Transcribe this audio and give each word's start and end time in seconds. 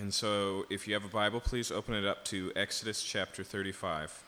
And 0.00 0.14
so, 0.14 0.64
if 0.70 0.88
you 0.88 0.94
have 0.94 1.04
a 1.04 1.08
Bible, 1.08 1.40
please 1.40 1.70
open 1.70 1.94
it 1.94 2.06
up 2.06 2.24
to 2.24 2.50
Exodus 2.56 3.02
chapter 3.02 3.44
35. 3.44 4.22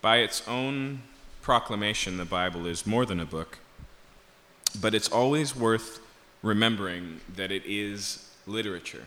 By 0.00 0.18
its 0.18 0.48
own 0.48 1.02
proclamation, 1.42 2.16
the 2.16 2.24
Bible 2.24 2.64
is 2.64 2.86
more 2.86 3.04
than 3.04 3.20
a 3.20 3.26
book, 3.26 3.58
but 4.76 4.94
it's 4.94 5.08
always 5.08 5.56
worth 5.56 6.00
remembering 6.42 7.20
that 7.34 7.50
it 7.50 7.62
is 7.66 8.30
literature. 8.46 9.06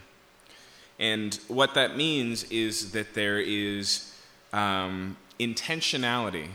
And 0.99 1.39
what 1.47 1.73
that 1.75 1.95
means 1.95 2.43
is 2.45 2.91
that 2.91 3.13
there 3.13 3.39
is 3.39 4.13
um, 4.51 5.15
intentionality 5.39 6.47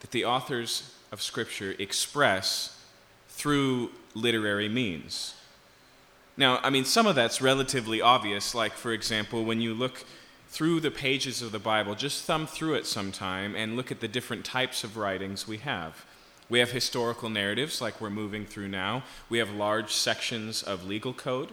that 0.00 0.10
the 0.10 0.24
authors 0.24 0.94
of 1.12 1.22
Scripture 1.22 1.74
express 1.78 2.76
through 3.28 3.90
literary 4.14 4.68
means. 4.68 5.34
Now, 6.36 6.58
I 6.62 6.70
mean, 6.70 6.84
some 6.84 7.06
of 7.06 7.14
that's 7.14 7.40
relatively 7.40 8.00
obvious, 8.00 8.54
like, 8.54 8.72
for 8.72 8.92
example, 8.92 9.44
when 9.44 9.60
you 9.60 9.74
look 9.74 10.04
through 10.48 10.80
the 10.80 10.90
pages 10.90 11.42
of 11.42 11.52
the 11.52 11.58
Bible, 11.58 11.94
just 11.94 12.24
thumb 12.24 12.46
through 12.46 12.74
it 12.74 12.86
sometime 12.86 13.54
and 13.54 13.76
look 13.76 13.92
at 13.92 14.00
the 14.00 14.08
different 14.08 14.44
types 14.44 14.82
of 14.82 14.96
writings 14.96 15.46
we 15.46 15.58
have. 15.58 16.04
We 16.50 16.58
have 16.58 16.72
historical 16.72 17.28
narratives, 17.28 17.80
like 17.80 18.00
we're 18.00 18.10
moving 18.10 18.44
through 18.44 18.66
now. 18.66 19.04
We 19.28 19.38
have 19.38 19.52
large 19.52 19.92
sections 19.92 20.64
of 20.64 20.84
legal 20.84 21.14
code. 21.14 21.50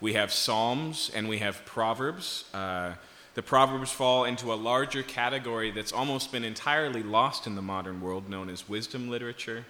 We 0.00 0.14
have 0.14 0.32
Psalms 0.32 1.10
and 1.14 1.28
we 1.28 1.36
have 1.38 1.66
Proverbs. 1.66 2.44
Uh, 2.54 2.94
the 3.34 3.42
Proverbs 3.42 3.92
fall 3.92 4.24
into 4.24 4.54
a 4.54 4.56
larger 4.56 5.02
category 5.02 5.70
that's 5.70 5.92
almost 5.92 6.32
been 6.32 6.44
entirely 6.44 7.02
lost 7.02 7.46
in 7.46 7.56
the 7.56 7.62
modern 7.62 8.00
world, 8.00 8.30
known 8.30 8.48
as 8.48 8.66
wisdom 8.66 9.10
literature. 9.10 9.66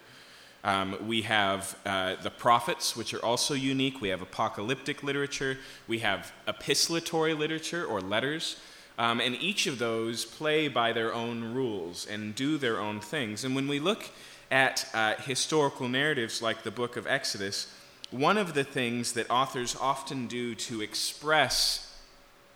Um, 0.62 0.97
we 1.08 1.22
have 1.22 1.77
uh, 1.84 2.14
the 2.22 2.30
prophets, 2.30 2.97
which 2.97 3.14
are 3.14 3.24
also 3.24 3.55
unique. 3.55 4.00
We 4.00 4.11
have 4.11 4.22
apocalyptic 4.22 5.02
literature. 5.02 5.58
We 5.89 5.98
have 6.00 6.33
epistolatory 6.47 7.36
literature 7.36 7.84
or 7.84 8.00
letters. 8.00 8.61
Um, 8.97 9.20
and 9.20 9.34
each 9.34 9.67
of 9.67 9.80
those 9.80 10.24
play 10.24 10.69
by 10.69 10.92
their 10.92 11.12
own 11.12 11.52
rules 11.52 12.06
and 12.06 12.34
do 12.34 12.58
their 12.58 12.80
own 12.80 13.00
things. 13.00 13.44
And 13.44 13.55
when 13.56 13.67
we 13.67 13.80
look 13.80 14.11
at 14.50 14.89
uh, 14.94 15.14
historical 15.16 15.89
narratives 15.89 16.41
like 16.41 16.62
the 16.62 16.70
book 16.70 16.97
of 16.97 17.06
Exodus, 17.06 17.72
one 18.11 18.39
of 18.39 18.55
the 18.55 18.64
things 18.64 19.12
that 19.12 19.28
authors 19.30 19.77
often 19.80 20.27
do 20.27 20.55
to 20.55 20.80
express 20.80 21.98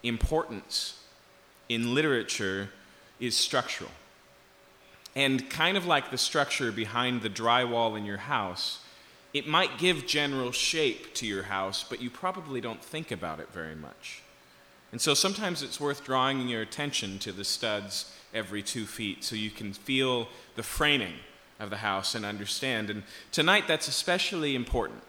importance 0.03 0.99
in 1.67 1.93
literature 1.93 2.69
is 3.19 3.35
structural. 3.35 3.91
And 5.15 5.49
kind 5.49 5.75
of 5.75 5.85
like 5.85 6.09
the 6.09 6.17
structure 6.17 6.71
behind 6.71 7.21
the 7.21 7.29
drywall 7.29 7.97
in 7.97 8.05
your 8.05 8.17
house, 8.17 8.79
it 9.33 9.47
might 9.47 9.77
give 9.77 10.07
general 10.07 10.51
shape 10.51 11.13
to 11.15 11.27
your 11.27 11.43
house, 11.43 11.85
but 11.87 12.01
you 12.01 12.09
probably 12.09 12.61
don't 12.61 12.83
think 12.83 13.11
about 13.11 13.39
it 13.39 13.49
very 13.51 13.75
much. 13.75 14.23
And 14.91 14.99
so 14.99 15.13
sometimes 15.13 15.61
it's 15.63 15.79
worth 15.79 16.03
drawing 16.03 16.47
your 16.47 16.61
attention 16.61 17.19
to 17.19 17.31
the 17.31 17.45
studs 17.45 18.13
every 18.33 18.61
two 18.61 18.85
feet 18.85 19.23
so 19.23 19.35
you 19.35 19.51
can 19.51 19.73
feel 19.73 20.27
the 20.55 20.63
framing 20.63 21.13
of 21.61 21.69
the 21.69 21.77
house 21.77 22.15
and 22.15 22.25
understand. 22.25 22.89
And 22.89 23.03
tonight 23.31 23.67
that's 23.67 23.87
especially 23.87 24.55
important. 24.55 25.01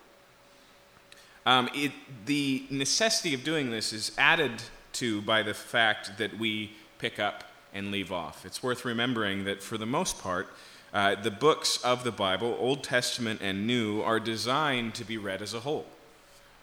Um, 1.45 1.69
it, 1.75 1.93
the 2.27 2.65
necessity 2.71 3.35
of 3.35 3.43
doing 3.43 3.71
this 3.71 3.93
is 3.93 4.13
added 4.17 4.63
to 4.95 5.23
by 5.23 5.43
the 5.43 5.55
fact 5.55 6.19
that 6.19 6.39
we 6.39 6.73
pick 6.99 7.19
up 7.19 7.45
and 7.75 7.91
leave 7.91 8.13
off. 8.13 8.47
It's 8.47 8.63
worth 8.63 8.85
remembering 8.85 9.45
that 9.45 9.63
for 9.63 9.79
the 9.79 9.87
most 9.87 10.21
part, 10.21 10.49
uh, 10.93 11.15
the 11.15 11.31
books 11.31 11.83
of 11.83 12.05
the 12.05 12.13
Bible, 12.13 12.57
Old 12.61 12.85
Testament 12.85 13.41
and 13.43 13.67
New, 13.67 14.03
are 14.03 14.21
designed 14.21 14.95
to 14.97 15.05
be 15.05 15.17
read 15.17 15.41
as 15.41 15.55
a 15.55 15.61
whole. 15.61 15.87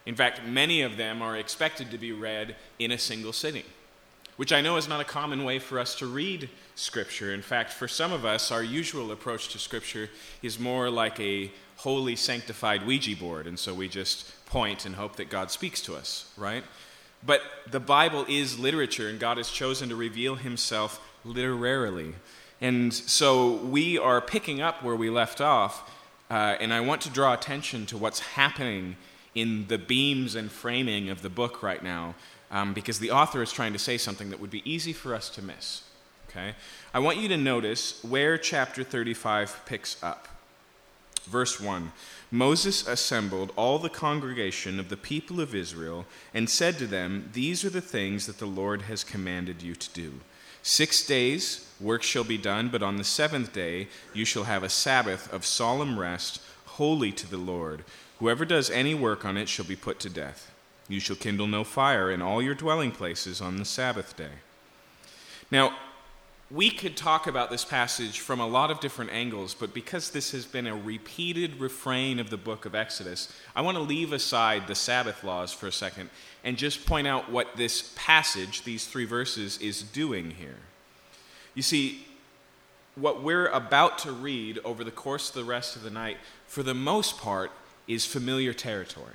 In 0.05 0.15
fact, 0.15 0.45
many 0.45 0.81
of 0.81 0.97
them 0.97 1.21
are 1.21 1.35
expected 1.35 1.91
to 1.91 1.97
be 1.97 2.11
read 2.11 2.55
in 2.77 2.91
a 2.91 2.97
single 2.97 3.33
sitting, 3.33 3.63
which 4.39 4.53
I 4.53 4.61
know 4.61 4.77
is 4.77 4.87
not 4.87 5.01
a 5.01 5.03
common 5.03 5.43
way 5.43 5.59
for 5.59 5.77
us 5.79 5.95
to 5.95 6.05
read 6.05 6.47
Scripture. 6.75 7.33
In 7.33 7.41
fact, 7.41 7.73
for 7.73 7.89
some 7.89 8.13
of 8.13 8.23
us, 8.23 8.53
our 8.53 8.63
usual 8.63 9.11
approach 9.11 9.49
to 9.49 9.59
Scripture 9.59 10.09
is 10.41 10.57
more 10.57 10.89
like 10.89 11.19
a 11.19 11.51
holy, 11.75 12.15
sanctified 12.15 12.85
Ouija 12.85 13.17
board, 13.17 13.47
and 13.47 13.59
so 13.59 13.73
we 13.73 13.89
just 13.89 14.45
point 14.45 14.85
and 14.85 14.95
hope 14.95 15.17
that 15.17 15.29
God 15.29 15.51
speaks 15.51 15.81
to 15.81 15.93
us, 15.93 16.31
right? 16.37 16.63
But 17.21 17.41
the 17.69 17.81
Bible 17.81 18.25
is 18.29 18.57
literature, 18.57 19.09
and 19.09 19.19
God 19.19 19.35
has 19.35 19.49
chosen 19.49 19.89
to 19.89 19.97
reveal 19.97 20.35
himself 20.35 21.05
literarily. 21.25 22.15
And 22.61 22.93
so 22.93 23.55
we 23.55 23.97
are 23.97 24.21
picking 24.21 24.61
up 24.61 24.81
where 24.81 24.95
we 24.95 25.09
left 25.09 25.41
off, 25.41 25.91
uh, 26.31 26.55
and 26.61 26.73
I 26.73 26.79
want 26.79 27.01
to 27.01 27.09
draw 27.09 27.33
attention 27.33 27.85
to 27.87 27.97
what's 27.97 28.21
happening 28.21 28.95
in 29.35 29.67
the 29.67 29.77
beams 29.77 30.33
and 30.33 30.49
framing 30.49 31.09
of 31.09 31.23
the 31.23 31.29
book 31.29 31.61
right 31.61 31.83
now, 31.83 32.15
um, 32.51 32.73
because 32.73 32.99
the 32.99 33.11
author 33.11 33.41
is 33.41 33.51
trying 33.51 33.73
to 33.73 33.79
say 33.79 33.97
something 33.97 34.29
that 34.29 34.39
would 34.39 34.49
be 34.49 34.69
easy 34.69 34.93
for 34.93 35.13
us 35.13 35.29
to 35.29 35.41
miss. 35.41 35.83
Okay? 36.29 36.53
I 36.93 36.99
want 36.99 37.17
you 37.17 37.27
to 37.29 37.37
notice 37.37 38.03
where 38.03 38.37
chapter 38.37 38.83
35 38.83 39.61
picks 39.65 40.01
up. 40.03 40.27
Verse 41.23 41.59
1 41.59 41.91
Moses 42.31 42.87
assembled 42.87 43.51
all 43.55 43.79
the 43.79 43.89
congregation 43.89 44.79
of 44.79 44.89
the 44.89 44.97
people 44.97 45.41
of 45.41 45.55
Israel 45.55 46.05
and 46.33 46.49
said 46.49 46.77
to 46.77 46.85
them, 46.85 47.29
These 47.33 47.65
are 47.65 47.71
the 47.71 47.81
things 47.81 48.27
that 48.27 48.37
the 48.37 48.45
Lord 48.45 48.83
has 48.83 49.03
commanded 49.03 49.63
you 49.63 49.75
to 49.75 49.89
do. 49.91 50.13
Six 50.61 51.05
days 51.05 51.67
work 51.79 52.03
shall 52.03 52.23
be 52.23 52.37
done, 52.37 52.69
but 52.69 52.83
on 52.83 52.97
the 52.97 53.03
seventh 53.03 53.53
day 53.53 53.87
you 54.13 54.25
shall 54.25 54.43
have 54.43 54.63
a 54.63 54.69
Sabbath 54.69 55.31
of 55.33 55.45
solemn 55.45 55.99
rest, 55.99 56.41
holy 56.65 57.11
to 57.13 57.29
the 57.29 57.37
Lord. 57.37 57.83
Whoever 58.19 58.45
does 58.45 58.69
any 58.69 58.93
work 58.93 59.25
on 59.25 59.37
it 59.37 59.49
shall 59.49 59.65
be 59.65 59.75
put 59.75 59.99
to 60.01 60.09
death. 60.09 60.51
You 60.89 60.99
shall 60.99 61.15
kindle 61.15 61.47
no 61.47 61.63
fire 61.63 62.11
in 62.11 62.21
all 62.21 62.41
your 62.41 62.55
dwelling 62.55 62.91
places 62.91 63.39
on 63.39 63.57
the 63.57 63.65
Sabbath 63.65 64.17
day. 64.17 64.39
Now, 65.51 65.77
we 66.51 66.71
could 66.71 66.97
talk 66.97 67.27
about 67.27 67.51
this 67.51 67.63
passage 67.63 68.19
from 68.21 68.39
a 68.39 68.47
lot 68.47 68.71
of 68.71 68.79
different 68.79 69.11
angles, 69.11 69.53
but 69.53 69.71
because 69.71 70.09
this 70.09 70.31
has 70.31 70.47
been 70.47 70.65
a 70.65 70.75
repeated 70.75 71.59
refrain 71.59 72.19
of 72.19 72.31
the 72.31 72.37
book 72.37 72.65
of 72.65 72.73
Exodus, 72.73 73.31
I 73.55 73.61
want 73.61 73.77
to 73.77 73.83
leave 73.83 74.13
aside 74.13 74.65
the 74.65 74.73
Sabbath 74.73 75.23
laws 75.23 75.53
for 75.53 75.67
a 75.67 75.71
second 75.71 76.09
and 76.43 76.57
just 76.57 76.87
point 76.87 77.05
out 77.05 77.31
what 77.31 77.55
this 77.55 77.93
passage, 77.95 78.63
these 78.63 78.87
three 78.87 79.05
verses, 79.05 79.59
is 79.59 79.83
doing 79.83 80.31
here. 80.31 80.57
You 81.53 81.61
see, 81.61 82.07
what 82.95 83.21
we're 83.21 83.47
about 83.49 83.99
to 83.99 84.11
read 84.11 84.57
over 84.65 84.83
the 84.83 84.91
course 84.91 85.29
of 85.29 85.35
the 85.35 85.43
rest 85.43 85.75
of 85.75 85.83
the 85.83 85.91
night, 85.91 86.17
for 86.47 86.63
the 86.63 86.73
most 86.73 87.19
part, 87.19 87.51
is 87.87 88.07
familiar 88.07 88.53
territory. 88.53 89.13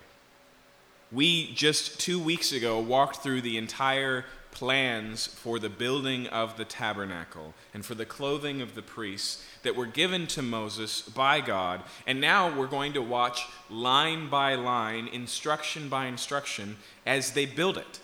We 1.14 1.52
just 1.52 2.00
two 2.00 2.18
weeks 2.18 2.50
ago 2.50 2.80
walked 2.80 3.22
through 3.22 3.42
the 3.42 3.56
entire 3.56 4.24
plans 4.50 5.28
for 5.28 5.60
the 5.60 5.68
building 5.68 6.26
of 6.26 6.56
the 6.56 6.64
tabernacle 6.64 7.54
and 7.72 7.86
for 7.86 7.94
the 7.94 8.04
clothing 8.04 8.60
of 8.60 8.74
the 8.74 8.82
priests 8.82 9.44
that 9.62 9.76
were 9.76 9.86
given 9.86 10.26
to 10.28 10.42
Moses 10.42 11.02
by 11.02 11.40
God. 11.40 11.82
And 12.04 12.20
now 12.20 12.56
we're 12.56 12.66
going 12.66 12.94
to 12.94 13.02
watch 13.02 13.46
line 13.70 14.28
by 14.28 14.56
line, 14.56 15.06
instruction 15.06 15.88
by 15.88 16.06
instruction, 16.06 16.78
as 17.06 17.30
they 17.32 17.46
build 17.46 17.78
it. 17.78 18.00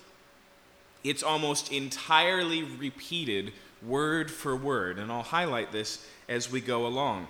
It's 1.03 1.25
almost 1.25 1.73
entirely 1.73 2.63
repeated 2.63 3.53
word 3.83 4.31
for 4.31 4.55
word, 4.55 4.99
and 5.01 5.11
I'll 5.11 5.23
highlight 5.23 5.73
this 5.73 6.07
as 6.29 6.51
we 6.51 6.61
go 6.61 6.87
along. 6.87 7.27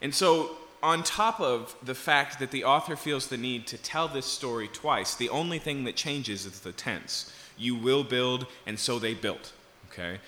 And 0.00 0.14
so, 0.14 0.56
on 0.82 1.02
top 1.02 1.40
of 1.40 1.76
the 1.82 1.94
fact 1.94 2.38
that 2.40 2.50
the 2.50 2.64
author 2.64 2.96
feels 2.96 3.28
the 3.28 3.36
need 3.36 3.66
to 3.68 3.78
tell 3.78 4.08
this 4.08 4.26
story 4.26 4.68
twice, 4.68 5.14
the 5.14 5.28
only 5.28 5.58
thing 5.58 5.84
that 5.84 5.96
changes 5.96 6.44
is 6.44 6.60
the 6.60 6.72
tense 6.72 7.32
you 7.56 7.76
will 7.76 8.02
build, 8.02 8.46
and 8.66 8.78
so 8.78 8.98
they 8.98 9.14
built. 9.14 9.52
Okay? 9.90 10.18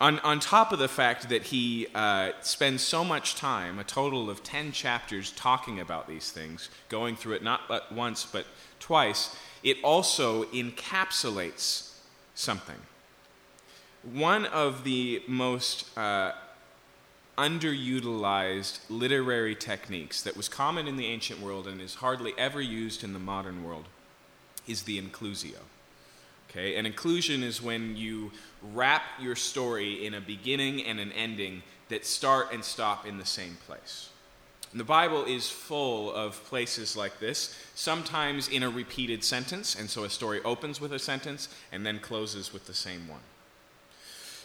On, 0.00 0.18
on 0.20 0.40
top 0.40 0.72
of 0.72 0.78
the 0.78 0.88
fact 0.88 1.28
that 1.28 1.44
he 1.44 1.86
uh, 1.94 2.32
spends 2.40 2.82
so 2.82 3.04
much 3.04 3.36
time, 3.36 3.78
a 3.78 3.84
total 3.84 4.30
of 4.30 4.42
10 4.42 4.72
chapters, 4.72 5.32
talking 5.32 5.80
about 5.80 6.08
these 6.08 6.30
things, 6.30 6.70
going 6.88 7.16
through 7.16 7.34
it 7.34 7.42
not 7.42 7.92
once 7.92 8.26
but 8.26 8.46
twice, 8.80 9.36
it 9.62 9.76
also 9.82 10.44
encapsulates 10.46 11.92
something. 12.34 12.78
One 14.12 14.46
of 14.46 14.82
the 14.82 15.22
most 15.28 15.96
uh, 15.96 16.32
underutilized 17.38 18.80
literary 18.88 19.54
techniques 19.54 20.22
that 20.22 20.36
was 20.36 20.48
common 20.48 20.86
in 20.86 20.96
the 20.96 21.06
ancient 21.06 21.40
world 21.40 21.66
and 21.66 21.80
is 21.80 21.94
hardly 21.96 22.32
ever 22.36 22.60
used 22.60 23.02
in 23.02 23.12
the 23.12 23.18
modern 23.18 23.64
world 23.64 23.86
is 24.66 24.82
the 24.82 25.00
inclusio. 25.00 25.58
Okay? 26.50 26.76
An 26.76 26.84
inclusion 26.84 27.42
is 27.42 27.62
when 27.62 27.96
you 27.96 28.30
wrap 28.74 29.02
your 29.18 29.34
story 29.34 30.04
in 30.04 30.14
a 30.14 30.20
beginning 30.20 30.84
and 30.84 31.00
an 31.00 31.12
ending 31.12 31.62
that 31.88 32.04
start 32.04 32.52
and 32.52 32.62
stop 32.62 33.06
in 33.06 33.18
the 33.18 33.26
same 33.26 33.56
place. 33.66 34.10
And 34.70 34.80
the 34.80 34.84
Bible 34.84 35.24
is 35.24 35.50
full 35.50 36.14
of 36.14 36.42
places 36.44 36.96
like 36.96 37.18
this, 37.20 37.58
sometimes 37.74 38.48
in 38.48 38.62
a 38.62 38.70
repeated 38.70 39.22
sentence, 39.22 39.74
and 39.78 39.88
so 39.88 40.04
a 40.04 40.10
story 40.10 40.42
opens 40.44 40.80
with 40.80 40.92
a 40.92 40.98
sentence 40.98 41.48
and 41.70 41.84
then 41.84 41.98
closes 41.98 42.52
with 42.52 42.66
the 42.66 42.74
same 42.74 43.06
one. 43.08 43.20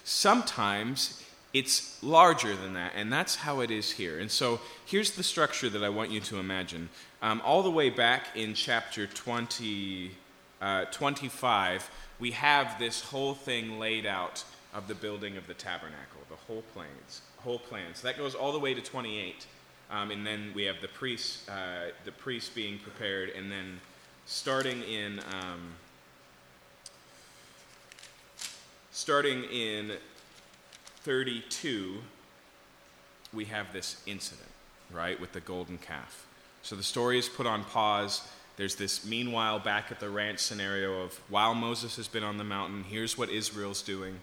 Sometimes 0.03 1.23
it's 1.53 2.01
larger 2.03 2.55
than 2.55 2.73
that, 2.73 2.93
and 2.95 3.11
that's 3.11 3.35
how 3.35 3.61
it 3.61 3.71
is 3.71 3.91
here. 3.91 4.19
And 4.19 4.29
so 4.29 4.59
here's 4.85 5.11
the 5.11 5.23
structure 5.23 5.69
that 5.69 5.83
I 5.83 5.89
want 5.89 6.11
you 6.11 6.19
to 6.21 6.37
imagine. 6.37 6.89
Um, 7.21 7.41
all 7.43 7.63
the 7.63 7.71
way 7.71 7.89
back 7.89 8.27
in 8.35 8.53
chapter 8.53 9.07
20, 9.07 10.11
uh, 10.61 10.85
25, 10.85 11.89
we 12.19 12.31
have 12.31 12.77
this 12.79 13.01
whole 13.01 13.33
thing 13.33 13.79
laid 13.79 14.05
out 14.05 14.43
of 14.73 14.87
the 14.87 14.95
building 14.95 15.37
of 15.37 15.47
the 15.47 15.53
tabernacle, 15.53 16.21
the 16.29 16.35
whole 16.35 16.63
plans, 16.73 17.21
whole 17.37 17.59
plans. 17.59 18.01
That 18.01 18.17
goes 18.17 18.35
all 18.35 18.51
the 18.51 18.59
way 18.59 18.73
to 18.73 18.81
28, 18.81 19.45
um, 19.89 20.11
and 20.11 20.27
then 20.27 20.51
we 20.53 20.63
have 20.63 20.81
the 20.81 20.89
priests, 20.89 21.47
uh, 21.49 21.91
the 22.05 22.11
priests 22.11 22.49
being 22.49 22.77
prepared, 22.79 23.29
and 23.29 23.51
then 23.51 23.79
starting 24.25 24.83
in 24.83 25.19
um, 25.19 25.75
starting 28.91 29.43
in 29.45 29.93
32, 31.07 31.99
we 33.31 33.45
have 33.45 33.71
this 33.71 34.01
incident, 34.05 34.49
right, 34.91 35.17
with 35.21 35.31
the 35.31 35.39
golden 35.39 35.77
calf. 35.77 36.27
So 36.63 36.75
the 36.75 36.83
story 36.83 37.17
is 37.17 37.29
put 37.29 37.47
on 37.47 37.63
pause. 37.63 38.27
There's 38.57 38.75
this 38.75 39.05
meanwhile 39.05 39.57
back 39.57 39.89
at 39.89 40.01
the 40.01 40.09
ranch 40.09 40.39
scenario 40.39 41.01
of 41.01 41.13
while 41.29 41.55
Moses 41.55 41.95
has 41.95 42.09
been 42.09 42.25
on 42.25 42.37
the 42.37 42.43
mountain, 42.43 42.83
here's 42.83 43.17
what 43.17 43.29
Israel's 43.29 43.81
doing. 43.81 44.19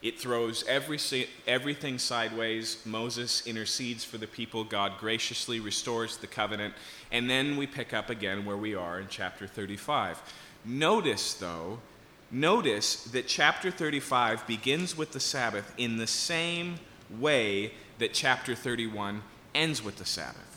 It 0.00 0.18
throws 0.18 0.64
every, 0.66 0.98
everything 1.46 1.98
sideways. 1.98 2.78
Moses 2.86 3.46
intercedes 3.46 4.02
for 4.02 4.16
the 4.16 4.26
people. 4.26 4.64
God 4.64 4.92
graciously 4.98 5.60
restores 5.60 6.16
the 6.16 6.26
covenant. 6.26 6.72
And 7.10 7.28
then 7.28 7.58
we 7.58 7.66
pick 7.66 7.92
up 7.92 8.08
again 8.08 8.46
where 8.46 8.56
we 8.56 8.74
are 8.74 8.98
in 8.98 9.08
chapter 9.10 9.46
35. 9.46 10.22
Notice, 10.64 11.34
though, 11.34 11.80
notice 12.32 13.04
that 13.04 13.28
chapter 13.28 13.70
35 13.70 14.46
begins 14.46 14.96
with 14.96 15.12
the 15.12 15.20
Sabbath 15.20 15.72
in 15.76 15.98
the 15.98 16.06
same 16.06 16.76
way 17.10 17.72
that 17.98 18.14
chapter 18.14 18.54
31 18.54 19.22
ends 19.54 19.84
with 19.84 19.98
the 19.98 20.04
Sabbath. 20.04 20.52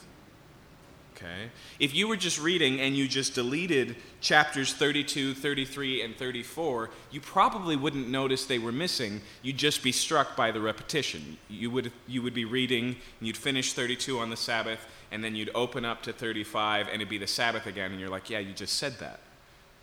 Okay? 1.16 1.50
If 1.80 1.96
you 1.96 2.08
were 2.08 2.18
just 2.18 2.42
reading 2.42 2.82
and 2.82 2.96
you 2.96 3.08
just 3.08 3.36
deleted 3.36 3.96
chapters 4.20 4.74
32, 4.74 5.34
33, 5.34 6.02
and 6.02 6.16
34, 6.16 6.90
you 7.12 7.22
probably 7.22 7.76
wouldn't 7.76 8.10
notice 8.10 8.46
they 8.46 8.60
were 8.60 8.72
missing. 8.72 9.22
You'd 9.42 9.58
just 9.58 9.82
be 9.82 9.92
struck 9.92 10.36
by 10.36 10.52
the 10.52 10.60
repetition. 10.60 11.38
You 11.50 11.72
would, 11.72 11.92
you 12.08 12.22
would 12.22 12.34
be 12.34 12.46
reading, 12.46 12.88
and 13.20 13.28
you'd 13.28 13.38
finish 13.38 13.74
32 13.74 14.20
on 14.20 14.30
the 14.30 14.38
Sabbath, 14.38 14.86
and 15.12 15.24
then 15.24 15.36
you'd 15.36 15.52
open 15.56 15.86
up 15.86 16.02
to 16.04 16.12
35, 16.12 16.88
and 16.88 16.96
it'd 16.96 17.10
be 17.10 17.18
the 17.18 17.28
Sabbath 17.28 17.66
again, 17.66 17.92
and 17.92 18.00
you're 18.00 18.10
like, 18.10 18.30
yeah, 18.30 18.40
you 18.40 18.54
just 18.54 18.78
said 18.78 19.00
that. 19.00 19.20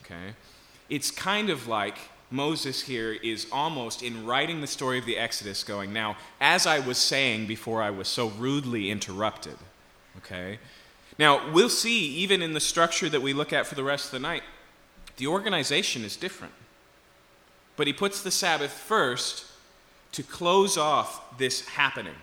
Okay? 0.05 0.35
It's 0.93 1.11
kind 1.11 1.49
of 1.49 1.69
like 1.69 1.97
Moses 2.31 2.83
here 2.83 3.13
is 3.13 3.47
almost 3.51 4.03
in 4.03 4.27
writing 4.27 4.61
the 4.61 4.67
story 4.67 4.99
of 4.99 5.07
the 5.07 5.17
Exodus 5.17 5.65
going, 5.65 5.91
now, 5.91 6.19
as 6.39 6.67
I 6.67 6.81
was 6.81 6.99
saying 6.99 7.47
before 7.47 7.81
I 7.81 7.89
was 7.89 8.09
so 8.09 8.29
rudely 8.29 8.91
interrupted, 8.91 9.57
okay? 10.19 10.59
Now, 11.19 11.51
we'll 11.51 11.71
see, 11.71 12.09
even 12.17 12.43
in 12.43 12.53
the 12.53 12.61
structure 12.61 13.09
that 13.09 13.23
we 13.23 13.33
look 13.33 13.55
at 13.55 13.67
for 13.67 13.75
the 13.75 13.83
rest 13.83 14.05
of 14.05 14.11
the 14.11 14.19
night, 14.19 14.43
the 15.17 15.29
organization 15.29 16.05
is 16.05 16.15
different. 16.15 16.53
But 17.77 17.87
he 17.87 17.95
puts 17.95 18.23
the 18.23 18.31
Sabbath 18.31 18.73
first 18.73 19.47
to 20.13 20.23
close 20.23 20.77
off 20.77 21.39
this 21.39 21.67
happening 21.69 22.21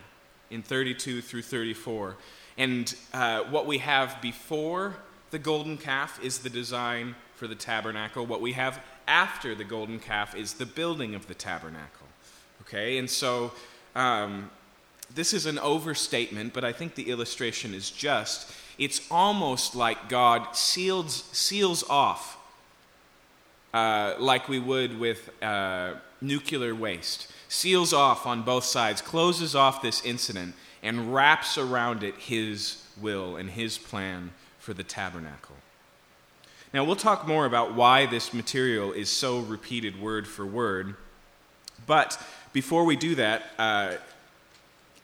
in 0.48 0.62
32 0.62 1.22
through 1.22 1.42
34. 1.42 2.14
And 2.56 2.94
uh, 3.12 3.42
what 3.50 3.66
we 3.66 3.78
have 3.78 4.22
before 4.22 4.94
the 5.32 5.40
golden 5.40 5.76
calf 5.76 6.22
is 6.22 6.38
the 6.38 6.50
design 6.50 7.16
for 7.40 7.48
the 7.48 7.54
tabernacle. 7.54 8.26
What 8.26 8.42
we 8.42 8.52
have 8.52 8.78
after 9.08 9.54
the 9.54 9.64
golden 9.64 9.98
calf 9.98 10.36
is 10.36 10.52
the 10.52 10.66
building 10.66 11.14
of 11.14 11.26
the 11.26 11.32
tabernacle. 11.32 12.06
Okay? 12.60 12.98
And 12.98 13.08
so 13.08 13.52
um, 13.96 14.50
this 15.14 15.32
is 15.32 15.46
an 15.46 15.58
overstatement, 15.58 16.52
but 16.52 16.64
I 16.64 16.72
think 16.72 16.96
the 16.96 17.10
illustration 17.10 17.72
is 17.72 17.90
just 17.90 18.52
it's 18.76 19.10
almost 19.10 19.74
like 19.74 20.10
God 20.10 20.54
seals, 20.54 21.24
seals 21.32 21.82
off, 21.88 22.36
uh, 23.72 24.16
like 24.18 24.46
we 24.46 24.58
would 24.58 25.00
with 25.00 25.30
uh, 25.42 25.94
nuclear 26.20 26.74
waste, 26.74 27.32
seals 27.48 27.94
off 27.94 28.26
on 28.26 28.42
both 28.42 28.64
sides, 28.64 29.00
closes 29.00 29.54
off 29.54 29.80
this 29.80 30.04
incident, 30.04 30.54
and 30.82 31.14
wraps 31.14 31.56
around 31.56 32.02
it 32.02 32.16
His 32.16 32.84
will 33.00 33.36
and 33.36 33.48
His 33.48 33.78
plan 33.78 34.32
for 34.58 34.74
the 34.74 34.84
tabernacle. 34.84 35.56
Now, 36.72 36.84
we'll 36.84 36.94
talk 36.94 37.26
more 37.26 37.46
about 37.46 37.74
why 37.74 38.06
this 38.06 38.32
material 38.32 38.92
is 38.92 39.10
so 39.10 39.40
repeated 39.40 40.00
word 40.00 40.28
for 40.28 40.46
word, 40.46 40.94
but 41.84 42.20
before 42.52 42.84
we 42.84 42.94
do 42.94 43.16
that, 43.16 43.42
uh, 43.58 43.94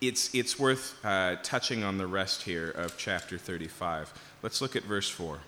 it's, 0.00 0.32
it's 0.32 0.60
worth 0.60 0.94
uh, 1.04 1.36
touching 1.42 1.82
on 1.82 1.98
the 1.98 2.06
rest 2.06 2.42
here 2.42 2.70
of 2.70 2.96
chapter 2.96 3.36
35. 3.36 4.14
Let's 4.42 4.60
look 4.60 4.76
at 4.76 4.84
verse 4.84 5.08
4. 5.08 5.40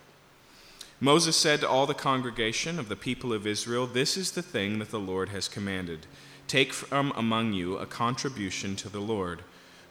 Moses 1.01 1.37
said 1.37 1.61
to 1.61 1.69
all 1.69 1.87
the 1.87 1.95
congregation 1.95 2.81
of 2.81 2.89
the 2.89 2.97
people 2.97 3.33
of 3.33 3.47
Israel, 3.47 3.87
This 3.87 4.17
is 4.17 4.33
the 4.33 4.43
thing 4.43 4.81
that 4.81 4.91
the 4.91 4.99
Lord 4.99 5.29
has 5.29 5.47
commanded. 5.47 6.07
Take 6.49 6.73
from 6.73 7.13
among 7.15 7.53
you 7.53 7.77
a 7.77 7.87
contribution 7.87 8.75
to 8.77 8.89
the 8.89 9.01
Lord. 9.01 9.43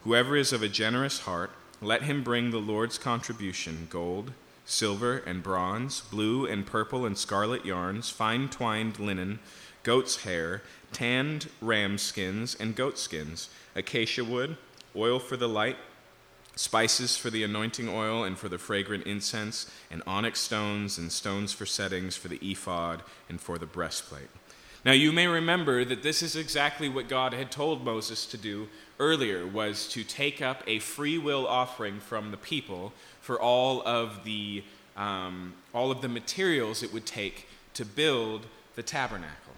Whoever 0.04 0.36
is 0.36 0.52
of 0.52 0.62
a 0.62 0.68
generous 0.68 1.22
heart, 1.22 1.52
let 1.82 2.04
him 2.04 2.24
bring 2.24 2.52
the 2.52 2.58
Lord's 2.58 2.98
contribution 2.98 3.88
gold, 3.90 4.34
silver, 4.68 5.18
and 5.26 5.42
bronze, 5.42 6.02
blue 6.02 6.46
and 6.46 6.66
purple 6.68 7.06
and 7.06 7.18
scarlet 7.18 7.66
yarns, 7.66 8.10
fine 8.10 8.50
twined 8.50 9.00
linen, 9.00 9.40
goat's 9.82 10.24
hair, 10.24 10.62
tanned 10.92 11.50
ram 11.62 11.98
skins, 11.98 12.54
and 12.60 12.76
goat 12.76 13.00
skins 13.00 13.50
acacia 13.76 14.24
wood, 14.24 14.58
oil 14.96 15.20
for 15.20 15.38
the 15.38 15.48
light, 15.48 15.78
spices 16.56 17.16
for 17.16 17.30
the 17.30 17.44
anointing 17.44 17.88
oil 17.88 18.24
and 18.24 18.38
for 18.38 18.50
the 18.50 18.58
fragrant 18.58 19.06
incense, 19.06 19.72
and 19.90 20.04
onyx 20.06 20.42
stones 20.42 20.98
and 20.98 21.12
stones 21.12 21.54
for 21.54 21.66
settings 21.66 22.18
for 22.18 22.28
the 22.28 22.40
ephod 22.42 23.04
and 23.30 23.40
for 23.40 23.58
the 23.58 23.66
breastplate. 23.66 24.30
Now 24.86 24.92
you 24.92 25.12
may 25.12 25.28
remember 25.28 25.84
that 25.84 26.04
this 26.04 26.22
is 26.22 26.36
exactly 26.36 26.88
what 26.88 27.10
God 27.10 27.34
had 27.34 27.52
told 27.52 27.84
Moses 27.84 28.26
to 28.28 28.38
do 28.38 28.68
earlier 29.00 29.46
was 29.46 29.88
to 29.90 30.04
take 30.04 30.42
up 30.42 30.64
a 30.68 30.80
free 30.80 31.18
will 31.18 31.48
offering 31.48 32.00
from 32.00 32.32
the 32.32 32.38
people 32.38 32.94
for 33.22 33.40
all 33.40 33.86
of 33.86 34.24
the 34.24 34.64
um, 34.96 35.54
all 35.74 35.92
of 35.92 36.02
the 36.02 36.08
materials 36.08 36.82
it 36.82 36.92
would 36.92 37.06
take 37.06 37.48
to 37.76 37.86
build 37.86 38.48
the 38.76 38.82
tabernacle. 38.82 39.54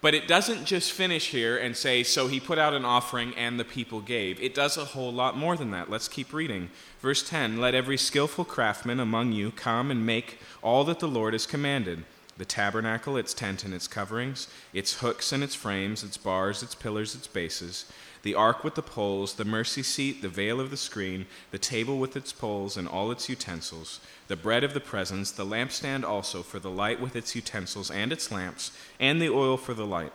But 0.00 0.14
it 0.14 0.28
doesn't 0.28 0.64
just 0.64 0.92
finish 0.92 1.30
here 1.30 1.56
and 1.56 1.76
say, 1.76 2.02
so 2.04 2.28
he 2.28 2.38
put 2.38 2.58
out 2.58 2.74
an 2.74 2.84
offering 2.84 3.34
and 3.34 3.58
the 3.58 3.64
people 3.64 4.00
gave. 4.00 4.40
It 4.40 4.54
does 4.54 4.76
a 4.76 4.84
whole 4.84 5.12
lot 5.12 5.36
more 5.36 5.56
than 5.56 5.72
that. 5.72 5.90
Let's 5.90 6.06
keep 6.06 6.32
reading. 6.32 6.70
Verse 7.00 7.28
10 7.28 7.58
Let 7.58 7.74
every 7.74 7.96
skillful 7.96 8.44
craftsman 8.44 9.00
among 9.00 9.32
you 9.32 9.50
come 9.50 9.90
and 9.90 10.06
make 10.06 10.38
all 10.62 10.84
that 10.84 11.00
the 11.00 11.08
Lord 11.08 11.32
has 11.32 11.46
commanded 11.46 12.04
the 12.38 12.44
tabernacle, 12.44 13.16
its 13.16 13.34
tent 13.34 13.64
and 13.64 13.74
its 13.74 13.86
coverings, 13.86 14.48
its 14.72 15.00
hooks 15.00 15.32
and 15.32 15.44
its 15.44 15.54
frames, 15.54 16.02
its 16.02 16.16
bars, 16.16 16.62
its 16.62 16.74
pillars, 16.74 17.14
its 17.14 17.26
bases 17.26 17.84
the 18.22 18.34
ark 18.34 18.64
with 18.64 18.74
the 18.74 18.82
poles, 18.82 19.34
the 19.34 19.44
mercy 19.44 19.82
seat, 19.82 20.22
the 20.22 20.28
veil 20.28 20.60
of 20.60 20.70
the 20.70 20.76
screen, 20.76 21.26
the 21.50 21.58
table 21.58 21.98
with 21.98 22.16
its 22.16 22.32
poles 22.32 22.76
and 22.76 22.88
all 22.88 23.10
its 23.10 23.28
utensils, 23.28 24.00
the 24.26 24.36
bread 24.36 24.64
of 24.64 24.74
the 24.74 24.80
presence, 24.80 25.30
the 25.30 25.46
lampstand 25.46 26.04
also 26.04 26.42
for 26.42 26.58
the 26.58 26.70
light 26.70 27.00
with 27.00 27.14
its 27.14 27.34
utensils 27.34 27.90
and 27.90 28.12
its 28.12 28.30
lamps, 28.30 28.72
and 28.98 29.22
the 29.22 29.28
oil 29.28 29.56
for 29.56 29.74
the 29.74 29.86
light, 29.86 30.12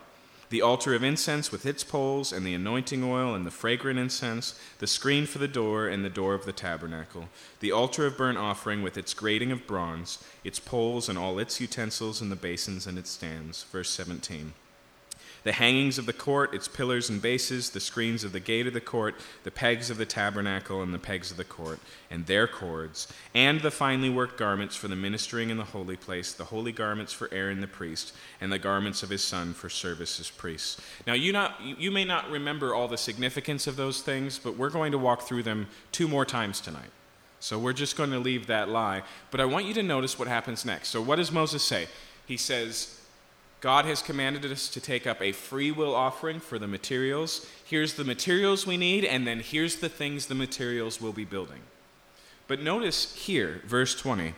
the 0.54 0.62
altar 0.62 0.94
of 0.94 1.04
incense 1.04 1.52
with 1.52 1.66
its 1.66 1.84
poles, 1.84 2.32
and 2.32 2.46
the 2.46 2.54
anointing 2.54 3.04
oil 3.04 3.34
and 3.34 3.44
the 3.44 3.50
fragrant 3.50 3.98
incense, 3.98 4.54
the 4.78 4.86
screen 4.86 5.26
for 5.26 5.40
the 5.40 5.48
door 5.48 5.88
and 5.88 6.06
the 6.06 6.12
door 6.12 6.36
of 6.36 6.46
the 6.46 6.54
tabernacle, 6.54 7.28
the 7.60 7.72
altar 7.72 8.06
of 8.06 8.16
burnt 8.16 8.38
offering 8.38 8.84
with 8.84 8.96
its 8.96 9.16
grating 9.16 9.52
of 9.52 9.66
bronze, 9.66 10.24
its 10.44 10.60
poles 10.60 11.10
and 11.10 11.18
all 11.18 11.40
its 11.40 11.60
utensils, 11.60 12.22
and 12.22 12.32
the 12.32 12.36
basins 12.36 12.86
and 12.86 13.00
its 13.00 13.10
stands. 13.10 13.64
Verse 13.64 13.90
17 13.90 14.54
the 15.44 15.52
hangings 15.52 15.98
of 15.98 16.06
the 16.06 16.14
court, 16.14 16.54
its 16.54 16.68
pillars 16.68 17.10
and 17.10 17.22
bases, 17.22 17.70
the 17.70 17.80
screens 17.80 18.24
of 18.24 18.32
the 18.32 18.40
gate 18.40 18.68
of 18.68 18.74
the 18.74 18.82
court, 18.82 19.16
the 19.44 19.52
pegs 19.52 19.90
of 19.90 19.98
the 19.98 20.06
tabernacle 20.06 20.82
and 20.82 20.94
the 20.94 21.00
pegs 21.00 21.32
of 21.32 21.38
the 21.38 21.44
court, 21.44 21.80
and 22.10 22.26
their 22.26 22.48
cords, 22.48 23.08
and 23.34 23.62
the 23.62 23.72
finely 23.72 24.10
worked 24.10 24.38
garments 24.38 24.76
for 24.76 24.88
the 24.88 24.96
ministering 24.96 25.50
in 25.50 25.58
the 25.58 25.64
holy 25.64 25.98
place, 25.98 26.34
the 26.34 26.46
holy 26.46 26.72
garments 26.72 27.12
for 27.12 27.30
Aaron 27.34 27.62
the 27.62 27.68
priest, 27.68 28.14
and 28.40 28.52
the 28.52 28.60
garments 28.60 29.04
of 29.04 29.10
his 29.10 29.24
son 29.24 29.54
for 29.54 29.70
service 29.70 30.20
as 30.20 30.30
priests. 30.30 30.80
Now, 31.06 31.14
you, 31.14 31.34
not, 31.34 31.62
you 31.62 31.92
may 31.92 32.06
not 32.06 32.30
remember 32.30 32.74
all 32.74 32.88
the 32.88 32.98
significance 32.98 33.68
of 33.68 33.76
those 33.76 34.02
things, 34.02 34.40
but 34.40 34.58
we're 34.58 34.70
going 34.70 34.92
to 34.94 34.98
walk 34.98 35.24
through 35.24 35.44
them 35.44 35.68
two 35.92 36.08
more 36.08 36.26
times 36.26 36.62
tonight. 36.62 36.92
So 37.40 37.60
we're 37.60 37.74
just 37.74 37.98
going 37.98 38.12
to 38.12 38.20
leave 38.20 38.48
that 38.48 38.70
lie. 38.70 39.04
But 39.30 39.42
I 39.42 39.46
want 39.46 39.66
you 39.66 39.74
to 39.74 39.84
notice 39.84 40.18
what 40.18 40.30
happens 40.30 40.64
next. 40.64 40.88
So, 40.88 41.02
what 41.02 41.18
does 41.18 41.30
Moses 41.30 41.62
say? 41.62 41.88
He 42.26 42.38
says, 42.38 43.02
God 43.64 43.86
has 43.86 44.02
commanded 44.02 44.44
us 44.52 44.68
to 44.68 44.82
take 44.82 45.08
up 45.08 45.22
a 45.22 45.32
free 45.32 45.72
will 45.72 45.96
offering 45.96 46.42
for 46.42 46.60
the 46.60 46.68
materials. 46.68 47.48
Here's 47.64 47.94
the 47.94 48.04
materials 48.04 48.68
we 48.68 48.76
need, 48.76 49.06
and 49.06 49.26
then 49.26 49.40
here's 49.40 49.78
the 49.78 49.88
things 49.88 50.26
the 50.26 50.36
materials 50.36 51.00
will 51.00 51.14
be 51.14 51.24
building. 51.24 51.62
But 52.50 52.62
notice 52.62 53.16
here, 53.16 53.62
verse 53.66 53.96
20. 53.96 54.34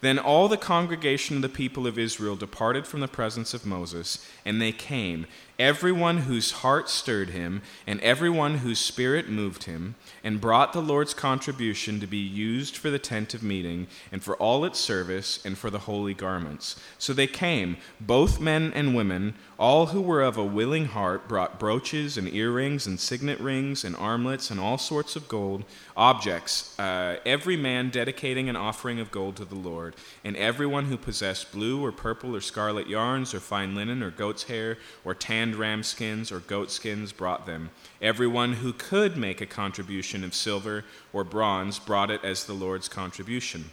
Then 0.00 0.18
all 0.18 0.48
the 0.48 0.56
congregation 0.56 1.36
of 1.36 1.42
the 1.42 1.50
people 1.50 1.86
of 1.86 1.98
Israel 1.98 2.36
departed 2.36 2.86
from 2.86 3.00
the 3.00 3.06
presence 3.06 3.52
of 3.52 3.66
Moses, 3.66 4.26
and 4.46 4.62
they 4.62 4.72
came, 4.72 5.26
everyone 5.60 6.16
whose 6.18 6.50
heart 6.50 6.88
stirred 6.88 7.28
him, 7.28 7.60
and 7.86 8.00
everyone 8.00 8.58
whose 8.58 8.78
spirit 8.78 9.28
moved 9.28 9.64
him, 9.64 9.94
and 10.24 10.40
brought 10.40 10.72
the 10.72 10.80
Lord's 10.80 11.12
contribution 11.12 12.00
to 12.00 12.06
be 12.06 12.16
used 12.16 12.76
for 12.76 12.88
the 12.88 12.98
tent 12.98 13.34
of 13.34 13.42
meeting, 13.42 13.86
and 14.10 14.24
for 14.24 14.34
all 14.36 14.64
its 14.64 14.80
service, 14.80 15.38
and 15.44 15.58
for 15.58 15.68
the 15.68 15.80
holy 15.80 16.14
garments. 16.14 16.80
So 16.98 17.12
they 17.12 17.26
came, 17.26 17.76
both 18.00 18.40
men 18.40 18.72
and 18.74 18.94
women, 18.94 19.34
all 19.58 19.86
who 19.86 20.00
were 20.00 20.22
of 20.22 20.38
a 20.38 20.44
willing 20.44 20.86
heart 20.86 21.28
brought 21.28 21.60
brooches 21.60 22.16
and 22.16 22.32
earrings 22.32 22.86
and 22.86 22.98
signet 22.98 23.38
rings 23.38 23.84
and 23.84 23.94
armlets 23.96 24.50
and 24.50 24.58
all 24.58 24.78
sorts 24.78 25.14
of 25.14 25.28
gold 25.28 25.64
objects, 25.94 26.78
uh, 26.78 27.16
every 27.26 27.58
man 27.58 27.90
dedicating 27.90 28.48
an 28.48 28.56
offering 28.56 28.98
of 28.98 29.10
gold 29.10 29.36
to 29.36 29.44
the 29.44 29.54
Lord. 29.54 29.94
And 30.24 30.34
everyone 30.38 30.86
who 30.86 30.96
possessed 30.96 31.52
blue 31.52 31.84
or 31.84 31.92
purple 31.92 32.34
or 32.34 32.40
scarlet 32.40 32.88
yarns 32.88 33.34
or 33.34 33.40
fine 33.40 33.74
linen 33.74 34.02
or 34.02 34.10
goat's 34.10 34.44
hair 34.44 34.78
or 35.04 35.14
tanned 35.50 35.58
ram 35.60 35.82
skins 35.82 36.30
or 36.30 36.38
goat 36.38 36.70
skins 36.70 37.12
brought 37.12 37.44
them. 37.44 37.70
Everyone 38.00 38.52
who 38.52 38.72
could 38.72 39.16
make 39.16 39.40
a 39.40 39.46
contribution 39.46 40.22
of 40.22 40.32
silver 40.32 40.84
or 41.12 41.24
bronze 41.24 41.80
brought 41.80 42.08
it 42.10 42.22
as 42.22 42.44
the 42.44 42.52
Lord's 42.52 42.88
contribution. 42.88 43.64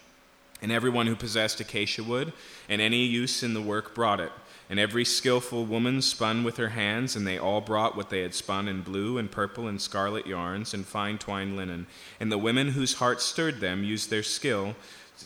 And 0.60 0.72
everyone 0.72 1.06
who 1.06 1.16
possessed 1.16 1.60
acacia 1.60 2.04
wood 2.04 2.34
and 2.68 2.82
any 2.82 3.06
use 3.06 3.44
in 3.44 3.54
the 3.54 3.62
work 3.62 3.94
brought 3.94 4.20
it. 4.20 4.32
And 4.72 4.80
every 4.80 5.06
skillful 5.06 5.66
woman 5.66 6.02
spun 6.02 6.44
with 6.44 6.58
her 6.58 6.70
hands, 6.70 7.16
and 7.16 7.28
they 7.28 7.38
all 7.38 7.62
brought 7.62 7.96
what 7.96 8.10
they 8.10 8.22
had 8.22 8.34
spun 8.34 8.68
in 8.68 8.82
blue 8.82 9.20
and 9.20 9.30
purple 9.30 9.68
and 9.68 9.80
scarlet 9.80 10.26
yarns 10.26 10.74
and 10.74 10.84
fine 10.84 11.20
twined 11.20 11.56
linen. 11.56 11.86
And 12.20 12.32
the 12.32 12.40
women 12.40 12.70
whose 12.70 12.96
hearts 12.96 13.24
stirred 13.24 13.60
them 13.60 13.84
used 13.84 14.10
their 14.10 14.24
skill 14.24 14.76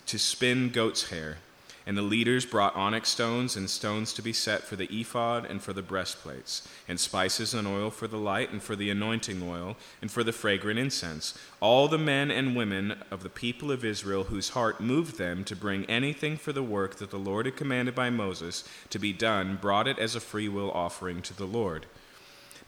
to 0.05 0.19
spin 0.19 0.69
goat's 0.69 1.11
hair. 1.11 1.37
And 1.85 1.97
the 1.97 2.03
leaders 2.03 2.45
brought 2.45 2.75
onyx 2.75 3.09
stones 3.09 3.55
and 3.55 3.69
stones 3.69 4.13
to 4.13 4.21
be 4.21 4.33
set 4.33 4.63
for 4.63 4.75
the 4.75 4.87
ephod 4.91 5.45
and 5.45 5.61
for 5.61 5.73
the 5.73 5.81
breastplates, 5.81 6.67
and 6.87 6.99
spices 6.99 7.53
and 7.53 7.67
oil 7.67 7.89
for 7.89 8.07
the 8.07 8.17
light 8.17 8.51
and 8.51 8.61
for 8.61 8.75
the 8.75 8.89
anointing 8.91 9.41
oil 9.41 9.75
and 10.01 10.11
for 10.11 10.23
the 10.23 10.31
fragrant 10.31 10.77
incense. 10.77 11.37
All 11.59 11.87
the 11.87 11.97
men 11.97 12.29
and 12.29 12.55
women 12.55 13.03
of 13.09 13.23
the 13.23 13.29
people 13.29 13.71
of 13.71 13.83
Israel 13.83 14.25
whose 14.25 14.49
heart 14.49 14.79
moved 14.79 15.17
them 15.17 15.43
to 15.45 15.55
bring 15.55 15.85
anything 15.85 16.37
for 16.37 16.53
the 16.53 16.63
work 16.63 16.95
that 16.97 17.09
the 17.09 17.17
Lord 17.17 17.45
had 17.45 17.57
commanded 17.57 17.95
by 17.95 18.09
Moses 18.09 18.63
to 18.91 18.99
be 18.99 19.13
done 19.13 19.57
brought 19.59 19.87
it 19.87 19.97
as 19.97 20.15
a 20.15 20.19
freewill 20.19 20.71
offering 20.71 21.21
to 21.23 21.35
the 21.35 21.45
Lord. 21.45 21.87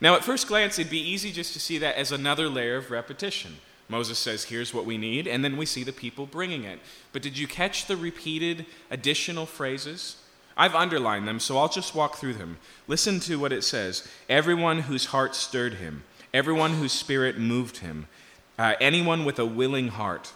Now, 0.00 0.16
at 0.16 0.24
first 0.24 0.48
glance, 0.48 0.78
it'd 0.78 0.90
be 0.90 0.98
easy 0.98 1.30
just 1.30 1.52
to 1.52 1.60
see 1.60 1.78
that 1.78 1.96
as 1.96 2.10
another 2.10 2.48
layer 2.48 2.76
of 2.76 2.90
repetition. 2.90 3.58
Moses 3.88 4.18
says, 4.18 4.44
Here's 4.44 4.72
what 4.72 4.86
we 4.86 4.96
need, 4.96 5.26
and 5.26 5.44
then 5.44 5.56
we 5.56 5.66
see 5.66 5.84
the 5.84 5.92
people 5.92 6.26
bringing 6.26 6.64
it. 6.64 6.80
But 7.12 7.22
did 7.22 7.38
you 7.38 7.46
catch 7.46 7.86
the 7.86 7.96
repeated 7.96 8.66
additional 8.90 9.46
phrases? 9.46 10.16
I've 10.56 10.74
underlined 10.74 11.26
them, 11.26 11.40
so 11.40 11.58
I'll 11.58 11.68
just 11.68 11.94
walk 11.94 12.16
through 12.16 12.34
them. 12.34 12.58
Listen 12.86 13.20
to 13.20 13.38
what 13.38 13.52
it 13.52 13.64
says 13.64 14.08
Everyone 14.28 14.80
whose 14.80 15.06
heart 15.06 15.34
stirred 15.34 15.74
him, 15.74 16.04
everyone 16.32 16.74
whose 16.74 16.92
spirit 16.92 17.38
moved 17.38 17.78
him, 17.78 18.06
uh, 18.58 18.74
anyone 18.80 19.24
with 19.24 19.38
a 19.38 19.46
willing 19.46 19.88
heart, 19.88 20.32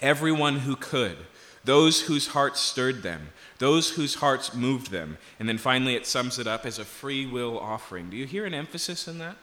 everyone 0.00 0.60
who 0.60 0.76
could, 0.76 1.18
those 1.64 2.02
whose 2.02 2.28
hearts 2.28 2.60
stirred 2.60 3.02
them, 3.02 3.28
those 3.58 3.90
whose 3.90 4.16
hearts 4.16 4.54
moved 4.54 4.90
them. 4.90 5.18
And 5.38 5.48
then 5.48 5.58
finally, 5.58 5.94
it 5.94 6.06
sums 6.06 6.38
it 6.38 6.46
up 6.46 6.64
as 6.64 6.78
a 6.78 6.84
free 6.84 7.26
will 7.26 7.58
offering. 7.58 8.08
Do 8.10 8.16
you 8.16 8.26
hear 8.26 8.46
an 8.46 8.54
emphasis 8.54 9.06
in 9.06 9.18
that? 9.18 9.36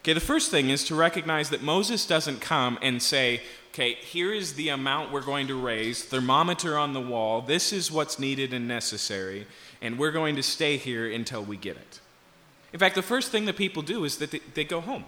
Okay, 0.00 0.14
the 0.14 0.20
first 0.20 0.50
thing 0.50 0.70
is 0.70 0.84
to 0.84 0.94
recognize 0.94 1.50
that 1.50 1.62
Moses 1.62 2.06
doesn't 2.06 2.40
come 2.40 2.78
and 2.80 3.02
say, 3.02 3.42
okay, 3.70 3.94
here 3.94 4.32
is 4.32 4.54
the 4.54 4.70
amount 4.70 5.12
we're 5.12 5.20
going 5.20 5.46
to 5.48 5.60
raise, 5.60 6.02
thermometer 6.02 6.78
on 6.78 6.94
the 6.94 7.00
wall, 7.00 7.42
this 7.42 7.70
is 7.70 7.92
what's 7.92 8.18
needed 8.18 8.54
and 8.54 8.66
necessary, 8.66 9.46
and 9.82 9.98
we're 9.98 10.10
going 10.10 10.36
to 10.36 10.42
stay 10.42 10.78
here 10.78 11.10
until 11.10 11.42
we 11.42 11.58
get 11.58 11.76
it. 11.76 12.00
In 12.72 12.78
fact, 12.78 12.94
the 12.94 13.02
first 13.02 13.30
thing 13.30 13.44
that 13.44 13.56
people 13.56 13.82
do 13.82 14.04
is 14.04 14.16
that 14.18 14.34
they, 14.54 14.64
go 14.64 14.80
home, 14.80 15.04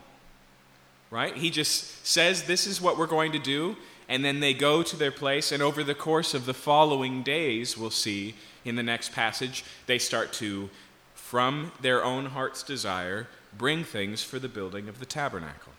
right? 1.10 1.34
He 1.36 1.48
just 1.48 2.06
says, 2.06 2.42
this 2.42 2.66
is 2.66 2.80
what 2.80 2.98
we're 2.98 3.06
going 3.06 3.32
to 3.32 3.38
do, 3.38 3.76
and 4.10 4.22
then 4.22 4.40
they 4.40 4.52
go 4.52 4.82
to 4.82 4.96
their 4.96 5.10
place, 5.10 5.52
and 5.52 5.62
over 5.62 5.82
the 5.82 5.94
course 5.94 6.34
of 6.34 6.44
the 6.44 6.54
following 6.54 7.22
days, 7.22 7.78
we'll 7.78 7.90
see 7.90 8.34
in 8.62 8.76
the 8.76 8.82
next 8.82 9.12
passage, 9.12 9.64
they 9.86 9.98
start 9.98 10.34
to, 10.34 10.68
from 11.14 11.72
their 11.80 12.04
own 12.04 12.26
heart's 12.26 12.62
desire, 12.62 13.26
bring 13.56 13.84
things 13.84 14.22
for 14.22 14.38
the 14.38 14.48
building 14.48 14.88
of 14.88 14.98
the 14.98 15.06
tabernacle. 15.06 15.72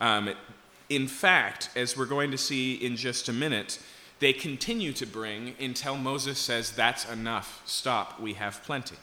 Um, 0.00 0.30
in 0.88 1.08
fact, 1.08 1.70
as 1.74 1.96
we're 1.96 2.06
going 2.06 2.30
to 2.30 2.38
see 2.38 2.74
in 2.74 2.96
just 2.96 3.28
a 3.28 3.32
minute, 3.32 3.80
they 4.18 4.32
continue 4.32 4.92
to 4.94 5.06
bring 5.06 5.54
until 5.60 5.96
Moses 5.96 6.38
says, 6.38 6.72
That's 6.72 7.10
enough, 7.10 7.62
stop, 7.66 8.20
we 8.20 8.34
have 8.34 8.62
plenty. 8.62 8.96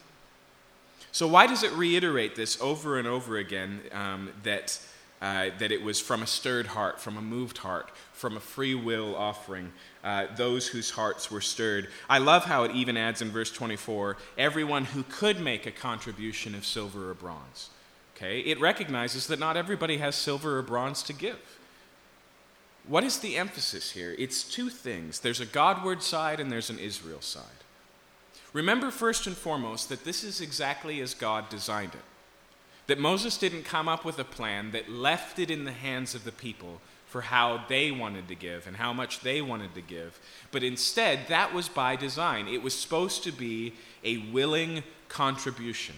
So, 1.11 1.27
why 1.27 1.45
does 1.45 1.63
it 1.63 1.71
reiterate 1.73 2.35
this 2.35 2.59
over 2.59 2.97
and 2.97 3.07
over 3.07 3.37
again 3.37 3.81
um, 3.91 4.31
that, 4.43 4.79
uh, 5.21 5.49
that 5.59 5.71
it 5.71 5.83
was 5.83 5.99
from 5.99 6.23
a 6.23 6.27
stirred 6.27 6.67
heart, 6.67 6.99
from 6.99 7.17
a 7.17 7.21
moved 7.21 7.59
heart, 7.59 7.91
from 8.13 8.35
a 8.35 8.39
free 8.39 8.73
will 8.73 9.15
offering, 9.15 9.73
uh, 10.03 10.27
those 10.35 10.67
whose 10.67 10.91
hearts 10.91 11.31
were 11.31 11.41
stirred? 11.41 11.87
I 12.09 12.17
love 12.17 12.45
how 12.45 12.63
it 12.63 12.71
even 12.71 12.97
adds 12.97 13.21
in 13.21 13.31
verse 13.31 13.51
24 13.51 14.17
everyone 14.37 14.85
who 14.85 15.03
could 15.03 15.39
make 15.39 15.65
a 15.65 15.71
contribution 15.71 16.55
of 16.55 16.65
silver 16.65 17.09
or 17.09 17.13
bronze. 17.13 17.69
Okay? 18.15 18.39
It 18.41 18.59
recognizes 18.59 19.27
that 19.27 19.39
not 19.39 19.57
everybody 19.57 19.97
has 19.97 20.15
silver 20.15 20.59
or 20.59 20.61
bronze 20.61 21.03
to 21.03 21.13
give. 21.13 21.39
What 22.85 23.03
is 23.03 23.19
the 23.19 23.37
emphasis 23.37 23.91
here? 23.91 24.15
It's 24.19 24.43
two 24.43 24.69
things 24.69 25.19
there's 25.19 25.39
a 25.39 25.45
Godward 25.45 26.03
side 26.03 26.39
and 26.39 26.51
there's 26.51 26.69
an 26.69 26.79
Israel 26.79 27.21
side. 27.21 27.43
Remember, 28.51 28.91
first 28.91 29.25
and 29.25 29.35
foremost, 29.35 29.89
that 29.89 30.03
this 30.05 30.23
is 30.23 30.39
exactly 30.39 31.01
as 31.01 31.15
God 31.15 31.49
designed 31.49 31.95
it. 31.95 32.01
That 32.87 32.99
Moses 32.99 33.37
didn't 33.37 33.63
come 33.63 33.87
up 33.87 34.05
with 34.05 34.19
a 34.19 34.25
plan 34.25 34.71
that 34.71 34.91
left 34.91 35.39
it 35.39 35.49
in 35.49 35.63
the 35.63 35.71
hands 35.71 36.13
of 36.13 36.23
the 36.23 36.31
people 36.31 36.81
for 37.13 37.21
how 37.21 37.63
they 37.69 37.91
wanted 37.91 38.27
to 38.27 38.33
give 38.33 38.65
and 38.65 38.75
how 38.75 38.91
much 38.91 39.19
they 39.19 39.39
wanted 39.39 39.75
to 39.75 39.81
give. 39.81 40.19
But 40.49 40.63
instead, 40.63 41.27
that 41.27 41.53
was 41.53 41.69
by 41.69 41.95
design. 41.95 42.47
It 42.47 42.63
was 42.63 42.73
supposed 42.73 43.23
to 43.25 43.31
be 43.31 43.73
a 44.03 44.17
willing 44.31 44.81
contribution, 45.09 45.93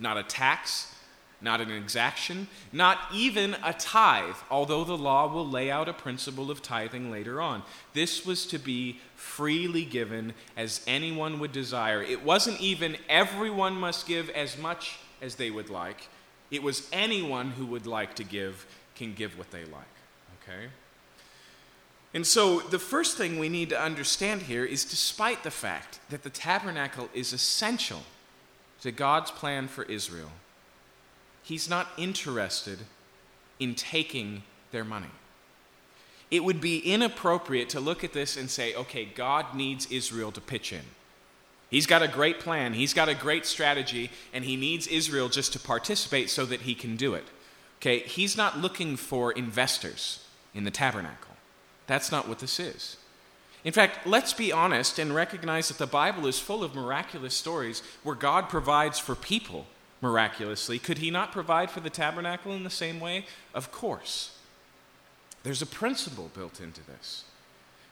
not 0.00 0.16
a 0.16 0.22
tax, 0.22 0.94
not 1.42 1.60
an 1.60 1.70
exaction, 1.70 2.48
not 2.72 2.98
even 3.12 3.54
a 3.62 3.74
tithe, 3.74 4.36
although 4.50 4.84
the 4.84 4.96
law 4.96 5.30
will 5.30 5.46
lay 5.46 5.70
out 5.70 5.86
a 5.86 5.92
principle 5.92 6.50
of 6.50 6.62
tithing 6.62 7.10
later 7.10 7.38
on. 7.38 7.62
This 7.92 8.24
was 8.24 8.46
to 8.46 8.58
be 8.58 9.00
freely 9.14 9.84
given 9.84 10.32
as 10.56 10.82
anyone 10.86 11.40
would 11.40 11.52
desire. 11.52 12.02
It 12.02 12.24
wasn't 12.24 12.58
even 12.58 12.96
everyone 13.06 13.74
must 13.74 14.06
give 14.06 14.30
as 14.30 14.56
much 14.56 14.98
as 15.20 15.34
they 15.34 15.50
would 15.50 15.68
like, 15.68 16.08
it 16.50 16.62
was 16.62 16.88
anyone 16.90 17.50
who 17.50 17.66
would 17.66 17.86
like 17.86 18.14
to 18.14 18.24
give 18.24 18.64
can 18.94 19.12
give 19.12 19.36
what 19.36 19.50
they 19.50 19.66
like. 19.66 19.91
Okay? 20.42 20.68
And 22.14 22.26
so, 22.26 22.60
the 22.60 22.78
first 22.78 23.16
thing 23.16 23.38
we 23.38 23.48
need 23.48 23.70
to 23.70 23.80
understand 23.80 24.42
here 24.42 24.64
is 24.64 24.84
despite 24.84 25.44
the 25.44 25.50
fact 25.50 26.00
that 26.10 26.22
the 26.22 26.30
tabernacle 26.30 27.08
is 27.14 27.32
essential 27.32 28.02
to 28.82 28.92
God's 28.92 29.30
plan 29.30 29.66
for 29.66 29.84
Israel, 29.84 30.30
He's 31.42 31.68
not 31.68 31.88
interested 31.96 32.78
in 33.58 33.74
taking 33.74 34.42
their 34.70 34.84
money. 34.84 35.10
It 36.30 36.44
would 36.44 36.60
be 36.60 36.78
inappropriate 36.78 37.68
to 37.70 37.80
look 37.80 38.04
at 38.04 38.12
this 38.12 38.36
and 38.36 38.48
say, 38.48 38.74
okay, 38.74 39.04
God 39.04 39.54
needs 39.54 39.90
Israel 39.90 40.32
to 40.32 40.40
pitch 40.40 40.72
in. 40.72 40.82
He's 41.68 41.86
got 41.86 42.02
a 42.02 42.08
great 42.08 42.38
plan, 42.38 42.74
he's 42.74 42.94
got 42.94 43.08
a 43.08 43.14
great 43.14 43.46
strategy, 43.46 44.10
and 44.32 44.44
he 44.44 44.56
needs 44.56 44.86
Israel 44.86 45.28
just 45.28 45.52
to 45.54 45.58
participate 45.58 46.28
so 46.28 46.44
that 46.46 46.62
he 46.62 46.74
can 46.74 46.96
do 46.96 47.14
it. 47.14 47.24
Okay, 47.80 48.00
he's 48.00 48.36
not 48.36 48.58
looking 48.58 48.96
for 48.96 49.32
investors 49.32 50.22
in 50.54 50.64
the 50.64 50.70
tabernacle. 50.70 51.34
That's 51.86 52.12
not 52.12 52.28
what 52.28 52.38
this 52.38 52.60
is. 52.60 52.96
In 53.64 53.72
fact, 53.72 54.06
let's 54.06 54.32
be 54.32 54.52
honest 54.52 54.98
and 54.98 55.14
recognize 55.14 55.68
that 55.68 55.78
the 55.78 55.86
Bible 55.86 56.26
is 56.26 56.38
full 56.38 56.64
of 56.64 56.74
miraculous 56.74 57.34
stories 57.34 57.82
where 58.02 58.16
God 58.16 58.48
provides 58.48 58.98
for 58.98 59.14
people 59.14 59.66
miraculously. 60.00 60.78
Could 60.78 60.98
he 60.98 61.10
not 61.10 61.30
provide 61.30 61.70
for 61.70 61.80
the 61.80 61.90
tabernacle 61.90 62.52
in 62.52 62.64
the 62.64 62.70
same 62.70 62.98
way? 62.98 63.24
Of 63.54 63.70
course. 63.70 64.36
There's 65.44 65.62
a 65.62 65.66
principle 65.66 66.30
built 66.34 66.60
into 66.60 66.80
this. 66.84 67.24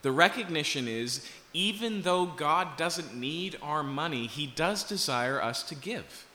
The 0.02 0.10
recognition 0.10 0.88
is 0.88 1.28
even 1.52 2.02
though 2.02 2.26
God 2.26 2.76
doesn't 2.76 3.14
need 3.14 3.56
our 3.62 3.82
money, 3.82 4.26
he 4.26 4.46
does 4.46 4.82
desire 4.82 5.40
us 5.40 5.62
to 5.64 5.74
give. 5.74 6.26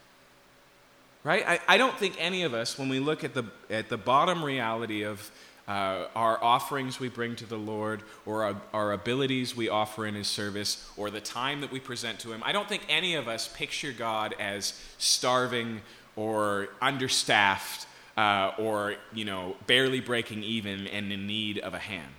Right? 1.24 1.44
I, 1.48 1.60
I 1.68 1.78
don't 1.78 1.98
think 1.98 2.16
any 2.20 2.44
of 2.44 2.54
us, 2.54 2.78
when 2.78 2.88
we 2.88 3.00
look 3.00 3.24
at 3.24 3.34
the, 3.34 3.46
at 3.70 3.90
the 3.90 3.98
bottom 3.98 4.46
reality 4.46 5.04
of, 5.04 5.32
uh, 5.68 6.06
our 6.16 6.44
offerings 6.44 7.00
we 7.00 7.10
bring 7.10 7.36
to 7.38 7.46
the 7.46 7.58
Lord, 7.58 8.04
or 8.26 8.44
our, 8.44 8.62
our 8.74 8.92
abilities 8.92 9.56
we 9.56 9.68
offer 9.68 10.06
in 10.06 10.16
His 10.16 10.28
service, 10.28 10.90
or 10.96 11.10
the 11.10 11.22
time 11.22 11.62
that 11.62 11.72
we 11.72 11.80
present 11.80 12.20
to 12.20 12.32
Him. 12.32 12.44
I 12.46 12.52
don't 12.52 12.70
think 12.70 12.84
any 12.88 13.16
of 13.16 13.28
us 13.28 13.48
picture 13.48 13.92
God 13.92 14.36
as 14.40 14.80
starving 14.98 15.82
or 16.16 16.70
understaffed 16.82 17.88
uh, 18.18 18.52
or, 18.58 18.96
you 19.14 19.26
know, 19.26 19.56
barely 19.68 20.00
breaking 20.00 20.44
even 20.44 20.88
and 20.88 21.12
in 21.12 21.28
need 21.28 21.60
of 21.60 21.74
a 21.74 21.80
hand. 21.80 22.14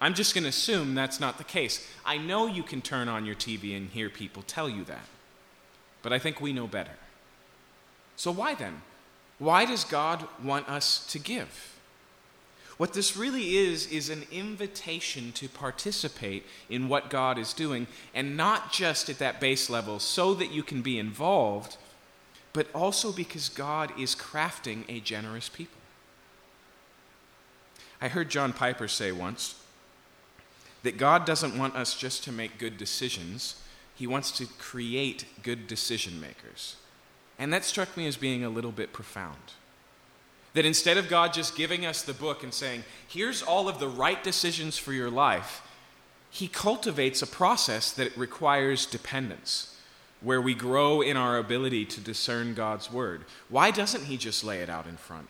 I'm 0.00 0.14
just 0.14 0.34
going 0.34 0.42
to 0.42 0.50
assume 0.50 0.94
that's 0.94 1.20
not 1.20 1.38
the 1.38 1.44
case. 1.44 1.88
I 2.04 2.18
know 2.18 2.46
you 2.46 2.64
can 2.64 2.82
turn 2.82 3.08
on 3.08 3.24
your 3.24 3.36
TV 3.36 3.76
and 3.76 3.88
hear 3.88 4.10
people 4.10 4.42
tell 4.42 4.68
you 4.68 4.84
that, 4.84 5.06
but 6.02 6.12
I 6.12 6.18
think 6.18 6.40
we 6.40 6.52
know 6.52 6.66
better. 6.66 6.96
So, 8.16 8.32
why 8.32 8.54
then? 8.54 8.82
Why 9.38 9.64
does 9.64 9.84
God 9.84 10.26
want 10.42 10.68
us 10.68 11.06
to 11.06 11.18
give? 11.18 11.71
What 12.82 12.94
this 12.94 13.16
really 13.16 13.58
is, 13.58 13.86
is 13.86 14.10
an 14.10 14.26
invitation 14.32 15.30
to 15.34 15.48
participate 15.48 16.44
in 16.68 16.88
what 16.88 17.10
God 17.10 17.38
is 17.38 17.52
doing, 17.52 17.86
and 18.12 18.36
not 18.36 18.72
just 18.72 19.08
at 19.08 19.20
that 19.20 19.38
base 19.38 19.70
level 19.70 20.00
so 20.00 20.34
that 20.34 20.50
you 20.50 20.64
can 20.64 20.82
be 20.82 20.98
involved, 20.98 21.76
but 22.52 22.66
also 22.74 23.12
because 23.12 23.48
God 23.48 23.92
is 23.96 24.16
crafting 24.16 24.82
a 24.88 24.98
generous 24.98 25.48
people. 25.48 25.78
I 28.00 28.08
heard 28.08 28.30
John 28.30 28.52
Piper 28.52 28.88
say 28.88 29.12
once 29.12 29.54
that 30.82 30.98
God 30.98 31.24
doesn't 31.24 31.56
want 31.56 31.76
us 31.76 31.96
just 31.96 32.24
to 32.24 32.32
make 32.32 32.58
good 32.58 32.78
decisions, 32.78 33.62
He 33.94 34.08
wants 34.08 34.32
to 34.38 34.46
create 34.58 35.24
good 35.44 35.68
decision 35.68 36.20
makers. 36.20 36.74
And 37.38 37.52
that 37.52 37.62
struck 37.62 37.96
me 37.96 38.08
as 38.08 38.16
being 38.16 38.42
a 38.42 38.50
little 38.50 38.72
bit 38.72 38.92
profound. 38.92 39.52
That 40.54 40.66
instead 40.66 40.98
of 40.98 41.08
God 41.08 41.32
just 41.32 41.56
giving 41.56 41.86
us 41.86 42.02
the 42.02 42.12
book 42.12 42.42
and 42.42 42.52
saying, 42.52 42.84
here's 43.08 43.42
all 43.42 43.68
of 43.68 43.78
the 43.78 43.88
right 43.88 44.22
decisions 44.22 44.76
for 44.76 44.92
your 44.92 45.10
life, 45.10 45.62
He 46.30 46.46
cultivates 46.46 47.22
a 47.22 47.26
process 47.26 47.90
that 47.92 48.16
requires 48.16 48.84
dependence, 48.84 49.76
where 50.20 50.42
we 50.42 50.54
grow 50.54 51.00
in 51.00 51.16
our 51.16 51.38
ability 51.38 51.84
to 51.86 52.00
discern 52.00 52.54
God's 52.54 52.92
word. 52.92 53.24
Why 53.48 53.70
doesn't 53.70 54.04
He 54.04 54.16
just 54.16 54.44
lay 54.44 54.58
it 54.60 54.68
out 54.68 54.86
in 54.86 54.96
front? 54.96 55.28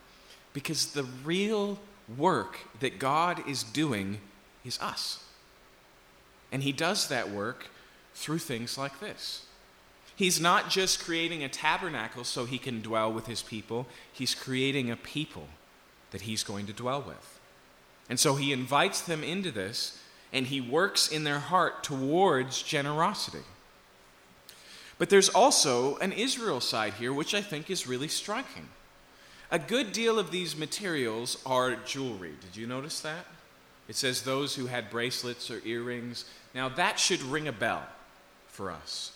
Because 0.52 0.93
the 0.93 1.07
real 1.25 1.79
work 2.17 2.59
that 2.81 2.99
God 2.99 3.49
is 3.49 3.62
doing 3.62 4.19
is 4.64 4.79
us. 4.81 5.25
And 6.50 6.62
He 6.62 6.73
does 6.73 7.09
that 7.09 7.31
work 7.31 7.69
through 8.14 8.38
things 8.38 8.76
like 8.76 9.00
this. 9.00 9.47
He's 10.14 10.40
not 10.40 10.71
just 10.71 11.04
creating 11.04 11.42
a 11.42 11.49
tabernacle 11.49 12.25
so 12.25 12.45
he 12.45 12.59
can 12.59 12.83
dwell 12.83 13.12
with 13.12 13.26
his 13.26 13.42
people, 13.42 13.87
he's 14.12 14.35
creating 14.35 14.90
a 14.90 14.97
people 14.97 15.49
that 16.11 16.23
he's 16.23 16.45
going 16.45 16.66
to 16.66 16.73
dwell 16.73 17.02
with. 17.02 17.40
And 18.09 18.21
so 18.21 18.37
he 18.37 18.52
invites 18.52 19.00
them 19.00 19.25
into 19.25 19.50
this 19.50 19.99
and 20.33 20.47
he 20.47 20.61
works 20.61 21.09
in 21.09 21.25
their 21.25 21.38
heart 21.38 21.83
towards 21.83 22.62
generosity. 22.62 23.45
But 24.99 25.11
there's 25.11 25.28
also 25.28 25.97
an 25.97 26.12
Israel 26.12 26.61
side 26.61 26.95
here, 26.95 27.12
which 27.12 27.35
I 27.35 27.42
think 27.42 27.71
is 27.71 27.87
really 27.87 28.09
striking. 28.09 28.69
A 29.50 29.59
good 29.59 29.92
deal 29.92 30.19
of 30.19 30.31
these 30.31 30.57
materials 30.57 31.42
are 31.45 31.76
jewelry. 31.76 32.33
Did 32.40 32.57
you 32.57 32.66
notice 32.66 33.00
that? 33.00 33.26
It 33.88 33.97
says 33.97 34.23
those 34.23 34.54
who 34.54 34.66
had 34.66 34.90
bracelets 34.90 35.50
or 35.50 35.61
earrings. 35.64 36.25
Now, 36.54 36.69
that 36.71 36.99
should 36.99 37.21
ring 37.23 37.49
a 37.49 37.52
bell 37.52 37.83
for 38.47 38.71
us. 38.71 39.12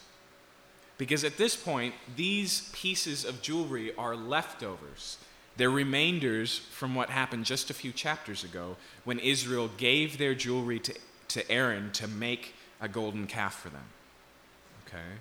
Because 0.99 1.25
at 1.25 1.37
this 1.37 1.57
point, 1.57 1.95
these 2.17 2.71
pieces 2.73 3.25
of 3.25 3.43
jewelry 3.43 3.95
are 3.97 4.17
leftovers. 4.17 5.19
They're 5.57 5.71
remainders 5.71 6.59
from 6.59 6.95
what 6.95 7.11
happened 7.11 7.45
just 7.45 7.71
a 7.71 7.75
few 7.75 7.93
chapters 7.93 8.45
ago 8.45 8.76
when 9.05 9.19
Israel 9.19 9.71
gave 9.76 10.19
their 10.19 10.35
jewelry 10.35 10.79
to, 10.81 10.95
to 11.29 11.50
Aaron 11.50 11.91
to 11.93 12.09
make 12.09 12.55
a 12.81 12.88
golden 12.88 13.26
calf 13.26 13.55
for 13.55 13.69
them. 13.69 13.85
Okay? 14.87 15.21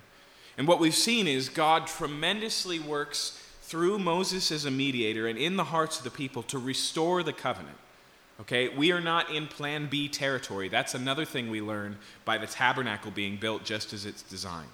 And 0.58 0.66
what 0.66 0.80
we've 0.80 0.94
seen 0.94 1.26
is 1.26 1.48
God 1.48 1.86
tremendously 1.86 2.78
works 2.78 3.42
through 3.62 3.98
Moses 3.98 4.52
as 4.52 4.64
a 4.64 4.70
mediator 4.70 5.26
and 5.26 5.38
in 5.38 5.56
the 5.56 5.64
hearts 5.64 5.98
of 5.98 6.04
the 6.04 6.10
people 6.10 6.42
to 6.44 6.58
restore 6.58 7.22
the 7.22 7.32
covenant. 7.32 7.76
Okay, 8.40 8.68
we 8.68 8.92
are 8.92 9.00
not 9.00 9.30
in 9.30 9.46
plan 9.46 9.86
B 9.86 10.08
territory. 10.08 10.68
That's 10.68 10.94
another 10.94 11.24
thing 11.24 11.48
we 11.48 11.62
learn 11.62 11.96
by 12.26 12.36
the 12.36 12.46
tabernacle 12.46 13.10
being 13.10 13.38
built 13.38 13.64
just 13.64 13.94
as 13.94 14.04
it's 14.04 14.22
designed. 14.22 14.68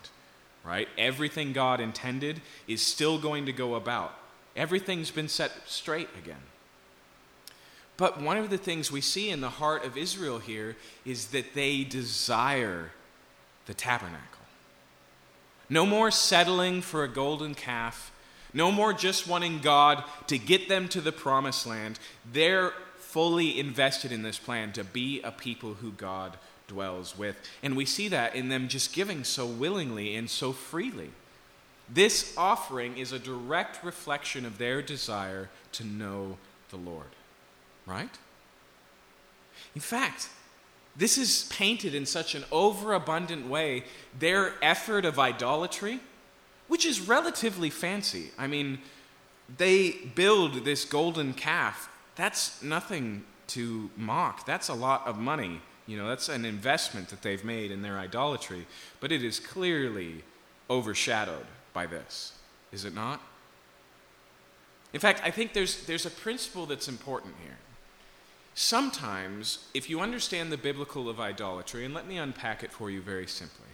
Right? 0.64 0.88
Everything 0.96 1.52
God 1.52 1.80
intended 1.80 2.40
is 2.68 2.82
still 2.82 3.18
going 3.18 3.46
to 3.46 3.52
go 3.52 3.74
about. 3.74 4.14
Everything's 4.54 5.10
been 5.10 5.28
set 5.28 5.52
straight 5.66 6.08
again. 6.16 6.42
But 7.96 8.20
one 8.20 8.36
of 8.36 8.50
the 8.50 8.58
things 8.58 8.90
we 8.90 9.00
see 9.00 9.30
in 9.30 9.40
the 9.40 9.48
heart 9.48 9.84
of 9.84 9.96
Israel 9.96 10.38
here 10.38 10.76
is 11.04 11.28
that 11.28 11.54
they 11.54 11.84
desire 11.84 12.90
the 13.66 13.74
tabernacle. 13.74 14.42
No 15.68 15.86
more 15.86 16.10
settling 16.10 16.82
for 16.82 17.04
a 17.04 17.08
golden 17.08 17.54
calf. 17.54 18.12
No 18.52 18.70
more 18.70 18.92
just 18.92 19.26
wanting 19.26 19.60
God 19.60 20.04
to 20.26 20.38
get 20.38 20.68
them 20.68 20.88
to 20.88 21.00
the 21.00 21.12
promised 21.12 21.66
land. 21.66 21.98
They're 22.30 22.72
fully 22.98 23.58
invested 23.58 24.12
in 24.12 24.22
this 24.22 24.38
plan 24.38 24.72
to 24.72 24.84
be 24.84 25.20
a 25.22 25.30
people 25.30 25.74
who 25.74 25.92
God 25.92 26.36
dwells 26.72 27.16
with. 27.16 27.36
And 27.62 27.76
we 27.76 27.84
see 27.84 28.08
that 28.08 28.34
in 28.34 28.48
them 28.48 28.68
just 28.68 28.92
giving 28.92 29.24
so 29.24 29.46
willingly 29.46 30.14
and 30.16 30.28
so 30.28 30.52
freely. 30.52 31.10
This 31.88 32.34
offering 32.36 32.96
is 32.96 33.12
a 33.12 33.18
direct 33.18 33.84
reflection 33.84 34.46
of 34.46 34.58
their 34.58 34.80
desire 34.82 35.50
to 35.72 35.84
know 35.84 36.38
the 36.70 36.76
Lord, 36.76 37.14
right? 37.86 38.18
In 39.74 39.80
fact, 39.80 40.28
this 40.96 41.18
is 41.18 41.48
painted 41.50 41.94
in 41.94 42.06
such 42.06 42.34
an 42.34 42.44
overabundant 42.50 43.48
way. 43.48 43.84
Their 44.18 44.54
effort 44.62 45.04
of 45.04 45.18
idolatry, 45.18 46.00
which 46.68 46.86
is 46.86 47.00
relatively 47.00 47.70
fancy. 47.70 48.30
I 48.38 48.46
mean, 48.46 48.78
they 49.58 49.92
build 50.14 50.64
this 50.64 50.84
golden 50.84 51.34
calf 51.34 51.88
that's 52.14 52.62
nothing 52.62 53.24
to 53.48 53.90
mock. 53.96 54.46
That's 54.46 54.68
a 54.68 54.74
lot 54.74 55.06
of 55.06 55.18
money. 55.18 55.60
You 55.92 55.98
know, 55.98 56.08
that's 56.08 56.30
an 56.30 56.46
investment 56.46 57.08
that 57.08 57.20
they've 57.20 57.44
made 57.44 57.70
in 57.70 57.82
their 57.82 57.98
idolatry. 57.98 58.64
But 58.98 59.12
it 59.12 59.22
is 59.22 59.38
clearly 59.38 60.22
overshadowed 60.70 61.44
by 61.74 61.84
this, 61.84 62.32
is 62.72 62.86
it 62.86 62.94
not? 62.94 63.20
In 64.94 65.00
fact, 65.00 65.20
I 65.22 65.30
think 65.30 65.52
there's, 65.52 65.84
there's 65.84 66.06
a 66.06 66.10
principle 66.10 66.64
that's 66.64 66.88
important 66.88 67.34
here. 67.44 67.58
Sometimes, 68.54 69.68
if 69.74 69.90
you 69.90 70.00
understand 70.00 70.50
the 70.50 70.56
biblical 70.56 71.10
of 71.10 71.20
idolatry, 71.20 71.84
and 71.84 71.92
let 71.92 72.08
me 72.08 72.16
unpack 72.16 72.62
it 72.62 72.72
for 72.72 72.90
you 72.90 73.02
very 73.02 73.26
simply, 73.26 73.68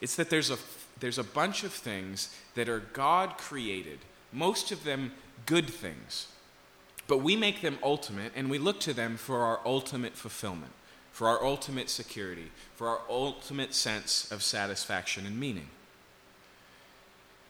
it's 0.00 0.14
that 0.14 0.30
there's 0.30 0.50
a, 0.50 0.58
there's 1.00 1.18
a 1.18 1.24
bunch 1.24 1.64
of 1.64 1.72
things 1.72 2.32
that 2.54 2.68
are 2.68 2.84
God 2.92 3.36
created, 3.36 3.98
most 4.32 4.70
of 4.70 4.84
them 4.84 5.10
good 5.44 5.68
things. 5.68 6.28
But 7.08 7.18
we 7.18 7.34
make 7.34 7.62
them 7.62 7.80
ultimate 7.82 8.30
and 8.36 8.48
we 8.48 8.58
look 8.58 8.78
to 8.80 8.92
them 8.92 9.16
for 9.16 9.40
our 9.40 9.58
ultimate 9.64 10.14
fulfillment, 10.14 10.70
for 11.18 11.26
our 11.26 11.44
ultimate 11.44 11.90
security, 11.90 12.52
for 12.76 12.86
our 12.86 13.00
ultimate 13.10 13.74
sense 13.74 14.30
of 14.30 14.40
satisfaction 14.40 15.26
and 15.26 15.36
meaning. 15.40 15.66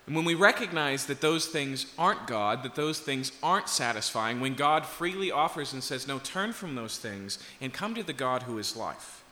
And 0.06 0.16
when 0.16 0.24
we 0.24 0.32
recognize 0.32 1.04
that 1.04 1.20
those 1.20 1.44
things 1.44 1.84
aren't 1.98 2.26
God, 2.26 2.62
that 2.62 2.76
those 2.76 2.98
things 2.98 3.30
aren't 3.42 3.68
satisfying, 3.68 4.40
when 4.40 4.54
God 4.54 4.86
freely 4.86 5.30
offers 5.30 5.74
and 5.74 5.84
says, 5.84 6.08
No, 6.08 6.18
turn 6.18 6.54
from 6.54 6.76
those 6.76 6.96
things 6.96 7.38
and 7.60 7.70
come 7.70 7.94
to 7.94 8.02
the 8.02 8.14
God 8.14 8.44
who 8.44 8.56
is 8.56 8.74
life, 8.74 9.22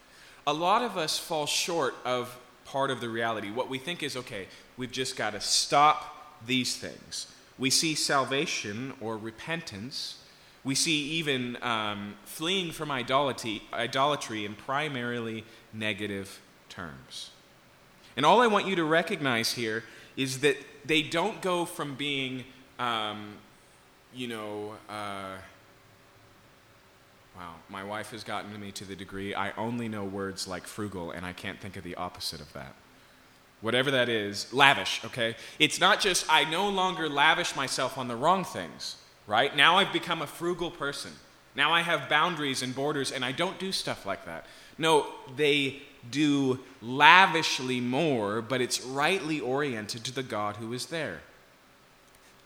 a 0.46 0.52
lot 0.52 0.82
of 0.82 0.98
us 0.98 1.18
fall 1.18 1.46
short 1.46 1.94
of 2.04 2.38
part 2.66 2.90
of 2.90 3.00
the 3.00 3.08
reality. 3.08 3.50
What 3.50 3.70
we 3.70 3.78
think 3.78 4.02
is, 4.02 4.18
okay, 4.18 4.48
we've 4.76 4.92
just 4.92 5.16
got 5.16 5.30
to 5.32 5.40
stop 5.40 6.36
these 6.46 6.76
things 6.76 7.28
we 7.58 7.70
see 7.70 7.94
salvation 7.94 8.92
or 9.00 9.16
repentance. 9.16 10.18
We 10.66 10.74
see 10.74 11.10
even 11.12 11.56
um, 11.62 12.16
fleeing 12.24 12.72
from 12.72 12.90
idolatry, 12.90 13.62
idolatry 13.72 14.44
in 14.44 14.56
primarily 14.56 15.44
negative 15.72 16.40
terms. 16.68 17.30
And 18.16 18.26
all 18.26 18.42
I 18.42 18.48
want 18.48 18.66
you 18.66 18.74
to 18.74 18.82
recognize 18.82 19.52
here 19.52 19.84
is 20.16 20.40
that 20.40 20.56
they 20.84 21.02
don't 21.02 21.40
go 21.40 21.66
from 21.66 21.94
being, 21.94 22.42
um, 22.80 23.34
you 24.12 24.26
know, 24.26 24.74
uh, 24.88 25.36
wow, 27.36 27.54
my 27.68 27.84
wife 27.84 28.10
has 28.10 28.24
gotten 28.24 28.50
to 28.50 28.58
me 28.58 28.72
to 28.72 28.84
the 28.84 28.96
degree 28.96 29.36
I 29.36 29.52
only 29.52 29.88
know 29.88 30.02
words 30.02 30.48
like 30.48 30.66
frugal, 30.66 31.12
and 31.12 31.24
I 31.24 31.32
can't 31.32 31.60
think 31.60 31.76
of 31.76 31.84
the 31.84 31.94
opposite 31.94 32.40
of 32.40 32.52
that 32.54 32.74
whatever 33.62 33.90
that 33.90 34.08
is, 34.08 34.52
lavish, 34.52 35.00
okay? 35.02 35.34
It's 35.58 35.80
not 35.80 35.98
just 35.98 36.26
I 36.28 36.44
no 36.44 36.68
longer 36.68 37.08
lavish 37.08 37.56
myself 37.56 37.96
on 37.96 38.06
the 38.06 38.14
wrong 38.14 38.44
things, 38.44 38.96
right? 39.26 39.54
Now 39.56 39.76
I've 39.76 39.92
become 39.92 40.22
a 40.22 40.26
frugal 40.26 40.70
person. 40.70 41.12
Now 41.54 41.72
I 41.72 41.80
have 41.80 42.08
boundaries 42.08 42.62
and 42.62 42.74
borders, 42.74 43.10
and 43.10 43.24
I 43.24 43.32
don't 43.32 43.58
do 43.58 43.72
stuff 43.72 44.04
like 44.04 44.26
that. 44.26 44.44
No, 44.78 45.06
they 45.36 45.82
do 46.10 46.60
lavishly 46.82 47.80
more, 47.80 48.42
but 48.42 48.60
it's 48.60 48.82
rightly 48.82 49.40
oriented 49.40 50.04
to 50.04 50.14
the 50.14 50.22
God 50.22 50.56
who 50.56 50.72
is 50.72 50.86
there. 50.86 51.20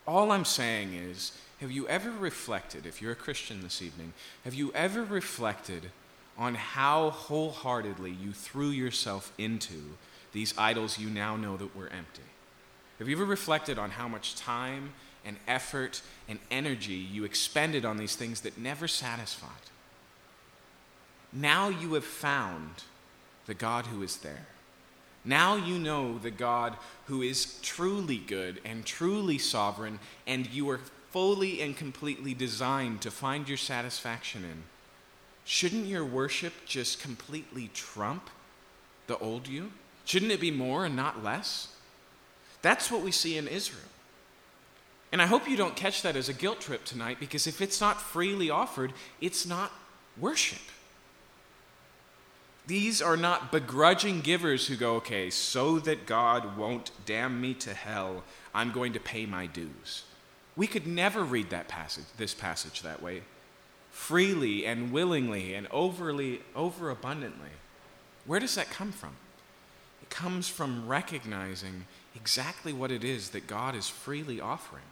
All 0.07 0.31
I'm 0.33 0.45
saying 0.45 0.95
is, 0.95 1.33
have 1.61 1.71
you 1.71 1.87
ever 1.89 2.11
reflected, 2.11 2.87
if 2.87 3.03
you're 3.03 3.13
a 3.13 3.17
Christian 3.17 3.61
this 3.61 3.83
evening, 3.83 4.15
have 4.45 4.55
you 4.55 4.73
ever 4.75 5.05
reflected 5.05 5.91
on 6.39 6.55
how 6.55 7.11
wholeheartedly 7.11 8.11
you 8.11 8.33
threw 8.33 8.71
yourself 8.71 9.33
into 9.37 9.97
these 10.33 10.55
idols 10.57 10.99
you 10.99 11.11
now 11.11 11.37
know 11.37 11.57
that 11.57 11.77
were 11.77 11.89
empty? 11.89 12.23
Have 12.99 13.09
you 13.09 13.17
ever 13.17 13.27
reflected 13.27 13.79
on 13.79 13.91
how 13.91 14.09
much 14.09 14.37
time 14.37 14.93
and 15.25 15.37
effort 15.47 16.03
and 16.29 16.39
energy 16.51 16.95
you 16.95 17.25
expended 17.25 17.85
on 17.85 17.97
these 17.97 18.17
things 18.17 18.41
that 18.43 18.59
never 18.59 18.89
satisfied? 18.89 19.51
Now 21.33 21.69
you 21.69 21.95
have 21.95 22.05
found 22.05 22.85
the 23.47 23.55
God 23.55 23.87
who 23.87 24.03
is 24.03 24.19
there. 24.19 24.47
Now 25.25 25.57
you 25.57 25.79
know 25.79 26.19
the 26.19 26.31
God 26.31 26.77
who 27.07 27.23
is 27.23 27.59
truly 27.61 28.19
good 28.19 28.61
and 28.65 28.85
truly 28.87 29.39
sovereign, 29.39 29.99
and 30.27 30.49
you 30.49 30.69
are 30.71 30.81
fully 31.11 31.61
and 31.61 31.77
completely 31.77 32.35
designed 32.35 33.01
to 33.03 33.11
find 33.11 33.49
your 33.49 33.59
satisfaction 33.59 34.45
in. 34.45 34.63
Shouldn't 35.45 35.87
your 35.87 36.05
worship 36.05 36.53
just 36.67 37.01
completely 37.01 37.71
trump 37.75 38.31
the 39.09 39.19
old 39.19 39.49
you? 39.49 39.73
Shouldn't 40.05 40.33
it 40.33 40.41
be 40.41 40.51
more 40.51 40.85
and 40.85 40.97
not 40.97 41.23
less? 41.23 41.69
That's 42.63 42.91
what 42.91 43.03
we 43.03 43.11
see 43.11 43.37
in 43.37 43.49
Israel. 43.49 43.90
And 45.13 45.21
I 45.21 45.27
hope 45.27 45.49
you 45.49 45.57
don't 45.57 45.75
catch 45.75 46.03
that 46.03 46.17
as 46.17 46.29
a 46.29 46.35
guilt 46.35 46.61
trip 46.61 46.85
tonight 46.85 47.19
because 47.19 47.47
if 47.47 47.61
it's 47.61 47.81
not 47.81 48.01
freely 48.01 48.49
offered, 48.49 48.93
it's 49.21 49.45
not 49.45 49.73
worship. 50.17 50.61
These 52.67 53.03
are 53.03 53.17
not 53.17 53.51
begrudging 53.51 54.21
givers 54.21 54.69
who 54.69 54.77
go, 54.77 54.95
okay, 54.97 55.31
so 55.31 55.81
that 55.81 56.07
God 56.07 56.57
won't 56.57 56.93
damn 57.05 57.41
me 57.41 57.55
to 57.55 57.75
hell, 57.75 58.23
I'm 58.55 58.71
going 58.71 58.93
to 58.93 59.01
pay 59.01 59.27
my 59.27 59.47
dues. 59.47 60.05
We 60.55 60.69
could 60.69 60.87
never 60.87 61.25
read 61.25 61.51
that 61.51 61.67
passage, 61.67 62.05
this 62.17 62.35
passage 62.35 62.83
that 62.83 63.03
way, 63.03 63.23
freely 63.91 64.67
and 64.67 64.93
willingly 64.93 65.55
and 65.55 65.67
overly, 65.73 66.43
overabundantly. 66.55 67.51
Where 68.27 68.39
does 68.39 68.55
that 68.55 68.71
come 68.71 68.93
from? 68.93 69.17
It 70.03 70.11
comes 70.11 70.49
from 70.49 70.87
recognizing 70.87 71.87
exactly 72.15 72.73
what 72.73 72.93
it 72.93 73.03
is 73.03 73.31
that 73.31 73.49
God 73.49 73.75
is 73.75 73.89
freely 73.89 74.41
offering. 74.41 74.85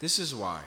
This 0.00 0.18
is 0.18 0.34
why. 0.34 0.62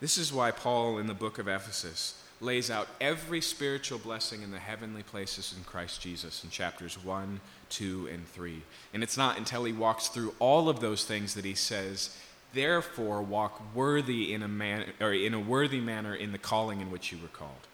This 0.00 0.16
is 0.16 0.32
why 0.32 0.50
Paul 0.52 0.98
in 0.98 1.06
the 1.06 1.14
book 1.14 1.38
of 1.38 1.48
Ephesus 1.48 2.22
lays 2.40 2.70
out 2.70 2.86
every 3.00 3.40
spiritual 3.40 3.98
blessing 3.98 4.42
in 4.42 4.52
the 4.52 4.58
heavenly 4.58 5.02
places 5.02 5.54
in 5.56 5.64
Christ 5.64 6.00
Jesus 6.00 6.44
in 6.44 6.50
chapters 6.50 7.02
1, 7.02 7.40
2, 7.70 8.08
and 8.12 8.28
3. 8.28 8.62
And 8.94 9.02
it's 9.02 9.16
not 9.16 9.36
until 9.36 9.64
he 9.64 9.72
walks 9.72 10.08
through 10.08 10.34
all 10.38 10.68
of 10.68 10.80
those 10.80 11.04
things 11.04 11.34
that 11.34 11.44
he 11.44 11.54
says, 11.54 12.16
therefore 12.54 13.22
walk 13.22 13.60
worthy 13.74 14.32
in 14.32 14.42
a 14.42 14.48
man 14.48 14.84
or 15.00 15.12
in 15.12 15.34
a 15.34 15.40
worthy 15.40 15.80
manner 15.80 16.14
in 16.14 16.30
the 16.30 16.38
calling 16.38 16.80
in 16.80 16.90
which 16.90 17.10
you 17.10 17.18
were 17.20 17.28
called. 17.28 17.66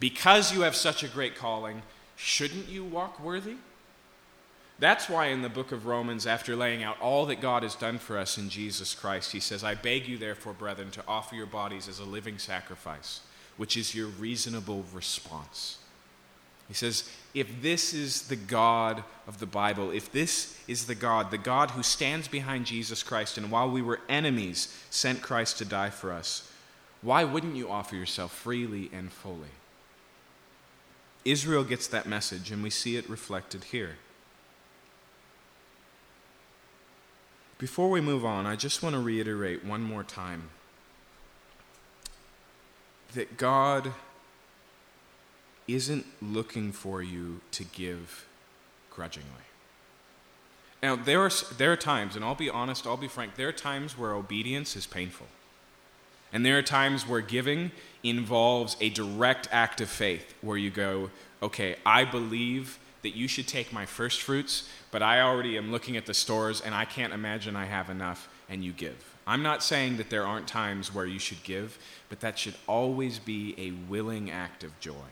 Because 0.00 0.52
you 0.52 0.62
have 0.62 0.74
such 0.74 1.04
a 1.04 1.08
great 1.08 1.36
calling, 1.36 1.82
shouldn't 2.16 2.68
you 2.68 2.84
walk 2.84 3.20
worthy? 3.20 3.56
That's 4.78 5.08
why 5.08 5.26
in 5.26 5.42
the 5.42 5.48
book 5.48 5.72
of 5.72 5.86
Romans, 5.86 6.26
after 6.26 6.54
laying 6.54 6.82
out 6.82 7.00
all 7.00 7.26
that 7.26 7.40
God 7.40 7.62
has 7.62 7.74
done 7.74 7.98
for 7.98 8.18
us 8.18 8.36
in 8.36 8.50
Jesus 8.50 8.94
Christ, 8.94 9.32
he 9.32 9.40
says, 9.40 9.64
I 9.64 9.74
beg 9.74 10.06
you, 10.06 10.18
therefore, 10.18 10.52
brethren, 10.52 10.90
to 10.92 11.04
offer 11.08 11.34
your 11.34 11.46
bodies 11.46 11.88
as 11.88 11.98
a 11.98 12.04
living 12.04 12.38
sacrifice 12.38 13.20
which 13.56 13.76
is 13.76 13.94
your 13.94 14.08
reasonable 14.08 14.84
response. 14.92 15.78
He 16.68 16.74
says, 16.74 17.08
if 17.32 17.62
this 17.62 17.94
is 17.94 18.22
the 18.22 18.36
God 18.36 19.04
of 19.26 19.38
the 19.38 19.46
Bible, 19.46 19.90
if 19.90 20.10
this 20.10 20.60
is 20.66 20.86
the 20.86 20.94
God, 20.94 21.30
the 21.30 21.38
God 21.38 21.70
who 21.70 21.82
stands 21.82 22.26
behind 22.26 22.66
Jesus 22.66 23.02
Christ, 23.02 23.38
and 23.38 23.50
while 23.50 23.70
we 23.70 23.82
were 23.82 24.00
enemies, 24.08 24.76
sent 24.90 25.22
Christ 25.22 25.58
to 25.58 25.64
die 25.64 25.90
for 25.90 26.12
us, 26.12 26.50
why 27.02 27.22
wouldn't 27.22 27.56
you 27.56 27.70
offer 27.70 27.94
yourself 27.94 28.32
freely 28.32 28.90
and 28.92 29.12
fully? 29.12 29.54
Israel 31.24 31.62
gets 31.62 31.86
that 31.88 32.06
message, 32.06 32.50
and 32.50 32.62
we 32.62 32.70
see 32.70 32.96
it 32.96 33.08
reflected 33.08 33.64
here. 33.64 33.96
Before 37.58 37.88
we 37.88 38.00
move 38.00 38.24
on, 38.24 38.46
I 38.46 38.54
just 38.54 38.82
want 38.82 38.94
to 38.94 39.00
reiterate 39.00 39.64
one 39.64 39.82
more 39.82 40.04
time 40.04 40.50
that 43.14 43.38
God 43.38 43.92
isn't 45.66 46.06
looking 46.20 46.70
for 46.70 47.02
you 47.02 47.40
to 47.52 47.64
give 47.64 48.26
grudgingly. 48.90 49.30
Now, 50.82 50.96
there 50.96 51.20
are, 51.20 51.30
there 51.56 51.72
are 51.72 51.76
times, 51.76 52.14
and 52.14 52.24
I'll 52.24 52.34
be 52.34 52.50
honest, 52.50 52.86
I'll 52.86 52.98
be 52.98 53.08
frank, 53.08 53.36
there 53.36 53.48
are 53.48 53.52
times 53.52 53.96
where 53.96 54.12
obedience 54.12 54.76
is 54.76 54.86
painful. 54.86 55.26
And 56.32 56.44
there 56.44 56.58
are 56.58 56.62
times 56.62 57.08
where 57.08 57.22
giving 57.22 57.70
involves 58.02 58.76
a 58.80 58.90
direct 58.90 59.48
act 59.50 59.80
of 59.80 59.88
faith 59.88 60.34
where 60.42 60.58
you 60.58 60.70
go, 60.70 61.10
okay, 61.42 61.76
I 61.86 62.04
believe 62.04 62.78
that 63.06 63.14
you 63.14 63.28
should 63.28 63.46
take 63.46 63.72
my 63.72 63.86
first 63.86 64.20
fruits, 64.20 64.68
but 64.90 65.00
I 65.00 65.20
already 65.20 65.56
am 65.56 65.70
looking 65.70 65.96
at 65.96 66.06
the 66.06 66.12
stores 66.12 66.60
and 66.60 66.74
I 66.74 66.84
can't 66.84 67.12
imagine 67.12 67.54
I 67.54 67.66
have 67.66 67.88
enough, 67.88 68.28
and 68.48 68.64
you 68.64 68.72
give. 68.72 69.14
I'm 69.28 69.44
not 69.44 69.62
saying 69.62 69.98
that 69.98 70.10
there 70.10 70.26
aren't 70.26 70.48
times 70.48 70.92
where 70.92 71.06
you 71.06 71.20
should 71.20 71.44
give, 71.44 71.78
but 72.08 72.18
that 72.18 72.36
should 72.36 72.56
always 72.66 73.20
be 73.20 73.54
a 73.58 73.70
willing 73.88 74.28
act 74.28 74.64
of 74.64 74.80
joy. 74.80 75.06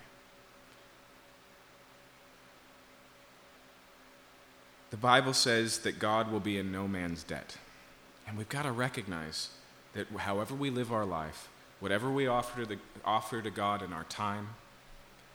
The 4.90 4.96
Bible 4.96 5.32
says 5.32 5.78
that 5.78 6.00
God 6.00 6.32
will 6.32 6.40
be 6.40 6.58
in 6.58 6.72
no 6.72 6.88
man's 6.88 7.22
debt. 7.22 7.58
And 8.26 8.36
we've 8.36 8.48
got 8.48 8.64
to 8.64 8.72
recognize 8.72 9.50
that 9.92 10.08
however 10.08 10.56
we 10.56 10.70
live 10.70 10.92
our 10.92 11.06
life, 11.06 11.48
whatever 11.78 12.10
we 12.10 12.26
offer 12.26 12.62
to, 12.62 12.66
the, 12.66 12.78
offer 13.04 13.40
to 13.40 13.50
God 13.50 13.82
in 13.82 13.92
our 13.92 14.04
time, 14.04 14.48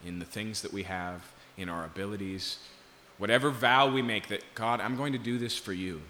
in 0.06 0.20
the 0.20 0.26
things 0.26 0.62
that 0.62 0.74
we 0.74 0.84
have, 0.84 1.22
in 1.60 1.70
our 1.70 1.86
abilities, 1.86 2.58
whatever 3.18 3.52
vow 3.52 3.92
we 3.92 4.02
make 4.02 4.30
that, 4.30 4.42
God, 4.56 4.80
I'm 4.80 4.96
going 4.96 5.14
to 5.14 5.20
do 5.20 5.38
this 5.38 5.58
for 5.58 5.74
you, 5.74 6.02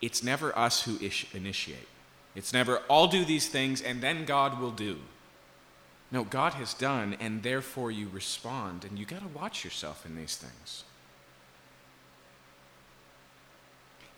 it's 0.00 0.22
never 0.22 0.56
us 0.58 0.82
who 0.82 0.98
initiate. 1.34 1.88
It's 2.34 2.52
never, 2.52 2.80
I'll 2.88 3.06
do 3.06 3.24
these 3.24 3.48
things 3.48 3.82
and 3.82 4.00
then 4.00 4.24
God 4.24 4.58
will 4.60 4.70
do. 4.70 4.98
No, 6.12 6.24
God 6.24 6.54
has 6.54 6.74
done, 6.74 7.16
and 7.20 7.44
therefore 7.44 7.92
you 7.92 8.08
respond, 8.12 8.84
and 8.84 8.98
you 8.98 9.06
got 9.06 9.20
to 9.20 9.28
watch 9.28 9.62
yourself 9.64 10.04
in 10.04 10.16
these 10.16 10.36
things. 10.36 10.82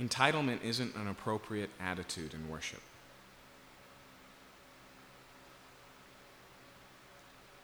Entitlement 0.01 0.65
isn't 0.65 0.97
an 0.97 1.07
appropriate 1.07 1.69
attitude 1.79 2.33
in 2.33 2.49
worship. 2.49 2.81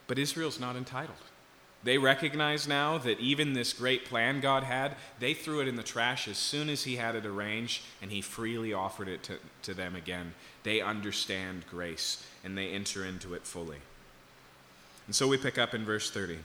But 0.06 0.18
Israel's 0.18 0.60
not 0.60 0.76
entitled. 0.76 1.16
They 1.84 1.98
recognize 1.98 2.66
now 2.66 2.98
that 2.98 3.20
even 3.20 3.52
this 3.52 3.72
great 3.72 4.04
plan 4.04 4.40
God 4.40 4.64
had, 4.64 4.96
they 5.20 5.32
threw 5.32 5.60
it 5.60 5.68
in 5.68 5.76
the 5.76 5.82
trash 5.82 6.26
as 6.26 6.36
soon 6.36 6.68
as 6.68 6.84
He 6.84 6.96
had 6.96 7.14
it 7.14 7.24
arranged 7.24 7.82
and 8.02 8.10
He 8.10 8.20
freely 8.20 8.72
offered 8.72 9.08
it 9.08 9.22
to, 9.24 9.38
to 9.62 9.74
them 9.74 9.94
again. 9.94 10.34
They 10.64 10.80
understand 10.80 11.64
grace 11.70 12.26
and 12.44 12.58
they 12.58 12.68
enter 12.70 13.04
into 13.04 13.34
it 13.34 13.46
fully. 13.46 13.78
And 15.06 15.14
so 15.14 15.28
we 15.28 15.38
pick 15.38 15.56
up 15.56 15.72
in 15.72 15.84
verse 15.84 16.10
30. 16.10 16.38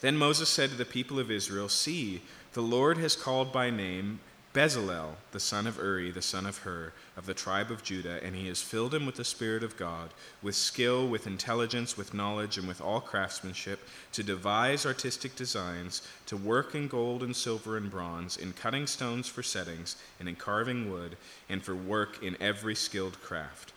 Then 0.00 0.16
Moses 0.16 0.48
said 0.48 0.70
to 0.70 0.76
the 0.76 0.86
people 0.86 1.18
of 1.18 1.30
Israel, 1.30 1.68
See, 1.68 2.22
the 2.54 2.62
Lord 2.62 2.96
has 2.98 3.14
called 3.14 3.52
by 3.52 3.70
name 3.70 4.20
Bezalel, 4.52 5.14
the 5.30 5.38
son 5.38 5.68
of 5.68 5.76
Uri, 5.76 6.10
the 6.10 6.20
son 6.20 6.44
of 6.44 6.58
Hur, 6.58 6.92
of 7.16 7.26
the 7.26 7.34
tribe 7.34 7.70
of 7.70 7.84
Judah, 7.84 8.18
and 8.24 8.34
he 8.34 8.48
has 8.48 8.60
filled 8.60 8.92
him 8.92 9.06
with 9.06 9.14
the 9.14 9.24
Spirit 9.24 9.62
of 9.62 9.76
God, 9.76 10.10
with 10.42 10.56
skill, 10.56 11.06
with 11.06 11.28
intelligence, 11.28 11.96
with 11.96 12.14
knowledge, 12.14 12.58
and 12.58 12.66
with 12.66 12.80
all 12.80 13.00
craftsmanship, 13.00 13.78
to 14.12 14.24
devise 14.24 14.84
artistic 14.84 15.36
designs, 15.36 16.02
to 16.26 16.36
work 16.36 16.74
in 16.74 16.88
gold 16.88 17.22
and 17.22 17.36
silver 17.36 17.76
and 17.76 17.92
bronze, 17.92 18.36
in 18.36 18.52
cutting 18.52 18.88
stones 18.88 19.28
for 19.28 19.44
settings, 19.44 19.94
and 20.18 20.28
in 20.28 20.34
carving 20.34 20.90
wood, 20.90 21.16
and 21.48 21.62
for 21.62 21.76
work 21.76 22.20
in 22.20 22.36
every 22.40 22.74
skilled 22.74 23.22
craft. 23.22 23.72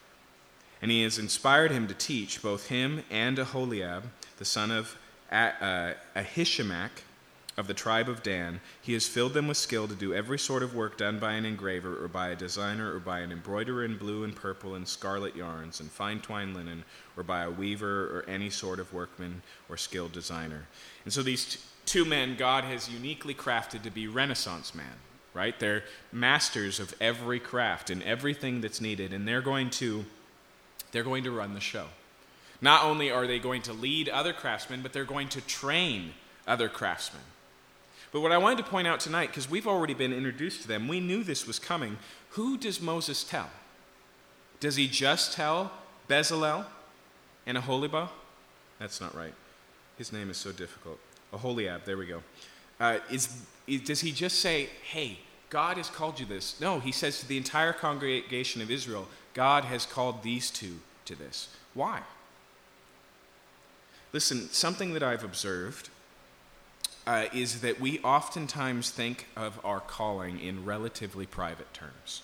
And 0.82 0.90
he 0.90 1.04
has 1.04 1.20
inspired 1.20 1.70
him 1.70 1.88
to 1.88 1.94
teach 1.94 2.42
both 2.42 2.70
him 2.70 3.04
and 3.12 3.38
Aholiab, 3.38 4.06
the 4.40 4.46
son 4.46 4.72
of 4.72 4.98
uh, 5.32 5.94
Ahisamach, 6.16 7.04
of 7.56 7.68
the 7.68 7.74
tribe 7.74 8.10
of 8.10 8.24
Dan, 8.24 8.62
he 8.82 8.94
has 8.94 9.08
filled 9.08 9.34
them 9.34 9.48
with 9.48 9.58
skill 9.58 9.88
to 9.88 9.96
do 9.96 10.14
every 10.14 10.40
sort 10.40 10.64
of 10.64 10.76
work 10.76 10.98
done 10.98 11.20
by 11.20 11.34
an 11.34 11.46
engraver 11.46 12.04
or 12.04 12.08
by 12.08 12.30
a 12.30 12.36
designer 12.36 12.94
or 12.94 13.00
by 13.00 13.20
an 13.20 13.32
embroiderer 13.32 13.86
in 13.86 13.98
blue 13.98 14.24
and 14.24 14.36
purple 14.36 14.76
and 14.76 14.88
scarlet 14.88 15.36
yarns 15.36 15.80
and 15.80 15.92
fine 15.92 16.20
twined 16.20 16.56
linen 16.56 16.84
or 17.16 17.24
by 17.24 17.44
a 17.44 17.52
weaver 17.52 18.06
or 18.06 18.26
any 18.28 18.50
sort 18.50 18.80
of 18.80 18.92
workman 18.92 19.42
or 19.70 19.78
skilled 19.78 20.12
designer. 20.12 20.66
And 21.04 21.14
so 21.14 21.22
these 21.22 21.46
t- 21.46 21.60
two 21.86 22.06
men 22.06 22.36
God 22.38 22.64
has 22.64 22.90
uniquely 22.90 23.36
crafted 23.36 23.84
to 23.84 23.92
be 23.92 24.08
Renaissance 24.08 24.74
men, 24.74 24.86
right? 25.34 25.58
They're 25.60 25.84
masters 26.12 26.80
of 26.80 26.96
every 27.00 27.40
craft 27.40 27.92
and 27.92 28.02
everything 28.02 28.62
that's 28.62 28.82
needed, 28.82 29.14
and 29.14 29.28
they're 29.28 29.42
going 29.42 29.70
to 29.72 30.06
they're 30.92 31.04
going 31.04 31.24
to 31.24 31.32
run 31.32 31.54
the 31.56 31.60
show. 31.60 31.88
Not 32.62 32.84
only 32.84 33.12
are 33.12 33.28
they 33.28 33.40
going 33.40 33.64
to 33.64 33.74
lead 33.74 34.08
other 34.08 34.32
craftsmen, 34.32 34.82
but 34.82 34.94
they're 34.94 35.06
going 35.06 35.28
to 35.30 35.42
train 35.42 36.14
other 36.48 36.70
craftsmen. 36.70 37.22
But 38.14 38.22
what 38.22 38.32
I 38.32 38.38
wanted 38.38 38.60
to 38.60 38.70
point 38.70 38.88
out 38.88 39.00
tonight, 39.00 39.28
because 39.28 39.50
we've 39.50 39.68
already 39.68 39.96
been 39.96 40.14
introduced 40.14 40.62
to 40.62 40.68
them, 40.68 40.88
we 40.88 41.00
knew 41.00 41.24
this 41.24 41.48
was 41.48 41.58
coming. 41.58 41.98
Who 42.30 42.58
does 42.58 42.80
Moses 42.80 43.24
tell? 43.24 43.50
Does 44.60 44.76
he 44.76 44.88
just 44.88 45.34
tell 45.34 45.72
Bezalel 46.08 46.66
and 47.48 47.58
Aholiab? 47.58 48.10
That's 48.80 49.02
not 49.02 49.16
right. 49.16 49.34
His 49.98 50.14
name 50.14 50.30
is 50.30 50.38
so 50.38 50.52
difficult. 50.52 51.00
Aholiab, 51.34 51.86
there 51.86 51.98
we 51.98 52.06
go. 52.06 52.22
Uh, 52.80 53.00
is, 53.10 53.42
is, 53.66 53.82
does 53.82 54.02
he 54.02 54.12
just 54.12 54.40
say, 54.40 54.70
hey, 54.84 55.18
God 55.50 55.78
has 55.78 55.90
called 55.90 56.20
you 56.20 56.28
this? 56.28 56.60
No, 56.62 56.80
he 56.80 56.92
says 56.92 57.20
to 57.20 57.28
the 57.28 57.38
entire 57.38 57.74
congregation 57.74 58.62
of 58.62 58.70
Israel, 58.70 59.08
God 59.34 59.66
has 59.66 59.88
called 59.88 60.22
these 60.22 60.52
two 60.52 60.80
to 61.06 61.16
this. 61.16 61.50
Why? 61.74 62.02
Listen, 64.12 64.50
something 64.50 64.94
that 64.94 65.02
I've 65.02 65.24
observed 65.24 65.90
uh, 67.06 67.26
is 67.34 67.62
that 67.62 67.80
we 67.80 68.00
oftentimes 68.00 68.90
think 68.90 69.28
of 69.36 69.60
our 69.64 69.80
calling 69.80 70.40
in 70.40 70.66
relatively 70.66 71.26
private 71.26 71.74
terms. 71.74 72.24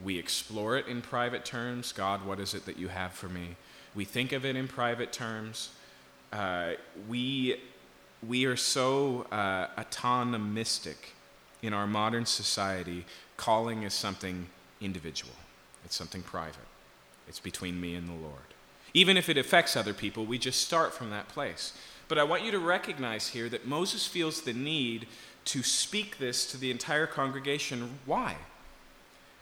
We 0.00 0.18
explore 0.18 0.76
it 0.76 0.86
in 0.86 1.02
private 1.02 1.44
terms. 1.44 1.92
God, 1.92 2.24
what 2.26 2.40
is 2.40 2.54
it 2.54 2.66
that 2.66 2.78
you 2.78 2.88
have 2.88 3.12
for 3.12 3.28
me? 3.28 3.56
We 3.94 4.04
think 4.04 4.32
of 4.32 4.44
it 4.44 4.56
in 4.56 4.68
private 4.68 5.12
terms. 5.12 5.70
Uh, 6.32 6.72
we, 7.08 7.60
we 8.26 8.44
are 8.44 8.56
so 8.56 9.26
uh, 9.30 9.68
autonomistic 9.78 10.96
in 11.62 11.72
our 11.72 11.86
modern 11.86 12.26
society. 12.26 13.04
Calling 13.36 13.82
is 13.84 13.94
something 13.94 14.48
individual, 14.80 15.34
it's 15.84 15.96
something 15.96 16.22
private, 16.22 16.66
it's 17.28 17.40
between 17.40 17.80
me 17.80 17.94
and 17.94 18.08
the 18.08 18.12
Lord. 18.12 18.54
Even 18.92 19.16
if 19.16 19.28
it 19.28 19.36
affects 19.36 19.76
other 19.76 19.94
people, 19.94 20.24
we 20.24 20.38
just 20.38 20.60
start 20.60 20.92
from 20.92 21.10
that 21.10 21.28
place. 21.28 21.72
But 22.08 22.18
I 22.18 22.24
want 22.24 22.44
you 22.44 22.50
to 22.52 22.58
recognize 22.58 23.28
here 23.28 23.48
that 23.48 23.66
Moses 23.66 24.06
feels 24.06 24.42
the 24.42 24.52
need 24.52 25.06
to 25.46 25.62
speak 25.62 26.18
this 26.18 26.46
to 26.50 26.56
the 26.56 26.70
entire 26.70 27.06
congregation. 27.06 27.98
Why? 28.06 28.36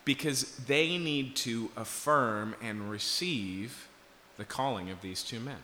Because 0.05 0.57
they 0.57 0.99
need 0.99 1.37
to 1.37 1.71
affirm 1.77 2.55
and 2.63 2.91
receive 2.91 3.89
the 4.37 4.45
calling 4.45 4.91
of 4.91 5.01
these 5.01 5.23
two 5.23 5.41
men. 5.41 5.59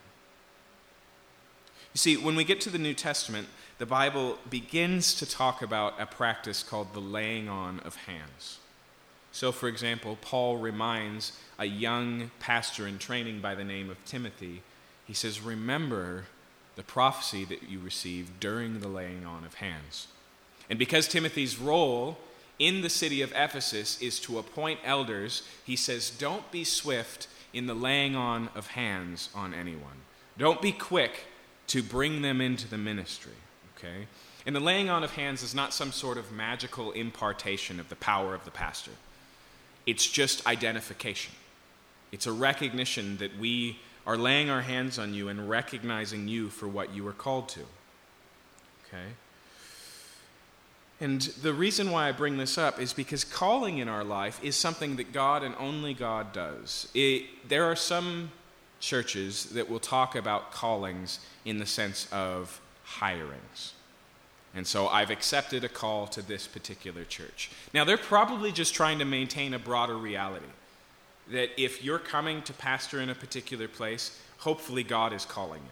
You 1.95 1.99
see, 1.99 2.17
when 2.17 2.37
we 2.37 2.45
get 2.45 2.61
to 2.63 2.71
the 2.71 2.79
New 2.79 2.95
Testament, 2.95 3.49
the 3.79 3.87
Bible 3.87 4.39
begins 4.49 5.15
to 5.15 5.27
talk 5.27 5.63
about 5.63 6.01
a 6.01 6.07
practice 6.07 6.63
called 6.63 6.93
the 6.93 7.01
laying 7.01 7.49
on 7.49 7.81
of 7.81 7.97
hands. 7.97 8.59
So, 9.33 9.53
for 9.53 9.69
example, 9.69 10.19
Paul 10.21 10.59
reminds 10.59 11.33
a 11.59 11.65
young 11.65 12.31
pastor 12.41 12.87
in 12.87 12.99
training 12.99 13.41
by 13.41 13.55
the 13.55 13.65
name 13.65 13.91
of 13.91 14.05
Timothy, 14.05 14.63
he 15.07 15.15
says, 15.15 15.41
Remember 15.41 16.25
the 16.79 16.85
prophecy 16.85 17.45
that 17.45 17.69
you 17.69 17.81
received 17.81 18.39
during 18.39 18.79
the 18.79 18.89
laying 18.89 19.27
on 19.27 19.45
of 19.45 19.55
hands. 19.55 20.07
And 20.71 20.79
because 20.79 21.09
Timothy's 21.09 21.59
role 21.59 22.19
in 22.61 22.83
the 22.83 22.89
city 22.89 23.21
of 23.21 23.33
Ephesus 23.33 24.01
is 24.01 24.21
to 24.21 24.39
appoint 24.39 24.79
elders, 24.85 25.43
he 25.65 25.75
says, 25.75 26.09
Don't 26.09 26.49
be 26.53 26.63
swift 26.63 27.27
in 27.53 27.67
the 27.67 27.75
laying 27.75 28.15
on 28.15 28.49
of 28.55 28.69
hands 28.69 29.29
on 29.35 29.53
anyone. 29.53 30.05
Don't 30.39 30.63
be 30.63 30.71
quick 30.71 31.25
to 31.67 31.83
bring 31.83 32.23
them 32.23 32.41
into 32.41 32.69
the 32.69 32.79
ministry. 32.79 33.33
Okay? 33.77 34.07
And 34.47 34.55
the 34.55 34.61
laying 34.61 34.89
on 34.89 35.03
of 35.03 35.15
hands 35.15 35.43
is 35.43 35.57
not 35.57 35.75
some 35.75 35.91
sort 35.91 36.17
of 36.17 36.31
magical 36.31 36.93
impartation 36.93 37.81
of 37.81 37.89
the 37.89 37.97
power 37.97 38.35
of 38.35 38.45
the 38.45 38.53
pastor. 38.53 38.93
It's 39.85 40.09
just 40.09 40.47
identification. 40.47 41.35
It's 42.13 42.27
a 42.29 42.33
recognition 42.33 43.17
that 43.19 43.37
we 43.37 43.81
are 44.09 44.17
laying 44.17 44.49
our 44.49 44.63
hands 44.63 44.99
on 44.99 45.13
you 45.13 45.29
and 45.29 45.51
recognizing 45.51 46.27
you 46.27 46.49
for 46.49 46.67
what 46.67 46.95
you 46.95 47.07
are 47.07 47.13
called 47.13 47.47
to. 47.51 47.61
Okay? 48.89 49.05
And 50.99 51.21
the 51.21 51.53
reason 51.53 51.91
why 51.91 52.09
I 52.09 52.13
bring 52.13 52.39
this 52.39 52.57
up 52.57 52.81
is 52.81 52.95
because 52.95 53.23
calling 53.23 53.77
in 53.77 53.87
our 53.87 54.03
life 54.03 54.43
is 54.43 54.57
something 54.57 54.97
that 54.97 55.13
God 55.13 55.43
and 55.43 55.55
only 55.59 55.93
God 55.93 56.33
does. 56.33 56.89
It, 56.95 57.49
there 57.51 57.65
are 57.65 57.77
some 57.77 58.31
churches 58.81 59.45
that 59.51 59.69
will 59.69 59.79
talk 59.79 60.17
about 60.17 60.53
callings 60.53 61.21
in 61.45 61.59
the 61.59 61.67
sense 61.67 62.09
of 62.11 62.63
hirings. 62.99 63.73
And 64.55 64.67
so 64.67 64.89
I've 64.89 65.11
accepted 65.11 65.65
a 65.65 65.69
call 65.69 66.07
to 66.09 66.23
this 66.23 66.47
particular 66.47 67.05
church. 67.05 67.51
Now, 67.75 67.85
they're 67.85 67.99
probably 67.99 68.53
just 68.53 68.73
trying 68.73 69.01
to 69.01 69.05
maintain 69.05 69.53
a 69.53 69.59
broader 69.59 69.99
reality 69.99 70.47
that 71.31 71.61
if 71.61 71.85
you're 71.85 71.99
coming 71.99 72.43
to 72.43 72.53
pastor 72.53 73.01
in 73.01 73.11
a 73.11 73.15
particular 73.15 73.69
place, 73.69 74.19
hopefully 74.39 74.83
God 74.83 75.13
is 75.13 75.25
calling 75.25 75.61
you. 75.63 75.71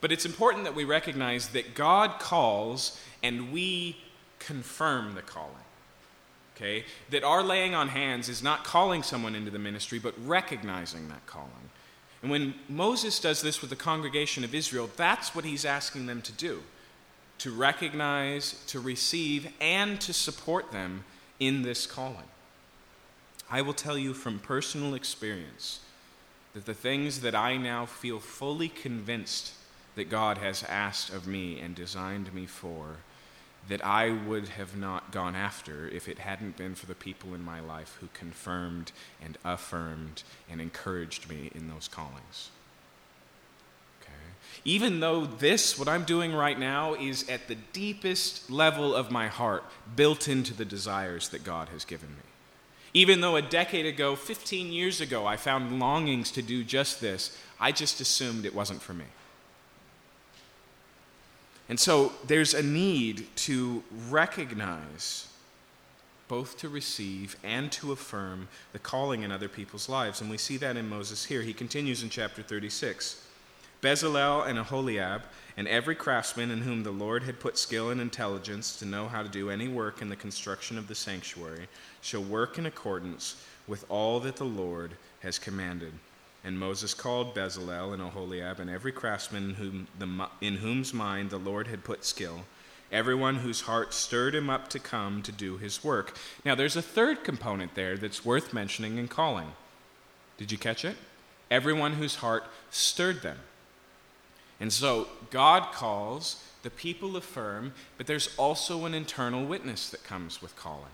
But 0.00 0.12
it's 0.12 0.26
important 0.26 0.64
that 0.64 0.74
we 0.74 0.84
recognize 0.84 1.48
that 1.48 1.74
God 1.74 2.18
calls 2.18 3.00
and 3.22 3.52
we 3.52 3.96
confirm 4.38 5.14
the 5.14 5.22
calling. 5.22 5.54
Okay? 6.56 6.84
That 7.10 7.24
our 7.24 7.42
laying 7.42 7.74
on 7.74 7.88
hands 7.88 8.28
is 8.28 8.42
not 8.42 8.64
calling 8.64 9.02
someone 9.02 9.34
into 9.34 9.50
the 9.50 9.58
ministry, 9.58 9.98
but 9.98 10.14
recognizing 10.24 11.08
that 11.08 11.26
calling. 11.26 11.70
And 12.22 12.30
when 12.30 12.54
Moses 12.68 13.18
does 13.20 13.42
this 13.42 13.60
with 13.60 13.70
the 13.70 13.76
congregation 13.76 14.44
of 14.44 14.54
Israel, 14.54 14.88
that's 14.96 15.34
what 15.34 15.44
he's 15.44 15.64
asking 15.64 16.06
them 16.06 16.22
to 16.22 16.32
do 16.32 16.62
to 17.36 17.50
recognize, 17.50 18.62
to 18.68 18.78
receive, 18.78 19.52
and 19.60 20.00
to 20.00 20.12
support 20.12 20.70
them 20.70 21.04
in 21.40 21.62
this 21.62 21.84
calling. 21.84 22.28
I 23.54 23.62
will 23.62 23.72
tell 23.72 23.96
you 23.96 24.14
from 24.14 24.40
personal 24.40 24.94
experience 24.94 25.78
that 26.54 26.66
the 26.66 26.74
things 26.74 27.20
that 27.20 27.36
I 27.36 27.56
now 27.56 27.86
feel 27.86 28.18
fully 28.18 28.68
convinced 28.68 29.52
that 29.94 30.10
God 30.10 30.38
has 30.38 30.64
asked 30.64 31.14
of 31.14 31.28
me 31.28 31.60
and 31.60 31.72
designed 31.72 32.34
me 32.34 32.46
for, 32.46 32.96
that 33.68 33.86
I 33.86 34.10
would 34.10 34.48
have 34.48 34.76
not 34.76 35.12
gone 35.12 35.36
after 35.36 35.86
if 35.86 36.08
it 36.08 36.18
hadn't 36.18 36.56
been 36.56 36.74
for 36.74 36.86
the 36.86 36.96
people 36.96 37.32
in 37.32 37.44
my 37.44 37.60
life 37.60 37.96
who 38.00 38.08
confirmed 38.12 38.90
and 39.24 39.38
affirmed 39.44 40.24
and 40.50 40.60
encouraged 40.60 41.30
me 41.30 41.52
in 41.54 41.68
those 41.68 41.86
callings. 41.86 42.50
Okay? 44.02 44.10
Even 44.64 44.98
though 44.98 45.26
this, 45.26 45.78
what 45.78 45.86
I'm 45.86 46.02
doing 46.02 46.34
right 46.34 46.58
now, 46.58 46.94
is 46.94 47.28
at 47.28 47.46
the 47.46 47.58
deepest 47.72 48.50
level 48.50 48.96
of 48.96 49.12
my 49.12 49.28
heart, 49.28 49.62
built 49.94 50.26
into 50.26 50.54
the 50.54 50.64
desires 50.64 51.28
that 51.28 51.44
God 51.44 51.68
has 51.68 51.84
given 51.84 52.08
me. 52.08 52.33
Even 52.96 53.20
though 53.20 53.34
a 53.34 53.42
decade 53.42 53.86
ago, 53.86 54.14
15 54.14 54.72
years 54.72 55.00
ago, 55.00 55.26
I 55.26 55.36
found 55.36 55.80
longings 55.80 56.30
to 56.30 56.42
do 56.42 56.62
just 56.62 57.00
this, 57.00 57.36
I 57.58 57.72
just 57.72 58.00
assumed 58.00 58.46
it 58.46 58.54
wasn't 58.54 58.80
for 58.80 58.94
me. 58.94 59.06
And 61.68 61.80
so 61.80 62.12
there's 62.26 62.54
a 62.54 62.62
need 62.62 63.26
to 63.36 63.82
recognize, 64.08 65.26
both 66.28 66.56
to 66.58 66.68
receive 66.68 67.36
and 67.42 67.72
to 67.72 67.90
affirm 67.90 68.48
the 68.72 68.78
calling 68.78 69.22
in 69.22 69.32
other 69.32 69.48
people's 69.48 69.88
lives. 69.88 70.20
And 70.20 70.30
we 70.30 70.38
see 70.38 70.56
that 70.58 70.76
in 70.76 70.88
Moses 70.88 71.24
here. 71.24 71.42
He 71.42 71.52
continues 71.52 72.02
in 72.02 72.10
chapter 72.10 72.42
36. 72.42 73.23
Bezalel 73.84 74.48
and 74.48 74.58
Aholiab, 74.58 75.24
and 75.58 75.68
every 75.68 75.94
craftsman 75.94 76.50
in 76.50 76.62
whom 76.62 76.84
the 76.84 76.90
Lord 76.90 77.24
had 77.24 77.38
put 77.38 77.58
skill 77.58 77.90
and 77.90 78.00
intelligence 78.00 78.76
to 78.78 78.86
know 78.86 79.08
how 79.08 79.22
to 79.22 79.28
do 79.28 79.50
any 79.50 79.68
work 79.68 80.00
in 80.00 80.08
the 80.08 80.16
construction 80.16 80.78
of 80.78 80.88
the 80.88 80.94
sanctuary, 80.94 81.68
shall 82.00 82.22
work 82.22 82.56
in 82.56 82.64
accordance 82.64 83.36
with 83.68 83.84
all 83.90 84.20
that 84.20 84.36
the 84.36 84.44
Lord 84.44 84.92
has 85.20 85.38
commanded. 85.38 85.92
And 86.42 86.58
Moses 86.58 86.94
called 86.94 87.34
Bezalel 87.34 87.92
and 87.92 88.00
Aholiab 88.00 88.58
and 88.58 88.70
every 88.70 88.90
craftsman 88.90 89.50
in, 89.50 89.54
whom 89.56 89.86
the, 89.98 90.28
in 90.40 90.56
whose 90.56 90.94
mind 90.94 91.28
the 91.28 91.36
Lord 91.36 91.66
had 91.66 91.84
put 91.84 92.06
skill, 92.06 92.46
everyone 92.90 93.36
whose 93.36 93.62
heart 93.62 93.92
stirred 93.92 94.34
him 94.34 94.48
up 94.48 94.68
to 94.68 94.78
come 94.78 95.20
to 95.22 95.32
do 95.32 95.58
his 95.58 95.84
work. 95.84 96.16
Now, 96.42 96.54
there's 96.54 96.76
a 96.76 96.82
third 96.82 97.22
component 97.22 97.74
there 97.74 97.98
that's 97.98 98.24
worth 98.24 98.54
mentioning 98.54 98.98
and 98.98 99.10
calling. 99.10 99.52
Did 100.38 100.50
you 100.50 100.56
catch 100.56 100.86
it? 100.86 100.96
Everyone 101.50 101.92
whose 101.92 102.16
heart 102.16 102.44
stirred 102.70 103.20
them. 103.20 103.36
And 104.60 104.72
so, 104.72 105.08
God 105.30 105.72
calls, 105.72 106.42
the 106.62 106.70
people 106.70 107.16
affirm, 107.16 107.72
but 107.96 108.06
there's 108.06 108.34
also 108.36 108.84
an 108.84 108.94
internal 108.94 109.44
witness 109.44 109.90
that 109.90 110.04
comes 110.04 110.40
with 110.40 110.56
calling. 110.56 110.92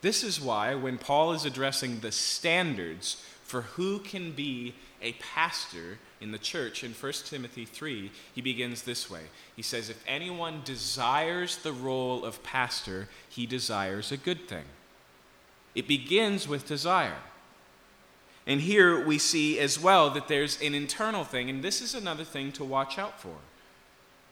This 0.00 0.22
is 0.22 0.40
why, 0.40 0.74
when 0.74 0.98
Paul 0.98 1.32
is 1.32 1.44
addressing 1.44 2.00
the 2.00 2.12
standards 2.12 3.22
for 3.42 3.62
who 3.62 3.98
can 3.98 4.32
be 4.32 4.74
a 5.02 5.12
pastor 5.14 5.98
in 6.20 6.32
the 6.32 6.38
church 6.38 6.84
in 6.84 6.92
1 6.92 7.12
Timothy 7.24 7.64
3, 7.64 8.10
he 8.34 8.40
begins 8.40 8.82
this 8.82 9.10
way. 9.10 9.22
He 9.56 9.62
says, 9.62 9.88
If 9.88 10.02
anyone 10.06 10.62
desires 10.64 11.56
the 11.58 11.72
role 11.72 12.24
of 12.24 12.42
pastor, 12.42 13.08
he 13.28 13.46
desires 13.46 14.12
a 14.12 14.16
good 14.16 14.48
thing. 14.48 14.64
It 15.74 15.88
begins 15.88 16.46
with 16.46 16.66
desire. 16.66 17.16
And 18.48 18.62
here 18.62 19.04
we 19.04 19.18
see 19.18 19.60
as 19.60 19.78
well 19.78 20.08
that 20.10 20.26
there's 20.26 20.60
an 20.62 20.74
internal 20.74 21.22
thing, 21.22 21.50
and 21.50 21.62
this 21.62 21.82
is 21.82 21.94
another 21.94 22.24
thing 22.24 22.50
to 22.52 22.64
watch 22.64 22.98
out 22.98 23.20
for. 23.20 23.36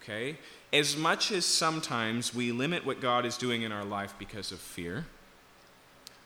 Okay? 0.03 0.39
As 0.73 0.97
much 0.97 1.31
as 1.31 1.45
sometimes 1.45 2.35
we 2.35 2.51
limit 2.51 2.87
what 2.87 3.01
God 3.01 3.27
is 3.27 3.37
doing 3.37 3.61
in 3.61 3.73
our 3.73 3.85
life 3.85 4.15
because 4.19 4.53
of 4.53 4.59
fear, 4.59 5.05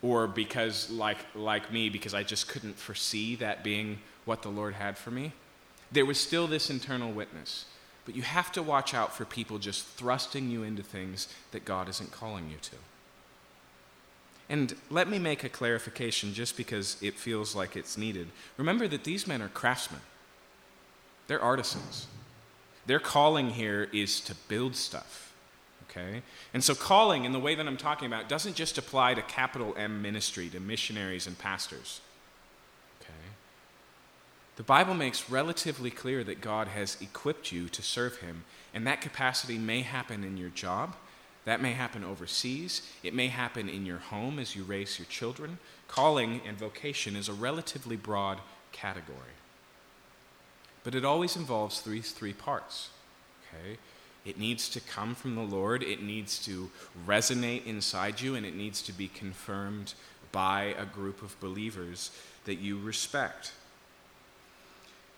or 0.02 0.28
because 0.28 0.88
like 0.88 1.18
like 1.34 1.70
me 1.72 1.90
because 1.90 2.14
I 2.14 2.22
just 2.22 2.48
couldn't 2.48 2.78
foresee 2.78 3.34
that 3.36 3.62
being 3.62 3.98
what 4.24 4.42
the 4.42 4.48
Lord 4.48 4.74
had 4.74 4.96
for 4.96 5.10
me. 5.10 5.32
There 5.92 6.06
was 6.06 6.18
still 6.18 6.46
this 6.46 6.70
internal 6.70 7.10
witness. 7.10 7.66
But 8.04 8.14
you 8.14 8.22
have 8.22 8.50
to 8.52 8.62
watch 8.62 8.94
out 8.94 9.14
for 9.14 9.24
people 9.24 9.58
just 9.58 9.84
thrusting 9.84 10.50
you 10.50 10.62
into 10.62 10.82
things 10.82 11.28
that 11.50 11.64
God 11.64 11.88
isn't 11.88 12.12
calling 12.12 12.48
you 12.48 12.56
to. 12.62 12.76
And 14.50 14.74
let 14.90 15.08
me 15.08 15.20
make 15.20 15.44
a 15.44 15.48
clarification 15.48 16.34
just 16.34 16.56
because 16.56 16.96
it 17.00 17.14
feels 17.14 17.54
like 17.54 17.76
it's 17.76 17.96
needed. 17.96 18.26
Remember 18.56 18.88
that 18.88 19.04
these 19.04 19.26
men 19.26 19.40
are 19.40 19.48
craftsmen, 19.48 20.00
they're 21.28 21.40
artisans. 21.40 22.08
Their 22.86 22.98
calling 22.98 23.50
here 23.50 23.88
is 23.92 24.20
to 24.22 24.34
build 24.48 24.74
stuff. 24.74 25.32
Okay? 25.88 26.22
And 26.52 26.64
so, 26.64 26.74
calling 26.74 27.24
in 27.24 27.32
the 27.32 27.38
way 27.38 27.54
that 27.54 27.66
I'm 27.66 27.76
talking 27.76 28.06
about 28.06 28.28
doesn't 28.28 28.56
just 28.56 28.78
apply 28.78 29.14
to 29.14 29.22
capital 29.22 29.74
M 29.76 30.02
ministry, 30.02 30.48
to 30.48 30.58
missionaries 30.58 31.28
and 31.28 31.38
pastors. 31.38 32.00
Okay? 33.00 33.12
The 34.56 34.64
Bible 34.64 34.94
makes 34.94 35.30
relatively 35.30 35.90
clear 35.90 36.24
that 36.24 36.40
God 36.40 36.68
has 36.68 36.96
equipped 37.00 37.52
you 37.52 37.68
to 37.68 37.82
serve 37.82 38.16
Him, 38.16 38.44
and 38.74 38.84
that 38.86 39.00
capacity 39.00 39.58
may 39.58 39.82
happen 39.82 40.24
in 40.24 40.36
your 40.36 40.50
job, 40.50 40.96
that 41.44 41.60
may 41.60 41.72
happen 41.72 42.04
overseas, 42.04 42.82
it 43.02 43.14
may 43.14 43.28
happen 43.28 43.68
in 43.68 43.86
your 43.86 43.98
home 43.98 44.38
as 44.38 44.54
you 44.54 44.62
raise 44.62 44.98
your 44.98 45.06
children. 45.06 45.58
Calling 45.88 46.40
and 46.46 46.58
vocation 46.58 47.16
is 47.16 47.28
a 47.28 47.32
relatively 47.32 47.96
broad 47.96 48.38
category. 48.72 49.34
But 50.84 50.94
it 50.94 51.04
always 51.04 51.36
involves 51.36 51.82
these 51.82 52.12
three 52.12 52.32
parts. 52.32 52.90
Okay? 53.48 53.78
It 54.24 54.38
needs 54.38 54.68
to 54.70 54.80
come 54.80 55.14
from 55.14 55.34
the 55.34 55.42
Lord, 55.42 55.82
it 55.82 56.02
needs 56.02 56.44
to 56.44 56.70
resonate 57.06 57.64
inside 57.64 58.20
you, 58.20 58.34
and 58.34 58.44
it 58.44 58.54
needs 58.54 58.82
to 58.82 58.92
be 58.92 59.08
confirmed 59.08 59.94
by 60.30 60.74
a 60.78 60.84
group 60.84 61.22
of 61.22 61.38
believers 61.40 62.10
that 62.44 62.56
you 62.56 62.78
respect. 62.78 63.52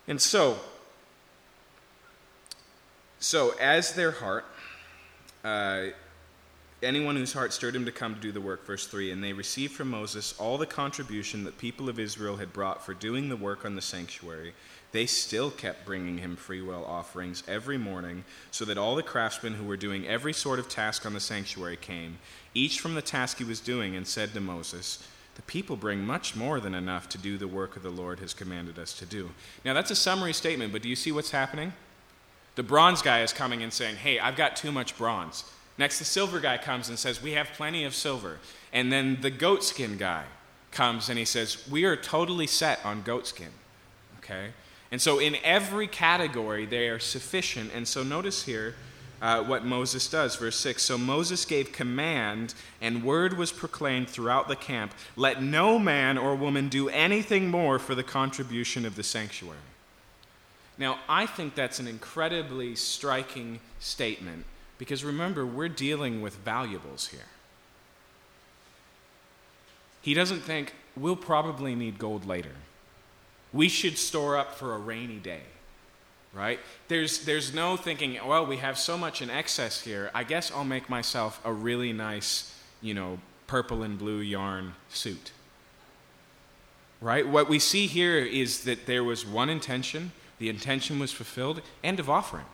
And 0.07 0.21
so, 0.21 0.57
so 3.19 3.53
as 3.59 3.93
their 3.93 4.11
heart, 4.11 4.45
uh, 5.43 5.87
anyone 6.83 7.15
whose 7.15 7.33
heart 7.33 7.53
stirred 7.53 7.75
him 7.75 7.85
to 7.85 7.91
come 7.91 8.15
to 8.15 8.21
do 8.21 8.31
the 8.31 8.41
work, 8.41 8.65
verse 8.65 8.87
3, 8.87 9.11
and 9.11 9.23
they 9.23 9.33
received 9.33 9.73
from 9.73 9.89
Moses 9.89 10.33
all 10.39 10.57
the 10.57 10.65
contribution 10.65 11.43
that 11.43 11.57
people 11.57 11.89
of 11.89 11.99
Israel 11.99 12.37
had 12.37 12.53
brought 12.53 12.85
for 12.85 12.93
doing 12.93 13.29
the 13.29 13.35
work 13.35 13.65
on 13.65 13.75
the 13.75 13.81
sanctuary 13.81 14.53
they 14.93 15.07
still 15.07 15.49
kept 15.49 15.85
bringing 15.85 16.19
him 16.19 16.35
freewill 16.35 16.85
offerings 16.85 17.43
every 17.47 17.79
morning, 17.79 18.23
so 18.51 18.63
that 18.63 18.77
all 18.77 18.95
the 18.95 19.01
craftsmen 19.01 19.55
who 19.55 19.65
were 19.65 19.75
doing 19.75 20.07
every 20.07 20.33
sort 20.33 20.59
of 20.59 20.69
task 20.69 21.03
on 21.03 21.15
the 21.15 21.19
sanctuary 21.19 21.75
came, 21.75 22.19
each 22.53 22.79
from 22.79 22.93
the 22.93 23.01
task 23.01 23.39
he 23.39 23.43
was 23.43 23.59
doing, 23.59 23.95
and 23.95 24.07
said 24.07 24.33
to 24.33 24.39
Moses, 24.39 25.05
The 25.33 25.41
people 25.41 25.75
bring 25.75 26.05
much 26.05 26.35
more 26.35 26.59
than 26.59 26.75
enough 26.75 27.09
to 27.09 27.17
do 27.17 27.39
the 27.39 27.47
work 27.47 27.75
of 27.75 27.81
the 27.81 27.89
Lord 27.89 28.19
has 28.19 28.35
commanded 28.35 28.77
us 28.77 28.93
to 28.99 29.05
do. 29.05 29.31
Now, 29.65 29.73
that's 29.73 29.89
a 29.89 29.95
summary 29.95 30.31
statement, 30.31 30.71
but 30.71 30.83
do 30.83 30.89
you 30.89 30.95
see 30.95 31.11
what's 31.11 31.31
happening? 31.31 31.73
The 32.53 32.61
bronze 32.61 33.01
guy 33.01 33.23
is 33.23 33.33
coming 33.33 33.63
and 33.63 33.73
saying, 33.73 33.95
Hey, 33.95 34.19
I've 34.19 34.35
got 34.35 34.55
too 34.55 34.71
much 34.71 34.95
bronze. 34.95 35.43
Next, 35.77 35.99
the 35.99 36.05
silver 36.05 36.39
guy 36.39 36.57
comes 36.57 36.89
and 36.89 36.99
says, 36.99 37.21
We 37.21 37.31
have 37.31 37.49
plenty 37.55 37.83
of 37.83 37.95
silver. 37.95 38.39
And 38.71 38.91
then 38.91 39.19
the 39.21 39.31
goatskin 39.31 39.97
guy 39.97 40.25
comes 40.71 41.09
and 41.09 41.17
he 41.17 41.25
says, 41.25 41.67
We 41.69 41.85
are 41.85 41.95
totally 41.95 42.47
set 42.47 42.79
on 42.85 43.01
goatskin. 43.01 43.51
Okay? 44.19 44.49
And 44.91 45.01
so, 45.01 45.19
in 45.19 45.37
every 45.43 45.87
category, 45.87 46.65
they 46.65 46.87
are 46.89 46.99
sufficient. 46.99 47.71
And 47.73 47.87
so, 47.87 48.03
notice 48.03 48.43
here 48.43 48.75
uh, 49.23 49.41
what 49.41 49.65
Moses 49.65 50.07
does. 50.07 50.35
Verse 50.35 50.57
6 50.57 50.83
So 50.83 50.97
Moses 50.97 51.45
gave 51.45 51.71
command, 51.71 52.53
and 52.79 53.03
word 53.03 53.37
was 53.37 53.51
proclaimed 53.51 54.09
throughout 54.09 54.47
the 54.47 54.55
camp 54.55 54.93
let 55.15 55.41
no 55.41 55.79
man 55.79 56.17
or 56.17 56.35
woman 56.35 56.69
do 56.69 56.89
anything 56.89 57.49
more 57.49 57.79
for 57.79 57.95
the 57.95 58.03
contribution 58.03 58.85
of 58.85 58.95
the 58.95 59.03
sanctuary. 59.03 59.57
Now, 60.77 60.99
I 61.07 61.25
think 61.25 61.55
that's 61.55 61.79
an 61.79 61.87
incredibly 61.87 62.75
striking 62.75 63.59
statement 63.79 64.45
because 64.77 65.03
remember, 65.03 65.45
we're 65.45 65.69
dealing 65.69 66.21
with 66.21 66.35
valuables 66.37 67.07
here. 67.07 67.29
He 70.01 70.13
doesn't 70.13 70.41
think, 70.41 70.73
we'll 70.97 71.15
probably 71.15 71.75
need 71.75 71.97
gold 71.97 72.25
later. 72.25 72.55
We 73.53 73.69
should 73.69 73.97
store 73.97 74.37
up 74.37 74.55
for 74.55 74.73
a 74.73 74.77
rainy 74.77 75.19
day 75.19 75.41
right? 76.33 76.59
There's 76.87 77.25
there's 77.25 77.53
no 77.53 77.77
thinking 77.77 78.17
well 78.25 78.45
we 78.45 78.57
have 78.57 78.77
so 78.77 78.97
much 78.97 79.21
in 79.21 79.29
excess 79.29 79.81
here. 79.81 80.09
I 80.13 80.23
guess 80.23 80.51
i'll 80.51 80.65
make 80.65 80.89
myself 80.89 81.39
a 81.45 81.53
really 81.53 81.93
nice 81.93 82.53
you 82.81 82.93
know 82.93 83.19
purple 83.47 83.83
and 83.83 83.97
blue 83.97 84.19
yarn 84.19 84.73
suit. 84.89 85.31
Right? 86.99 87.27
What 87.27 87.49
we 87.49 87.59
see 87.59 87.87
here 87.87 88.17
is 88.19 88.63
that 88.63 88.85
there 88.85 89.03
was 89.03 89.25
one 89.25 89.49
intention. 89.49 90.13
The 90.39 90.49
intention 90.49 90.99
was 90.99 91.11
fulfilled. 91.11 91.61
End 91.83 91.99
of 91.99 92.09
offering 92.09 92.45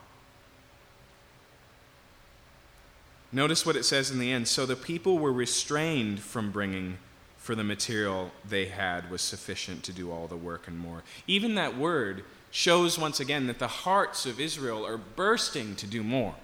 notice 3.32 3.66
what 3.66 3.76
it 3.76 3.86
says 3.86 4.12
in 4.12 4.20
the 4.20 4.32
end 4.32 4.48
so 4.48 4.66
the 4.66 4.76
people 4.76 5.20
were 5.20 5.34
restrained 5.34 6.20
from 6.20 6.52
bringing 6.52 6.98
for 7.38 7.56
the 7.56 7.64
material 7.64 8.32
they 8.48 8.68
had 8.68 9.10
was 9.10 9.22
sufficient 9.22 9.84
to 9.84 9.94
do 9.94 10.12
all 10.12 10.28
the 10.28 10.36
work 10.36 10.68
and 10.68 10.78
more. 10.78 11.04
Even 11.26 11.56
that 11.56 11.78
word 11.78 12.24
shows 12.52 13.00
once 13.00 13.20
again 13.20 13.48
that 13.48 13.60
the 13.60 13.68
hearts 13.68 14.26
of 14.26 14.40
Israel 14.40 14.86
are 14.86 14.98
bursting 14.98 15.76
to 15.78 15.88
do 15.88 16.04
more. 16.04 16.36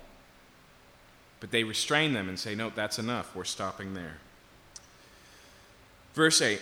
But 1.40 1.52
they 1.52 1.64
restrain 1.64 2.14
them 2.14 2.30
and 2.30 2.40
say, 2.40 2.56
Nope, 2.56 2.74
that's 2.76 2.98
enough. 2.98 3.36
We're 3.36 3.44
stopping 3.44 3.94
there. 3.94 4.18
Verse 6.14 6.42
8 6.42 6.60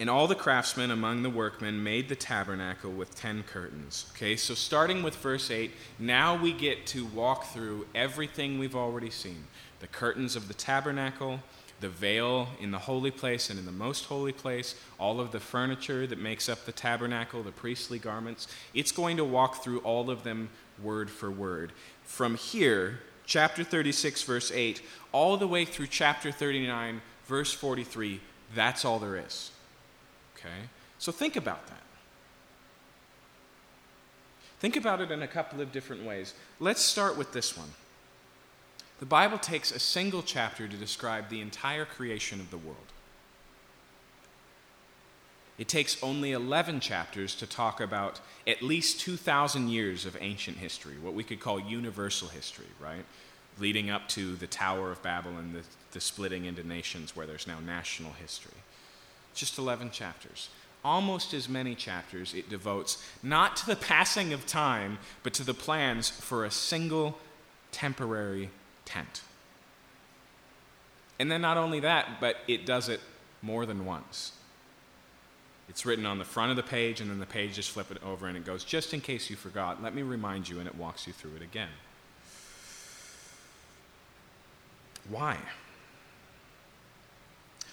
And 0.00 0.10
all 0.10 0.26
the 0.26 0.34
craftsmen 0.34 0.90
among 0.90 1.22
the 1.22 1.30
workmen 1.30 1.82
made 1.82 2.08
the 2.08 2.16
tabernacle 2.16 2.90
with 2.90 3.14
ten 3.14 3.44
curtains. 3.44 4.06
Okay, 4.14 4.34
so 4.34 4.54
starting 4.54 5.02
with 5.02 5.14
verse 5.16 5.50
8, 5.50 5.70
now 5.98 6.34
we 6.34 6.52
get 6.52 6.86
to 6.88 7.06
walk 7.06 7.46
through 7.46 7.86
everything 7.94 8.58
we've 8.58 8.76
already 8.76 9.10
seen 9.10 9.44
the 9.80 9.86
curtains 9.86 10.34
of 10.34 10.48
the 10.48 10.54
tabernacle 10.54 11.40
the 11.80 11.88
veil 11.90 12.48
in 12.60 12.70
the 12.70 12.78
holy 12.78 13.10
place 13.10 13.50
and 13.50 13.58
in 13.58 13.66
the 13.66 13.72
most 13.72 14.06
holy 14.06 14.32
place, 14.32 14.74
all 14.98 15.20
of 15.20 15.32
the 15.32 15.38
furniture 15.38 16.06
that 16.06 16.18
makes 16.18 16.48
up 16.48 16.64
the 16.64 16.72
tabernacle, 16.72 17.42
the 17.42 17.52
priestly 17.52 17.98
garments. 17.98 18.48
It's 18.72 18.92
going 18.92 19.18
to 19.18 19.24
walk 19.24 19.62
through 19.62 19.80
all 19.80 20.08
of 20.08 20.24
them 20.24 20.48
word 20.82 21.10
for 21.10 21.30
word. 21.30 21.72
From 22.02 22.36
here, 22.36 23.00
chapter 23.26 23.62
36, 23.64 24.22
verse 24.22 24.50
8, 24.50 24.80
all 25.12 25.36
the 25.36 25.46
way 25.46 25.64
through 25.66 25.88
chapter 25.88 26.32
39, 26.32 27.02
verse 27.26 27.52
43, 27.52 28.20
that's 28.54 28.84
all 28.84 28.98
there 28.98 29.16
is. 29.18 29.50
Okay? 30.44 30.68
So 30.98 31.12
think 31.12 31.36
about 31.36 31.66
that. 31.68 31.80
Think 34.60 34.76
about 34.76 35.00
it 35.00 35.10
in 35.10 35.22
a 35.22 35.28
couple 35.28 35.60
of 35.60 35.72
different 35.72 36.04
ways. 36.04 36.34
Let's 36.60 36.80
start 36.80 37.18
with 37.18 37.32
this 37.32 37.56
one. 37.56 37.68
The 39.00 39.06
Bible 39.06 39.38
takes 39.38 39.72
a 39.72 39.78
single 39.78 40.22
chapter 40.22 40.68
to 40.68 40.76
describe 40.76 41.28
the 41.28 41.40
entire 41.40 41.84
creation 41.84 42.40
of 42.40 42.50
the 42.50 42.56
world. 42.56 42.78
It 45.58 45.68
takes 45.68 46.02
only 46.02 46.32
11 46.32 46.80
chapters 46.80 47.34
to 47.36 47.46
talk 47.46 47.80
about 47.80 48.20
at 48.46 48.62
least 48.62 49.00
2,000 49.00 49.68
years 49.68 50.04
of 50.04 50.16
ancient 50.20 50.56
history, 50.56 50.94
what 51.00 51.14
we 51.14 51.22
could 51.22 51.40
call 51.40 51.60
universal 51.60 52.28
history, 52.28 52.66
right? 52.80 53.04
Leading 53.60 53.88
up 53.90 54.08
to 54.10 54.34
the 54.34 54.48
Tower 54.48 54.90
of 54.90 55.02
Babel 55.02 55.36
and 55.36 55.54
the, 55.54 55.62
the 55.92 56.00
splitting 56.00 56.44
into 56.44 56.66
nations 56.66 57.14
where 57.14 57.26
there's 57.26 57.46
now 57.46 57.60
national 57.60 58.12
history. 58.12 58.63
Just 59.34 59.58
11 59.58 59.90
chapters. 59.90 60.48
Almost 60.84 61.32
as 61.34 61.48
many 61.48 61.74
chapters 61.74 62.34
it 62.34 62.48
devotes 62.48 63.02
not 63.22 63.56
to 63.56 63.66
the 63.66 63.76
passing 63.76 64.32
of 64.32 64.46
time, 64.46 64.98
but 65.22 65.34
to 65.34 65.44
the 65.44 65.54
plans 65.54 66.08
for 66.08 66.44
a 66.44 66.50
single 66.50 67.18
temporary 67.72 68.50
tent. 68.84 69.22
And 71.18 71.30
then 71.30 71.40
not 71.40 71.56
only 71.56 71.80
that, 71.80 72.20
but 72.20 72.36
it 72.46 72.66
does 72.66 72.88
it 72.88 73.00
more 73.40 73.66
than 73.66 73.84
once. 73.84 74.32
It's 75.68 75.86
written 75.86 76.04
on 76.04 76.18
the 76.18 76.24
front 76.24 76.50
of 76.50 76.56
the 76.56 76.62
page, 76.62 77.00
and 77.00 77.10
then 77.10 77.20
the 77.20 77.26
page 77.26 77.54
just 77.54 77.70
flip 77.70 77.90
it 77.90 78.02
over, 78.04 78.26
and 78.26 78.36
it 78.36 78.44
goes, 78.44 78.64
just 78.64 78.92
in 78.92 79.00
case 79.00 79.30
you 79.30 79.36
forgot, 79.36 79.82
let 79.82 79.94
me 79.94 80.02
remind 80.02 80.48
you, 80.48 80.58
and 80.58 80.68
it 80.68 80.74
walks 80.74 81.06
you 81.06 81.12
through 81.12 81.36
it 81.36 81.42
again. 81.42 81.68
Why? 85.08 85.38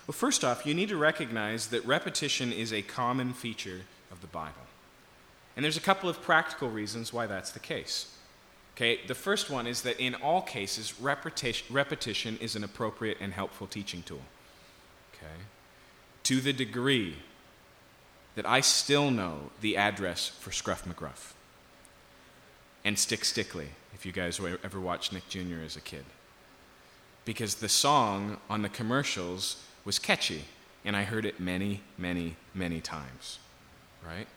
Well, 0.08 0.14
first 0.14 0.44
off, 0.44 0.66
you 0.66 0.74
need 0.74 0.90
to 0.90 0.98
recognize 0.98 1.68
that 1.68 1.86
repetition 1.86 2.52
is 2.52 2.74
a 2.74 2.82
common 2.82 3.34
feature 3.34 3.82
of 4.12 4.22
the 4.22 4.28
Bible. 4.28 4.68
And 5.56 5.64
there's 5.64 5.78
a 5.78 5.82
couple 5.82 6.10
of 6.10 6.22
practical 6.22 6.70
reasons 6.70 7.14
why 7.14 7.28
that's 7.28 7.52
the 7.52 7.60
case. 7.60 8.16
Okay, 8.76 9.00
the 9.06 9.16
first 9.16 9.50
one 9.50 9.68
is 9.68 9.82
that 9.82 10.00
in 10.00 10.16
all 10.16 10.42
cases, 10.42 11.00
repetition, 11.00 12.38
is 12.40 12.56
an 12.56 12.64
appropriate 12.64 13.18
and 13.20 13.34
helpful 13.34 13.68
teaching 13.68 14.02
tool. 14.02 14.22
Okay? 15.14 15.44
To 16.24 16.42
the 16.42 16.54
degree 16.54 17.18
that 18.36 18.46
I 18.46 18.62
still 18.62 19.12
know 19.12 19.52
the 19.60 19.76
address 19.76 20.28
for 20.28 20.52
Scruff 20.52 20.86
McGruff 20.86 21.34
and 22.84 22.98
Stick 22.98 23.26
Stickly, 23.26 23.70
if 23.94 24.06
you 24.06 24.12
guys 24.12 24.40
ever 24.64 24.80
watched 24.80 25.14
Nick 25.14 25.28
Jr. 25.28 25.62
as 25.66 25.76
a 25.76 25.82
kid. 25.82 26.06
Because 27.26 27.56
the 27.56 27.70
song 27.70 28.38
on 28.50 28.62
the 28.62 28.70
commercials 28.70 29.64
was 29.86 30.00
catchy, 30.00 30.46
and 30.86 30.96
I 30.96 31.04
heard 31.04 31.26
it 31.26 31.40
many, 31.40 31.82
many, 31.98 32.36
many 32.54 32.82
times. 32.82 33.40
Right? 34.06 34.28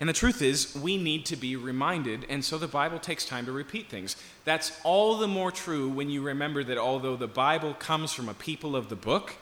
And 0.00 0.08
the 0.08 0.14
truth 0.14 0.42
is, 0.42 0.74
we 0.74 0.96
need 0.96 1.24
to 1.26 1.36
be 1.36 1.56
reminded, 1.56 2.26
and 2.28 2.44
so 2.44 2.58
the 2.58 2.68
Bible 2.68 2.98
takes 2.98 3.24
time 3.24 3.46
to 3.46 3.52
repeat 3.52 3.88
things. 3.88 4.16
That's 4.44 4.72
all 4.82 5.16
the 5.16 5.28
more 5.28 5.52
true 5.52 5.88
when 5.88 6.10
you 6.10 6.22
remember 6.22 6.64
that 6.64 6.78
although 6.78 7.16
the 7.16 7.28
Bible 7.28 7.74
comes 7.74 8.12
from 8.12 8.28
a 8.28 8.34
people 8.34 8.74
of 8.74 8.88
the 8.88 8.96
book, 8.96 9.36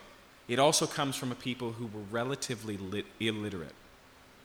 it 0.49 0.59
also 0.59 0.87
comes 0.87 1.17
from 1.17 1.33
a 1.33 1.37
people 1.37 1.73
who 1.73 1.87
were 1.87 2.05
relatively 2.11 2.77
lit- 2.77 3.07
illiterate. 3.21 3.75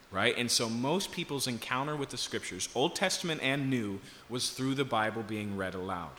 Right? 0.10 0.38
And 0.38 0.50
so 0.50 0.70
most 0.70 1.12
people's 1.12 1.48
encounter 1.48 1.96
with 1.96 2.10
the 2.10 2.18
scriptures, 2.18 2.70
Old 2.74 2.96
Testament 2.96 3.42
and 3.44 3.70
New, 3.70 4.00
was 4.30 4.52
through 4.52 4.76
the 4.76 4.86
Bible 4.86 5.22
being 5.22 5.58
read 5.58 5.76
aloud. 5.76 6.12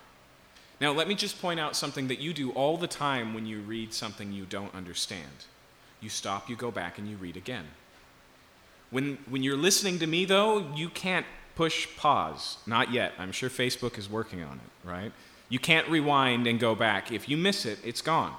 Now, 0.80 0.92
let 0.92 1.08
me 1.08 1.14
just 1.14 1.40
point 1.40 1.58
out 1.58 1.74
something 1.74 2.08
that 2.08 2.20
you 2.20 2.32
do 2.32 2.50
all 2.52 2.76
the 2.76 2.86
time 2.86 3.34
when 3.34 3.46
you 3.46 3.60
read 3.60 3.92
something 3.92 4.32
you 4.32 4.44
don't 4.44 4.74
understand. 4.74 5.46
You 6.00 6.08
stop, 6.08 6.48
you 6.48 6.54
go 6.54 6.70
back, 6.70 6.98
and 6.98 7.08
you 7.08 7.16
read 7.16 7.36
again. 7.36 7.64
When, 8.90 9.18
when 9.28 9.42
you're 9.42 9.56
listening 9.56 9.98
to 9.98 10.06
me, 10.06 10.24
though, 10.24 10.64
you 10.74 10.88
can't 10.88 11.26
push 11.56 11.88
pause. 11.96 12.58
Not 12.66 12.92
yet. 12.92 13.12
I'm 13.18 13.32
sure 13.32 13.50
Facebook 13.50 13.98
is 13.98 14.08
working 14.08 14.42
on 14.42 14.54
it, 14.54 14.88
right? 14.88 15.12
You 15.48 15.58
can't 15.58 15.88
rewind 15.88 16.46
and 16.46 16.60
go 16.60 16.74
back. 16.74 17.10
If 17.10 17.28
you 17.28 17.36
miss 17.36 17.66
it, 17.66 17.80
it's 17.84 18.00
gone. 18.00 18.34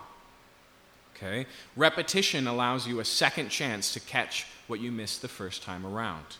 Okay? 1.15 1.45
Repetition 1.75 2.47
allows 2.47 2.87
you 2.87 3.01
a 3.01 3.05
second 3.05 3.49
chance 3.49 3.93
to 3.93 3.99
catch 3.99 4.45
what 4.67 4.79
you 4.79 4.91
missed 4.91 5.21
the 5.21 5.27
first 5.27 5.61
time 5.61 5.85
around. 5.85 6.37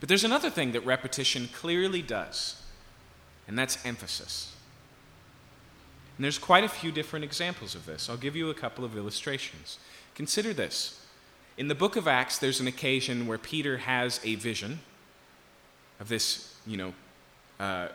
But 0.00 0.08
there's 0.08 0.24
another 0.24 0.50
thing 0.50 0.72
that 0.72 0.84
repetition 0.84 1.48
clearly 1.54 2.02
does, 2.02 2.60
and 3.48 3.58
that's 3.58 3.84
emphasis. 3.86 4.52
And 6.22 6.24
there's 6.24 6.38
quite 6.38 6.62
a 6.62 6.68
few 6.68 6.92
different 6.92 7.24
examples 7.24 7.74
of 7.74 7.84
this. 7.84 8.08
I'll 8.08 8.16
give 8.16 8.36
you 8.36 8.48
a 8.48 8.54
couple 8.54 8.84
of 8.84 8.96
illustrations. 8.96 9.80
Consider 10.14 10.52
this. 10.54 11.04
In 11.58 11.66
the 11.66 11.74
book 11.74 11.96
of 11.96 12.06
Acts, 12.06 12.38
there's 12.38 12.60
an 12.60 12.68
occasion 12.68 13.26
where 13.26 13.38
Peter 13.38 13.78
has 13.78 14.20
a 14.22 14.36
vision 14.36 14.78
of 15.98 16.08
this, 16.08 16.54
you 16.64 16.76
know, 16.76 16.94
uh, 17.58 17.88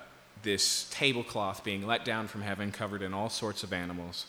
this 0.43 0.89
tablecloth 0.91 1.63
being 1.63 1.88
let 1.88 2.03
down 2.03 2.28
from 2.28 2.41
heaven, 2.41 2.69
covered 2.69 3.01
in 3.01 3.13
all 3.13 3.30
sorts 3.30 3.63
of 3.63 3.71
animals. 3.71 4.25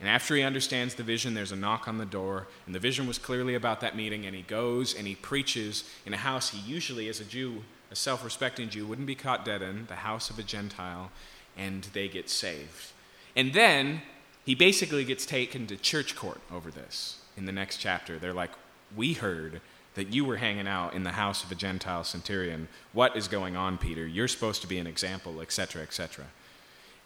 And 0.00 0.08
after 0.08 0.34
he 0.34 0.42
understands 0.42 0.96
the 0.96 1.04
vision, 1.04 1.34
there's 1.34 1.52
a 1.52 1.56
knock 1.56 1.86
on 1.86 1.98
the 1.98 2.04
door, 2.04 2.48
and 2.66 2.74
the 2.74 2.80
vision 2.80 3.06
was 3.06 3.16
clearly 3.16 3.54
about 3.54 3.80
that 3.80 3.94
meeting, 3.94 4.26
and 4.26 4.34
he 4.34 4.42
goes 4.42 4.92
and 4.92 5.06
he 5.06 5.14
preaches 5.14 5.84
in 6.04 6.12
a 6.12 6.16
house 6.16 6.50
he 6.50 6.58
usually, 6.68 7.08
as 7.08 7.20
a 7.20 7.24
Jew, 7.24 7.62
a 7.92 7.94
self 7.94 8.24
respecting 8.24 8.70
Jew, 8.70 8.88
wouldn't 8.88 9.06
be 9.06 9.14
caught 9.14 9.44
dead 9.44 9.62
in, 9.62 9.86
the 9.86 9.94
house 9.94 10.30
of 10.30 10.38
a 10.40 10.42
Gentile, 10.42 11.12
and 11.56 11.84
they 11.92 12.08
get 12.08 12.28
saved. 12.28 12.90
And 13.36 13.52
then 13.52 14.00
he 14.44 14.54
basically 14.54 15.04
gets 15.04 15.26
taken 15.26 15.66
to 15.66 15.76
church 15.76 16.16
court 16.16 16.40
over 16.50 16.70
this 16.70 17.18
in 17.36 17.44
the 17.44 17.52
next 17.52 17.76
chapter. 17.76 18.18
They're 18.18 18.32
like, 18.32 18.50
We 18.96 19.12
heard 19.12 19.60
that 19.94 20.12
you 20.12 20.24
were 20.24 20.36
hanging 20.36 20.68
out 20.68 20.94
in 20.94 21.04
the 21.04 21.12
house 21.12 21.42
of 21.44 21.50
a 21.50 21.54
Gentile 21.54 22.04
centurion. 22.04 22.68
What 22.92 23.16
is 23.16 23.28
going 23.28 23.56
on, 23.56 23.78
Peter? 23.78 24.06
You're 24.06 24.28
supposed 24.28 24.60
to 24.62 24.68
be 24.68 24.78
an 24.78 24.86
example, 24.86 25.40
etc., 25.40 25.82
etc. 25.82 26.26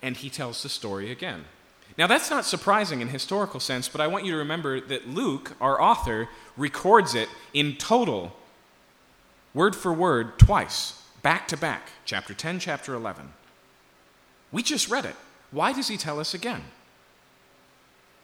And 0.03 0.17
he 0.17 0.29
tells 0.29 0.63
the 0.63 0.69
story 0.69 1.11
again. 1.11 1.45
Now, 1.97 2.07
that's 2.07 2.31
not 2.31 2.45
surprising 2.45 3.01
in 3.01 3.09
historical 3.09 3.61
sense, 3.61 3.89
but 3.89 4.01
I 4.01 4.07
want 4.07 4.25
you 4.25 4.33
to 4.33 4.39
remember 4.39 4.81
that 4.81 5.09
Luke, 5.09 5.57
our 5.61 5.81
author, 5.81 6.29
records 6.57 7.15
it 7.15 7.29
in 7.53 7.77
total, 7.77 8.33
word 9.55 9.75
for 9.75 9.93
word, 9.93 10.39
twice, 10.39 11.03
back 11.23 11.47
to 11.49 11.57
back, 11.57 11.91
chapter 12.05 12.35
10, 12.35 12.59
chapter 12.59 12.95
11. 12.95 13.33
We 14.53 14.63
just 14.63 14.89
read 14.89 15.05
it. 15.05 15.17
Why 15.51 15.73
does 15.73 15.89
he 15.89 15.97
tell 15.97 16.21
us 16.21 16.35
again? 16.35 16.63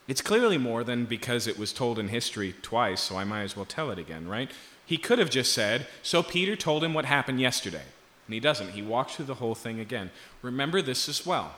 It's 0.08 0.22
clearly 0.22 0.58
more 0.58 0.84
than 0.84 1.04
because 1.04 1.46
it 1.46 1.58
was 1.58 1.72
told 1.72 1.98
in 1.98 2.08
history 2.08 2.54
twice, 2.62 3.00
so 3.00 3.16
I 3.16 3.24
might 3.24 3.42
as 3.42 3.56
well 3.56 3.64
tell 3.64 3.90
it 3.90 3.98
again, 3.98 4.28
right? 4.28 4.50
He 4.84 4.98
could 4.98 5.18
have 5.18 5.30
just 5.30 5.52
said, 5.52 5.88
So 6.02 6.22
Peter 6.22 6.54
told 6.54 6.84
him 6.84 6.94
what 6.94 7.04
happened 7.04 7.40
yesterday. 7.40 7.82
And 8.26 8.34
he 8.34 8.40
doesn't. 8.40 8.70
He 8.70 8.82
walks 8.82 9.16
through 9.16 9.26
the 9.26 9.34
whole 9.34 9.54
thing 9.54 9.80
again. 9.80 10.10
Remember 10.42 10.80
this 10.80 11.08
as 11.08 11.26
well. 11.26 11.54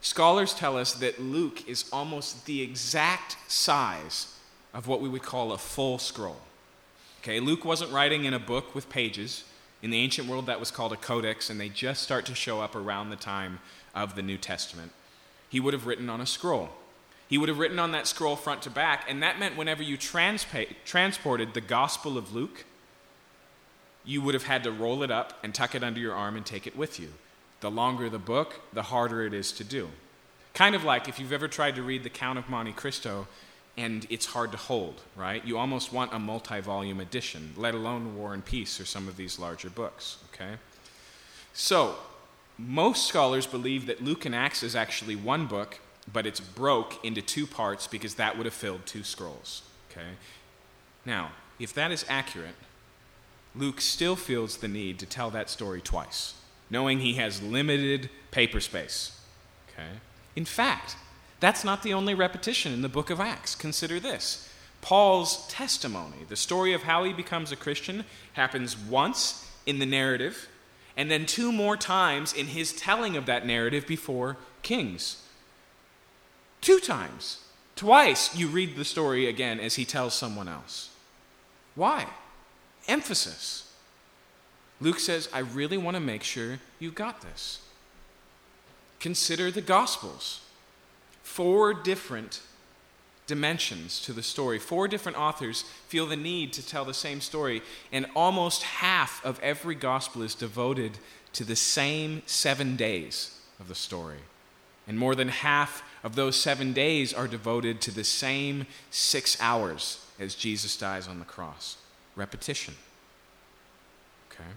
Scholars 0.00 0.54
tell 0.54 0.76
us 0.76 0.94
that 0.94 1.20
Luke 1.20 1.66
is 1.68 1.86
almost 1.92 2.46
the 2.46 2.62
exact 2.62 3.36
size 3.48 4.38
of 4.74 4.86
what 4.86 5.00
we 5.00 5.08
would 5.08 5.22
call 5.22 5.52
a 5.52 5.58
full 5.58 5.98
scroll. 5.98 6.40
Okay, 7.22 7.40
Luke 7.40 7.64
wasn't 7.64 7.92
writing 7.92 8.24
in 8.24 8.34
a 8.34 8.38
book 8.38 8.74
with 8.74 8.90
pages. 8.90 9.44
In 9.82 9.90
the 9.90 9.98
ancient 9.98 10.28
world, 10.28 10.46
that 10.46 10.60
was 10.60 10.70
called 10.70 10.92
a 10.92 10.96
codex, 10.96 11.48
and 11.48 11.58
they 11.58 11.68
just 11.68 12.02
start 12.02 12.26
to 12.26 12.34
show 12.34 12.60
up 12.60 12.74
around 12.74 13.10
the 13.10 13.16
time 13.16 13.60
of 13.94 14.14
the 14.14 14.22
New 14.22 14.38
Testament. 14.38 14.92
He 15.48 15.60
would 15.60 15.74
have 15.74 15.86
written 15.86 16.10
on 16.10 16.20
a 16.20 16.26
scroll. 16.26 16.70
He 17.28 17.38
would 17.38 17.48
have 17.48 17.58
written 17.58 17.78
on 17.78 17.92
that 17.92 18.06
scroll 18.06 18.36
front 18.36 18.62
to 18.62 18.70
back, 18.70 19.04
and 19.08 19.22
that 19.22 19.38
meant 19.38 19.56
whenever 19.56 19.82
you 19.82 19.96
transpa- 19.96 20.74
transported 20.84 21.54
the 21.54 21.60
Gospel 21.60 22.18
of 22.18 22.34
Luke, 22.34 22.64
you 24.04 24.20
would 24.20 24.34
have 24.34 24.44
had 24.44 24.62
to 24.64 24.70
roll 24.70 25.02
it 25.02 25.10
up 25.10 25.38
and 25.42 25.54
tuck 25.54 25.74
it 25.74 25.82
under 25.82 26.00
your 26.00 26.14
arm 26.14 26.36
and 26.36 26.44
take 26.44 26.66
it 26.66 26.76
with 26.76 27.00
you. 27.00 27.14
The 27.60 27.70
longer 27.70 28.10
the 28.10 28.18
book, 28.18 28.60
the 28.72 28.82
harder 28.82 29.22
it 29.22 29.32
is 29.32 29.50
to 29.52 29.64
do. 29.64 29.88
Kind 30.52 30.74
of 30.74 30.84
like 30.84 31.08
if 31.08 31.18
you've 31.18 31.32
ever 31.32 31.48
tried 31.48 31.76
to 31.76 31.82
read 31.82 32.02
The 32.02 32.10
Count 32.10 32.38
of 32.38 32.48
Monte 32.48 32.72
Cristo 32.72 33.26
and 33.76 34.06
it's 34.08 34.26
hard 34.26 34.52
to 34.52 34.58
hold, 34.58 35.00
right? 35.16 35.44
You 35.44 35.58
almost 35.58 35.92
want 35.92 36.12
a 36.14 36.18
multi 36.18 36.60
volume 36.60 37.00
edition, 37.00 37.54
let 37.56 37.74
alone 37.74 38.16
War 38.16 38.32
and 38.32 38.44
Peace 38.44 38.78
or 38.78 38.84
some 38.84 39.08
of 39.08 39.16
these 39.16 39.38
larger 39.38 39.68
books, 39.68 40.18
okay? 40.32 40.54
So, 41.52 41.96
most 42.58 43.06
scholars 43.06 43.46
believe 43.46 43.86
that 43.86 44.02
Luke 44.02 44.24
and 44.24 44.34
Acts 44.34 44.62
is 44.62 44.76
actually 44.76 45.16
one 45.16 45.46
book, 45.46 45.80
but 46.12 46.26
it's 46.26 46.40
broke 46.40 47.04
into 47.04 47.22
two 47.22 47.46
parts 47.46 47.86
because 47.86 48.14
that 48.14 48.36
would 48.36 48.46
have 48.46 48.54
filled 48.54 48.86
two 48.86 49.02
scrolls, 49.02 49.62
okay? 49.90 50.10
Now, 51.04 51.32
if 51.58 51.72
that 51.74 51.90
is 51.90 52.04
accurate, 52.08 52.54
Luke 53.54 53.80
still 53.80 54.16
feels 54.16 54.58
the 54.58 54.68
need 54.68 54.98
to 54.98 55.06
tell 55.06 55.30
that 55.30 55.50
story 55.50 55.80
twice 55.80 56.34
knowing 56.70 57.00
he 57.00 57.14
has 57.14 57.42
limited 57.42 58.10
paper 58.30 58.60
space. 58.60 59.20
Okay? 59.68 59.98
In 60.34 60.44
fact, 60.44 60.96
that's 61.40 61.64
not 61.64 61.82
the 61.82 61.94
only 61.94 62.14
repetition 62.14 62.72
in 62.72 62.82
the 62.82 62.88
book 62.88 63.10
of 63.10 63.20
Acts. 63.20 63.54
Consider 63.54 64.00
this 64.00 64.48
Paul's 64.80 65.46
testimony, 65.48 66.24
the 66.28 66.36
story 66.36 66.72
of 66.72 66.82
how 66.82 67.04
he 67.04 67.12
becomes 67.12 67.52
a 67.52 67.56
Christian, 67.56 68.04
happens 68.32 68.76
once 68.76 69.50
in 69.66 69.78
the 69.78 69.86
narrative, 69.86 70.48
and 70.96 71.10
then 71.10 71.26
two 71.26 71.50
more 71.52 71.76
times 71.76 72.32
in 72.32 72.48
his 72.48 72.72
telling 72.72 73.16
of 73.16 73.26
that 73.26 73.46
narrative 73.46 73.86
before 73.86 74.36
kings. 74.62 75.22
Two 76.60 76.78
times. 76.78 77.40
Twice 77.76 78.36
you 78.36 78.46
read 78.46 78.76
the 78.76 78.84
story 78.84 79.26
again 79.26 79.58
as 79.58 79.74
he 79.74 79.84
tells 79.84 80.14
someone 80.14 80.48
else. 80.48 80.90
Why? 81.74 82.06
Emphasis. 82.86 83.72
Luke 84.80 85.00
says, 85.00 85.28
I 85.32 85.40
really 85.40 85.76
want 85.76 85.96
to 85.96 86.00
make 86.00 86.22
sure 86.22 86.60
you 86.78 86.90
got 86.90 87.20
this. 87.20 87.60
Consider 89.00 89.50
the 89.50 89.60
Gospels. 89.60 90.40
Four 91.22 91.74
different 91.74 92.40
dimensions 93.26 94.00
to 94.02 94.12
the 94.12 94.22
story. 94.22 94.58
Four 94.58 94.88
different 94.88 95.18
authors 95.18 95.62
feel 95.88 96.06
the 96.06 96.16
need 96.16 96.52
to 96.54 96.66
tell 96.66 96.84
the 96.84 96.94
same 96.94 97.20
story, 97.20 97.62
and 97.92 98.06
almost 98.14 98.62
half 98.62 99.24
of 99.24 99.40
every 99.40 99.74
gospel 99.74 100.22
is 100.22 100.34
devoted 100.34 100.98
to 101.32 101.44
the 101.44 101.56
same 101.56 102.22
seven 102.26 102.76
days 102.76 103.38
of 103.58 103.68
the 103.68 103.74
story. 103.74 104.18
And 104.86 104.98
more 104.98 105.14
than 105.14 105.28
half 105.28 105.82
of 106.02 106.14
those 106.14 106.36
seven 106.36 106.72
days 106.72 107.14
are 107.14 107.26
devoted 107.26 107.80
to 107.82 107.90
the 107.90 108.04
same 108.04 108.66
six 108.90 109.40
hours 109.40 110.04
as 110.20 110.34
Jesus 110.34 110.76
dies 110.76 111.08
on 111.08 111.18
the 111.18 111.24
cross. 111.24 111.78
Repetition. 112.16 112.74
Okay? 114.30 114.50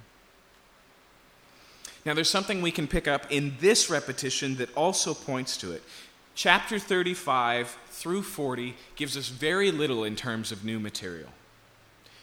Now, 2.06 2.14
there's 2.14 2.30
something 2.30 2.62
we 2.62 2.72
can 2.72 2.88
pick 2.88 3.08
up 3.08 3.32
in 3.32 3.56
this 3.60 3.90
repetition 3.90 4.56
that 4.58 4.74
also 4.76 5.14
points 5.14 5.58
to 5.58 5.72
it. 5.72 5.84
Chapter 6.38 6.78
35 6.78 7.80
through 7.90 8.22
40 8.22 8.76
gives 8.96 9.18
us 9.18 9.30
very 9.30 9.72
little 9.72 10.04
in 10.04 10.16
terms 10.16 10.52
of 10.52 10.64
new 10.64 10.80
material. 10.80 11.30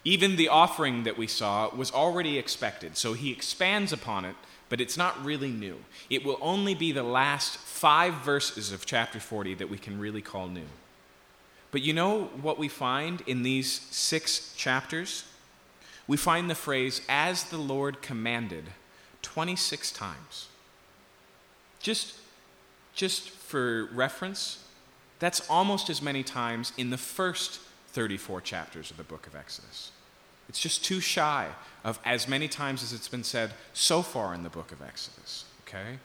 Even 0.04 0.36
the 0.36 0.46
offering 0.46 1.02
that 1.02 1.18
we 1.18 1.26
saw 1.26 1.74
was 1.74 1.90
already 1.90 2.38
expected, 2.38 2.96
so 2.96 3.14
he 3.14 3.32
expands 3.32 3.92
upon 3.92 4.24
it, 4.24 4.36
but 4.68 4.80
it's 4.80 4.96
not 4.96 5.24
really 5.24 5.50
new. 5.50 5.78
It 6.08 6.24
will 6.24 6.38
only 6.40 6.76
be 6.76 6.92
the 6.92 7.02
last 7.02 7.56
five 7.56 8.14
verses 8.24 8.70
of 8.70 8.86
chapter 8.86 9.18
40 9.18 9.54
that 9.54 9.68
we 9.68 9.78
can 9.78 9.98
really 9.98 10.22
call 10.22 10.46
new. 10.46 10.68
But 11.72 11.82
you 11.82 11.92
know 11.92 12.26
what 12.40 12.56
we 12.56 12.68
find 12.68 13.20
in 13.26 13.42
these 13.42 13.80
six 13.90 14.54
chapters? 14.54 15.24
We 16.06 16.16
find 16.16 16.48
the 16.48 16.54
phrase, 16.54 17.00
as 17.08 17.42
the 17.42 17.58
Lord 17.58 18.00
commanded 18.00 18.66
26 19.22 19.90
times. 19.90 20.46
Just, 21.80 22.14
just 22.94 23.30
for 23.30 23.86
reference, 23.92 24.64
that's 25.18 25.48
almost 25.48 25.90
as 25.90 26.02
many 26.02 26.22
times 26.22 26.72
in 26.76 26.90
the 26.90 26.98
first 26.98 27.60
34 27.88 28.40
chapters 28.40 28.90
of 28.90 28.96
the 28.96 29.04
book 29.04 29.26
of 29.26 29.34
Exodus. 29.34 29.90
It's 30.48 30.60
just 30.60 30.84
too 30.84 31.00
shy 31.00 31.48
of 31.84 31.98
as 32.04 32.28
many 32.28 32.48
times 32.48 32.82
as 32.82 32.92
it's 32.92 33.08
been 33.08 33.24
said 33.24 33.52
so 33.72 34.02
far 34.02 34.34
in 34.34 34.42
the 34.42 34.50
book 34.50 34.72
of 34.72 34.82
Exodus. 34.82 35.44
Okay? 35.66 35.98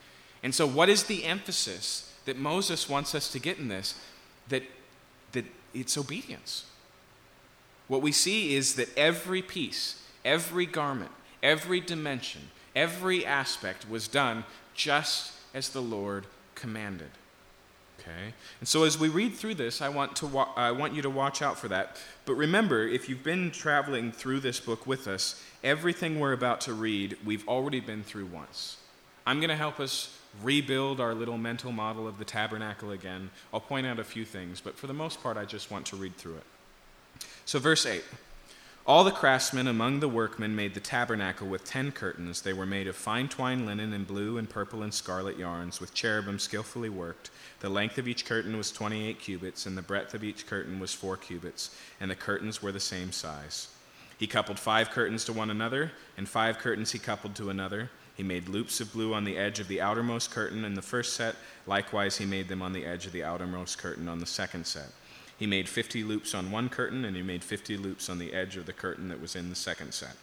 And 0.44 0.56
so, 0.56 0.66
what 0.66 0.88
is 0.88 1.04
the 1.04 1.26
emphasis 1.26 2.14
that 2.26 2.38
Moses 2.38 2.88
wants 2.88 3.14
us 3.14 3.32
to 3.32 3.40
get 3.40 3.58
in 3.58 3.68
this? 3.68 4.00
That, 4.48 4.64
that 5.34 5.46
it's 5.74 5.98
obedience. 5.98 6.66
What 7.88 8.02
we 8.02 8.12
see 8.12 8.56
is 8.56 8.76
that 8.76 8.96
every 8.98 9.42
piece 9.42 10.00
every 10.26 10.66
garment, 10.66 11.12
every 11.42 11.80
dimension, 11.80 12.42
every 12.76 13.26
aspect 13.26 13.90
was 13.90 14.08
done 14.08 14.44
just 14.74 15.34
as 15.54 15.70
the 15.70 15.82
Lord 15.82 16.26
commanded. 16.60 17.12
Okay? 17.99 18.34
And 18.60 18.68
so 18.68 18.84
as 18.84 18.97
we 18.97 19.10
read 19.10 19.34
through 19.34 19.55
this, 19.55 19.82
I 19.82 19.89
want, 19.89 20.16
to 20.18 20.28
wa- 20.28 20.49
I 20.55 20.72
want 20.72 20.93
you 20.93 21.01
to 21.01 21.10
watch 21.10 21.41
out 21.41 21.57
for 21.57 21.68
that. 21.68 21.97
But 22.26 22.36
remember, 22.36 22.88
if 22.88 23.10
you've 23.10 23.24
been 23.24 23.51
traveling 23.51 24.12
through 24.12 24.39
this 24.39 24.60
book 24.60 24.88
with 24.88 25.07
us, 25.07 25.43
everything 25.64 26.20
we're 26.20 26.34
about 26.34 26.62
to 26.62 26.74
read, 26.74 27.18
we've 27.26 27.47
already 27.47 27.80
been 27.80 28.03
through 28.03 28.28
once. 28.28 28.78
I'm 29.26 29.39
going 29.39 29.49
to 29.49 29.55
help 29.55 29.80
us 29.80 30.18
rebuild 30.41 31.01
our 31.01 31.14
little 31.14 31.38
mental 31.38 31.72
model 31.72 32.07
of 32.07 32.18
the 32.18 32.26
tabernacle 32.26 32.91
again. 32.91 33.30
I'll 33.53 33.60
point 33.60 33.86
out 33.86 33.99
a 33.99 34.03
few 34.03 34.26
things, 34.26 34.62
but 34.62 34.78
for 34.78 34.88
the 34.88 34.93
most 34.93 35.22
part, 35.22 35.38
I 35.38 35.45
just 35.45 35.72
want 35.72 35.86
to 35.88 35.95
read 35.95 36.16
through 36.16 36.36
it. 36.36 36.43
So, 37.45 37.60
verse 37.60 37.86
8 37.86 38.03
All 38.90 39.04
the 39.04 39.12
craftsmen 39.12 39.68
among 39.68 40.00
the 40.00 40.10
workmen 40.10 40.56
made 40.56 40.74
the 40.74 40.80
tabernacle 40.80 41.48
with 41.48 41.64
ten 41.64 41.92
curtains. 41.92 42.42
They 42.42 42.54
were 42.54 42.66
made 42.66 42.88
of 42.88 42.96
fine 42.96 43.30
twined 43.30 43.68
linen 43.68 43.94
and 43.94 44.08
blue 44.08 44.40
and 44.40 44.50
purple 44.50 44.82
and 44.82 44.92
scarlet 44.92 45.38
yarns, 45.38 45.80
with 45.80 45.94
cherubim 45.94 46.40
skillfully 46.40 46.90
worked. 46.90 47.30
The 47.60 47.70
length 47.70 48.00
of 48.00 48.08
each 48.08 48.26
curtain 48.26 48.58
was 48.58 48.72
28 48.72 49.20
cubits, 49.20 49.68
and 49.68 49.78
the 49.78 49.84
breadth 49.84 50.16
of 50.16 50.24
each 50.24 50.48
curtain 50.48 50.80
was 50.80 50.92
four 50.92 51.18
cubits, 51.18 51.70
and 52.00 52.10
the 52.10 52.16
curtains 52.16 52.64
were 52.64 52.72
the 52.72 52.80
same 52.80 53.12
size. 53.12 53.68
He 54.18 54.26
coupled 54.26 54.58
five 54.58 54.90
curtains 54.90 55.24
to 55.26 55.34
one 55.34 55.52
another, 55.52 55.92
and 56.18 56.28
five 56.28 56.58
curtains 56.58 56.92
he 56.92 56.98
coupled 56.98 57.36
to 57.36 57.52
another. 57.52 57.92
He 58.18 58.24
made 58.24 58.50
loops 58.50 58.82
of 58.82 58.92
blue 58.92 59.14
on 59.14 59.24
the 59.24 59.38
edge 59.38 59.60
of 59.60 59.68
the 59.68 59.82
outermost 59.82 60.32
curtain 60.32 60.66
in 60.66 60.74
the 60.74 60.82
first 60.82 61.14
set. 61.14 61.36
Likewise, 61.68 62.18
he 62.18 62.26
made 62.26 62.48
them 62.48 62.64
on 62.64 62.74
the 62.74 62.86
edge 62.86 63.06
of 63.06 63.12
the 63.12 63.24
outermost 63.24 63.78
curtain 63.78 64.10
on 64.10 64.18
the 64.18 64.26
second 64.26 64.66
set. 64.66 64.90
He 65.40 65.48
made 65.48 65.70
50 65.70 66.04
loops 66.04 66.36
on 66.36 66.52
one 66.52 66.68
curtain, 66.68 67.06
and 67.06 67.16
he 67.16 67.24
made 67.24 67.46
50 67.46 67.78
loops 67.78 68.10
on 68.10 68.20
the 68.20 68.34
edge 68.34 68.58
of 68.58 68.66
the 68.66 68.74
curtain 68.74 69.08
that 69.08 69.22
was 69.22 69.38
in 69.38 69.50
the 69.50 69.56
second 69.56 69.94
set. 69.94 70.18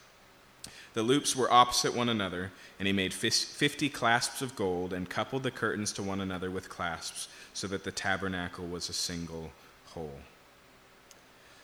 The 0.93 1.03
loops 1.03 1.35
were 1.35 1.51
opposite 1.51 1.95
one 1.95 2.11
another, 2.11 2.53
and 2.79 2.87
he 2.87 2.93
made 2.93 3.15
50 3.15 3.89
clasps 3.89 4.43
of 4.43 4.55
gold 4.55 4.93
and 4.93 5.09
coupled 5.09 5.43
the 5.43 5.51
curtains 5.51 5.91
to 5.93 6.03
one 6.03 6.21
another 6.21 6.51
with 6.51 6.69
clasps, 6.69 7.29
so 7.55 7.67
that 7.69 7.83
the 7.83 7.93
tabernacle 7.93 8.67
was 8.67 8.91
a 8.91 8.93
single 8.93 9.53
whole. 9.87 10.21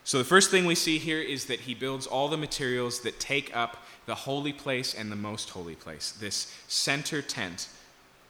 So, 0.05 0.16
the 0.18 0.24
first 0.24 0.50
thing 0.50 0.64
we 0.64 0.74
see 0.74 0.98
here 0.98 1.20
is 1.20 1.44
that 1.46 1.61
he 1.61 1.74
builds 1.74 2.07
all 2.07 2.28
the 2.28 2.36
materials 2.38 3.00
that 3.00 3.20
take 3.20 3.55
up 3.55 3.84
the 4.07 4.14
holy 4.14 4.53
place 4.53 4.94
and 4.94 5.12
the 5.12 5.16
most 5.16 5.50
holy 5.50 5.76
place. 5.76 6.12
This 6.12 6.53
center 6.68 7.20
tent 7.22 7.68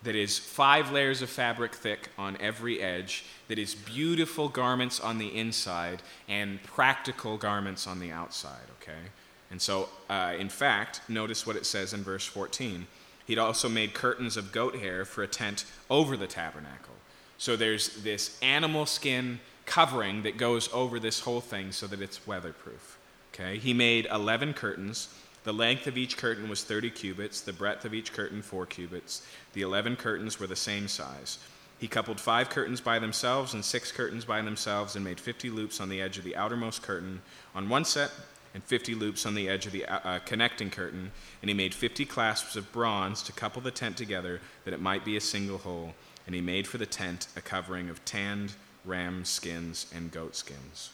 that 0.03 0.15
is 0.15 0.39
five 0.39 0.91
layers 0.91 1.23
of 1.23 1.31
fabric 1.31 1.75
thick 1.75 2.09
on 2.19 2.37
every 2.41 2.81
edge, 2.81 3.25
that 3.49 3.59
is 3.59 3.75
beautiful 3.75 4.49
garments 4.49 4.99
on 5.01 5.19
the 5.19 5.37
inside 5.37 6.03
and 6.29 6.63
practical 6.63 7.37
garments 7.37 7.87
on 7.87 8.01
the 8.01 8.11
outside, 8.11 8.67
okay? 8.81 9.11
And 9.51 9.61
so, 9.61 9.89
uh, 10.09 10.35
in 10.39 10.49
fact, 10.49 11.03
notice 11.09 11.47
what 11.47 11.57
it 11.57 11.67
says 11.67 11.93
in 11.93 12.03
verse 12.03 12.25
14. 12.27 12.87
He'd 13.27 13.39
also 13.39 13.69
made 13.69 13.95
curtains 13.95 14.37
of 14.37 14.51
goat 14.51 14.77
hair 14.77 15.05
for 15.05 15.23
a 15.23 15.29
tent 15.29 15.65
over 15.89 16.17
the 16.17 16.27
tabernacle. 16.27 16.95
So 17.39 17.57
there's 17.57 18.03
this 18.03 18.39
animal 18.43 18.87
skin 18.87 19.41
covering 19.67 20.23
that 20.23 20.37
goes 20.37 20.69
over 20.73 20.99
this 20.99 21.21
whole 21.21 21.41
thing 21.41 21.73
so 21.73 21.87
that 21.87 22.01
it's 22.01 22.27
weatherproof. 22.27 22.99
Okay? 23.33 23.59
He 23.59 23.73
made 23.75 24.07
11 24.11 24.55
curtains. 24.55 25.09
The 25.45 25.53
length 25.53 25.87
of 25.87 25.99
each 25.99 26.17
curtain 26.17 26.49
was 26.49 26.63
30 26.63 26.91
cubits, 26.91 27.41
the 27.41 27.53
breadth 27.53 27.85
of 27.85 27.95
each 27.95 28.13
curtain 28.13 28.43
4 28.43 28.67
cubits. 28.67 29.27
The 29.55 29.63
11 29.63 29.97
curtains 29.97 30.39
were 30.39 30.47
the 30.47 30.57
same 30.57 30.87
size. 30.87 31.39
He 31.79 31.89
coupled 31.89 32.21
five 32.21 32.49
curtains 32.49 32.81
by 32.81 33.01
themselves 33.01 33.55
and 33.55 33.65
six 33.65 33.91
curtains 33.91 34.25
by 34.25 34.41
themselves 34.41 34.95
and 34.95 35.05
made 35.05 35.19
50 35.19 35.51
loops 35.51 35.81
on 35.81 35.89
the 35.89 36.01
edge 36.01 36.17
of 36.17 36.23
the 36.23 36.37
outermost 36.37 36.83
curtain 36.83 37.23
on 37.57 37.69
one 37.69 37.85
set 37.85 38.13
and 38.55 38.63
50 38.63 38.95
loops 38.95 39.27
on 39.27 39.35
the 39.35 39.49
edge 39.49 39.67
of 39.67 39.73
the 39.73 39.85
uh, 39.87 39.99
uh 40.05 40.19
connecting 40.21 40.71
curtain. 40.71 41.11
And 41.41 41.49
he 41.49 41.55
made 41.55 41.75
50 41.75 42.05
clasps 42.05 42.55
of 42.55 42.71
bronze 42.71 43.21
to 43.25 43.33
couple 43.33 43.61
the 43.63 43.73
tent 43.73 43.97
together 43.97 44.41
that 44.65 44.75
it 44.75 44.81
might 44.81 45.05
be 45.05 45.17
a 45.17 45.21
single 45.21 45.59
whole. 45.59 45.95
And 46.25 46.37
he 46.37 46.41
made 46.41 46.69
for 46.69 46.79
the 46.79 46.87
tent 46.87 47.27
a 47.37 47.41
covering 47.41 47.91
of 47.91 48.05
tanned 48.05 48.53
ram 48.85 49.25
skins 49.25 49.87
and 49.93 50.13
goat 50.13 50.37
skins. 50.37 50.91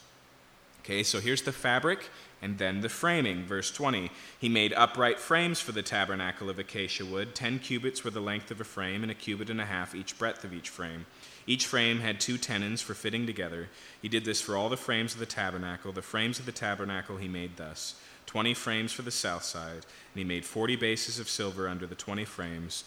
Okay, 0.81 1.03
so 1.03 1.19
here's 1.19 1.43
the 1.43 1.51
fabric 1.51 2.09
and 2.41 2.57
then 2.57 2.81
the 2.81 2.89
framing. 2.89 3.45
Verse 3.45 3.71
20 3.71 4.11
He 4.39 4.49
made 4.49 4.73
upright 4.73 5.19
frames 5.19 5.59
for 5.59 5.71
the 5.71 5.83
tabernacle 5.83 6.49
of 6.49 6.59
acacia 6.59 7.05
wood. 7.05 7.35
Ten 7.35 7.59
cubits 7.59 8.03
were 8.03 8.11
the 8.11 8.21
length 8.21 8.51
of 8.51 8.61
a 8.61 8.63
frame, 8.63 9.03
and 9.03 9.11
a 9.11 9.15
cubit 9.15 9.49
and 9.49 9.61
a 9.61 9.65
half 9.65 9.95
each 9.95 10.17
breadth 10.17 10.43
of 10.43 10.53
each 10.53 10.69
frame. 10.69 11.05
Each 11.47 11.65
frame 11.65 11.99
had 11.99 12.19
two 12.19 12.37
tenons 12.37 12.81
for 12.81 12.93
fitting 12.93 13.25
together. 13.25 13.69
He 14.01 14.09
did 14.09 14.25
this 14.25 14.41
for 14.41 14.55
all 14.55 14.69
the 14.69 14.77
frames 14.77 15.13
of 15.13 15.19
the 15.19 15.25
tabernacle. 15.25 15.91
The 15.91 16.01
frames 16.01 16.39
of 16.39 16.45
the 16.45 16.51
tabernacle 16.51 17.17
he 17.17 17.27
made 17.27 17.57
thus 17.57 17.95
twenty 18.25 18.53
frames 18.53 18.91
for 18.91 19.01
the 19.01 19.11
south 19.11 19.43
side, 19.43 19.85
and 20.13 20.15
he 20.15 20.23
made 20.23 20.45
forty 20.45 20.75
bases 20.75 21.19
of 21.19 21.29
silver 21.29 21.67
under 21.67 21.87
the 21.87 21.95
twenty 21.95 22.25
frames 22.25 22.83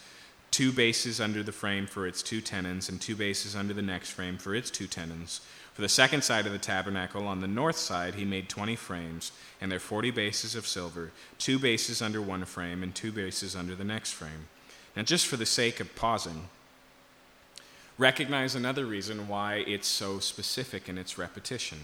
two 0.53 0.71
bases 0.71 1.19
under 1.19 1.43
the 1.43 1.51
frame 1.51 1.87
for 1.87 2.07
its 2.07 2.23
two 2.23 2.41
tenons, 2.41 2.89
and 2.89 3.01
two 3.01 3.17
bases 3.17 3.57
under 3.57 3.75
the 3.75 3.83
next 3.83 4.11
frame 4.11 4.37
for 4.37 4.55
its 4.55 4.71
two 4.71 4.87
tenons. 4.87 5.41
For 5.75 5.83
the 5.83 5.89
second 5.89 6.23
side 6.23 6.45
of 6.45 6.53
the 6.53 6.59
tabernacle, 6.59 7.27
on 7.27 7.41
the 7.41 7.49
north 7.49 7.79
side, 7.79 8.15
he 8.15 8.27
made 8.27 8.49
twenty 8.49 8.77
frames, 8.77 9.33
and 9.61 9.73
their 9.73 9.79
forty 9.79 10.11
bases 10.11 10.55
of 10.55 10.67
silver, 10.67 11.13
two 11.39 11.59
bases 11.59 12.03
under 12.03 12.21
one 12.21 12.45
frame, 12.45 12.83
and 12.83 12.95
two 12.95 13.11
bases 13.11 13.57
under 13.57 13.75
the 13.75 13.85
next 13.85 14.13
frame. 14.13 14.49
Now, 14.95 15.03
just 15.03 15.27
for 15.27 15.39
the 15.39 15.47
sake 15.47 15.81
of 15.81 15.97
pausing, 15.97 16.49
recognize 17.97 18.55
another 18.55 18.85
reason 18.85 19.29
why 19.29 19.65
it's 19.67 19.89
so 19.89 20.19
specific 20.19 20.89
in 20.91 20.99
its 20.99 21.17
repetition. 21.17 21.79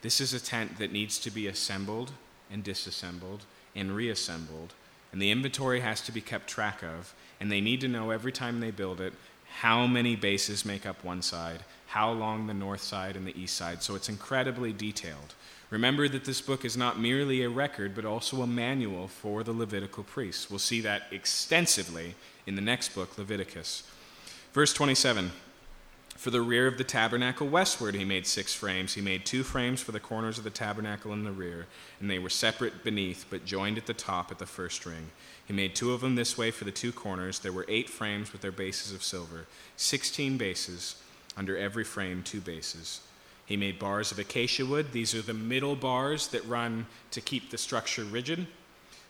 This 0.00 0.20
is 0.20 0.32
a 0.32 0.40
tent 0.40 0.78
that 0.78 0.92
needs 0.92 1.18
to 1.18 1.30
be 1.30 1.46
assembled 1.46 2.12
and 2.50 2.64
disassembled 2.64 3.44
and 3.76 3.94
reassembled, 3.94 4.72
and 5.12 5.20
the 5.20 5.30
inventory 5.30 5.80
has 5.80 6.00
to 6.02 6.12
be 6.12 6.22
kept 6.22 6.48
track 6.48 6.82
of, 6.82 7.14
and 7.38 7.52
they 7.52 7.60
need 7.60 7.82
to 7.82 7.88
know 7.88 8.10
every 8.10 8.32
time 8.32 8.60
they 8.60 8.70
build 8.70 8.98
it 8.98 9.12
how 9.58 9.86
many 9.86 10.16
bases 10.16 10.64
make 10.64 10.86
up 10.86 11.04
one 11.04 11.20
side, 11.20 11.64
how 11.90 12.12
long 12.12 12.46
the 12.46 12.54
north 12.54 12.80
side 12.80 13.16
and 13.16 13.26
the 13.26 13.36
east 13.36 13.56
side. 13.56 13.82
So 13.82 13.96
it's 13.96 14.08
incredibly 14.08 14.72
detailed. 14.72 15.34
Remember 15.70 16.08
that 16.08 16.24
this 16.24 16.40
book 16.40 16.64
is 16.64 16.76
not 16.76 17.00
merely 17.00 17.42
a 17.42 17.48
record, 17.48 17.96
but 17.96 18.04
also 18.04 18.42
a 18.42 18.46
manual 18.46 19.08
for 19.08 19.42
the 19.42 19.52
Levitical 19.52 20.04
priests. 20.04 20.48
We'll 20.48 20.60
see 20.60 20.80
that 20.82 21.02
extensively 21.10 22.14
in 22.46 22.54
the 22.54 22.60
next 22.60 22.94
book, 22.94 23.18
Leviticus. 23.18 23.82
Verse 24.52 24.72
27 24.72 25.32
for 26.16 26.30
the 26.30 26.42
rear 26.42 26.66
of 26.66 26.76
the 26.76 26.84
tabernacle 26.84 27.48
westward, 27.48 27.94
he 27.94 28.04
made 28.04 28.26
six 28.26 28.54
frames. 28.54 28.92
He 28.92 29.00
made 29.00 29.24
two 29.24 29.42
frames 29.42 29.80
for 29.80 29.92
the 29.92 29.98
corners 29.98 30.36
of 30.36 30.44
the 30.44 30.50
tabernacle 30.50 31.14
in 31.14 31.24
the 31.24 31.32
rear, 31.32 31.66
and 31.98 32.10
they 32.10 32.18
were 32.18 32.28
separate 32.28 32.84
beneath, 32.84 33.24
but 33.30 33.46
joined 33.46 33.78
at 33.78 33.86
the 33.86 33.94
top 33.94 34.30
at 34.30 34.38
the 34.38 34.44
first 34.44 34.84
ring. 34.84 35.12
He 35.46 35.54
made 35.54 35.74
two 35.74 35.94
of 35.94 36.02
them 36.02 36.16
this 36.16 36.36
way 36.36 36.50
for 36.50 36.64
the 36.64 36.72
two 36.72 36.92
corners. 36.92 37.38
There 37.38 37.54
were 37.54 37.64
eight 37.68 37.88
frames 37.88 38.32
with 38.32 38.42
their 38.42 38.52
bases 38.52 38.92
of 38.92 39.02
silver, 39.02 39.46
sixteen 39.78 40.36
bases, 40.36 40.96
under 41.40 41.56
every 41.56 41.84
frame, 41.84 42.22
two 42.22 42.38
bases. 42.38 43.00
He 43.46 43.56
made 43.56 43.78
bars 43.78 44.12
of 44.12 44.18
acacia 44.18 44.66
wood. 44.66 44.92
These 44.92 45.14
are 45.14 45.22
the 45.22 45.32
middle 45.32 45.74
bars 45.74 46.28
that 46.28 46.46
run 46.46 46.84
to 47.12 47.22
keep 47.22 47.48
the 47.48 47.56
structure 47.56 48.04
rigid 48.04 48.46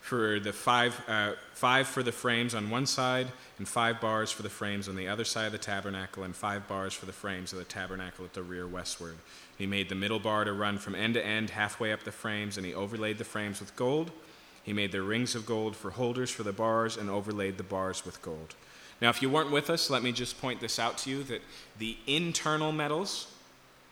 for 0.01 0.39
the 0.39 0.53
five, 0.53 0.95
uh, 1.09 1.33
five 1.55 1.89
for 1.89 2.05
the 2.05 2.13
frames 2.13 2.55
on 2.55 2.71
one 2.71 2.87
side, 2.87 3.27
and 3.59 3.67
five 3.67 4.01
bars 4.01 4.31
for 4.31 4.43
the 4.43 4.49
frames 4.49 4.89
on 4.89 4.95
the 4.95 5.09
other 5.09 5.25
side 5.25 5.47
of 5.47 5.53
the 5.53 5.59
tabernacle, 5.59 6.23
and 6.23 6.37
five 6.37 6.69
bars 6.69 6.95
for 6.95 7.05
the 7.05 7.13
frames 7.13 7.53
of 7.53 7.59
the 7.59 7.65
tabernacle 7.65 8.25
at 8.25 8.33
the 8.33 8.45
rear 8.45 8.67
westward. 8.67 9.17
He 9.59 9.67
made 9.67 9.89
the 9.89 9.97
middle 9.97 10.21
bar 10.21 10.45
to 10.45 10.53
run 10.53 10.79
from 10.79 10.95
end 10.95 11.15
to 11.15 11.27
end, 11.27 11.51
halfway 11.51 11.93
up 11.93 12.05
the 12.05 12.13
frames, 12.13 12.57
and 12.57 12.65
he 12.65 12.73
overlaid 12.73 13.19
the 13.19 13.25
frames 13.25 13.59
with 13.59 13.75
gold. 13.75 14.13
He 14.63 14.73
made 14.73 14.93
the 14.93 15.03
rings 15.03 15.35
of 15.35 15.47
gold 15.47 15.75
for 15.75 15.91
holders 15.91 16.31
for 16.31 16.45
the 16.45 16.53
bars, 16.53 16.97
and 16.97 17.11
overlaid 17.11 17.59
the 17.59 17.65
bars 17.65 18.07
with 18.07 18.23
gold. 18.23 18.55
Now, 19.01 19.09
if 19.09 19.23
you 19.23 19.31
weren't 19.31 19.51
with 19.51 19.71
us, 19.71 19.89
let 19.89 20.03
me 20.03 20.13
just 20.13 20.41
point 20.41 20.61
this 20.61 20.79
out 20.79 20.99
to 20.99 21.11
you 21.11 21.23
that 21.25 21.43
the 21.79 21.97
internal 22.07 22.71
metals, 22.73 23.33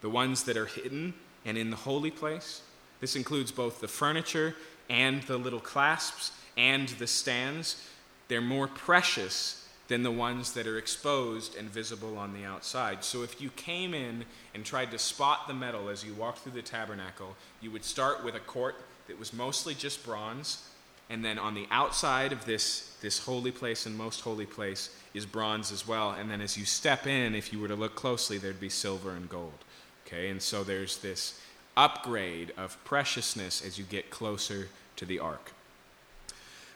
the 0.03 0.11
ones 0.11 0.45
that 0.45 0.57
are 0.57 0.67
hidden 0.67 1.15
and 1.45 1.57
in 1.57 1.71
the 1.71 1.77
holy 1.77 2.11
place, 2.11 2.63
this 3.01 3.17
includes 3.17 3.51
both 3.51 3.81
the 3.81 3.89
furniture 3.89 4.55
and 4.91 5.23
the 5.23 5.39
little 5.39 5.61
clasps 5.61 6.33
and 6.57 6.89
the 6.89 7.07
stands, 7.07 7.89
they're 8.29 8.41
more 8.41 8.67
precious 8.67 9.69
than 9.89 10.03
the 10.03 10.11
ones 10.11 10.53
that 10.53 10.67
are 10.67 10.77
exposed 10.77 11.57
and 11.57 11.71
visible 11.71 12.19
on 12.19 12.35
the 12.35 12.45
outside. 12.45 13.03
So 13.03 13.23
if 13.23 13.41
you 13.41 13.49
came 13.51 13.95
in 13.95 14.25
and 14.55 14.65
tried 14.65 14.91
to 14.91 14.99
spot 14.99 15.49
the 15.49 15.55
metal 15.55 15.89
as 15.89 16.05
you 16.05 16.13
walked 16.13 16.41
through 16.41 16.53
the 16.53 16.63
tabernacle, 16.63 17.37
you 17.63 17.71
would 17.71 17.85
start 17.85 18.23
with 18.23 18.35
a 18.35 18.41
court 18.41 18.77
that 19.07 19.19
was 19.19 19.33
mostly 19.33 19.75
just 19.75 20.05
bronze, 20.05 20.68
and 21.11 21.25
then 21.25 21.39
on 21.39 21.55
the 21.55 21.67
outside 21.71 22.33
of 22.33 22.45
this, 22.45 22.95
this 23.01 23.19
holy 23.19 23.51
place 23.51 23.87
and 23.87 23.97
most 23.97 24.21
holy 24.21 24.47
place 24.47 24.91
is 25.15 25.25
bronze 25.25 25.73
as 25.73 25.89
well. 25.89 26.11
And 26.11 26.31
then 26.31 26.41
as 26.41 26.59
you 26.59 26.65
step 26.65 27.07
in, 27.07 27.35
if 27.35 27.53
you 27.53 27.59
were 27.59 27.69
to 27.69 27.77
look 27.77 27.95
closely, 27.95 28.37
there'd 28.37 28.61
be 28.61 28.69
silver 28.69 29.13
and 29.13 29.29
gold. 29.29 29.65
Okay, 30.07 30.29
and 30.29 30.41
so 30.41 30.65
there's 30.65 30.99
this 30.99 31.41
upgrade 31.77 32.53
of 32.57 32.83
preciousness 32.85 33.65
as 33.65 33.79
you 33.79 33.85
get 33.85 34.11
closer 34.11 34.69
to 34.97 35.05
the 35.05 35.19
ark. 35.19 35.53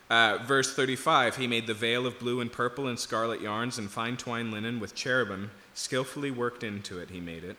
Uh, 0.09 0.39
verse 0.45 0.75
35 0.75 1.37
He 1.37 1.47
made 1.47 1.67
the 1.67 1.75
veil 1.75 2.07
of 2.07 2.19
blue 2.19 2.41
and 2.41 2.53
purple 2.53 2.87
and 2.87 2.99
scarlet 2.99 3.41
yarns 3.41 3.79
and 3.79 3.91
fine 3.91 4.17
twined 4.17 4.53
linen 4.53 4.81
with 4.81 4.95
cherubim, 4.95 5.51
skillfully 5.75 6.31
worked 6.31 6.63
into 6.63 6.99
it, 6.99 7.11
he 7.11 7.21
made 7.21 7.45
it. 7.45 7.57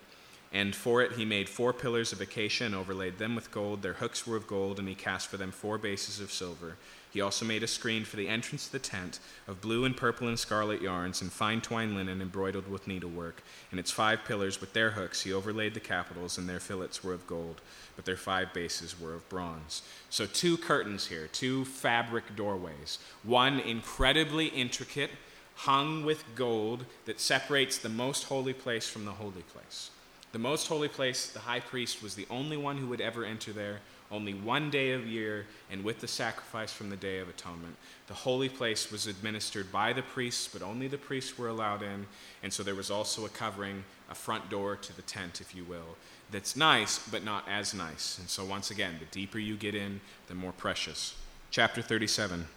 And 0.54 0.76
for 0.76 1.02
it 1.02 1.14
he 1.14 1.26
made 1.26 1.50
four 1.50 1.74
pillars 1.74 2.14
of 2.14 2.22
acacia 2.22 2.66
and 2.66 2.76
overlaid 2.76 3.18
them 3.18 3.34
with 3.34 3.50
gold. 3.50 3.82
Their 3.82 3.94
hooks 3.94 4.28
were 4.28 4.38
of 4.38 4.46
gold, 4.46 4.78
and 4.78 4.88
he 4.88 4.94
cast 4.94 5.28
for 5.28 5.38
them 5.38 5.52
four 5.52 5.80
bases 5.80 6.20
of 6.20 6.32
silver. 6.32 6.78
He 7.12 7.22
also 7.22 7.44
made 7.44 7.64
a 7.64 7.68
screen 7.68 8.06
for 8.06 8.18
the 8.18 8.28
entrance 8.28 8.68
of 8.68 8.72
the 8.72 8.80
tent 8.80 9.20
of 9.48 9.62
blue 9.62 9.84
and 9.84 9.98
purple 9.98 10.28
and 10.28 10.40
scarlet 10.40 10.82
yarns 10.82 11.22
and 11.22 11.32
fine 11.32 11.62
twined 11.62 11.96
linen 11.96 12.22
embroidered 12.22 12.70
with 12.70 12.88
needlework. 12.88 13.44
And 13.72 13.80
its 13.80 13.90
five 13.90 14.26
pillars 14.26 14.62
with 14.62 14.74
their 14.74 14.92
hooks 14.92 15.24
he 15.24 15.34
overlaid 15.34 15.74
the 15.74 15.80
capitals, 15.80 16.38
and 16.38 16.48
their 16.48 16.60
fillets 16.60 17.04
were 17.04 17.14
of 17.14 17.26
gold, 17.26 17.62
but 17.96 18.06
their 18.06 18.18
five 18.18 18.54
bases 18.54 19.00
were 19.00 19.16
of 19.16 19.28
bronze. 19.30 19.82
So, 20.12 20.28
two 20.28 20.56
curtains 20.56 21.08
here, 21.08 21.28
two 21.28 21.66
fabric 21.66 22.36
doorways. 22.36 23.00
One 23.24 23.60
incredibly 23.60 24.48
intricate, 24.48 25.12
hung 25.56 26.06
with 26.06 26.24
gold, 26.36 26.86
that 27.06 27.20
separates 27.20 27.80
the 27.80 27.90
most 27.90 28.26
holy 28.26 28.54
place 28.54 28.88
from 28.88 29.06
the 29.06 29.12
holy 29.14 29.44
place. 29.44 29.90
The 30.34 30.40
most 30.40 30.68
holy 30.68 30.90
place, 30.90 31.28
the 31.28 31.40
high 31.40 31.62
priest 31.62 32.04
was 32.04 32.16
the 32.16 32.28
only 32.30 32.58
one 32.58 32.78
who 32.78 32.88
would 32.88 33.02
ever 33.02 33.24
enter 33.24 33.54
there 33.54 33.80
only 34.14 34.34
one 34.34 34.70
day 34.70 34.92
of 34.92 35.08
year 35.08 35.48
and 35.72 35.84
with 35.84 36.00
the 36.00 36.08
sacrifice 36.08 36.72
from 36.72 36.90
the 36.90 36.96
Day 36.96 37.18
of 37.18 37.28
Atonement. 37.30 37.76
The 38.08 38.14
holy 38.14 38.48
place 38.48 38.92
was 38.92 39.08
administered 39.08 39.72
by 39.72 39.92
the 39.92 40.04
priests, 40.04 40.48
but 40.48 40.62
only 40.62 40.88
the 40.88 41.00
priests 41.00 41.38
were 41.38 41.48
allowed 41.48 41.82
in. 41.82 42.06
And 42.44 42.54
so 42.54 42.62
there 42.62 42.76
was 42.76 42.92
also 42.92 43.26
a 43.26 43.30
covering, 43.30 43.84
a 44.12 44.16
front 44.16 44.50
door 44.50 44.76
to 44.76 44.96
the 44.96 45.02
tent, 45.02 45.42
if 45.42 45.56
you 45.56 45.64
will, 45.64 45.98
that's 46.32 46.56
nice, 46.56 47.00
but 47.10 47.24
not 47.24 47.48
as 47.50 47.74
nice. 47.74 48.20
And 48.20 48.30
so, 48.30 48.46
once 48.46 48.72
again, 48.72 48.96
the 49.00 49.06
deeper 49.06 49.40
you 49.40 49.56
get 49.56 49.76
in, 49.76 50.00
the 50.28 50.36
more 50.36 50.52
precious. 50.52 51.16
Chapter 51.52 51.82
37. 51.82 52.48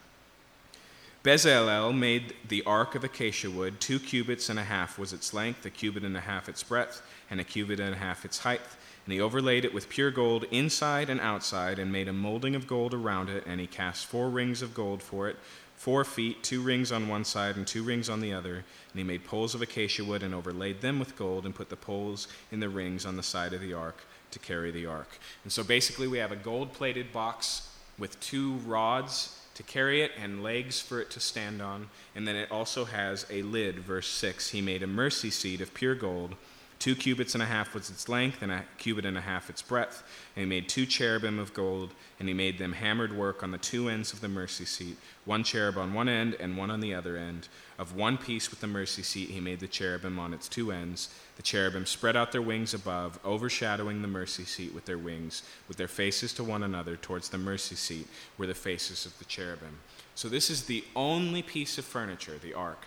Bezalel 1.22 1.96
made 1.96 2.34
the 2.46 2.62
ark 2.64 2.94
of 2.94 3.02
acacia 3.02 3.50
wood. 3.50 3.80
Two 3.80 3.98
cubits 3.98 4.48
and 4.48 4.58
a 4.58 4.64
half 4.64 4.98
was 4.98 5.12
its 5.12 5.34
length, 5.34 5.66
a 5.66 5.70
cubit 5.70 6.04
and 6.04 6.16
a 6.16 6.20
half 6.20 6.48
its 6.48 6.62
breadth, 6.62 7.02
and 7.30 7.40
a 7.40 7.44
cubit 7.44 7.80
and 7.80 7.94
a 7.94 7.98
half 7.98 8.24
its 8.24 8.38
height 8.38 8.60
and 9.06 9.12
he 9.12 9.20
overlaid 9.20 9.64
it 9.64 9.72
with 9.72 9.88
pure 9.88 10.10
gold 10.10 10.44
inside 10.50 11.08
and 11.08 11.20
outside, 11.20 11.78
and 11.78 11.92
made 11.92 12.08
a 12.08 12.12
molding 12.12 12.56
of 12.56 12.66
gold 12.66 12.92
around 12.92 13.30
it. 13.30 13.44
And 13.46 13.60
he 13.60 13.68
cast 13.68 14.04
four 14.04 14.28
rings 14.28 14.62
of 14.62 14.74
gold 14.74 15.00
for 15.00 15.28
it, 15.28 15.36
four 15.76 16.04
feet, 16.04 16.42
two 16.42 16.60
rings 16.60 16.90
on 16.90 17.06
one 17.06 17.24
side 17.24 17.54
and 17.54 17.64
two 17.64 17.84
rings 17.84 18.08
on 18.08 18.20
the 18.20 18.32
other. 18.32 18.56
And 18.56 18.64
he 18.96 19.04
made 19.04 19.24
poles 19.24 19.54
of 19.54 19.62
acacia 19.62 20.04
wood 20.04 20.24
and 20.24 20.34
overlaid 20.34 20.80
them 20.80 20.98
with 20.98 21.14
gold, 21.14 21.46
and 21.46 21.54
put 21.54 21.68
the 21.68 21.76
poles 21.76 22.26
in 22.50 22.58
the 22.58 22.68
rings 22.68 23.06
on 23.06 23.16
the 23.16 23.22
side 23.22 23.52
of 23.52 23.60
the 23.60 23.74
ark 23.74 24.04
to 24.32 24.40
carry 24.40 24.72
the 24.72 24.86
ark. 24.86 25.20
And 25.44 25.52
so 25.52 25.62
basically, 25.62 26.08
we 26.08 26.18
have 26.18 26.32
a 26.32 26.36
gold 26.36 26.72
plated 26.72 27.12
box 27.12 27.70
with 28.00 28.18
two 28.18 28.54
rods 28.66 29.40
to 29.54 29.62
carry 29.62 30.02
it 30.02 30.10
and 30.20 30.42
legs 30.42 30.80
for 30.80 31.00
it 31.00 31.10
to 31.10 31.20
stand 31.20 31.62
on. 31.62 31.90
And 32.16 32.26
then 32.26 32.34
it 32.34 32.50
also 32.50 32.86
has 32.86 33.24
a 33.30 33.42
lid, 33.42 33.78
verse 33.78 34.08
6. 34.08 34.50
He 34.50 34.60
made 34.60 34.82
a 34.82 34.88
mercy 34.88 35.30
seat 35.30 35.60
of 35.60 35.72
pure 35.74 35.94
gold 35.94 36.34
Two 36.78 36.94
cubits 36.94 37.34
and 37.34 37.42
a 37.42 37.46
half 37.46 37.74
was 37.74 37.88
its 37.88 38.08
length, 38.08 38.42
and 38.42 38.52
a 38.52 38.64
cubit 38.76 39.06
and 39.06 39.16
a 39.16 39.22
half 39.22 39.48
its 39.48 39.62
breadth. 39.62 40.02
And 40.34 40.42
he 40.42 40.48
made 40.48 40.68
two 40.68 40.84
cherubim 40.84 41.38
of 41.38 41.54
gold, 41.54 41.92
and 42.20 42.28
he 42.28 42.34
made 42.34 42.58
them 42.58 42.74
hammered 42.74 43.16
work 43.16 43.42
on 43.42 43.50
the 43.50 43.58
two 43.58 43.88
ends 43.88 44.12
of 44.12 44.20
the 44.20 44.28
mercy 44.28 44.66
seat, 44.66 44.98
one 45.24 45.42
cherub 45.42 45.78
on 45.78 45.94
one 45.94 46.08
end 46.08 46.36
and 46.38 46.56
one 46.56 46.70
on 46.70 46.80
the 46.80 46.94
other 46.94 47.16
end. 47.16 47.48
Of 47.78 47.96
one 47.96 48.18
piece 48.18 48.50
with 48.50 48.60
the 48.60 48.66
mercy 48.66 49.02
seat, 49.02 49.30
he 49.30 49.40
made 49.40 49.60
the 49.60 49.66
cherubim 49.66 50.18
on 50.18 50.34
its 50.34 50.48
two 50.48 50.70
ends. 50.70 51.08
The 51.36 51.42
cherubim 51.42 51.86
spread 51.86 52.16
out 52.16 52.32
their 52.32 52.42
wings 52.42 52.74
above, 52.74 53.18
overshadowing 53.24 54.02
the 54.02 54.08
mercy 54.08 54.44
seat 54.44 54.74
with 54.74 54.84
their 54.84 54.98
wings, 54.98 55.42
with 55.68 55.78
their 55.78 55.88
faces 55.88 56.32
to 56.34 56.44
one 56.44 56.62
another 56.62 56.96
towards 56.96 57.30
the 57.30 57.38
mercy 57.38 57.74
seat, 57.74 58.06
were 58.36 58.46
the 58.46 58.54
faces 58.54 59.06
of 59.06 59.18
the 59.18 59.24
cherubim. 59.24 59.78
So, 60.14 60.28
this 60.28 60.50
is 60.50 60.64
the 60.64 60.84
only 60.94 61.42
piece 61.42 61.78
of 61.78 61.84
furniture, 61.84 62.38
the 62.40 62.54
ark, 62.54 62.86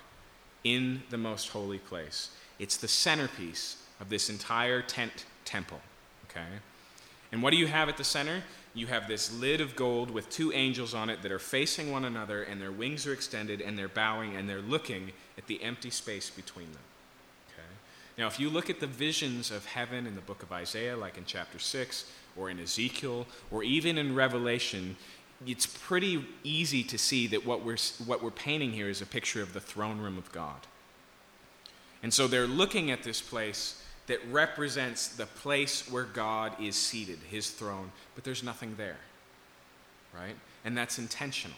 in 0.64 1.04
the 1.10 1.18
most 1.18 1.50
holy 1.50 1.80
place. 1.80 2.32
It's 2.60 2.78
the 2.78 2.88
centerpiece 2.88 3.78
of 4.00 4.10
this 4.10 4.30
entire 4.30 4.82
tent 4.82 5.26
temple. 5.46 5.80
Okay? 6.30 6.46
And 7.32 7.42
what 7.42 7.52
do 7.52 7.58
you 7.58 7.68
have 7.68 7.90
at 7.90 7.98
the 7.98 8.04
center? 8.04 8.44
You 8.74 8.88
have 8.88 9.08
this 9.08 9.34
lid 9.40 9.62
of 9.62 9.76
gold 9.76 10.12
with 10.12 10.30
two 10.30 10.52
angels 10.54 10.94
on 10.94 11.10
it 11.10 11.22
that 11.24 11.32
are 11.32 11.40
facing 11.40 11.92
one 11.92 12.06
another, 12.06 12.44
and 12.44 12.62
their 12.62 12.72
wings 12.72 13.08
are 13.08 13.14
extended, 13.14 13.62
and 13.62 13.78
they're 13.78 13.88
bowing, 13.88 14.36
and 14.36 14.48
they're 14.48 14.62
looking 14.62 15.12
at 15.38 15.48
the 15.48 15.62
empty 15.64 15.90
space 15.90 16.30
between 16.30 16.72
them. 16.72 16.82
Okay? 17.48 17.68
Now, 18.18 18.28
if 18.28 18.40
you 18.40 18.50
look 18.50 18.70
at 18.70 18.80
the 18.80 18.88
visions 18.88 19.52
of 19.52 19.66
heaven 19.66 20.06
in 20.06 20.16
the 20.16 20.22
book 20.22 20.44
of 20.44 20.52
Isaiah, 20.52 20.96
like 20.96 21.18
in 21.18 21.26
chapter 21.26 21.60
6, 21.60 22.12
or 22.38 22.50
in 22.50 22.60
Ezekiel, 22.60 23.26
or 23.52 23.64
even 23.64 23.98
in 23.98 24.16
Revelation, 24.16 24.96
it's 25.46 25.66
pretty 25.66 26.26
easy 26.44 26.84
to 26.84 26.98
see 26.98 27.28
that 27.28 27.46
what 27.46 27.64
we're, 27.64 27.78
what 28.06 28.22
we're 28.22 28.32
painting 28.32 28.72
here 28.72 28.90
is 28.90 29.02
a 29.02 29.06
picture 29.06 29.42
of 29.42 29.54
the 29.54 29.60
throne 29.60 30.00
room 30.00 30.18
of 30.18 30.32
God. 30.32 30.68
And 32.04 32.14
so 32.14 32.28
they're 32.28 32.48
looking 32.48 32.92
at 32.92 33.04
this 33.04 33.22
place 33.22 33.84
that 34.08 34.20
represents 34.32 35.10
the 35.10 35.26
place 35.26 35.90
where 35.90 36.04
God 36.04 36.54
is 36.60 36.76
seated, 36.76 37.20
his 37.30 37.52
throne, 37.52 37.92
but 38.16 38.24
there's 38.24 38.44
nothing 38.44 38.76
there. 38.76 38.98
Right? 40.14 40.36
And 40.66 40.78
that's 40.78 40.98
intentional. 40.98 41.58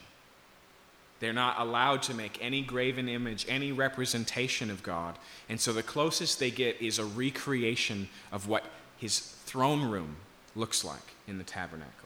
They're 1.22 1.34
not 1.34 1.60
allowed 1.60 2.02
to 2.04 2.16
make 2.16 2.40
any 2.42 2.62
graven 2.62 3.08
image, 3.08 3.46
any 3.48 3.72
representation 3.72 4.72
of 4.72 4.82
God. 4.82 5.18
And 5.48 5.62
so 5.62 5.72
the 5.72 5.84
closest 5.84 6.40
they 6.40 6.50
get 6.50 6.82
is 6.82 6.98
a 6.98 7.06
recreation 7.06 8.10
of 8.32 8.48
what 8.48 8.66
his 8.98 9.20
throne 9.20 9.90
room 9.90 10.16
looks 10.56 10.84
like 10.84 11.16
in 11.28 11.38
the 11.38 11.44
tabernacle. 11.44 12.01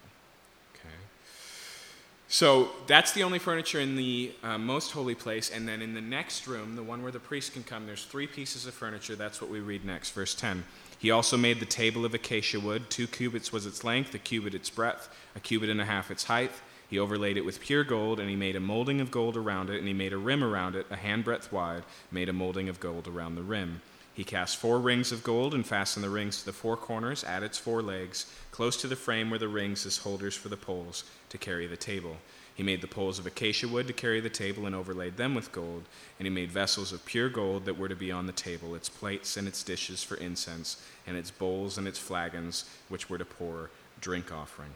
So 2.27 2.69
that's 2.87 3.11
the 3.11 3.23
only 3.23 3.39
furniture 3.39 3.79
in 3.79 3.95
the 3.95 4.33
uh, 4.43 4.57
most 4.57 4.91
holy 4.91 5.15
place. 5.15 5.51
And 5.51 5.67
then 5.67 5.81
in 5.81 5.93
the 5.93 6.01
next 6.01 6.47
room, 6.47 6.75
the 6.75 6.83
one 6.83 7.03
where 7.03 7.11
the 7.11 7.19
priest 7.19 7.53
can 7.53 7.63
come, 7.63 7.85
there's 7.85 8.05
three 8.05 8.27
pieces 8.27 8.65
of 8.65 8.73
furniture. 8.73 9.15
That's 9.15 9.41
what 9.41 9.51
we 9.51 9.59
read 9.59 9.85
next, 9.85 10.11
verse 10.11 10.33
10. 10.33 10.63
He 10.97 11.11
also 11.11 11.37
made 11.37 11.59
the 11.59 11.65
table 11.65 12.03
of 12.03 12.13
acacia 12.13 12.59
wood. 12.59 12.89
Two 12.89 13.05
cubits 13.05 13.51
was 13.51 13.65
its 13.65 13.83
length, 13.83 14.13
a 14.15 14.17
cubit 14.17 14.55
its 14.55 14.69
breadth, 14.69 15.09
a 15.35 15.39
cubit 15.39 15.69
and 15.69 15.79
a 15.79 15.85
half 15.85 16.09
its 16.09 16.23
height. 16.23 16.51
He 16.89 16.99
overlaid 16.99 17.37
it 17.37 17.45
with 17.45 17.59
pure 17.59 17.83
gold, 17.83 18.19
and 18.19 18.29
he 18.29 18.35
made 18.35 18.55
a 18.55 18.59
molding 18.59 19.01
of 19.01 19.11
gold 19.11 19.35
around 19.35 19.69
it, 19.69 19.79
and 19.79 19.87
he 19.87 19.93
made 19.93 20.13
a 20.13 20.17
rim 20.17 20.43
around 20.43 20.75
it, 20.75 20.85
a 20.89 20.95
handbreadth 20.95 21.51
wide, 21.51 21.83
made 22.11 22.29
a 22.29 22.33
molding 22.33 22.69
of 22.69 22.79
gold 22.79 23.07
around 23.07 23.35
the 23.35 23.43
rim. 23.43 23.81
He 24.15 24.23
cast 24.23 24.55
four 24.55 24.79
rings 24.79 25.11
of 25.11 25.23
gold 25.23 25.53
and 25.53 25.67
fastened 25.67 26.01
the 26.01 26.09
rings 26.09 26.39
to 26.39 26.45
the 26.45 26.53
four 26.53 26.77
corners 26.77 27.25
at 27.25 27.43
its 27.43 27.57
four 27.57 27.81
legs, 27.81 28.25
close 28.49 28.77
to 28.77 28.87
the 28.87 28.95
frame 28.95 29.29
where 29.29 29.37
the 29.37 29.49
rings 29.49 29.85
as 29.85 29.97
holders 29.97 30.37
for 30.37 30.47
the 30.47 30.55
poles 30.55 31.03
to 31.27 31.37
carry 31.37 31.67
the 31.67 31.75
table. 31.75 32.15
He 32.55 32.63
made 32.63 32.79
the 32.79 32.87
poles 32.87 33.19
of 33.19 33.27
acacia 33.27 33.67
wood 33.67 33.87
to 33.87 33.93
carry 33.93 34.21
the 34.21 34.29
table 34.29 34.65
and 34.65 34.73
overlaid 34.73 35.17
them 35.17 35.35
with 35.35 35.51
gold. 35.51 35.83
And 36.17 36.25
he 36.25 36.33
made 36.33 36.49
vessels 36.49 36.93
of 36.93 37.03
pure 37.03 37.27
gold 37.27 37.65
that 37.65 37.77
were 37.77 37.89
to 37.89 37.95
be 37.95 38.09
on 38.09 38.25
the 38.25 38.31
table, 38.31 38.73
its 38.73 38.87
plates 38.87 39.35
and 39.35 39.49
its 39.49 39.61
dishes 39.63 40.01
for 40.01 40.15
incense, 40.15 40.81
and 41.05 41.17
its 41.17 41.29
bowls 41.29 41.77
and 41.77 41.85
its 41.85 41.99
flagons, 41.99 42.63
which 42.87 43.09
were 43.09 43.17
to 43.17 43.25
pour 43.25 43.69
drink 43.99 44.31
offering. 44.31 44.71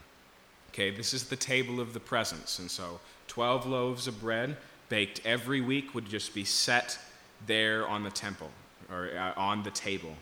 Okay, 0.72 0.92
this 0.92 1.14
is 1.14 1.30
the 1.30 1.38
table 1.38 1.80
of 1.80 1.94
the 1.94 2.02
presence. 2.02 2.60
And 2.60 2.70
so 2.70 3.00
12 3.28 3.66
loaves 3.66 4.06
of 4.06 4.20
bread 4.20 4.58
baked 4.90 5.22
every 5.24 5.62
week 5.62 5.96
would 5.96 6.10
just 6.10 6.36
be 6.36 6.44
set 6.44 7.00
there 7.48 7.88
on 7.88 8.04
the 8.04 8.12
temple 8.12 8.52
or 8.92 9.10
uh, 9.18 9.34
on 9.40 9.64
the 9.64 9.72
table. 9.72 10.16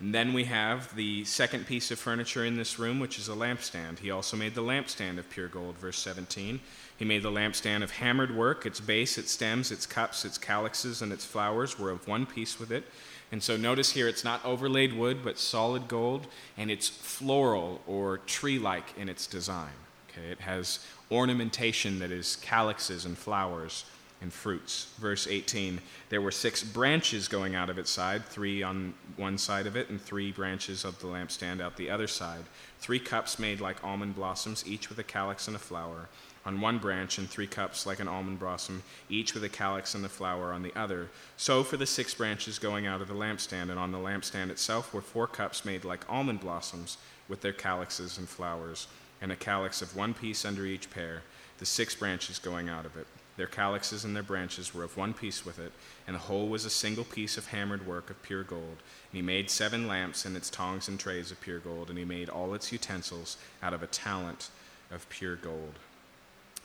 And 0.00 0.14
then 0.14 0.32
we 0.32 0.44
have 0.44 0.94
the 0.96 1.24
second 1.24 1.66
piece 1.66 1.90
of 1.90 1.98
furniture 1.98 2.44
in 2.44 2.56
this 2.56 2.78
room, 2.78 3.00
which 3.00 3.18
is 3.18 3.28
a 3.28 3.32
lampstand. 3.32 3.98
He 3.98 4.10
also 4.10 4.34
made 4.34 4.54
the 4.54 4.62
lampstand 4.62 5.18
of 5.18 5.28
pure 5.28 5.48
gold, 5.48 5.76
verse 5.76 5.98
17. 5.98 6.58
He 6.98 7.04
made 7.04 7.22
the 7.22 7.30
lampstand 7.30 7.82
of 7.82 7.90
hammered 7.90 8.34
work. 8.34 8.64
Its 8.64 8.80
base, 8.80 9.18
its 9.18 9.30
stems, 9.30 9.70
its 9.70 9.84
cups, 9.84 10.24
its 10.24 10.38
calyxes, 10.38 11.02
and 11.02 11.12
its 11.12 11.26
flowers 11.26 11.78
were 11.78 11.90
of 11.90 12.08
one 12.08 12.24
piece 12.24 12.58
with 12.58 12.72
it. 12.72 12.84
And 13.30 13.42
so 13.42 13.58
notice 13.58 13.92
here 13.92 14.08
it's 14.08 14.24
not 14.24 14.44
overlaid 14.44 14.94
wood, 14.94 15.18
but 15.22 15.38
solid 15.38 15.86
gold, 15.86 16.26
and 16.56 16.70
it's 16.70 16.88
floral 16.88 17.82
or 17.86 18.18
tree 18.18 18.58
like 18.58 18.96
in 18.96 19.08
its 19.08 19.26
design. 19.26 19.72
Okay, 20.08 20.28
it 20.30 20.40
has 20.40 20.84
ornamentation 21.10 21.98
that 21.98 22.10
is 22.10 22.36
calyxes 22.36 23.04
and 23.04 23.16
flowers 23.16 23.84
and 24.20 24.32
fruits. 24.32 24.92
Verse 24.98 25.26
18 25.26 25.80
There 26.08 26.20
were 26.20 26.30
six 26.30 26.62
branches 26.62 27.28
going 27.28 27.54
out 27.54 27.70
of 27.70 27.78
its 27.78 27.90
side, 27.90 28.24
three 28.26 28.62
on 28.62 28.94
one 29.16 29.38
side 29.38 29.66
of 29.66 29.76
it, 29.76 29.88
and 29.88 30.00
three 30.00 30.32
branches 30.32 30.84
of 30.84 30.98
the 31.00 31.06
lampstand 31.06 31.60
out 31.60 31.76
the 31.76 31.90
other 31.90 32.06
side. 32.06 32.44
Three 32.78 32.98
cups 32.98 33.38
made 33.38 33.60
like 33.60 33.82
almond 33.84 34.14
blossoms, 34.14 34.64
each 34.66 34.88
with 34.88 34.98
a 34.98 35.04
calyx 35.04 35.46
and 35.46 35.56
a 35.56 35.60
flower 35.60 36.08
on 36.44 36.60
one 36.60 36.78
branch, 36.78 37.18
and 37.18 37.28
three 37.28 37.46
cups 37.46 37.86
like 37.86 38.00
an 38.00 38.08
almond 38.08 38.38
blossom, 38.38 38.82
each 39.08 39.34
with 39.34 39.44
a 39.44 39.48
calyx 39.48 39.94
and 39.94 40.04
a 40.04 40.08
flower 40.08 40.52
on 40.52 40.62
the 40.62 40.74
other. 40.74 41.08
So 41.36 41.62
for 41.62 41.76
the 41.76 41.86
six 41.86 42.14
branches 42.14 42.58
going 42.58 42.86
out 42.86 43.02
of 43.02 43.08
the 43.08 43.14
lampstand, 43.14 43.70
and 43.70 43.78
on 43.78 43.92
the 43.92 43.98
lampstand 43.98 44.50
itself 44.50 44.94
were 44.94 45.02
four 45.02 45.26
cups 45.26 45.64
made 45.64 45.84
like 45.84 46.04
almond 46.08 46.40
blossoms, 46.40 46.96
with 47.28 47.42
their 47.42 47.52
calyxes 47.52 48.18
and 48.18 48.28
flowers, 48.28 48.86
and 49.20 49.30
a 49.30 49.36
calyx 49.36 49.82
of 49.82 49.94
one 49.94 50.14
piece 50.14 50.44
under 50.44 50.64
each 50.64 50.90
pair, 50.90 51.22
the 51.58 51.66
six 51.66 51.94
branches 51.94 52.38
going 52.38 52.68
out 52.68 52.86
of 52.86 52.96
it. 52.96 53.06
Their 53.40 53.46
calyxes 53.46 54.04
and 54.04 54.14
their 54.14 54.22
branches 54.22 54.74
were 54.74 54.84
of 54.84 54.98
one 54.98 55.14
piece 55.14 55.46
with 55.46 55.58
it, 55.58 55.72
and 56.06 56.14
the 56.14 56.20
whole 56.20 56.48
was 56.48 56.66
a 56.66 56.70
single 56.70 57.04
piece 57.04 57.38
of 57.38 57.46
hammered 57.46 57.86
work 57.86 58.10
of 58.10 58.22
pure 58.22 58.42
gold. 58.42 58.76
And 58.76 59.14
he 59.14 59.22
made 59.22 59.48
seven 59.48 59.88
lamps 59.88 60.26
and 60.26 60.36
its 60.36 60.50
tongs 60.50 60.88
and 60.88 61.00
trays 61.00 61.30
of 61.30 61.40
pure 61.40 61.58
gold, 61.58 61.88
and 61.88 61.98
he 61.98 62.04
made 62.04 62.28
all 62.28 62.52
its 62.52 62.70
utensils 62.70 63.38
out 63.62 63.72
of 63.72 63.82
a 63.82 63.86
talent 63.86 64.50
of 64.90 65.08
pure 65.08 65.36
gold. 65.36 65.72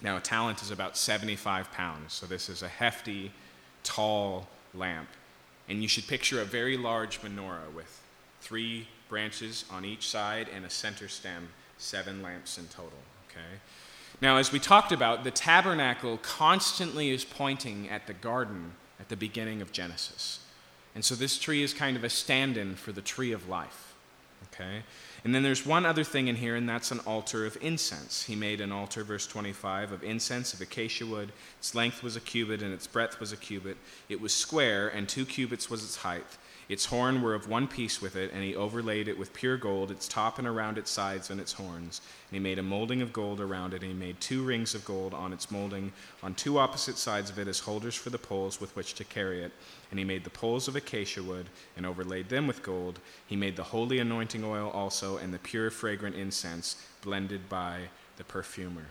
Now, 0.01 0.17
a 0.17 0.19
talent 0.19 0.61
is 0.61 0.69
about 0.69 0.97
75 0.97 1.71
pounds, 1.71 2.11
so 2.11 2.25
this 2.25 2.49
is 2.49 2.61
a 2.61 2.67
hefty, 2.67 3.31
tall 3.85 4.49
lamp. 4.73 5.07
And 5.69 5.81
you 5.81 5.87
should 5.87 6.07
picture 6.07 6.41
a 6.41 6.45
very 6.45 6.75
large 6.75 7.21
menorah 7.21 7.73
with 7.73 8.01
three 8.41 8.89
branches 9.07 9.63
on 9.71 9.85
each 9.85 10.09
side 10.09 10.49
and 10.53 10.65
a 10.65 10.69
center 10.69 11.07
stem, 11.07 11.47
seven 11.77 12.21
lamps 12.21 12.57
in 12.57 12.67
total. 12.67 12.99
Okay? 13.29 13.61
Now, 14.21 14.37
as 14.37 14.51
we 14.51 14.59
talked 14.59 14.91
about, 14.91 15.23
the 15.23 15.31
tabernacle 15.31 16.17
constantly 16.17 17.09
is 17.09 17.25
pointing 17.25 17.89
at 17.89 18.07
the 18.07 18.13
garden 18.13 18.73
at 18.99 19.09
the 19.09 19.17
beginning 19.17 19.61
of 19.61 19.71
Genesis. 19.71 20.39
And 20.93 21.03
so 21.03 21.15
this 21.15 21.37
tree 21.37 21.61
is 21.61 21.73
kind 21.73 21.97
of 21.97 22.03
a 22.03 22.09
stand 22.09 22.55
in 22.55 22.75
for 22.75 22.93
the 22.93 23.01
tree 23.01 23.33
of 23.33 23.49
life. 23.49 23.93
Okay? 24.53 24.83
And 25.25 25.33
then 25.33 25.43
there's 25.43 25.65
one 25.65 25.85
other 25.85 26.03
thing 26.03 26.27
in 26.27 26.35
here, 26.35 26.55
and 26.55 26.69
that's 26.69 26.91
an 26.91 26.99
altar 26.99 27.45
of 27.45 27.57
incense. 27.59 28.23
He 28.23 28.35
made 28.35 28.61
an 28.61 28.71
altar, 28.71 29.03
verse 29.03 29.27
25, 29.27 29.91
of 29.91 30.03
incense 30.03 30.53
of 30.53 30.61
acacia 30.61 31.05
wood. 31.05 31.31
Its 31.59 31.75
length 31.75 32.03
was 32.03 32.15
a 32.15 32.21
cubit, 32.21 32.61
and 32.61 32.73
its 32.73 32.87
breadth 32.87 33.19
was 33.19 33.33
a 33.33 33.37
cubit. 33.37 33.77
It 34.07 34.21
was 34.21 34.33
square, 34.33 34.87
and 34.87 35.09
two 35.09 35.25
cubits 35.25 35.69
was 35.69 35.83
its 35.83 35.97
height. 35.97 36.37
Its 36.67 36.85
horn 36.85 37.21
were 37.21 37.35
of 37.35 37.47
one 37.47 37.67
piece 37.67 38.01
with 38.01 38.15
it, 38.15 38.31
and 38.33 38.43
he 38.43 38.55
overlaid 38.55 39.07
it 39.07 39.19
with 39.19 39.33
pure 39.33 39.55
gold, 39.55 39.91
its 39.91 40.07
top 40.07 40.39
and 40.39 40.47
around 40.47 40.77
its 40.77 40.89
sides 40.89 41.29
and 41.29 41.39
its 41.39 41.53
horns. 41.53 42.01
And 42.29 42.35
he 42.35 42.39
made 42.39 42.57
a 42.57 42.63
molding 42.63 43.03
of 43.03 43.13
gold 43.13 43.39
around 43.39 43.73
it, 43.73 43.83
and 43.83 43.91
he 43.91 43.97
made 43.97 44.19
two 44.19 44.43
rings 44.43 44.73
of 44.73 44.83
gold 44.83 45.13
on 45.13 45.31
its 45.31 45.51
molding, 45.51 45.93
on 46.23 46.33
two 46.33 46.57
opposite 46.57 46.97
sides 46.97 47.29
of 47.29 47.37
it 47.37 47.47
as 47.47 47.59
holders 47.59 47.93
for 47.93 48.09
the 48.09 48.17
poles 48.17 48.59
with 48.59 48.75
which 48.75 48.95
to 48.95 49.03
carry 49.03 49.43
it. 49.43 49.51
And 49.91 49.99
he 49.99 50.05
made 50.05 50.23
the 50.23 50.31
poles 50.31 50.67
of 50.67 50.75
acacia 50.75 51.21
wood, 51.21 51.47
and 51.77 51.85
overlaid 51.85 52.29
them 52.29 52.47
with 52.47 52.63
gold. 52.63 52.99
He 53.27 53.35
made 53.35 53.55
the 53.55 53.63
holy 53.63 53.99
anointing 53.99 54.43
oil 54.43 54.71
also, 54.71 55.17
and 55.17 55.31
the 55.31 55.39
pure 55.39 55.69
fragrant 55.69 56.15
incense, 56.15 56.83
blended 57.03 57.47
by 57.47 57.89
the 58.17 58.23
perfumer. 58.23 58.87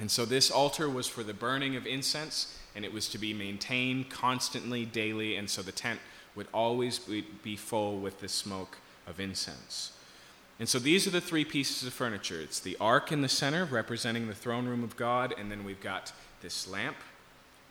And 0.00 0.10
so 0.10 0.24
this 0.24 0.50
altar 0.50 0.88
was 0.88 1.06
for 1.06 1.22
the 1.22 1.34
burning 1.34 1.76
of 1.76 1.86
incense, 1.86 2.56
and 2.74 2.84
it 2.84 2.92
was 2.92 3.08
to 3.08 3.18
be 3.18 3.34
maintained 3.34 4.08
constantly, 4.08 4.86
daily, 4.86 5.34
and 5.34 5.50
so 5.50 5.60
the 5.60 5.72
tent 5.72 6.00
would 6.38 6.46
always 6.54 7.00
be 7.00 7.56
full 7.56 7.98
with 7.98 8.20
the 8.20 8.28
smoke 8.28 8.78
of 9.08 9.18
incense. 9.18 9.90
And 10.60 10.68
so 10.68 10.78
these 10.78 11.04
are 11.04 11.10
the 11.10 11.20
three 11.20 11.44
pieces 11.44 11.84
of 11.84 11.92
furniture 11.92 12.40
it's 12.40 12.60
the 12.60 12.76
ark 12.80 13.10
in 13.10 13.22
the 13.22 13.28
center, 13.28 13.64
representing 13.64 14.28
the 14.28 14.34
throne 14.34 14.66
room 14.66 14.84
of 14.84 14.96
God, 14.96 15.34
and 15.36 15.50
then 15.50 15.64
we've 15.64 15.80
got 15.80 16.12
this 16.40 16.68
lamp, 16.68 16.96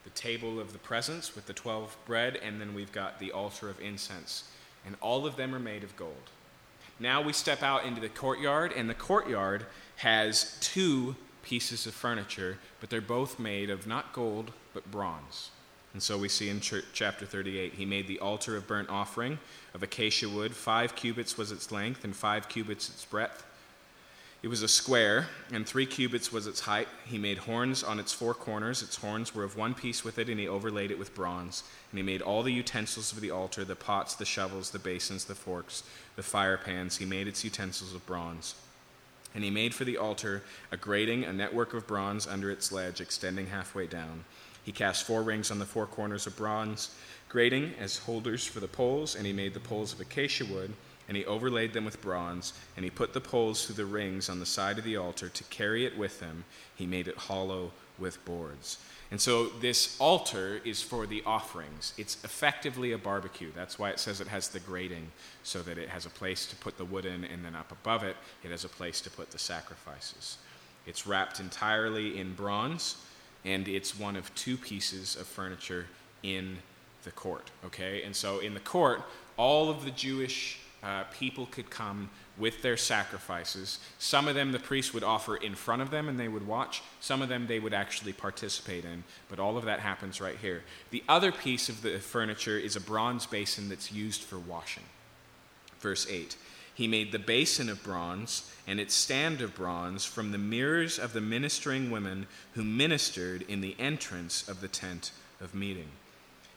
the 0.03 0.09
table 0.09 0.59
of 0.59 0.73
the 0.73 0.79
presence 0.79 1.33
with 1.33 1.47
the 1.47 1.53
12 1.53 1.95
bread, 2.05 2.35
and 2.35 2.59
then 2.59 2.73
we've 2.73 2.91
got 2.91 3.19
the 3.19 3.31
altar 3.31 3.69
of 3.69 3.79
incense. 3.79 4.43
And 4.85 4.97
all 4.99 5.25
of 5.25 5.37
them 5.37 5.55
are 5.55 5.59
made 5.59 5.85
of 5.85 5.95
gold. 5.95 6.29
Now 6.99 7.21
we 7.21 7.31
step 7.31 7.63
out 7.63 7.85
into 7.85 8.01
the 8.01 8.09
courtyard, 8.09 8.73
and 8.75 8.89
the 8.89 8.93
courtyard 8.93 9.65
has 9.97 10.57
two 10.59 11.15
pieces 11.41 11.87
of 11.87 11.93
furniture, 11.93 12.57
but 12.81 12.89
they're 12.89 12.99
both 12.99 13.39
made 13.39 13.69
of 13.69 13.87
not 13.87 14.11
gold, 14.11 14.51
but 14.73 14.91
bronze. 14.91 15.51
And 15.93 16.03
so 16.03 16.17
we 16.17 16.29
see 16.29 16.49
in 16.49 16.61
chapter 16.61 17.25
38, 17.25 17.73
he 17.73 17.85
made 17.85 18.07
the 18.07 18.19
altar 18.19 18.55
of 18.55 18.67
burnt 18.67 18.89
offering 18.89 19.39
of 19.73 19.83
acacia 19.83 20.29
wood. 20.29 20.55
Five 20.55 20.95
cubits 20.95 21.37
was 21.37 21.51
its 21.51 21.71
length, 21.71 22.03
and 22.03 22.15
five 22.15 22.49
cubits 22.49 22.89
its 22.89 23.05
breadth. 23.05 23.43
It 24.43 24.49
was 24.49 24.61
a 24.61 24.67
square, 24.67 25.27
and 25.51 25.65
three 25.65 25.87
cubits 25.87 26.31
was 26.31 26.45
its 26.45 26.61
height. 26.61 26.87
He 27.05 27.17
made 27.17 27.39
horns 27.39 27.83
on 27.83 27.99
its 27.99 28.13
four 28.13 28.35
corners. 28.35 28.83
Its 28.83 28.97
horns 28.97 29.33
were 29.33 29.43
of 29.43 29.57
one 29.57 29.73
piece 29.73 30.03
with 30.03 30.19
it, 30.19 30.29
and 30.29 30.39
he 30.39 30.47
overlaid 30.47 30.91
it 30.91 30.99
with 30.99 31.15
bronze. 31.15 31.63
And 31.91 31.97
he 31.97 32.03
made 32.03 32.21
all 32.21 32.43
the 32.43 32.53
utensils 32.53 33.11
of 33.11 33.19
the 33.19 33.31
altar 33.31 33.65
the 33.65 33.75
pots, 33.75 34.13
the 34.13 34.25
shovels, 34.25 34.69
the 34.69 34.79
basins, 34.79 35.25
the 35.25 35.33
forks, 35.33 35.83
the 36.15 36.23
fire 36.23 36.57
pans. 36.57 36.97
He 36.97 37.05
made 37.05 37.27
its 37.27 37.43
utensils 37.43 37.95
of 37.95 38.05
bronze. 38.05 38.53
And 39.33 39.43
he 39.43 39.49
made 39.49 39.73
for 39.73 39.85
the 39.85 39.97
altar 39.97 40.43
a 40.71 40.77
grating, 40.77 41.23
a 41.23 41.33
network 41.33 41.73
of 41.73 41.87
bronze 41.87 42.27
under 42.27 42.51
its 42.51 42.71
ledge, 42.71 43.01
extending 43.01 43.47
halfway 43.47 43.87
down. 43.87 44.23
He 44.67 44.73
cast 44.73 45.07
four 45.07 45.23
rings 45.23 45.49
on 45.49 45.59
the 45.59 45.65
four 45.65 45.85
corners 45.85 46.27
of 46.27 46.35
bronze 46.35 46.93
grating 47.29 47.73
as 47.79 47.99
holders 47.99 48.45
for 48.45 48.59
the 48.59 48.67
poles, 48.67 49.15
and 49.15 49.25
he 49.25 49.31
made 49.31 49.53
the 49.53 49.61
poles 49.61 49.93
of 49.93 50.01
acacia 50.01 50.43
wood, 50.43 50.73
and 51.07 51.15
he 51.15 51.23
overlaid 51.23 51.71
them 51.71 51.85
with 51.85 52.01
bronze, 52.01 52.51
and 52.75 52.83
he 52.83 52.91
put 52.91 53.13
the 53.13 53.21
poles 53.21 53.65
through 53.65 53.75
the 53.75 53.85
rings 53.85 54.27
on 54.27 54.41
the 54.41 54.45
side 54.45 54.77
of 54.77 54.83
the 54.83 54.97
altar 54.97 55.29
to 55.29 55.43
carry 55.45 55.85
it 55.85 55.97
with 55.97 56.19
him. 56.19 56.43
He 56.75 56.85
made 56.85 57.07
it 57.07 57.15
hollow 57.15 57.71
with 57.97 58.23
boards. 58.25 58.77
And 59.09 59.21
so 59.21 59.45
this 59.45 59.95
altar 60.01 60.59
is 60.65 60.81
for 60.81 61.07
the 61.07 61.23
offerings. 61.25 61.93
It's 61.97 62.21
effectively 62.25 62.91
a 62.91 62.97
barbecue. 62.97 63.53
That's 63.55 63.79
why 63.79 63.91
it 63.91 63.99
says 63.99 64.19
it 64.19 64.27
has 64.27 64.49
the 64.49 64.59
grating, 64.59 65.11
so 65.43 65.61
that 65.61 65.77
it 65.77 65.87
has 65.87 66.05
a 66.05 66.09
place 66.09 66.45
to 66.47 66.57
put 66.57 66.77
the 66.77 66.83
wood 66.83 67.05
in, 67.05 67.23
and 67.23 67.45
then 67.45 67.55
up 67.55 67.71
above 67.71 68.03
it, 68.03 68.17
it 68.43 68.51
has 68.51 68.65
a 68.65 68.69
place 68.69 68.99
to 68.99 69.09
put 69.09 69.31
the 69.31 69.39
sacrifices. 69.39 70.39
It's 70.85 71.07
wrapped 71.07 71.39
entirely 71.39 72.19
in 72.19 72.33
bronze 72.33 72.97
and 73.45 73.67
it's 73.67 73.97
one 73.97 74.15
of 74.15 74.33
two 74.35 74.57
pieces 74.57 75.15
of 75.15 75.27
furniture 75.27 75.85
in 76.23 76.57
the 77.03 77.11
court. 77.11 77.49
Okay, 77.65 78.03
and 78.03 78.15
so 78.15 78.39
in 78.39 78.53
the 78.53 78.59
court, 78.59 79.01
all 79.37 79.69
of 79.69 79.85
the 79.85 79.91
Jewish 79.91 80.59
uh, 80.83 81.03
people 81.11 81.47
could 81.47 81.69
come 81.69 82.09
with 82.37 82.61
their 82.61 82.77
sacrifices. 82.77 83.79
Some 83.97 84.27
of 84.27 84.35
them 84.35 84.51
the 84.51 84.59
priest 84.59 84.93
would 84.93 85.03
offer 85.03 85.35
in 85.35 85.55
front 85.55 85.81
of 85.81 85.89
them 85.89 86.07
and 86.07 86.19
they 86.19 86.27
would 86.27 86.45
watch. 86.45 86.83
Some 86.99 87.21
of 87.21 87.29
them 87.29 87.47
they 87.47 87.59
would 87.59 87.73
actually 87.73 88.13
participate 88.13 88.85
in. 88.85 89.03
But 89.27 89.39
all 89.39 89.57
of 89.57 89.65
that 89.65 89.79
happens 89.79 90.21
right 90.21 90.37
here. 90.37 90.63
The 90.91 91.03
other 91.09 91.31
piece 91.31 91.67
of 91.67 91.81
the 91.81 91.99
furniture 91.99 92.57
is 92.57 92.75
a 92.75 92.81
bronze 92.81 93.25
basin 93.25 93.69
that's 93.69 93.91
used 93.91 94.21
for 94.21 94.37
washing. 94.37 94.83
Verse 95.79 96.07
8 96.09 96.35
He 96.77 96.87
made 96.87 97.11
the 97.11 97.17
basin 97.17 97.69
of 97.69 97.81
bronze 97.81 98.51
and 98.67 98.79
its 98.79 98.93
stand 98.93 99.41
of 99.41 99.55
bronze 99.55 100.05
from 100.05 100.31
the 100.31 100.37
mirrors 100.37 100.99
of 100.99 101.11
the 101.11 101.21
ministering 101.21 101.89
women 101.89 102.27
who 102.53 102.63
ministered 102.63 103.41
in 103.47 103.61
the 103.61 103.75
entrance 103.79 104.47
of 104.47 104.61
the 104.61 104.67
tent 104.67 105.11
of 105.41 105.55
meeting. 105.55 105.87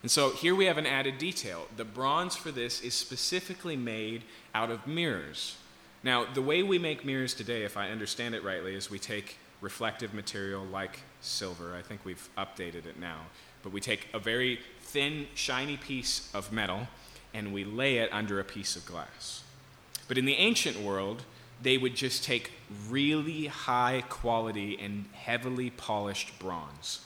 And 0.03 0.11
so 0.11 0.29
here 0.29 0.55
we 0.55 0.67
have 0.67 0.77
an 0.77 0.85
added 0.85 1.17
detail. 1.17 1.69
The 1.75 1.87
bronze 1.87 2.37
for 2.37 2.51
this 2.51 2.83
is 2.83 2.93
specifically 2.93 3.77
made 3.77 4.25
out 4.55 4.71
of 4.71 4.87
mirrors. 4.87 5.57
Now, 6.03 6.27
the 6.31 6.43
way 6.43 6.63
we 6.63 6.79
make 6.79 7.03
mirrors 7.03 7.33
today, 7.33 7.63
if 7.63 7.79
I 7.79 7.89
understand 7.89 8.35
it 8.35 8.45
rightly, 8.45 8.75
is 8.75 8.91
we 8.91 8.99
take 8.99 9.39
reflective 9.63 10.13
material 10.13 10.67
like 10.67 11.01
silver. 11.23 11.75
I 11.75 11.81
think 11.81 12.05
we've 12.05 12.29
updated 12.37 12.85
it 12.85 13.01
now. 13.01 13.21
But 13.63 13.73
we 13.73 13.81
take 13.81 14.09
a 14.13 14.19
very 14.19 14.61
thin, 14.83 15.29
shiny 15.35 15.79
piece 15.79 16.31
of 16.35 16.53
metal 16.53 16.89
and 17.33 17.55
we 17.55 17.65
lay 17.65 17.97
it 17.99 18.13
under 18.13 18.39
a 18.39 18.45
piece 18.45 18.77
of 18.77 18.85
glass. 18.85 19.45
But 20.11 20.19
in 20.19 20.25
the 20.25 20.35
ancient 20.35 20.77
world, 20.81 21.23
they 21.63 21.79
would 21.79 21.95
just 21.95 22.25
take 22.25 22.51
really 22.89 23.47
high 23.47 24.03
quality 24.09 24.77
and 24.83 25.05
heavily 25.13 25.71
polished 25.71 26.37
bronze. 26.41 27.03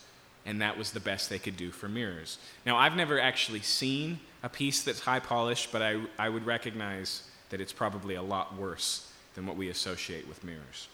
And 0.46 0.62
that 0.62 0.78
was 0.78 0.92
the 0.92 1.00
best 1.00 1.28
they 1.28 1.38
could 1.38 1.58
do 1.58 1.70
for 1.70 1.86
mirrors. 1.86 2.38
Now, 2.64 2.78
I've 2.78 2.96
never 2.96 3.20
actually 3.20 3.60
seen 3.60 4.20
a 4.42 4.48
piece 4.48 4.82
that's 4.82 5.00
high 5.00 5.20
polished, 5.20 5.70
but 5.70 5.82
I, 5.82 6.00
I 6.18 6.30
would 6.30 6.46
recognize 6.46 7.24
that 7.50 7.60
it's 7.60 7.74
probably 7.74 8.14
a 8.14 8.22
lot 8.22 8.56
worse 8.56 9.12
than 9.34 9.44
what 9.44 9.58
we 9.58 9.68
associate 9.68 10.26
with 10.26 10.42
mirrors. 10.42 10.88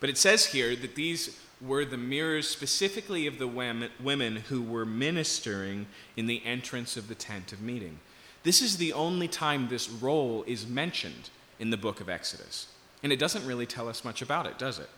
But 0.00 0.08
it 0.08 0.16
says 0.16 0.46
here 0.46 0.74
that 0.74 0.94
these 0.94 1.38
were 1.60 1.84
the 1.84 1.98
mirrors 1.98 2.48
specifically 2.48 3.26
of 3.26 3.38
the 3.38 3.46
women 3.46 4.36
who 4.48 4.62
were 4.62 4.86
ministering 4.86 5.84
in 6.16 6.26
the 6.26 6.42
entrance 6.46 6.96
of 6.96 7.08
the 7.08 7.14
tent 7.14 7.52
of 7.52 7.60
meeting. 7.60 7.98
This 8.42 8.62
is 8.62 8.78
the 8.78 8.92
only 8.92 9.28
time 9.28 9.68
this 9.68 9.90
role 9.90 10.44
is 10.46 10.66
mentioned 10.66 11.30
in 11.58 11.70
the 11.70 11.76
book 11.76 12.00
of 12.00 12.08
Exodus. 12.08 12.68
And 13.02 13.12
it 13.12 13.18
doesn't 13.18 13.46
really 13.46 13.66
tell 13.66 13.88
us 13.88 14.04
much 14.04 14.22
about 14.22 14.46
it, 14.46 14.58
does 14.58 14.78
it? 14.78 14.88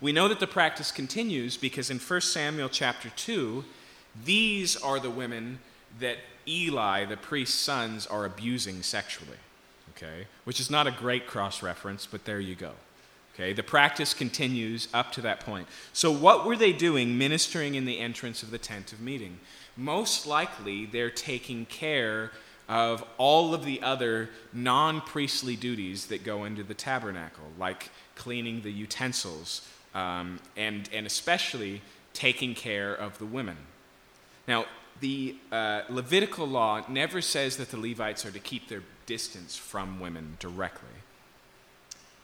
We 0.00 0.12
know 0.12 0.28
that 0.28 0.40
the 0.40 0.46
practice 0.46 0.90
continues 0.90 1.56
because 1.56 1.90
in 1.90 1.98
1 1.98 2.20
Samuel 2.20 2.68
chapter 2.68 3.10
2, 3.10 3.64
these 4.24 4.76
are 4.76 4.98
the 4.98 5.10
women 5.10 5.58
that 6.00 6.18
Eli, 6.46 7.04
the 7.04 7.16
priest's 7.16 7.58
sons, 7.58 8.06
are 8.06 8.24
abusing 8.24 8.82
sexually. 8.82 9.38
Okay? 9.96 10.26
Which 10.44 10.60
is 10.60 10.70
not 10.70 10.86
a 10.86 10.90
great 10.90 11.26
cross 11.26 11.62
reference, 11.62 12.06
but 12.06 12.24
there 12.24 12.40
you 12.40 12.54
go. 12.54 12.72
Okay? 13.34 13.52
The 13.52 13.62
practice 13.62 14.14
continues 14.14 14.88
up 14.92 15.12
to 15.12 15.20
that 15.22 15.40
point. 15.40 15.68
So, 15.92 16.10
what 16.10 16.44
were 16.44 16.56
they 16.56 16.72
doing 16.72 17.16
ministering 17.16 17.74
in 17.74 17.84
the 17.84 17.98
entrance 17.98 18.42
of 18.42 18.50
the 18.50 18.58
tent 18.58 18.92
of 18.92 19.00
meeting? 19.00 19.38
Most 19.76 20.26
likely, 20.26 20.86
they're 20.86 21.10
taking 21.10 21.66
care 21.66 22.32
of 22.72 23.04
all 23.18 23.52
of 23.52 23.66
the 23.66 23.82
other 23.82 24.30
non 24.54 25.02
priestly 25.02 25.56
duties 25.56 26.06
that 26.06 26.24
go 26.24 26.44
into 26.44 26.62
the 26.62 26.72
tabernacle, 26.72 27.44
like 27.58 27.90
cleaning 28.14 28.62
the 28.62 28.72
utensils 28.72 29.68
um, 29.94 30.40
and, 30.56 30.88
and 30.90 31.06
especially 31.06 31.82
taking 32.14 32.54
care 32.54 32.94
of 32.94 33.18
the 33.18 33.26
women. 33.26 33.58
Now, 34.48 34.64
the 35.00 35.36
uh, 35.50 35.82
Levitical 35.90 36.46
law 36.46 36.82
never 36.88 37.20
says 37.20 37.58
that 37.58 37.70
the 37.70 37.76
Levites 37.76 38.24
are 38.24 38.30
to 38.30 38.38
keep 38.38 38.68
their 38.68 38.82
distance 39.04 39.54
from 39.54 40.00
women 40.00 40.38
directly. 40.40 40.88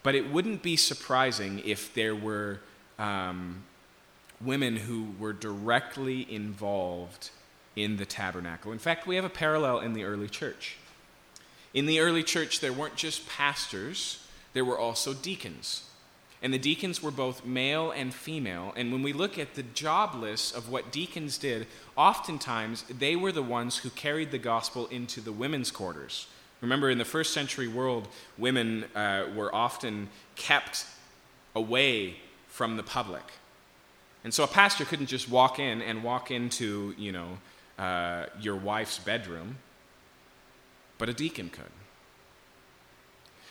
But 0.02 0.14
it 0.14 0.32
wouldn't 0.32 0.62
be 0.62 0.76
surprising 0.76 1.60
if 1.62 1.92
there 1.92 2.16
were 2.16 2.60
um, 2.98 3.64
women 4.40 4.76
who 4.76 5.08
were 5.18 5.34
directly 5.34 6.26
involved 6.32 7.30
in 7.82 7.96
the 7.96 8.06
tabernacle. 8.06 8.72
In 8.72 8.78
fact, 8.78 9.06
we 9.06 9.16
have 9.16 9.24
a 9.24 9.30
parallel 9.30 9.80
in 9.80 9.92
the 9.92 10.04
early 10.04 10.28
church. 10.28 10.76
In 11.74 11.86
the 11.86 12.00
early 12.00 12.22
church, 12.22 12.60
there 12.60 12.72
weren't 12.72 12.96
just 12.96 13.28
pastors, 13.28 14.24
there 14.52 14.64
were 14.64 14.78
also 14.78 15.14
deacons. 15.14 15.84
And 16.40 16.54
the 16.54 16.58
deacons 16.58 17.02
were 17.02 17.10
both 17.10 17.44
male 17.44 17.90
and 17.90 18.14
female. 18.14 18.72
And 18.76 18.92
when 18.92 19.02
we 19.02 19.12
look 19.12 19.38
at 19.38 19.54
the 19.54 19.64
job 19.64 20.14
lists 20.14 20.52
of 20.52 20.70
what 20.70 20.92
deacons 20.92 21.36
did, 21.36 21.66
oftentimes 21.96 22.84
they 22.84 23.16
were 23.16 23.32
the 23.32 23.42
ones 23.42 23.78
who 23.78 23.90
carried 23.90 24.30
the 24.30 24.38
gospel 24.38 24.86
into 24.86 25.20
the 25.20 25.32
women's 25.32 25.72
quarters 25.72 26.28
Remember, 26.60 26.90
in 26.90 26.98
the 26.98 27.04
first 27.04 27.32
century 27.32 27.68
world, 27.68 28.08
women 28.36 28.84
uh, 28.94 29.26
were 29.34 29.54
often 29.54 30.08
kept 30.34 30.86
away 31.54 32.16
from 32.48 32.76
the 32.76 32.82
public. 32.82 33.22
And 34.24 34.34
so 34.34 34.42
a 34.42 34.48
pastor 34.48 34.84
couldn't 34.84 35.06
just 35.06 35.28
walk 35.28 35.60
in 35.60 35.80
and 35.80 36.02
walk 36.02 36.30
into, 36.30 36.94
you 36.98 37.12
know, 37.12 37.38
uh, 37.78 38.26
your 38.40 38.56
wife's 38.56 38.98
bedroom, 38.98 39.56
but 40.98 41.08
a 41.08 41.14
deacon 41.14 41.48
could. 41.48 41.70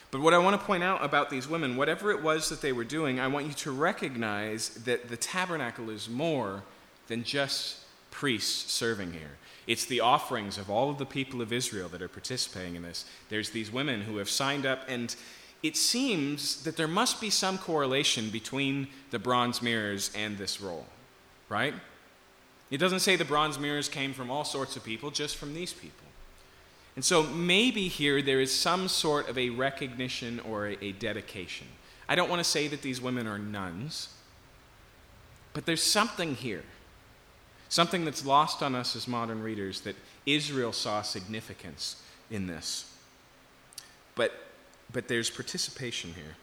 But 0.09 0.21
what 0.21 0.34
I 0.34 0.38
want 0.38 0.59
to 0.59 0.65
point 0.65 0.84
out 0.84 1.03
about 1.03 1.30
these 1.30 1.47
women, 1.47 1.75
whatever 1.75 2.11
it 2.11 2.23
was 2.23 2.49
that 2.49 2.61
they 2.61 2.71
were 2.71 2.86
doing, 2.86 3.19
I 3.19 3.28
want 3.28 3.45
you 3.45 3.53
to 3.53 3.71
recognize 3.71 4.69
that 4.86 5.09
the 5.09 5.17
tabernacle 5.17 5.89
is 5.89 6.07
more 6.07 6.63
than 7.07 7.23
just 7.23 7.80
priests 8.09 8.71
serving 8.71 9.13
here. 9.13 9.38
It's 9.67 9.86
the 9.86 9.99
offerings 9.99 10.57
of 10.57 10.69
all 10.69 10.89
of 10.89 10.97
the 10.97 11.05
people 11.05 11.41
of 11.41 11.51
Israel 11.51 11.89
that 11.89 12.01
are 12.01 12.07
participating 12.07 12.75
in 12.75 12.84
this. 12.84 13.05
There's 13.30 13.49
these 13.49 13.69
women 13.69 14.01
who 14.01 14.17
have 14.17 14.30
signed 14.30 14.65
up, 14.65 14.84
and 14.88 15.13
it 15.61 15.75
seems 15.75 16.63
that 16.63 16.78
there 16.78 16.88
must 16.88 17.19
be 17.19 17.30
some 17.30 17.57
correlation 17.57 18.30
between 18.30 18.88
the 19.11 19.19
bronze 19.19 19.61
mirrors 19.61 20.09
and 20.15 20.38
this 20.38 20.61
role, 20.61 20.86
right? 21.49 21.73
It 22.70 22.78
doesn't 22.78 22.99
say 22.99 23.15
the 23.15 23.26
bronze 23.26 23.57
mirrors 23.57 23.88
came 23.88 24.13
from 24.13 24.30
all 24.30 24.43
sorts 24.43 24.76
of 24.76 24.84
people, 24.84 25.09
just 25.11 25.38
from 25.38 25.53
these 25.53 25.74
people. 25.74 26.07
And 26.95 27.05
so 27.05 27.24
maybe 27.24 27.88
here 27.88 28.22
there 28.22 28.41
is 28.41 28.53
some 28.53 28.88
sort 28.88 29.30
of 29.30 29.38
a 29.38 29.49
recognition 29.51 30.39
or 30.41 30.70
a, 30.70 30.78
a 30.84 30.91
dedication. 30.93 31.68
I 32.09 32.15
don't 32.15 32.30
want 32.30 32.39
to 32.39 32.49
say 32.49 32.68
that 32.68 32.82
these 32.82 32.99
women 32.99 33.28
are 33.28 33.38
nuns, 33.38 34.09
but 35.53 35.65
there's 35.65 35.84
something 35.84 36.36
here. 36.36 36.63
Something 37.70 38.05
that's 38.05 38.26
lost 38.26 38.63
on 38.63 38.76
us 38.76 38.95
as 38.95 39.07
modern 39.07 39.43
readers 39.43 39.82
that 39.82 39.95
Israel 40.26 40.72
saw 40.72 41.01
significance 41.01 42.01
in 42.32 42.47
this. 42.47 42.93
But, 44.15 44.32
but 44.91 45.07
there's 45.07 45.30
participation 45.30 46.13
here. 46.13 46.36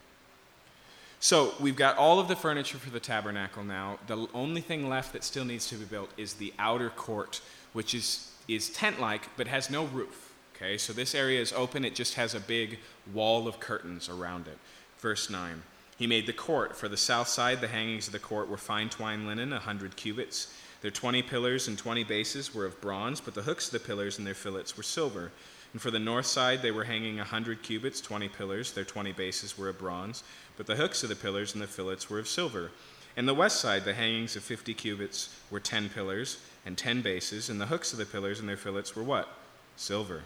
So 1.20 1.54
we've 1.58 1.76
got 1.76 1.96
all 1.96 2.18
of 2.18 2.28
the 2.28 2.36
furniture 2.36 2.78
for 2.78 2.90
the 2.90 3.00
tabernacle 3.00 3.64
now. 3.64 3.98
The 4.06 4.28
only 4.34 4.60
thing 4.60 4.88
left 4.88 5.12
that 5.14 5.24
still 5.24 5.44
needs 5.44 5.68
to 5.68 5.76
be 5.76 5.84
built 5.84 6.10
is 6.16 6.34
the 6.34 6.52
outer 6.58 6.90
court, 6.90 7.40
which 7.72 7.94
is, 7.94 8.32
is 8.46 8.68
tent 8.70 9.00
like 9.00 9.34
but 9.36 9.46
has 9.46 9.70
no 9.70 9.84
roof. 9.86 10.32
Okay, 10.54 10.78
so 10.78 10.92
this 10.92 11.14
area 11.14 11.40
is 11.40 11.52
open, 11.52 11.84
it 11.84 11.96
just 11.96 12.14
has 12.14 12.34
a 12.34 12.40
big 12.40 12.78
wall 13.12 13.48
of 13.48 13.58
curtains 13.58 14.08
around 14.08 14.46
it. 14.46 14.56
Verse 14.98 15.28
9 15.28 15.62
He 15.98 16.06
made 16.06 16.26
the 16.26 16.32
court. 16.32 16.76
For 16.76 16.88
the 16.88 16.96
south 16.96 17.28
side, 17.28 17.60
the 17.60 17.68
hangings 17.68 18.06
of 18.06 18.12
the 18.12 18.18
court 18.18 18.48
were 18.48 18.56
fine 18.56 18.88
twined 18.88 19.26
linen, 19.26 19.52
a 19.52 19.58
hundred 19.58 19.96
cubits. 19.96 20.54
Their 20.80 20.90
twenty 20.90 21.22
pillars 21.22 21.66
and 21.66 21.76
twenty 21.76 22.04
bases 22.04 22.54
were 22.54 22.66
of 22.66 22.80
bronze, 22.80 23.20
but 23.20 23.34
the 23.34 23.42
hooks 23.42 23.66
of 23.66 23.72
the 23.72 23.86
pillars 23.86 24.18
and 24.18 24.26
their 24.26 24.34
fillets 24.34 24.76
were 24.76 24.82
silver. 24.82 25.32
And 25.72 25.82
for 25.82 25.90
the 25.90 25.98
north 25.98 26.26
side, 26.26 26.62
they 26.62 26.70
were 26.70 26.84
hanging 26.84 27.18
a 27.18 27.24
hundred 27.24 27.62
cubits, 27.62 28.00
twenty 28.00 28.28
pillars. 28.28 28.72
Their 28.72 28.84
twenty 28.84 29.12
bases 29.12 29.58
were 29.58 29.70
of 29.70 29.78
bronze, 29.78 30.22
but 30.56 30.66
the 30.66 30.76
hooks 30.76 31.02
of 31.02 31.08
the 31.08 31.16
pillars 31.16 31.52
and 31.52 31.62
the 31.62 31.66
fillets 31.66 32.08
were 32.08 32.18
of 32.18 32.28
silver. 32.28 32.70
And 33.16 33.28
the 33.28 33.34
west 33.34 33.60
side, 33.60 33.84
the 33.84 33.94
hangings 33.94 34.36
of 34.36 34.42
fifty 34.42 34.74
cubits, 34.74 35.34
were 35.50 35.60
ten 35.60 35.88
pillars 35.88 36.38
and 36.66 36.76
ten 36.76 37.00
bases, 37.02 37.48
and 37.48 37.60
the 37.60 37.66
hooks 37.66 37.92
of 37.92 37.98
the 37.98 38.06
pillars 38.06 38.40
and 38.40 38.48
their 38.48 38.56
fillets 38.56 38.96
were 38.96 39.02
what? 39.02 39.28
Silver. 39.76 40.22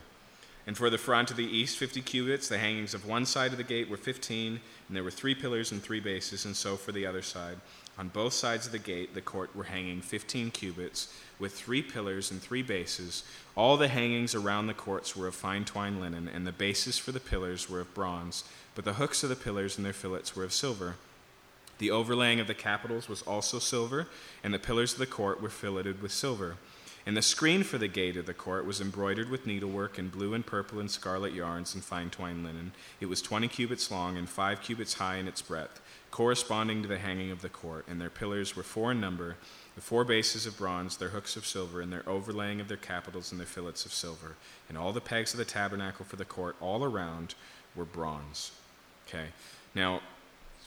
And 0.69 0.77
for 0.77 0.91
the 0.91 0.99
front 0.99 1.31
of 1.31 1.39
the 1.39 1.47
east, 1.47 1.79
50 1.79 2.03
cubits, 2.03 2.47
the 2.47 2.59
hangings 2.59 2.93
of 2.93 3.07
one 3.07 3.25
side 3.25 3.53
of 3.53 3.57
the 3.57 3.65
gate 3.65 3.89
were 3.89 3.97
15, 3.97 4.61
and 4.89 4.95
there 4.97 5.03
were 5.03 5.11
three 5.11 5.35
pillars 5.35 5.73
and 5.73 5.83
three 5.83 5.99
bases, 5.99 6.45
and 6.45 6.55
so 6.55 6.77
for 6.77 6.93
the 6.93 7.07
other 7.07 7.23
side. 7.23 7.57
On 7.97 8.09
both 8.09 8.35
sides 8.35 8.67
of 8.67 8.73
the 8.73 8.79
gate, 8.79 9.15
the 9.15 9.23
court 9.23 9.57
were 9.57 9.65
hanging 9.65 10.03
15 10.03 10.51
cubits, 10.51 11.11
with 11.39 11.55
three 11.55 11.81
pillars 11.81 12.31
and 12.31 12.43
three 12.43 12.61
bases. 12.61 13.23
All 13.57 13.79
the 13.79 13.89
hangings 13.89 14.35
around 14.35 14.67
the 14.67 14.75
courts 14.75 15.17
were 15.17 15.27
of 15.27 15.35
fine 15.35 15.65
twined 15.65 16.03
linen, 16.03 16.29
and 16.29 16.47
the 16.47 16.53
bases 16.53 16.99
for 16.99 17.13
the 17.13 17.19
pillars 17.19 17.71
were 17.71 17.81
of 17.81 17.95
bronze, 17.95 18.45
but 18.75 18.85
the 18.85 18.93
hooks 18.93 19.23
of 19.23 19.31
the 19.31 19.37
pillars 19.37 19.79
and 19.79 19.87
their 19.87 19.95
fillets 19.95 20.37
were 20.37 20.45
of 20.45 20.53
silver. 20.53 20.97
The 21.79 21.91
overlaying 21.91 22.41
of 22.41 22.47
the 22.47 22.53
capitals 22.53 23.09
was 23.09 23.23
also 23.23 23.59
silver, 23.59 24.07
and 24.45 24.53
the 24.53 24.59
pillars 24.59 24.93
of 24.93 24.99
the 24.99 25.07
court 25.07 25.41
were 25.41 25.49
filleted 25.49 26.03
with 26.03 26.13
silver. 26.13 26.59
And 27.09 27.17
the 27.17 27.23
screen 27.23 27.63
for 27.63 27.79
the 27.79 27.89
gate 27.89 28.19
of 28.19 28.27
the 28.27 28.35
court 28.35 28.67
was 28.67 28.83
embroidered 28.83 29.31
with 29.31 29.47
needlework 29.47 29.99
in 29.99 30.11
blue 30.11 30.35
and 30.35 30.45
purple 30.45 30.79
and 30.79 30.91
scarlet 30.91 31.33
yarns 31.33 31.75
and 31.75 31.83
fine 31.83 32.11
twined 32.11 32.45
linen. 32.45 32.73
It 33.01 33.07
was 33.07 33.23
twenty 33.23 33.49
cubits 33.49 33.91
long 33.91 34.19
and 34.19 34.29
five 34.29 34.61
cubits 34.61 34.93
high 34.93 35.17
in 35.17 35.27
its 35.27 35.41
breadth, 35.41 35.81
corresponding 36.11 36.83
to 36.83 36.89
the 36.89 36.99
hanging 36.99 37.31
of 37.31 37.41
the 37.41 37.49
court. 37.49 37.87
And 37.89 37.99
their 37.99 38.11
pillars 38.11 38.55
were 38.55 38.63
four 38.63 38.93
in 38.93 39.01
number, 39.01 39.37
the 39.75 39.81
four 39.81 40.05
bases 40.05 40.45
of 40.45 40.59
bronze, 40.59 40.99
their 40.99 41.09
hooks 41.09 41.35
of 41.35 41.47
silver, 41.47 41.81
and 41.81 41.91
their 41.91 42.07
overlaying 42.07 42.61
of 42.61 42.69
their 42.69 42.77
capitals 42.77 43.33
and 43.33 43.41
their 43.41 43.47
fillets 43.47 43.87
of 43.87 43.93
silver. 43.95 44.37
And 44.69 44.77
all 44.77 44.93
the 44.93 45.01
pegs 45.01 45.33
of 45.33 45.39
the 45.39 45.47
tabernacle 45.47 46.05
for 46.05 46.17
the 46.17 46.27
court 46.27 46.57
all 46.61 46.85
around 46.85 47.35
were 47.75 47.87
bronze. 47.87 48.53
Okay. 49.09 49.29
Now, 49.75 50.03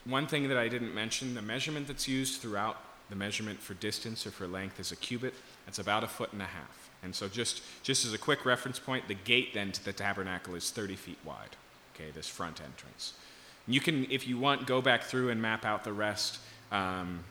one 0.04 0.26
thing 0.26 0.48
that 0.48 0.58
I 0.58 0.66
didn't 0.66 0.92
mention 0.92 1.36
the 1.36 1.40
measurement 1.40 1.86
that's 1.86 2.08
used 2.08 2.40
throughout 2.42 2.78
the 3.10 3.16
measurement 3.16 3.60
for 3.60 3.74
distance 3.74 4.26
or 4.26 4.32
for 4.32 4.48
length 4.48 4.80
is 4.80 4.90
a 4.90 4.96
cubit. 4.96 5.34
It's 5.66 5.78
about 5.78 6.04
a 6.04 6.08
foot 6.08 6.32
and 6.32 6.42
a 6.42 6.46
half. 6.46 6.90
And 7.02 7.14
so, 7.14 7.28
just, 7.28 7.62
just 7.82 8.04
as 8.04 8.12
a 8.12 8.18
quick 8.18 8.44
reference 8.44 8.78
point, 8.78 9.08
the 9.08 9.14
gate 9.14 9.54
then 9.54 9.72
to 9.72 9.84
the 9.84 9.92
tabernacle 9.92 10.54
is 10.54 10.70
30 10.70 10.96
feet 10.96 11.18
wide, 11.24 11.56
okay, 11.94 12.10
this 12.12 12.28
front 12.28 12.60
entrance. 12.60 13.14
You 13.66 13.80
can, 13.80 14.06
if 14.10 14.26
you 14.26 14.38
want, 14.38 14.66
go 14.66 14.80
back 14.80 15.02
through 15.02 15.30
and 15.30 15.40
map 15.40 15.64
out 15.64 15.84
the 15.84 15.92
rest. 15.92 16.38
Um, 16.70 17.24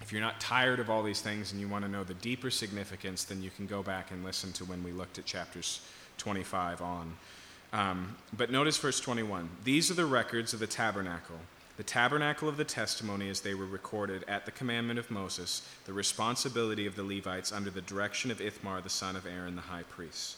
if 0.00 0.12
you're 0.12 0.20
not 0.20 0.40
tired 0.40 0.80
of 0.80 0.90
all 0.90 1.02
these 1.02 1.20
things 1.20 1.52
and 1.52 1.60
you 1.60 1.68
want 1.68 1.84
to 1.84 1.90
know 1.90 2.04
the 2.04 2.14
deeper 2.14 2.50
significance, 2.50 3.24
then 3.24 3.42
you 3.42 3.50
can 3.50 3.66
go 3.66 3.82
back 3.82 4.10
and 4.10 4.24
listen 4.24 4.52
to 4.54 4.64
when 4.64 4.82
we 4.82 4.92
looked 4.92 5.18
at 5.18 5.24
chapters 5.24 5.80
25 6.18 6.82
on. 6.82 7.14
Um, 7.72 8.16
but 8.36 8.50
notice 8.50 8.76
verse 8.76 9.00
21 9.00 9.48
These 9.64 9.90
are 9.90 9.94
the 9.94 10.04
records 10.04 10.52
of 10.52 10.60
the 10.60 10.66
tabernacle 10.66 11.38
the 11.76 11.82
tabernacle 11.82 12.48
of 12.48 12.56
the 12.56 12.64
testimony 12.64 13.30
as 13.30 13.40
they 13.40 13.54
were 13.54 13.66
recorded 13.66 14.24
at 14.28 14.44
the 14.44 14.50
commandment 14.50 14.98
of 14.98 15.10
Moses, 15.10 15.66
the 15.86 15.92
responsibility 15.92 16.86
of 16.86 16.96
the 16.96 17.02
Levites 17.02 17.52
under 17.52 17.70
the 17.70 17.80
direction 17.80 18.30
of 18.30 18.40
Ithamar, 18.40 18.82
the 18.82 18.90
son 18.90 19.16
of 19.16 19.26
Aaron 19.26 19.56
the 19.56 19.62
high 19.62 19.84
priest. 19.84 20.36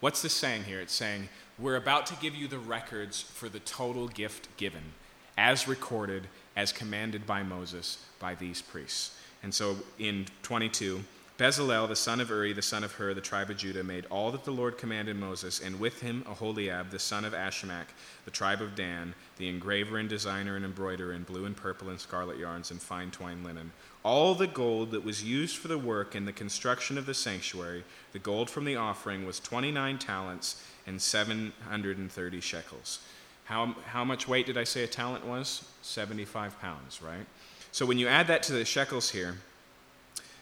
What's 0.00 0.22
this 0.22 0.32
saying 0.32 0.64
here? 0.64 0.80
It's 0.80 0.94
saying, 0.94 1.28
We're 1.58 1.76
about 1.76 2.06
to 2.06 2.16
give 2.16 2.34
you 2.34 2.48
the 2.48 2.58
records 2.58 3.20
for 3.20 3.50
the 3.50 3.60
total 3.60 4.08
gift 4.08 4.48
given, 4.56 4.94
as 5.36 5.68
recorded, 5.68 6.26
as 6.56 6.72
commanded 6.72 7.26
by 7.26 7.42
Moses 7.42 8.02
by 8.18 8.34
these 8.34 8.62
priests. 8.62 9.14
And 9.42 9.52
so 9.52 9.76
in 9.98 10.26
22, 10.42 11.04
Bezalel, 11.40 11.88
the 11.88 11.96
son 11.96 12.20
of 12.20 12.28
Uri, 12.28 12.52
the 12.52 12.60
son 12.60 12.84
of 12.84 12.92
Hur, 12.92 13.14
the 13.14 13.20
tribe 13.22 13.48
of 13.48 13.56
Judah, 13.56 13.82
made 13.82 14.04
all 14.10 14.30
that 14.30 14.44
the 14.44 14.50
Lord 14.50 14.76
commanded 14.76 15.16
Moses, 15.16 15.58
and 15.58 15.80
with 15.80 16.02
him 16.02 16.22
Aholiab, 16.26 16.90
the 16.90 16.98
son 16.98 17.24
of 17.24 17.32
Ahisamach, 17.32 17.86
the 18.26 18.30
tribe 18.30 18.60
of 18.60 18.74
Dan, 18.74 19.14
the 19.38 19.48
engraver 19.48 19.96
and 19.96 20.06
designer 20.06 20.56
and 20.56 20.66
embroiderer 20.66 21.14
in 21.14 21.22
blue 21.22 21.46
and 21.46 21.56
purple 21.56 21.88
and 21.88 21.98
scarlet 21.98 22.36
yarns 22.36 22.70
and 22.70 22.82
fine 22.82 23.10
twined 23.10 23.42
linen. 23.42 23.72
All 24.02 24.34
the 24.34 24.46
gold 24.46 24.90
that 24.90 25.02
was 25.02 25.24
used 25.24 25.56
for 25.56 25.68
the 25.68 25.78
work 25.78 26.14
and 26.14 26.28
the 26.28 26.32
construction 26.32 26.98
of 26.98 27.06
the 27.06 27.14
sanctuary, 27.14 27.84
the 28.12 28.18
gold 28.18 28.50
from 28.50 28.66
the 28.66 28.76
offering, 28.76 29.24
was 29.24 29.40
29 29.40 29.96
talents 29.96 30.62
and 30.86 31.00
730 31.00 32.40
shekels. 32.42 32.98
How, 33.44 33.74
how 33.86 34.04
much 34.04 34.28
weight 34.28 34.44
did 34.44 34.58
I 34.58 34.64
say 34.64 34.84
a 34.84 34.86
talent 34.86 35.24
was? 35.24 35.64
75 35.80 36.60
pounds, 36.60 37.00
right? 37.00 37.24
So 37.72 37.86
when 37.86 37.96
you 37.96 38.08
add 38.08 38.26
that 38.26 38.42
to 38.42 38.52
the 38.52 38.66
shekels 38.66 39.08
here, 39.08 39.36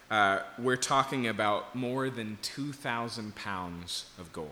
uh, 0.09 0.39
we're 0.57 0.75
talking 0.75 1.27
about 1.27 1.75
more 1.75 2.09
than 2.09 2.37
2,000 2.41 3.35
pounds 3.35 4.05
of 4.17 4.33
gold, 4.33 4.49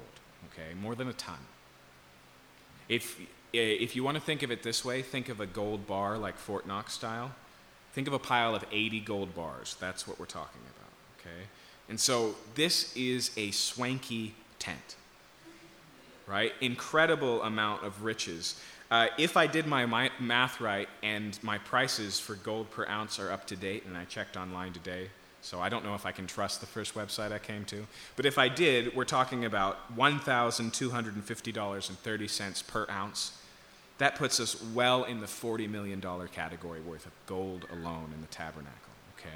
okay? 0.54 0.74
More 0.80 0.94
than 0.94 1.08
a 1.08 1.14
ton. 1.14 1.40
If, 2.88 3.20
if 3.54 3.96
you 3.96 4.04
want 4.04 4.16
to 4.16 4.22
think 4.22 4.44
of 4.44 4.52
it 4.52 4.62
this 4.62 4.86
way, 4.86 5.02
think 5.02 5.30
of 5.30 5.40
a 5.40 5.48
gold 5.48 5.88
bar 5.88 6.18
like 6.18 6.38
Fort 6.38 6.68
Knox 6.68 6.94
style. 6.94 7.32
Think 7.94 8.08
of 8.08 8.14
a 8.14 8.20
pile 8.20 8.54
of 8.54 8.64
80 8.72 9.00
gold 9.00 9.36
bars. 9.36 9.76
That's 9.80 10.08
what 10.08 10.20
we're 10.20 10.26
talking 10.26 10.62
about, 10.62 10.92
okay? 11.20 11.46
And 11.90 12.00
so 12.00 12.36
this 12.54 12.96
is 12.96 13.32
a 13.36 13.50
swanky 13.52 14.36
tent, 14.60 14.96
right? 16.28 16.54
Incredible 16.62 17.42
amount 17.42 17.84
of 17.84 18.04
riches. 18.04 18.62
Uh, 18.92 19.08
if 19.18 19.36
I 19.36 19.48
did 19.48 19.66
my 19.66 20.12
math 20.20 20.62
right 20.62 20.88
and 21.02 21.38
my 21.42 21.58
prices 21.58 22.20
for 22.20 22.36
gold 22.36 22.70
per 22.70 22.86
ounce 22.88 23.20
are 23.20 23.32
up 23.32 23.48
to 23.48 23.56
date, 23.56 23.86
and 23.86 23.98
I 23.98 24.06
checked 24.06 24.38
online 24.38 24.74
today, 24.74 25.10
so 25.48 25.60
I 25.62 25.70
don't 25.70 25.86
know 25.86 25.96
if 25.96 26.06
I 26.06 26.12
can 26.12 26.28
trust 26.28 26.60
the 26.60 26.68
first 26.68 26.94
website 26.94 27.32
I 27.32 27.40
came 27.40 27.64
to. 27.66 27.88
But 28.18 28.26
if 28.26 28.38
I 28.38 28.50
did, 28.50 28.94
we're 28.94 29.06
talking 29.06 29.46
about 29.46 29.96
$1,250.30 29.96 32.68
per 32.68 32.86
ounce. 32.90 33.42
That 33.98 34.16
puts 34.16 34.42
us 34.42 34.62
well 34.74 35.06
in 35.06 35.22
the 35.22 35.26
$40 35.26 35.70
million 35.70 36.02
category 36.34 36.82
worth 36.82 37.06
of 37.06 37.14
gold 37.28 37.66
alone 37.72 38.12
in 38.14 38.20
the 38.20 38.28
tabernacle, 38.28 38.92
okay? 39.18 39.30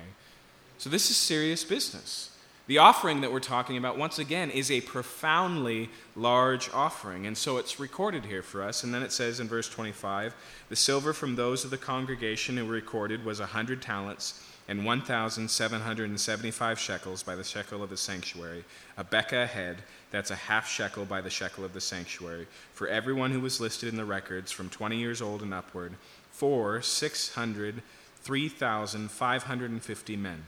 So 0.78 0.90
this 0.90 1.10
is 1.10 1.16
serious 1.16 1.64
business. 1.64 2.36
The 2.68 2.80
offering 2.80 3.22
that 3.22 3.32
we're 3.32 3.40
talking 3.40 3.78
about, 3.78 3.98
once 3.98 4.20
again, 4.20 4.52
is 4.52 4.70
a 4.70 4.82
profoundly 4.82 5.90
large 6.16 6.70
offering. 6.74 7.26
And 7.26 7.38
so 7.38 7.56
it's 7.58 7.80
recorded 7.80 8.26
here 8.26 8.44
for 8.44 8.62
us. 8.62 8.84
And 8.84 8.94
then 8.94 9.02
it 9.02 9.14
says 9.14 9.40
in 9.40 9.48
verse 9.48 9.70
25 9.70 10.36
the 10.70 10.76
silver 10.76 11.14
from 11.14 11.36
those 11.36 11.64
of 11.64 11.72
the 11.72 11.78
congregation 11.78 12.58
who 12.58 12.66
were 12.66 12.74
recorded 12.74 13.24
was 13.26 13.40
a 13.40 13.44
100 13.44 13.82
talents 13.82 14.44
and 14.72 14.86
1,775 14.86 16.80
shekels 16.80 17.24
by 17.24 17.36
the 17.36 17.44
shekel 17.44 17.84
of 17.84 17.90
the 17.90 17.98
sanctuary, 17.98 18.64
a 18.98 19.04
beka 19.04 19.44
a 19.44 19.46
head, 19.46 19.80
that's 20.12 20.32
a 20.32 20.36
half 20.36 20.66
shekel 20.66 21.04
by 21.04 21.20
the 21.20 21.30
shekel 21.30 21.66
of 21.66 21.74
the 21.74 21.82
sanctuary, 21.82 22.48
for 22.72 22.88
everyone 22.88 23.32
who 23.32 23.42
was 23.42 23.60
listed 23.60 23.90
in 23.90 23.98
the 23.98 24.06
records 24.06 24.50
from 24.50 24.70
20 24.70 24.96
years 24.96 25.22
old 25.22 25.42
and 25.42 25.54
upward, 25.54 25.96
for 26.32 26.82
600, 26.82 27.84
3,550 28.22 30.16
men. 30.16 30.46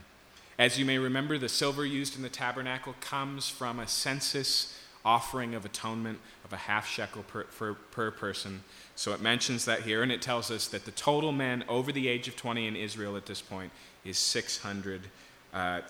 As 0.58 0.78
you 0.78 0.86
may 0.86 0.96
remember, 0.96 1.36
the 1.36 1.50
silver 1.50 1.84
used 1.84 2.16
in 2.16 2.22
the 2.22 2.30
tabernacle 2.30 2.94
comes 3.02 3.50
from 3.50 3.78
a 3.78 3.86
census 3.86 4.74
offering 5.04 5.54
of 5.54 5.66
atonement 5.66 6.18
of 6.46 6.52
a 6.54 6.56
half 6.56 6.88
shekel 6.88 7.24
per, 7.24 7.44
per, 7.44 7.74
per, 7.74 8.10
person. 8.10 8.62
So 8.96 9.12
it 9.12 9.20
mentions 9.20 9.66
that 9.66 9.82
here, 9.82 10.02
and 10.02 10.10
it 10.10 10.22
tells 10.22 10.50
us 10.50 10.66
that 10.68 10.86
the 10.86 10.92
total 10.92 11.30
men 11.30 11.62
over 11.68 11.92
the 11.92 12.08
age 12.08 12.26
of 12.26 12.36
20 12.36 12.66
in 12.66 12.74
Israel 12.74 13.18
at 13.18 13.26
this 13.26 13.42
point 13.42 13.70
is 14.04 14.18
600,000, 14.18 15.10
uh, 15.54 15.80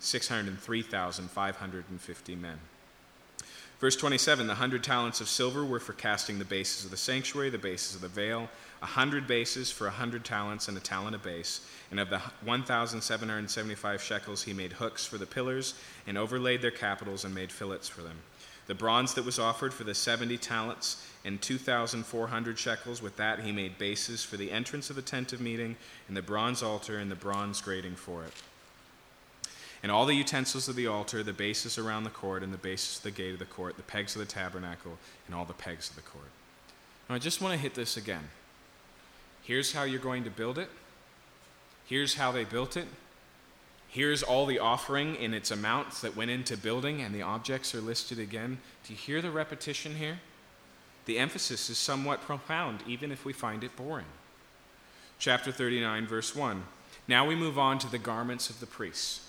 603,550 0.00 2.36
men. 2.36 2.58
Verse 3.78 3.96
27 3.96 4.46
the 4.46 4.54
hundred 4.54 4.82
talents 4.82 5.20
of 5.20 5.28
silver 5.28 5.64
were 5.64 5.78
for 5.78 5.92
casting 5.92 6.38
the 6.38 6.46
bases 6.46 6.86
of 6.86 6.90
the 6.90 6.96
sanctuary, 6.96 7.50
the 7.50 7.58
bases 7.58 7.94
of 7.94 8.00
the 8.00 8.08
veil, 8.08 8.48
a 8.80 8.86
hundred 8.86 9.26
bases 9.26 9.70
for 9.70 9.86
a 9.86 9.90
hundred 9.90 10.24
talents 10.24 10.68
and 10.68 10.76
a 10.78 10.80
talent 10.80 11.14
a 11.14 11.18
base. 11.18 11.60
And 11.90 12.00
of 12.00 12.08
the 12.08 12.20
1,775 12.44 14.02
shekels, 14.02 14.44
he 14.44 14.54
made 14.54 14.72
hooks 14.72 15.04
for 15.04 15.18
the 15.18 15.26
pillars 15.26 15.74
and 16.06 16.16
overlaid 16.16 16.62
their 16.62 16.70
capitals 16.70 17.24
and 17.24 17.34
made 17.34 17.52
fillets 17.52 17.88
for 17.88 18.02
them. 18.02 18.16
The 18.66 18.74
bronze 18.74 19.14
that 19.14 19.24
was 19.24 19.38
offered 19.38 19.72
for 19.72 19.84
the 19.84 19.94
70 19.94 20.38
talents 20.38 21.06
and 21.26 21.42
2,400 21.42 22.58
shekels, 22.58 23.02
with 23.02 23.16
that 23.16 23.40
he 23.40 23.52
made 23.52 23.76
bases 23.76 24.22
for 24.22 24.36
the 24.36 24.52
entrance 24.52 24.88
of 24.88 24.96
the 24.96 25.02
tent 25.02 25.32
of 25.32 25.40
meeting, 25.40 25.76
and 26.08 26.16
the 26.16 26.22
bronze 26.22 26.62
altar 26.62 26.98
and 26.98 27.10
the 27.10 27.16
bronze 27.16 27.60
grating 27.60 27.96
for 27.96 28.24
it. 28.24 28.32
And 29.82 29.92
all 29.92 30.06
the 30.06 30.14
utensils 30.14 30.68
of 30.68 30.76
the 30.76 30.86
altar, 30.86 31.22
the 31.22 31.32
bases 31.32 31.78
around 31.78 32.04
the 32.04 32.10
court, 32.10 32.42
and 32.42 32.52
the 32.52 32.58
bases 32.58 32.98
of 32.98 33.02
the 33.02 33.10
gate 33.10 33.32
of 33.32 33.38
the 33.38 33.44
court, 33.44 33.76
the 33.76 33.82
pegs 33.82 34.14
of 34.14 34.20
the 34.20 34.26
tabernacle, 34.26 34.98
and 35.26 35.34
all 35.34 35.44
the 35.44 35.52
pegs 35.52 35.90
of 35.90 35.96
the 35.96 36.02
court. 36.02 36.30
Now, 37.08 37.16
I 37.16 37.18
just 37.18 37.42
want 37.42 37.54
to 37.54 37.60
hit 37.60 37.74
this 37.74 37.96
again. 37.96 38.30
Here's 39.42 39.72
how 39.72 39.82
you're 39.82 40.00
going 40.00 40.24
to 40.24 40.30
build 40.30 40.58
it. 40.58 40.70
Here's 41.84 42.14
how 42.14 42.32
they 42.32 42.44
built 42.44 42.76
it. 42.76 42.86
Here's 43.88 44.22
all 44.22 44.46
the 44.46 44.58
offering 44.58 45.14
in 45.16 45.32
its 45.32 45.50
amounts 45.50 46.00
that 46.00 46.16
went 46.16 46.30
into 46.30 46.56
building, 46.56 47.00
and 47.00 47.14
the 47.14 47.22
objects 47.22 47.74
are 47.74 47.80
listed 47.80 48.18
again. 48.18 48.58
Do 48.86 48.92
you 48.92 48.98
hear 48.98 49.22
the 49.22 49.30
repetition 49.30 49.96
here? 49.96 50.18
The 51.06 51.18
emphasis 51.18 51.70
is 51.70 51.78
somewhat 51.78 52.20
profound, 52.20 52.80
even 52.86 53.10
if 53.10 53.24
we 53.24 53.32
find 53.32 53.64
it 53.64 53.74
boring. 53.76 54.06
Chapter 55.18 55.50
39, 55.50 56.06
verse 56.06 56.36
1. 56.36 56.64
Now 57.08 57.26
we 57.26 57.34
move 57.34 57.58
on 57.58 57.78
to 57.78 57.90
the 57.90 57.98
garments 57.98 58.50
of 58.50 58.60
the 58.60 58.66
priests. 58.66 59.22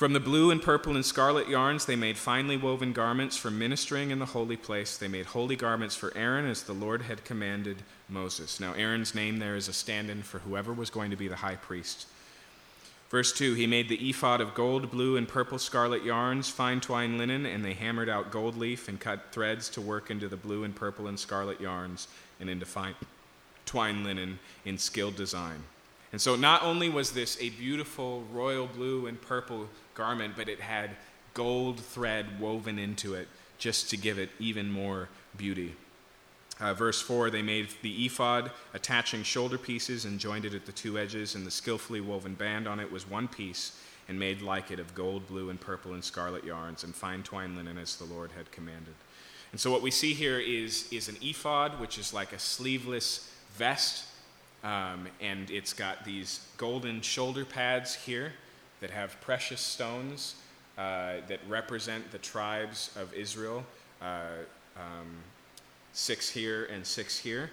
From 0.00 0.14
the 0.14 0.20
blue 0.20 0.50
and 0.50 0.62
purple 0.62 0.94
and 0.94 1.04
scarlet 1.04 1.46
yarns, 1.46 1.84
they 1.84 1.94
made 1.94 2.16
finely 2.16 2.56
woven 2.56 2.94
garments 2.94 3.36
for 3.36 3.50
ministering 3.50 4.10
in 4.10 4.18
the 4.18 4.24
holy 4.24 4.56
place. 4.56 4.96
They 4.96 5.08
made 5.08 5.26
holy 5.26 5.56
garments 5.56 5.94
for 5.94 6.16
Aaron 6.16 6.46
as 6.46 6.62
the 6.62 6.72
Lord 6.72 7.02
had 7.02 7.22
commanded 7.22 7.82
Moses. 8.08 8.58
Now, 8.58 8.72
Aaron's 8.72 9.14
name 9.14 9.38
there 9.38 9.56
is 9.56 9.68
a 9.68 9.74
stand 9.74 10.08
in 10.08 10.22
for 10.22 10.38
whoever 10.38 10.72
was 10.72 10.88
going 10.88 11.10
to 11.10 11.16
be 11.18 11.28
the 11.28 11.36
high 11.36 11.56
priest. 11.56 12.06
Verse 13.10 13.32
2 13.32 13.54
He 13.54 13.66
made 13.66 13.88
the 13.88 14.08
ephod 14.08 14.40
of 14.40 14.54
gold, 14.54 14.90
blue, 14.90 15.16
and 15.16 15.28
purple 15.28 15.58
scarlet 15.58 16.04
yarns, 16.04 16.48
fine 16.48 16.80
twined 16.80 17.18
linen, 17.18 17.44
and 17.44 17.64
they 17.64 17.74
hammered 17.74 18.08
out 18.08 18.30
gold 18.30 18.56
leaf 18.56 18.88
and 18.88 18.98
cut 18.98 19.32
threads 19.32 19.68
to 19.70 19.80
work 19.80 20.10
into 20.10 20.28
the 20.28 20.36
blue 20.36 20.64
and 20.64 20.74
purple 20.74 21.08
and 21.08 21.18
scarlet 21.18 21.60
yarns 21.60 22.08
and 22.38 22.48
into 22.48 22.64
fine 22.64 22.94
twined 23.66 24.04
linen 24.04 24.38
in 24.64 24.78
skilled 24.78 25.16
design. 25.16 25.62
And 26.12 26.20
so 26.20 26.34
not 26.34 26.62
only 26.62 26.88
was 26.88 27.12
this 27.12 27.40
a 27.40 27.50
beautiful 27.50 28.24
royal 28.32 28.66
blue 28.66 29.06
and 29.06 29.20
purple 29.20 29.68
garment, 29.94 30.34
but 30.36 30.48
it 30.48 30.60
had 30.60 30.90
gold 31.34 31.78
thread 31.78 32.40
woven 32.40 32.78
into 32.78 33.14
it 33.14 33.28
just 33.58 33.90
to 33.90 33.96
give 33.96 34.18
it 34.18 34.30
even 34.38 34.70
more 34.70 35.08
beauty. 35.36 35.76
Uh, 36.60 36.74
verse 36.74 37.00
4 37.00 37.30
they 37.30 37.42
made 37.42 37.68
the 37.82 38.04
ephod, 38.04 38.50
attaching 38.74 39.22
shoulder 39.22 39.56
pieces 39.56 40.04
and 40.04 40.20
joined 40.20 40.44
it 40.44 40.54
at 40.54 40.66
the 40.66 40.72
two 40.72 40.98
edges, 40.98 41.34
and 41.34 41.46
the 41.46 41.50
skillfully 41.50 42.00
woven 42.00 42.34
band 42.34 42.68
on 42.68 42.78
it 42.78 42.92
was 42.92 43.08
one 43.08 43.28
piece, 43.28 43.80
and 44.08 44.18
made 44.18 44.42
like 44.42 44.70
it 44.70 44.78
of 44.78 44.94
gold, 44.94 45.26
blue, 45.28 45.50
and 45.50 45.60
purple 45.60 45.94
and 45.94 46.04
scarlet 46.04 46.44
yarns, 46.44 46.84
and 46.84 46.94
fine 46.94 47.22
twined 47.22 47.56
linen 47.56 47.78
as 47.78 47.96
the 47.96 48.04
Lord 48.04 48.30
had 48.36 48.50
commanded. 48.52 48.94
And 49.52 49.60
so 49.60 49.70
what 49.70 49.82
we 49.82 49.90
see 49.90 50.14
here 50.14 50.38
is, 50.38 50.86
is 50.92 51.08
an 51.08 51.16
ephod, 51.22 51.80
which 51.80 51.98
is 51.98 52.12
like 52.12 52.32
a 52.32 52.38
sleeveless 52.38 53.32
vest, 53.56 54.04
um, 54.62 55.08
and 55.20 55.50
it's 55.50 55.72
got 55.72 56.04
these 56.04 56.46
golden 56.56 57.00
shoulder 57.00 57.44
pads 57.44 57.94
here 57.94 58.34
that 58.80 58.90
have 58.90 59.20
precious 59.20 59.60
stones 59.60 60.34
uh, 60.76 61.14
that 61.28 61.40
represent 61.48 62.10
the 62.12 62.18
tribes 62.18 62.90
of 62.96 63.12
Israel. 63.14 63.64
Uh, 64.00 64.28
um, 64.76 65.08
six 65.92 66.30
here 66.30 66.64
and 66.66 66.86
six 66.86 67.18
here. 67.18 67.50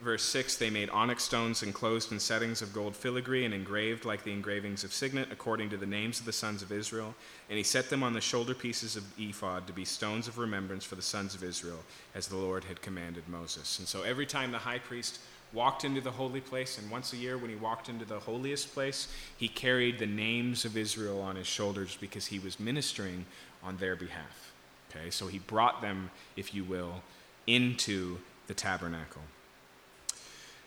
Verse 0.00 0.22
6 0.22 0.56
They 0.56 0.70
made 0.70 0.90
onyx 0.90 1.24
stones 1.24 1.62
enclosed 1.62 2.12
in 2.12 2.20
settings 2.20 2.62
of 2.62 2.72
gold 2.72 2.94
filigree 2.94 3.44
and 3.44 3.52
engraved 3.52 4.04
like 4.04 4.22
the 4.22 4.32
engravings 4.32 4.84
of 4.84 4.92
signet, 4.92 5.28
according 5.32 5.70
to 5.70 5.76
the 5.76 5.86
names 5.86 6.20
of 6.20 6.26
the 6.26 6.32
sons 6.32 6.62
of 6.62 6.70
Israel. 6.70 7.14
And 7.48 7.56
he 7.56 7.64
set 7.64 7.90
them 7.90 8.04
on 8.04 8.12
the 8.12 8.20
shoulder 8.20 8.54
pieces 8.54 8.94
of 8.94 9.04
ephod 9.18 9.66
to 9.66 9.72
be 9.72 9.84
stones 9.84 10.28
of 10.28 10.38
remembrance 10.38 10.84
for 10.84 10.94
the 10.94 11.02
sons 11.02 11.34
of 11.34 11.42
Israel, 11.42 11.80
as 12.14 12.28
the 12.28 12.36
Lord 12.36 12.64
had 12.64 12.80
commanded 12.80 13.28
Moses. 13.28 13.78
And 13.80 13.88
so 13.88 14.02
every 14.02 14.26
time 14.26 14.52
the 14.52 14.58
high 14.58 14.78
priest 14.78 15.18
walked 15.52 15.84
into 15.84 16.00
the 16.00 16.10
holy 16.12 16.42
place, 16.42 16.78
and 16.78 16.90
once 16.90 17.12
a 17.12 17.16
year 17.16 17.36
when 17.36 17.50
he 17.50 17.56
walked 17.56 17.88
into 17.88 18.04
the 18.04 18.20
holiest 18.20 18.72
place, 18.74 19.08
he 19.36 19.48
carried 19.48 19.98
the 19.98 20.06
names 20.06 20.64
of 20.64 20.76
Israel 20.76 21.20
on 21.20 21.34
his 21.34 21.46
shoulders 21.46 21.96
because 22.00 22.26
he 22.26 22.38
was 22.38 22.60
ministering 22.60 23.24
on 23.64 23.76
their 23.78 23.96
behalf. 23.96 24.52
Okay, 24.90 25.10
so 25.10 25.26
he 25.26 25.38
brought 25.40 25.82
them, 25.82 26.10
if 26.36 26.54
you 26.54 26.64
will, 26.64 27.02
into 27.48 28.18
the 28.46 28.54
tabernacle. 28.54 29.22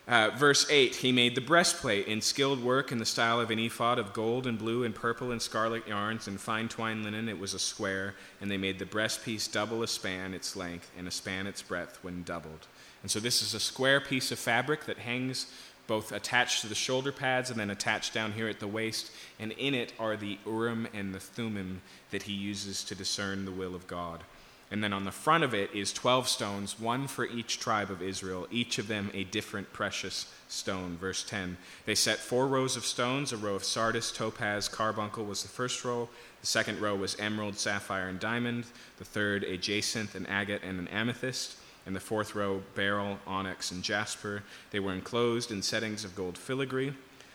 Uh, 0.07 0.31
verse 0.35 0.69
8 0.69 0.95
He 0.95 1.11
made 1.11 1.35
the 1.35 1.41
breastplate 1.41 2.07
in 2.07 2.21
skilled 2.21 2.63
work 2.63 2.91
in 2.91 2.97
the 2.97 3.05
style 3.05 3.39
of 3.39 3.51
an 3.51 3.59
ephod 3.59 3.99
of 3.99 4.13
gold 4.13 4.47
and 4.47 4.57
blue 4.57 4.83
and 4.83 4.93
purple 4.93 5.31
and 5.31 5.41
scarlet 5.41 5.87
yarns 5.87 6.27
and 6.27 6.39
fine 6.39 6.67
twined 6.67 7.03
linen. 7.03 7.29
It 7.29 7.39
was 7.39 7.53
a 7.53 7.59
square, 7.59 8.15
and 8.41 8.49
they 8.49 8.57
made 8.57 8.79
the 8.79 8.85
breastpiece 8.85 9.51
double 9.51 9.83
a 9.83 9.87
span 9.87 10.33
its 10.33 10.55
length 10.55 10.91
and 10.97 11.07
a 11.07 11.11
span 11.11 11.47
its 11.47 11.61
breadth 11.61 11.99
when 12.01 12.23
doubled. 12.23 12.67
And 13.03 13.11
so 13.11 13.19
this 13.19 13.41
is 13.41 13.53
a 13.53 13.59
square 13.59 14.01
piece 14.01 14.31
of 14.31 14.39
fabric 14.39 14.85
that 14.85 14.97
hangs 14.97 15.47
both 15.87 16.11
attached 16.11 16.61
to 16.61 16.67
the 16.67 16.75
shoulder 16.75 17.11
pads 17.11 17.49
and 17.49 17.59
then 17.59 17.69
attached 17.69 18.13
down 18.13 18.31
here 18.31 18.47
at 18.47 18.59
the 18.59 18.67
waist. 18.67 19.11
And 19.39 19.51
in 19.53 19.73
it 19.73 19.93
are 19.99 20.15
the 20.15 20.37
Urim 20.45 20.87
and 20.93 21.13
the 21.13 21.19
Thummim 21.19 21.81
that 22.11 22.23
he 22.23 22.33
uses 22.33 22.83
to 22.85 22.95
discern 22.95 23.45
the 23.45 23.51
will 23.51 23.75
of 23.75 23.87
God. 23.87 24.23
And 24.71 24.81
then 24.81 24.93
on 24.93 25.03
the 25.03 25.11
front 25.11 25.43
of 25.43 25.53
it 25.53 25.75
is 25.75 25.91
12 25.91 26.29
stones, 26.29 26.79
one 26.79 27.05
for 27.05 27.25
each 27.25 27.59
tribe 27.59 27.91
of 27.91 28.01
Israel, 28.01 28.47
each 28.49 28.79
of 28.79 28.87
them 28.87 29.11
a 29.13 29.25
different 29.25 29.73
precious 29.73 30.33
stone. 30.47 30.97
Verse 30.97 31.23
10 31.23 31.57
They 31.85 31.93
set 31.93 32.19
four 32.19 32.47
rows 32.47 32.77
of 32.77 32.85
stones. 32.85 33.33
A 33.33 33.37
row 33.37 33.55
of 33.55 33.65
sardius, 33.65 34.13
topaz, 34.13 34.69
carbuncle 34.69 35.25
was 35.25 35.43
the 35.43 35.49
first 35.49 35.83
row. 35.83 36.07
The 36.39 36.47
second 36.47 36.79
row 36.79 36.95
was 36.95 37.19
emerald, 37.19 37.59
sapphire, 37.59 38.07
and 38.07 38.19
diamond. 38.19 38.63
The 38.97 39.05
third, 39.05 39.43
a 39.43 39.57
jacinth, 39.57 40.15
an 40.15 40.25
agate, 40.27 40.61
and 40.63 40.79
an 40.79 40.87
amethyst. 40.87 41.57
And 41.85 41.93
the 41.93 41.99
fourth 41.99 42.33
row, 42.33 42.61
beryl, 42.73 43.19
onyx, 43.27 43.71
and 43.71 43.83
jasper. 43.83 44.43
They 44.69 44.79
were 44.79 44.93
enclosed 44.93 45.51
in 45.51 45.61
settings 45.61 46.05
of 46.05 46.15
gold 46.15 46.37
filigree. 46.37 46.93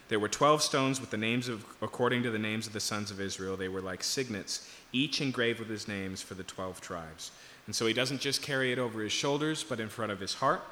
There 0.08 0.20
were 0.20 0.28
12 0.28 0.62
stones 0.62 1.00
with 1.00 1.10
the 1.10 1.16
names 1.16 1.48
of, 1.48 1.66
according 1.82 2.22
to 2.22 2.30
the 2.30 2.38
names 2.38 2.66
of 2.66 2.72
the 2.72 2.80
sons 2.80 3.10
of 3.10 3.20
Israel. 3.20 3.56
They 3.56 3.68
were 3.68 3.80
like 3.80 4.04
signets 4.04 4.70
each 4.96 5.20
engraved 5.20 5.58
with 5.58 5.68
his 5.68 5.86
names 5.88 6.22
for 6.22 6.34
the 6.34 6.42
12 6.42 6.80
tribes. 6.80 7.30
And 7.66 7.74
so 7.74 7.86
he 7.86 7.92
doesn't 7.92 8.20
just 8.20 8.42
carry 8.42 8.72
it 8.72 8.78
over 8.78 9.02
his 9.02 9.12
shoulders, 9.12 9.62
but 9.62 9.80
in 9.80 9.88
front 9.88 10.12
of 10.12 10.20
his 10.20 10.34
heart. 10.34 10.62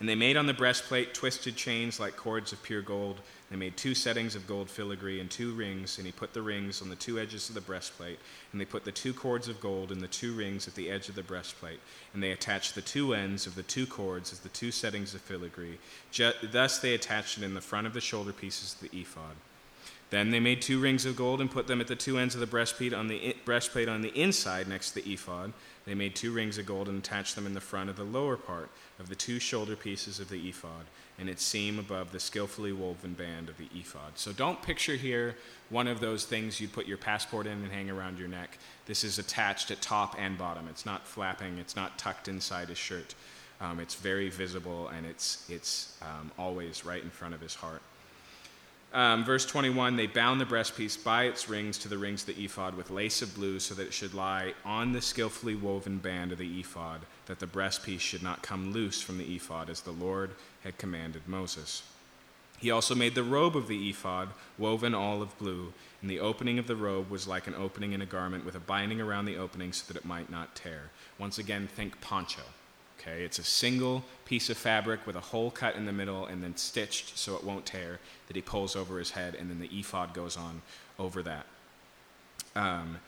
And 0.00 0.08
they 0.08 0.14
made 0.16 0.36
on 0.36 0.46
the 0.46 0.54
breastplate 0.54 1.14
twisted 1.14 1.54
chains 1.54 2.00
like 2.00 2.16
cords 2.16 2.52
of 2.52 2.60
pure 2.64 2.82
gold. 2.82 3.20
They 3.50 3.56
made 3.56 3.76
two 3.76 3.94
settings 3.94 4.34
of 4.34 4.48
gold 4.48 4.68
filigree 4.68 5.20
and 5.20 5.30
two 5.30 5.52
rings, 5.52 5.98
and 5.98 6.06
he 6.06 6.12
put 6.12 6.32
the 6.32 6.42
rings 6.42 6.82
on 6.82 6.88
the 6.88 6.96
two 6.96 7.20
edges 7.20 7.48
of 7.48 7.54
the 7.54 7.60
breastplate. 7.60 8.18
And 8.50 8.60
they 8.60 8.64
put 8.64 8.84
the 8.84 8.90
two 8.90 9.14
cords 9.14 9.46
of 9.46 9.60
gold 9.60 9.92
in 9.92 10.00
the 10.00 10.08
two 10.08 10.32
rings 10.32 10.66
at 10.66 10.74
the 10.74 10.90
edge 10.90 11.08
of 11.08 11.14
the 11.14 11.22
breastplate. 11.22 11.78
And 12.14 12.22
they 12.22 12.32
attached 12.32 12.74
the 12.74 12.80
two 12.80 13.14
ends 13.14 13.46
of 13.46 13.54
the 13.54 13.62
two 13.62 13.86
cords 13.86 14.32
as 14.32 14.40
the 14.40 14.48
two 14.48 14.72
settings 14.72 15.14
of 15.14 15.20
filigree. 15.20 15.78
thus 16.50 16.78
they 16.78 16.94
attached 16.94 17.38
it 17.38 17.44
in 17.44 17.54
the 17.54 17.60
front 17.60 17.86
of 17.86 17.94
the 17.94 18.00
shoulder 18.00 18.32
pieces 18.32 18.74
of 18.74 18.80
the 18.80 19.00
ephod. 19.00 19.36
Then 20.12 20.30
they 20.30 20.40
made 20.40 20.60
two 20.60 20.78
rings 20.78 21.06
of 21.06 21.16
gold 21.16 21.40
and 21.40 21.50
put 21.50 21.66
them 21.66 21.80
at 21.80 21.86
the 21.86 21.96
two 21.96 22.18
ends 22.18 22.34
of 22.34 22.40
the 22.42 22.46
breastplate 22.46 22.92
on 22.92 23.08
the 23.08 23.34
breastplate 23.46 23.88
on 23.88 24.02
the 24.02 24.10
inside 24.10 24.68
next 24.68 24.90
to 24.90 24.96
the 24.96 25.10
ephod. 25.10 25.54
They 25.86 25.94
made 25.94 26.14
two 26.14 26.32
rings 26.32 26.58
of 26.58 26.66
gold 26.66 26.90
and 26.90 26.98
attached 26.98 27.34
them 27.34 27.46
in 27.46 27.54
the 27.54 27.62
front 27.62 27.88
of 27.88 27.96
the 27.96 28.04
lower 28.04 28.36
part 28.36 28.68
of 29.00 29.08
the 29.08 29.14
two 29.14 29.38
shoulder 29.38 29.74
pieces 29.74 30.20
of 30.20 30.28
the 30.28 30.50
ephod 30.50 30.84
and 31.18 31.30
its 31.30 31.42
seam 31.42 31.78
above 31.78 32.12
the 32.12 32.20
skillfully 32.20 32.74
woven 32.74 33.14
band 33.14 33.48
of 33.48 33.56
the 33.56 33.70
ephod. 33.74 34.18
So 34.18 34.32
don't 34.32 34.60
picture 34.60 34.96
here 34.96 35.34
one 35.70 35.88
of 35.88 36.00
those 36.00 36.26
things 36.26 36.60
you 36.60 36.68
put 36.68 36.86
your 36.86 36.98
passport 36.98 37.46
in 37.46 37.62
and 37.62 37.72
hang 37.72 37.88
around 37.88 38.18
your 38.18 38.28
neck. 38.28 38.58
This 38.84 39.04
is 39.04 39.18
attached 39.18 39.70
at 39.70 39.80
top 39.80 40.16
and 40.18 40.36
bottom. 40.36 40.68
It's 40.68 40.84
not 40.84 41.06
flapping, 41.06 41.56
it's 41.56 41.74
not 41.74 41.96
tucked 41.96 42.28
inside 42.28 42.68
his 42.68 42.76
shirt. 42.76 43.14
Um, 43.62 43.80
it's 43.80 43.94
very 43.94 44.28
visible 44.28 44.88
and 44.88 45.06
it's, 45.06 45.48
it's 45.48 45.96
um, 46.02 46.30
always 46.38 46.84
right 46.84 47.02
in 47.02 47.08
front 47.08 47.32
of 47.32 47.40
his 47.40 47.54
heart. 47.54 47.80
Um, 48.92 49.24
verse 49.24 49.46
21 49.46 49.96
they 49.96 50.06
bound 50.06 50.38
the 50.38 50.44
breastpiece 50.44 51.02
by 51.02 51.24
its 51.24 51.48
rings 51.48 51.78
to 51.78 51.88
the 51.88 51.96
rings 51.96 52.28
of 52.28 52.34
the 52.34 52.44
ephod 52.44 52.74
with 52.74 52.90
lace 52.90 53.22
of 53.22 53.34
blue 53.34 53.58
so 53.58 53.74
that 53.74 53.86
it 53.86 53.94
should 53.94 54.12
lie 54.12 54.52
on 54.66 54.92
the 54.92 55.00
skillfully 55.00 55.54
woven 55.54 55.96
band 55.96 56.30
of 56.30 56.38
the 56.38 56.60
ephod, 56.60 57.00
that 57.26 57.38
the 57.38 57.46
breastpiece 57.46 58.00
should 58.00 58.22
not 58.22 58.42
come 58.42 58.72
loose 58.72 59.00
from 59.00 59.16
the 59.16 59.34
ephod 59.34 59.70
as 59.70 59.80
the 59.80 59.92
Lord 59.92 60.32
had 60.62 60.76
commanded 60.76 61.22
Moses. 61.26 61.82
He 62.58 62.70
also 62.70 62.94
made 62.94 63.14
the 63.14 63.24
robe 63.24 63.56
of 63.56 63.66
the 63.66 63.88
ephod, 63.88 64.28
woven 64.58 64.94
all 64.94 65.22
of 65.22 65.36
blue, 65.38 65.72
and 66.00 66.10
the 66.10 66.20
opening 66.20 66.58
of 66.58 66.66
the 66.66 66.76
robe 66.76 67.10
was 67.10 67.26
like 67.26 67.46
an 67.46 67.54
opening 67.54 67.92
in 67.92 68.02
a 68.02 68.06
garment 68.06 68.44
with 68.44 68.54
a 68.54 68.60
binding 68.60 69.00
around 69.00 69.24
the 69.24 69.38
opening 69.38 69.72
so 69.72 69.84
that 69.88 69.98
it 69.98 70.04
might 70.04 70.30
not 70.30 70.54
tear. 70.54 70.90
Once 71.18 71.38
again, 71.38 71.66
think 71.66 72.00
poncho. 72.00 72.42
Okay, 73.02 73.24
it's 73.24 73.40
a 73.40 73.44
single 73.44 74.04
piece 74.24 74.48
of 74.48 74.56
fabric 74.56 75.04
with 75.08 75.16
a 75.16 75.20
hole 75.20 75.50
cut 75.50 75.74
in 75.74 75.86
the 75.86 75.92
middle 75.92 76.26
and 76.26 76.40
then 76.40 76.56
stitched 76.56 77.18
so 77.18 77.34
it 77.34 77.42
won't 77.42 77.66
tear 77.66 77.98
that 78.28 78.36
he 78.36 78.42
pulls 78.42 78.76
over 78.76 78.98
his 78.98 79.10
head, 79.10 79.34
and 79.34 79.50
then 79.50 79.58
the 79.58 79.68
ephod 79.76 80.14
goes 80.14 80.36
on 80.36 80.62
over 81.00 81.20
that. 81.24 81.46
Um, 82.54 82.98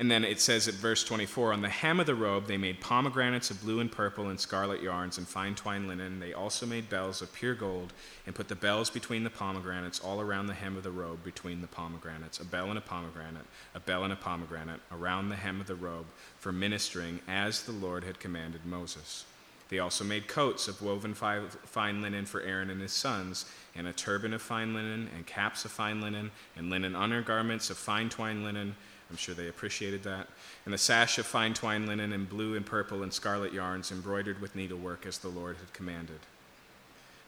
and 0.00 0.10
then 0.10 0.24
it 0.24 0.40
says 0.40 0.66
at 0.66 0.74
verse 0.74 1.04
24 1.04 1.52
On 1.52 1.62
the 1.62 1.68
hem 1.68 2.00
of 2.00 2.06
the 2.06 2.16
robe, 2.16 2.48
they 2.48 2.56
made 2.56 2.80
pomegranates 2.80 3.52
of 3.52 3.62
blue 3.62 3.78
and 3.78 3.92
purple 3.92 4.28
and 4.28 4.40
scarlet 4.40 4.82
yarns 4.82 5.18
and 5.18 5.28
fine 5.28 5.54
twined 5.54 5.86
linen. 5.86 6.18
They 6.18 6.32
also 6.32 6.66
made 6.66 6.90
bells 6.90 7.22
of 7.22 7.32
pure 7.32 7.54
gold 7.54 7.92
and 8.26 8.34
put 8.34 8.48
the 8.48 8.56
bells 8.56 8.90
between 8.90 9.22
the 9.22 9.30
pomegranates 9.30 10.00
all 10.00 10.20
around 10.20 10.48
the 10.48 10.54
hem 10.54 10.76
of 10.76 10.82
the 10.82 10.90
robe 10.90 11.22
between 11.22 11.60
the 11.60 11.68
pomegranates. 11.68 12.40
A 12.40 12.44
bell 12.44 12.70
and 12.70 12.78
a 12.78 12.80
pomegranate, 12.80 13.46
a 13.72 13.78
bell 13.78 14.02
and 14.02 14.12
a 14.12 14.16
pomegranate 14.16 14.80
around 14.90 15.28
the 15.28 15.36
hem 15.36 15.60
of 15.60 15.68
the 15.68 15.76
robe 15.76 16.06
for 16.40 16.50
ministering 16.50 17.20
as 17.28 17.62
the 17.62 17.72
Lord 17.72 18.02
had 18.02 18.18
commanded 18.18 18.66
Moses. 18.66 19.26
They 19.68 19.78
also 19.78 20.04
made 20.04 20.28
coats 20.28 20.68
of 20.68 20.82
woven 20.82 21.14
fine 21.14 22.02
linen 22.02 22.26
for 22.26 22.40
Aaron 22.42 22.70
and 22.70 22.80
his 22.80 22.92
sons, 22.92 23.46
and 23.74 23.86
a 23.86 23.92
turban 23.92 24.34
of 24.34 24.42
fine 24.42 24.74
linen, 24.74 25.10
and 25.14 25.26
caps 25.26 25.64
of 25.64 25.70
fine 25.70 26.00
linen, 26.00 26.30
and 26.56 26.70
linen 26.70 26.94
undergarments 26.94 27.70
of 27.70 27.76
fine 27.76 28.08
twined 28.08 28.44
linen. 28.44 28.76
I'm 29.10 29.16
sure 29.16 29.34
they 29.34 29.48
appreciated 29.48 30.02
that. 30.04 30.28
And 30.64 30.72
the 30.72 30.78
sash 30.78 31.18
of 31.18 31.26
fine 31.26 31.54
twined 31.54 31.86
linen, 31.86 32.12
and 32.12 32.28
blue 32.28 32.54
and 32.54 32.64
purple 32.64 33.02
and 33.02 33.12
scarlet 33.12 33.52
yarns, 33.52 33.90
embroidered 33.90 34.40
with 34.40 34.54
needlework 34.54 35.06
as 35.06 35.18
the 35.18 35.28
Lord 35.28 35.56
had 35.56 35.72
commanded. 35.72 36.20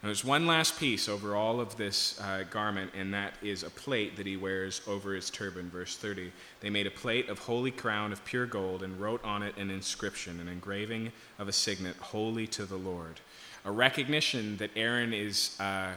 Now, 0.03 0.09
there's 0.09 0.25
one 0.25 0.47
last 0.47 0.79
piece 0.79 1.09
over 1.09 1.35
all 1.35 1.59
of 1.59 1.77
this 1.77 2.21
uh, 2.21 2.45
garment, 2.51 2.93
and 2.95 3.15
that 3.15 3.33
is 3.43 3.63
a 3.63 3.71
plate 3.71 4.17
that 4.17 4.27
he 4.27 4.37
wears 4.37 4.83
over 4.87 5.15
his 5.15 5.31
turban. 5.31 5.71
Verse 5.71 5.97
30. 5.97 6.31
They 6.61 6.69
made 6.69 6.87
a 6.87 6.91
plate 6.91 7.31
of 7.31 7.39
holy 7.39 7.71
crown 7.71 8.13
of 8.13 8.25
pure 8.25 8.47
gold 8.47 8.83
and 8.83 9.01
wrote 9.01 9.25
on 9.25 9.43
it 9.43 9.57
an 9.57 9.71
inscription, 9.71 10.39
an 10.39 10.49
engraving 10.49 11.13
of 11.39 11.49
a 11.49 11.53
signet, 11.53 11.97
holy 11.97 12.47
to 12.49 12.67
the 12.67 12.77
Lord. 12.77 13.21
A 13.65 13.73
recognition 13.73 14.59
that 14.59 14.71
Aaron 14.77 15.15
is, 15.15 15.59
uh, 15.59 15.93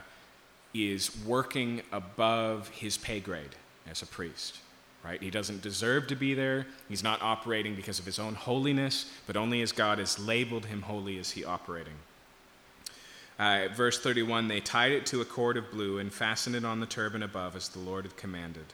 is 0.73 1.11
working 1.25 1.81
above 1.91 2.69
his 2.69 2.97
pay 2.97 3.19
grade 3.19 3.55
as 3.89 4.01
a 4.01 4.05
priest. 4.05 4.59
Right? 5.03 5.21
He 5.21 5.29
doesn't 5.29 5.61
deserve 5.61 6.07
to 6.07 6.15
be 6.15 6.33
there. 6.33 6.65
He's 6.87 7.03
not 7.03 7.21
operating 7.21 7.75
because 7.75 7.99
of 7.99 8.05
his 8.05 8.17
own 8.17 8.35
holiness, 8.35 9.11
but 9.27 9.37
only 9.37 9.61
as 9.61 9.71
God 9.71 9.99
has 9.99 10.19
labeled 10.19 10.65
him 10.65 10.81
holy 10.81 11.17
is 11.17 11.31
he 11.31 11.45
operating. 11.45 11.93
Uh, 13.39 13.69
verse 13.73 13.97
31 13.97 14.49
they 14.49 14.59
tied 14.59 14.91
it 14.91 15.05
to 15.05 15.21
a 15.21 15.25
cord 15.25 15.55
of 15.55 15.71
blue 15.71 15.97
and 15.97 16.11
fastened 16.11 16.55
it 16.55 16.65
on 16.65 16.81
the 16.81 16.85
turban 16.85 17.23
above 17.23 17.55
as 17.55 17.69
the 17.69 17.79
Lord 17.79 18.03
had 18.03 18.17
commanded. 18.17 18.65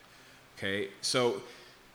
Okay, 0.58 0.90
so 1.02 1.44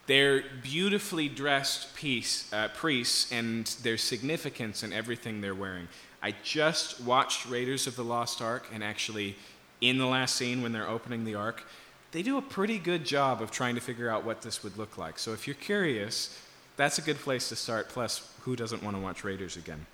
they're 0.07 0.45
beautifully 0.63 1.29
dressed 1.29 1.95
piece, 1.95 2.53
uh, 2.53 2.69
priests 2.69 3.31
and 3.33 3.67
their 3.83 3.97
significance 3.97 4.83
in 4.83 4.93
everything 4.93 5.41
they're 5.41 5.55
wearing. 5.55 5.89
I 6.23 6.35
just 6.43 7.01
watched 7.01 7.49
Raiders 7.49 7.87
of 7.87 7.97
the 7.97 8.05
Lost 8.05 8.43
Ark, 8.43 8.67
and 8.73 8.85
actually, 8.85 9.37
in 9.81 9.99
the 9.99 10.07
last 10.07 10.37
scene 10.37 10.63
when 10.63 10.73
they're 10.73 10.89
opening 10.89 11.25
the 11.25 11.35
ark, 11.35 11.65
they 12.13 12.23
do 12.23 12.37
a 12.37 12.43
pretty 12.43 12.79
good 12.79 13.05
job 13.05 13.41
of 13.41 13.51
trying 13.51 13.75
to 13.77 13.81
figure 13.81 14.11
out 14.11 14.25
what 14.25 14.43
this 14.43 14.63
would 14.63 14.77
look 14.77 14.99
like. 14.99 15.19
So 15.19 15.33
if 15.33 15.47
you're 15.47 15.55
curious, 15.55 16.39
that's 16.77 16.99
a 16.99 17.03
good 17.03 17.19
place 17.19 17.49
to 17.49 17.57
start. 17.57 17.89
Plus, 17.89 18.31
who 18.41 18.57
doesn't 18.57 18.83
want 18.83 18.97
to 18.97 19.03
watch 19.03 19.25
Raiders 19.25 19.57
again? 19.57 19.87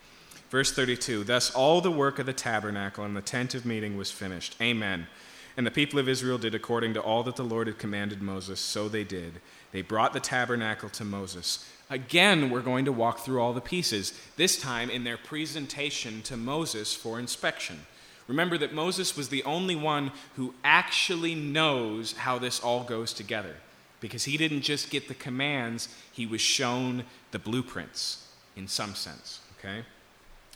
Verse 0.51 0.73
32 0.73 1.25
Thus 1.25 1.51
all 1.51 1.81
the 1.81 1.91
work 1.91 2.19
of 2.19 2.27
the 2.27 2.33
tabernacle 2.33 3.05
and 3.05 3.17
the 3.17 3.23
tent 3.23 3.55
of 3.55 3.67
meeting 3.67 3.97
was 3.97 4.11
finished. 4.11 4.57
Amen. 4.61 5.07
And 5.57 5.67
the 5.67 5.71
people 5.71 5.99
of 5.99 6.09
Israel 6.09 6.37
did 6.37 6.55
according 6.55 6.93
to 6.95 7.01
all 7.01 7.23
that 7.23 7.37
the 7.37 7.43
Lord 7.43 7.67
had 7.67 7.79
commanded 7.79 8.21
Moses, 8.21 8.61
so 8.61 8.89
they 8.89 9.05
did. 9.05 9.41
They 9.73 9.81
brought 9.81 10.13
the 10.13 10.21
tabernacle 10.21 10.91
to 10.91 11.05
Moses. 11.05 11.67
Again, 11.89 12.51
we're 12.51 12.61
going 12.61 12.85
to 12.85 12.93
walk 12.93 13.21
through 13.21 13.41
all 13.41 13.55
the 13.55 13.61
pieces, 13.61 14.13
this 14.37 14.61
time 14.61 14.91
in 14.91 15.05
their 15.05 15.17
presentation 15.17 16.21
to 16.23 16.37
Moses 16.37 16.95
for 16.95 17.19
inspection. 17.19 17.87
Remember 18.29 18.59
that 18.59 18.75
Moses 18.75 19.17
was 19.17 19.29
the 19.29 19.45
only 19.45 19.77
one 19.77 20.11
who 20.35 20.53
actually 20.63 21.35
knows 21.35 22.13
how 22.13 22.39
this 22.39 22.61
all 22.61 22.85
goes 22.85 23.15
together, 23.15 23.55
because 24.01 24.25
he 24.25 24.37
didn't 24.37 24.63
just 24.63 24.91
get 24.91 25.09
the 25.09 25.15
commands, 25.15 25.89
he 26.13 26.27
was 26.27 26.41
shown 26.41 27.05
the 27.31 27.39
blueprints 27.39 28.27
in 28.57 28.69
some 28.69 28.95
sense, 28.95 29.41
okay? 29.59 29.85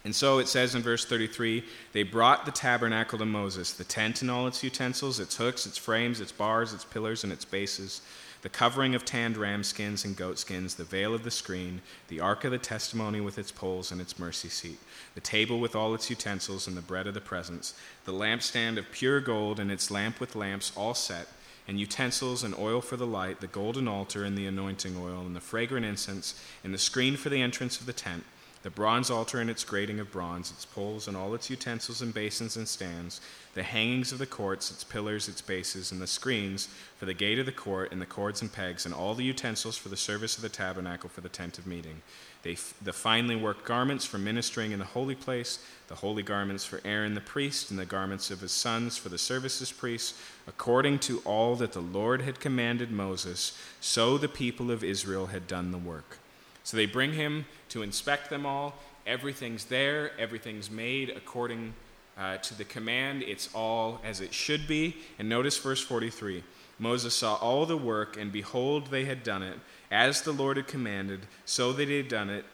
And 0.04 0.16
so 0.16 0.38
it 0.38 0.48
says 0.48 0.74
in 0.74 0.82
verse 0.82 1.04
33 1.04 1.62
they 1.92 2.02
brought 2.02 2.46
the 2.46 2.52
tabernacle 2.52 3.18
to 3.18 3.26
Moses, 3.26 3.72
the 3.72 3.84
tent 3.84 4.22
and 4.22 4.30
all 4.30 4.46
its 4.46 4.64
utensils, 4.64 5.20
its 5.20 5.36
hooks, 5.36 5.66
its 5.66 5.76
frames, 5.76 6.20
its 6.20 6.32
bars, 6.32 6.72
its 6.72 6.84
pillars, 6.84 7.22
and 7.22 7.32
its 7.32 7.44
bases, 7.44 8.00
the 8.42 8.48
covering 8.48 8.94
of 8.94 9.04
tanned 9.04 9.36
ram 9.36 9.62
skins 9.62 10.04
and 10.06 10.16
goat 10.16 10.38
skins, 10.38 10.76
the 10.76 10.84
veil 10.84 11.12
of 11.12 11.24
the 11.24 11.30
screen, 11.30 11.82
the 12.08 12.20
ark 12.20 12.44
of 12.44 12.50
the 12.50 12.58
testimony 12.58 13.20
with 13.20 13.38
its 13.38 13.52
poles 13.52 13.92
and 13.92 14.00
its 14.00 14.18
mercy 14.18 14.48
seat, 14.48 14.78
the 15.14 15.20
table 15.20 15.60
with 15.60 15.76
all 15.76 15.94
its 15.94 16.08
utensils, 16.08 16.66
and 16.66 16.74
the 16.76 16.80
bread 16.80 17.06
of 17.06 17.12
the 17.12 17.20
presence, 17.20 17.74
the 18.06 18.12
lampstand 18.12 18.78
of 18.78 18.90
pure 18.90 19.20
gold 19.20 19.60
and 19.60 19.70
its 19.70 19.90
lamp 19.90 20.18
with 20.18 20.34
lamps 20.34 20.72
all 20.74 20.94
set, 20.94 21.28
and 21.68 21.78
utensils 21.78 22.42
and 22.42 22.56
oil 22.58 22.80
for 22.80 22.96
the 22.96 23.06
light, 23.06 23.40
the 23.40 23.46
golden 23.46 23.86
altar 23.86 24.24
and 24.24 24.38
the 24.38 24.46
anointing 24.46 24.96
oil, 24.96 25.20
and 25.20 25.36
the 25.36 25.40
fragrant 25.40 25.84
incense, 25.84 26.42
and 26.64 26.72
the 26.72 26.78
screen 26.78 27.18
for 27.18 27.28
the 27.28 27.42
entrance 27.42 27.78
of 27.78 27.84
the 27.84 27.92
tent 27.92 28.24
the 28.62 28.70
bronze 28.70 29.10
altar 29.10 29.40
and 29.40 29.48
its 29.48 29.64
grating 29.64 30.00
of 30.00 30.12
bronze, 30.12 30.50
its 30.50 30.66
poles 30.66 31.08
and 31.08 31.16
all 31.16 31.34
its 31.34 31.48
utensils 31.48 32.02
and 32.02 32.12
basins 32.12 32.56
and 32.56 32.68
stands, 32.68 33.20
the 33.54 33.62
hangings 33.62 34.12
of 34.12 34.18
the 34.18 34.26
courts, 34.26 34.70
its 34.70 34.84
pillars, 34.84 35.28
its 35.28 35.40
bases, 35.40 35.90
and 35.90 36.00
the 36.00 36.06
screens 36.06 36.68
for 36.98 37.06
the 37.06 37.14
gate 37.14 37.38
of 37.38 37.46
the 37.46 37.52
court, 37.52 37.90
and 37.90 38.02
the 38.02 38.06
cords 38.06 38.42
and 38.42 38.52
pegs, 38.52 38.84
and 38.84 38.94
all 38.94 39.14
the 39.14 39.24
utensils 39.24 39.78
for 39.78 39.88
the 39.88 39.96
service 39.96 40.36
of 40.36 40.42
the 40.42 40.48
tabernacle 40.50 41.08
for 41.08 41.22
the 41.22 41.28
tent 41.28 41.58
of 41.58 41.66
meeting. 41.66 42.02
They, 42.42 42.58
the 42.82 42.92
finely 42.92 43.34
worked 43.34 43.64
garments 43.64 44.04
for 44.04 44.18
ministering 44.18 44.72
in 44.72 44.78
the 44.78 44.84
holy 44.84 45.14
place, 45.14 45.58
the 45.88 45.96
holy 45.96 46.22
garments 46.22 46.64
for 46.64 46.80
Aaron 46.84 47.14
the 47.14 47.20
priest, 47.20 47.70
and 47.70 47.78
the 47.78 47.86
garments 47.86 48.30
of 48.30 48.42
his 48.42 48.52
sons 48.52 48.98
for 48.98 49.08
the 49.08 49.18
services 49.18 49.72
priests, 49.72 50.20
according 50.46 50.98
to 51.00 51.20
all 51.20 51.56
that 51.56 51.72
the 51.72 51.80
Lord 51.80 52.22
had 52.22 52.40
commanded 52.40 52.90
Moses, 52.90 53.56
so 53.80 54.18
the 54.18 54.28
people 54.28 54.70
of 54.70 54.84
Israel 54.84 55.28
had 55.28 55.46
done 55.46 55.72
the 55.72 55.78
work. 55.78 56.18
So 56.64 56.76
they 56.76 56.86
bring 56.86 57.12
him 57.12 57.46
to 57.70 57.82
inspect 57.82 58.30
them 58.30 58.46
all. 58.46 58.74
Everything's 59.06 59.64
there, 59.64 60.12
everything's 60.18 60.70
made 60.70 61.10
according 61.10 61.74
uh, 62.18 62.36
to 62.38 62.54
the 62.54 62.64
command. 62.64 63.22
It's 63.22 63.48
all 63.54 64.00
as 64.04 64.20
it 64.20 64.34
should 64.34 64.66
be. 64.68 64.96
And 65.18 65.28
notice 65.28 65.56
verse 65.58 65.82
43 65.82 66.42
Moses 66.78 67.14
saw 67.14 67.34
all 67.36 67.66
the 67.66 67.76
work, 67.76 68.16
and 68.16 68.32
behold, 68.32 68.86
they 68.86 69.04
had 69.04 69.22
done 69.22 69.42
it, 69.42 69.58
as 69.90 70.22
the 70.22 70.32
Lord 70.32 70.56
had 70.56 70.66
commanded, 70.66 71.20
so 71.44 71.72
they 71.72 71.96
had 71.96 72.08
done 72.08 72.30
it. 72.30 72.44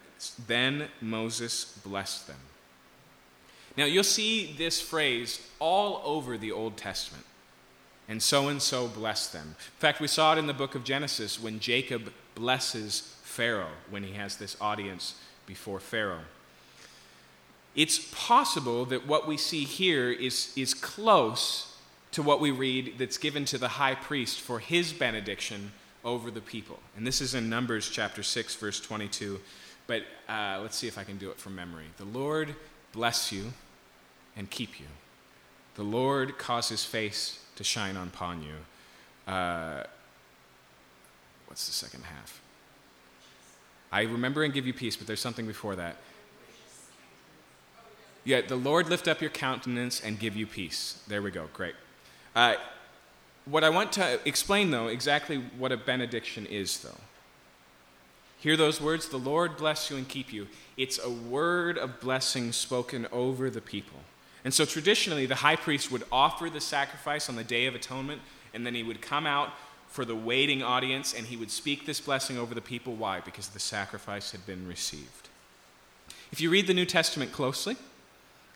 Then 0.48 0.88
Moses 1.00 1.78
blessed 1.84 2.26
them. 2.26 2.38
Now, 3.76 3.84
you'll 3.84 4.02
see 4.02 4.54
this 4.58 4.80
phrase 4.80 5.46
all 5.60 6.00
over 6.04 6.36
the 6.36 6.50
Old 6.50 6.76
Testament. 6.76 7.24
And 8.08 8.22
so 8.22 8.48
and 8.48 8.62
so 8.62 8.88
blessed 8.88 9.32
them. 9.32 9.48
In 9.48 9.80
fact, 9.80 10.00
we 10.00 10.08
saw 10.08 10.32
it 10.32 10.38
in 10.38 10.46
the 10.46 10.54
book 10.54 10.74
of 10.74 10.84
Genesis 10.84 11.40
when 11.40 11.60
Jacob 11.60 12.12
blesses 12.34 13.15
Pharaoh 13.36 13.76
when 13.90 14.02
he 14.02 14.12
has 14.14 14.36
this 14.36 14.56
audience 14.62 15.14
before 15.46 15.78
Pharaoh. 15.78 16.24
It's 17.74 17.98
possible 18.10 18.86
that 18.86 19.06
what 19.06 19.28
we 19.28 19.36
see 19.36 19.64
here 19.64 20.10
is, 20.10 20.54
is 20.56 20.72
close 20.72 21.76
to 22.12 22.22
what 22.22 22.40
we 22.40 22.50
read 22.50 22.94
that's 22.96 23.18
given 23.18 23.44
to 23.44 23.58
the 23.58 23.68
high 23.68 23.94
priest 23.94 24.40
for 24.40 24.58
his 24.58 24.94
benediction 24.94 25.72
over 26.02 26.30
the 26.30 26.40
people. 26.40 26.78
And 26.96 27.06
this 27.06 27.20
is 27.20 27.34
in 27.34 27.50
Numbers 27.50 27.90
chapter 27.90 28.22
6, 28.22 28.54
verse 28.54 28.80
22. 28.80 29.38
But 29.86 30.04
uh, 30.28 30.60
let's 30.62 30.76
see 30.76 30.88
if 30.88 30.96
I 30.96 31.04
can 31.04 31.18
do 31.18 31.28
it 31.30 31.36
from 31.36 31.54
memory. 31.54 31.84
The 31.98 32.06
Lord 32.06 32.54
bless 32.92 33.30
you 33.30 33.52
and 34.34 34.48
keep 34.48 34.80
you. 34.80 34.86
The 35.74 35.82
Lord 35.82 36.38
cause 36.38 36.70
his 36.70 36.84
face 36.84 37.44
to 37.56 37.64
shine 37.64 37.96
upon 37.96 38.42
you 38.42 38.54
Uh, 39.30 39.82
what's 41.48 41.66
the 41.66 41.72
second 41.72 42.04
half? 42.04 42.40
I 43.96 44.02
remember 44.02 44.44
and 44.44 44.52
give 44.52 44.66
you 44.66 44.74
peace, 44.74 44.94
but 44.94 45.06
there's 45.06 45.20
something 45.20 45.46
before 45.46 45.74
that. 45.76 45.96
Yeah, 48.24 48.42
the 48.42 48.56
Lord 48.56 48.90
lift 48.90 49.08
up 49.08 49.22
your 49.22 49.30
countenance 49.30 50.02
and 50.02 50.18
give 50.18 50.36
you 50.36 50.46
peace. 50.46 51.02
There 51.08 51.22
we 51.22 51.30
go. 51.30 51.48
Great. 51.54 51.74
Uh, 52.34 52.56
what 53.46 53.64
I 53.64 53.70
want 53.70 53.92
to 53.92 54.20
explain, 54.28 54.70
though, 54.70 54.88
exactly 54.88 55.38
what 55.56 55.72
a 55.72 55.78
benediction 55.78 56.44
is, 56.44 56.80
though. 56.80 56.98
Hear 58.38 58.54
those 58.54 58.82
words 58.82 59.08
the 59.08 59.16
Lord 59.16 59.56
bless 59.56 59.88
you 59.90 59.96
and 59.96 60.06
keep 60.06 60.30
you. 60.30 60.46
It's 60.76 61.02
a 61.02 61.08
word 61.08 61.78
of 61.78 61.98
blessing 61.98 62.52
spoken 62.52 63.06
over 63.10 63.48
the 63.48 63.62
people. 63.62 64.00
And 64.44 64.52
so 64.52 64.66
traditionally, 64.66 65.24
the 65.24 65.36
high 65.36 65.56
priest 65.56 65.90
would 65.90 66.04
offer 66.12 66.50
the 66.50 66.60
sacrifice 66.60 67.30
on 67.30 67.36
the 67.36 67.44
Day 67.44 67.64
of 67.64 67.74
Atonement, 67.74 68.20
and 68.52 68.66
then 68.66 68.74
he 68.74 68.82
would 68.82 69.00
come 69.00 69.26
out 69.26 69.52
for 69.88 70.04
the 70.04 70.16
waiting 70.16 70.62
audience 70.62 71.14
and 71.14 71.26
he 71.26 71.36
would 71.36 71.50
speak 71.50 71.86
this 71.86 72.00
blessing 72.00 72.38
over 72.38 72.54
the 72.54 72.60
people. 72.60 72.94
Why? 72.94 73.20
Because 73.20 73.48
the 73.48 73.58
sacrifice 73.58 74.32
had 74.32 74.46
been 74.46 74.66
received. 74.68 75.28
If 76.32 76.40
you 76.40 76.50
read 76.50 76.66
the 76.66 76.74
New 76.74 76.86
Testament 76.86 77.32
closely, 77.32 77.76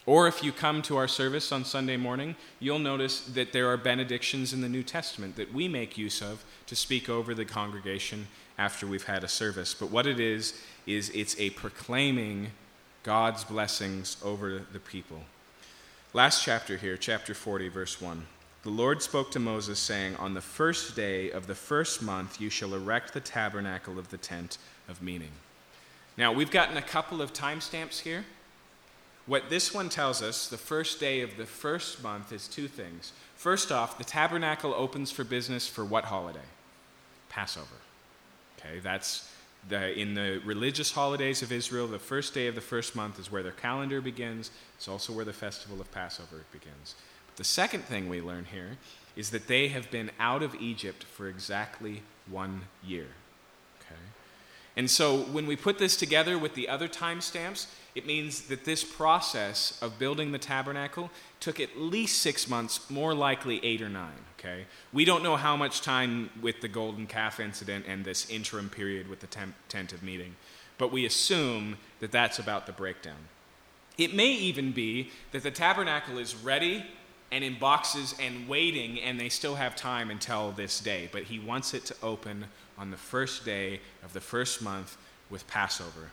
or 0.07 0.27
if 0.27 0.43
you 0.43 0.51
come 0.51 0.83
to 0.83 0.97
our 0.97 1.07
service 1.07 1.53
on 1.53 1.65
Sunday 1.65 1.97
morning, 1.97 2.35
you'll 2.59 2.79
notice 2.79 3.21
that 3.21 3.53
there 3.53 3.69
are 3.69 3.77
benedictions 3.77 4.53
in 4.53 4.61
the 4.61 4.69
New 4.69 4.83
Testament 4.83 5.37
that 5.37 5.53
we 5.53 5.69
make 5.69 5.99
use 5.99 6.21
of 6.21 6.45
to 6.67 6.75
speak 6.75 7.09
over 7.09 7.35
the 7.35 7.45
congregation 7.45 8.27
after 8.59 8.87
we've 8.87 9.05
had 9.05 9.25
a 9.25 9.29
service. 9.29 9.73
But 9.73 9.91
what 9.91 10.07
it 10.07 10.19
is, 10.19 10.61
is 10.87 11.11
it's 11.11 11.39
a 11.39 11.51
proclaiming 11.51 12.49
God's 13.03 13.45
blessings 13.45 14.17
over 14.23 14.63
the 14.73 14.81
people. 14.81 15.21
Last 16.13 16.45
chapter 16.45 16.77
here, 16.77 16.97
chapter 16.97 17.35
40, 17.35 17.69
verse 17.69 18.01
1. 18.01 18.27
The 18.63 18.71
Lord 18.71 19.01
spoke 19.01 19.31
to 19.31 19.39
Moses, 19.39 19.79
saying, 19.79 20.17
On 20.17 20.35
the 20.35 20.43
first 20.43 20.95
day 20.95 21.31
of 21.31 21.47
the 21.47 21.55
first 21.55 22.03
month 22.03 22.41
you 22.41 22.51
shall 22.51 22.75
erect 22.75 23.15
the 23.15 23.21
tabernacle 23.21 23.99
of 23.99 24.11
the 24.11 24.19
tent 24.19 24.59
of 24.87 25.01
meeting. 25.01 25.31
Now, 26.19 26.33
we've 26.33 26.51
gotten 26.51 26.77
a 26.77 26.83
couple 26.83 27.23
of 27.23 27.33
timestamps 27.33 28.01
here. 28.01 28.27
What 29.27 29.49
this 29.49 29.73
one 29.73 29.89
tells 29.89 30.23
us, 30.23 30.49
the 30.49 30.59
first 30.59 31.01
day 31.01 31.23
of 31.23 31.39
the 31.39 31.47
first 31.47 32.03
month, 32.03 32.33
is 32.33 32.49
two 32.49 32.69
things. 32.69 33.13
First 33.35 33.73
off, 33.73 33.97
the 33.97 34.05
tabernacle 34.05 34.75
opens 34.75 35.11
for 35.11 35.25
business 35.25 35.67
for 35.67 35.85
what 35.85 36.05
holiday? 36.05 36.41
Passover. 37.31 37.67
Okay, 38.59 38.81
that's 38.81 39.31
the, 39.69 39.99
in 39.99 40.15
the 40.15 40.43
religious 40.45 40.93
holidays 40.93 41.43
of 41.43 41.53
Israel, 41.53 41.87
the 41.87 41.99
first 41.99 42.35
day 42.35 42.47
of 42.47 42.55
the 42.55 42.61
first 42.61 42.95
month 42.95 43.19
is 43.19 43.31
where 43.31 43.43
their 43.43 43.53
calendar 43.53 44.01
begins. 44.01 44.51
It's 44.77 44.89
also 44.89 45.13
where 45.13 45.25
the 45.25 45.33
festival 45.33 45.81
of 45.81 45.91
Passover 45.93 46.45
begins. 46.53 46.95
The 47.41 47.45
second 47.45 47.85
thing 47.85 48.11
we 48.11 48.21
learn 48.21 48.45
here 48.53 48.77
is 49.17 49.31
that 49.31 49.47
they 49.47 49.69
have 49.69 49.91
been 49.91 50.11
out 50.21 50.43
of 50.43 50.55
Egypt 50.57 51.05
for 51.05 51.27
exactly 51.27 52.03
one 52.29 52.65
year. 52.85 53.07
Okay? 53.81 54.01
And 54.77 54.91
so 54.91 55.21
when 55.21 55.47
we 55.47 55.57
put 55.57 55.79
this 55.79 55.97
together 55.97 56.37
with 56.37 56.53
the 56.53 56.69
other 56.69 56.87
timestamps, 56.87 57.69
it 57.95 58.05
means 58.05 58.43
that 58.49 58.67
this 58.67 58.85
process 58.85 59.79
of 59.81 59.99
building 59.99 60.33
the 60.33 60.39
tabernacle 60.39 61.11
took 61.41 61.61
at 61.61 61.79
least 61.79 62.19
six 62.19 62.47
months, 62.47 62.91
more 62.91 63.15
likely 63.15 63.59
eight 63.65 63.81
or 63.81 63.89
nine. 63.89 64.27
Okay? 64.39 64.67
We 64.93 65.07
don't 65.07 65.23
know 65.23 65.37
how 65.37 65.57
much 65.57 65.81
time 65.81 66.29
with 66.43 66.61
the 66.61 66.69
golden 66.69 67.07
calf 67.07 67.41
incident 67.41 67.87
and 67.89 68.05
this 68.05 68.29
interim 68.29 68.69
period 68.69 69.09
with 69.09 69.21
the 69.21 69.27
tent, 69.27 69.55
tent 69.71 69.95
of 69.95 70.03
meeting, 70.03 70.37
but 70.77 70.93
we 70.93 71.07
assume 71.07 71.79
that 72.01 72.13
that's 72.13 72.39
about 72.39 72.67
the 72.67 72.73
breakdown. 72.73 73.29
It 73.97 74.15
may 74.15 74.33
even 74.33 74.73
be 74.73 75.11
that 75.33 75.43
the 75.43 75.51
tabernacle 75.51 76.19
is 76.19 76.35
ready 76.35 76.85
and 77.33 77.45
in 77.45 77.59
boxes 77.59 78.15
and 78.21 78.49
waiting, 78.49 79.01
and 79.01 79.19
they 79.19 79.29
still 79.29 79.55
have 79.55 79.77
time 79.77 80.11
until 80.11 80.51
this 80.53 80.81
day. 80.81 81.09
But 81.13 81.25
he 81.25 81.39
wants 81.39 81.75
it 81.75 81.85
to 81.87 81.95
open 82.03 82.47
on 82.77 82.91
the 82.91 82.97
first 82.97 83.45
day 83.45 83.81
of 84.03 84.13
the 84.13 84.21
first 84.21 84.63
month 84.63 84.97
with 85.29 85.47
Passover. 85.47 86.11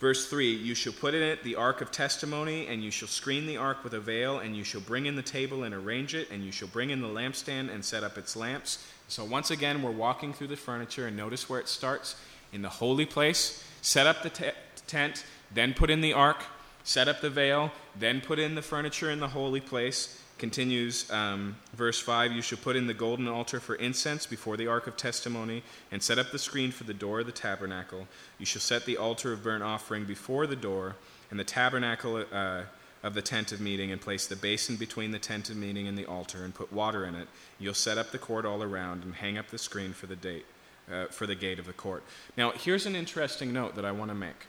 Verse 0.00 0.28
3 0.28 0.52
You 0.52 0.74
shall 0.74 0.92
put 0.92 1.14
in 1.14 1.22
it 1.22 1.44
the 1.44 1.54
ark 1.54 1.80
of 1.80 1.92
testimony, 1.92 2.66
and 2.66 2.82
you 2.82 2.90
shall 2.90 3.08
screen 3.08 3.46
the 3.46 3.56
ark 3.56 3.84
with 3.84 3.94
a 3.94 4.00
veil, 4.00 4.40
and 4.40 4.56
you 4.56 4.64
shall 4.64 4.80
bring 4.80 5.06
in 5.06 5.14
the 5.14 5.22
table 5.22 5.62
and 5.62 5.72
arrange 5.74 6.14
it, 6.14 6.30
and 6.30 6.44
you 6.44 6.50
shall 6.50 6.68
bring 6.68 6.90
in 6.90 7.00
the 7.00 7.08
lampstand 7.08 7.72
and 7.72 7.84
set 7.84 8.02
up 8.02 8.18
its 8.18 8.34
lamps. 8.34 8.84
So, 9.06 9.24
once 9.24 9.50
again, 9.52 9.82
we're 9.82 9.92
walking 9.92 10.32
through 10.32 10.48
the 10.48 10.56
furniture, 10.56 11.06
and 11.06 11.16
notice 11.16 11.48
where 11.48 11.60
it 11.60 11.68
starts 11.68 12.16
in 12.52 12.62
the 12.62 12.68
holy 12.68 13.06
place. 13.06 13.62
Set 13.82 14.06
up 14.06 14.22
the 14.22 14.52
tent, 14.86 15.24
then 15.52 15.74
put 15.74 15.90
in 15.90 16.00
the 16.00 16.12
ark, 16.12 16.42
set 16.82 17.06
up 17.06 17.20
the 17.20 17.30
veil, 17.30 17.70
then 17.98 18.20
put 18.20 18.38
in 18.38 18.56
the 18.56 18.62
furniture 18.62 19.10
in 19.10 19.20
the 19.20 19.28
holy 19.28 19.60
place 19.60 20.20
continues 20.38 21.10
um, 21.10 21.56
verse 21.74 22.00
5 22.00 22.32
you 22.32 22.42
shall 22.42 22.58
put 22.58 22.76
in 22.76 22.86
the 22.86 22.94
golden 22.94 23.28
altar 23.28 23.60
for 23.60 23.74
incense 23.76 24.26
before 24.26 24.56
the 24.56 24.66
ark 24.66 24.86
of 24.86 24.96
testimony 24.96 25.62
and 25.92 26.02
set 26.02 26.18
up 26.18 26.32
the 26.32 26.38
screen 26.38 26.70
for 26.70 26.84
the 26.84 26.94
door 26.94 27.20
of 27.20 27.26
the 27.26 27.32
tabernacle. 27.32 28.08
You 28.38 28.46
shall 28.46 28.60
set 28.60 28.84
the 28.84 28.96
altar 28.96 29.32
of 29.32 29.42
burnt 29.42 29.62
offering 29.62 30.04
before 30.04 30.46
the 30.46 30.56
door 30.56 30.96
and 31.30 31.38
the 31.38 31.44
tabernacle 31.44 32.24
uh, 32.32 32.62
of 33.02 33.14
the 33.14 33.22
tent 33.22 33.52
of 33.52 33.60
meeting 33.60 33.92
and 33.92 34.00
place 34.00 34.26
the 34.26 34.36
basin 34.36 34.76
between 34.76 35.12
the 35.12 35.18
tent 35.18 35.50
of 35.50 35.56
meeting 35.56 35.86
and 35.86 35.96
the 35.96 36.06
altar 36.06 36.44
and 36.44 36.54
put 36.54 36.72
water 36.72 37.04
in 37.04 37.14
it. 37.14 37.28
You'll 37.58 37.74
set 37.74 37.98
up 37.98 38.10
the 38.10 38.18
court 38.18 38.44
all 38.44 38.62
around 38.62 39.04
and 39.04 39.14
hang 39.14 39.38
up 39.38 39.48
the 39.48 39.58
screen 39.58 39.92
for 39.92 40.06
the 40.06 40.16
date 40.16 40.46
uh, 40.92 41.06
for 41.06 41.26
the 41.26 41.34
gate 41.34 41.58
of 41.58 41.66
the 41.66 41.72
court. 41.72 42.02
Now 42.36 42.50
here's 42.52 42.86
an 42.86 42.96
interesting 42.96 43.52
note 43.52 43.76
that 43.76 43.84
i 43.84 43.92
want 43.92 44.10
to 44.10 44.14
make. 44.14 44.46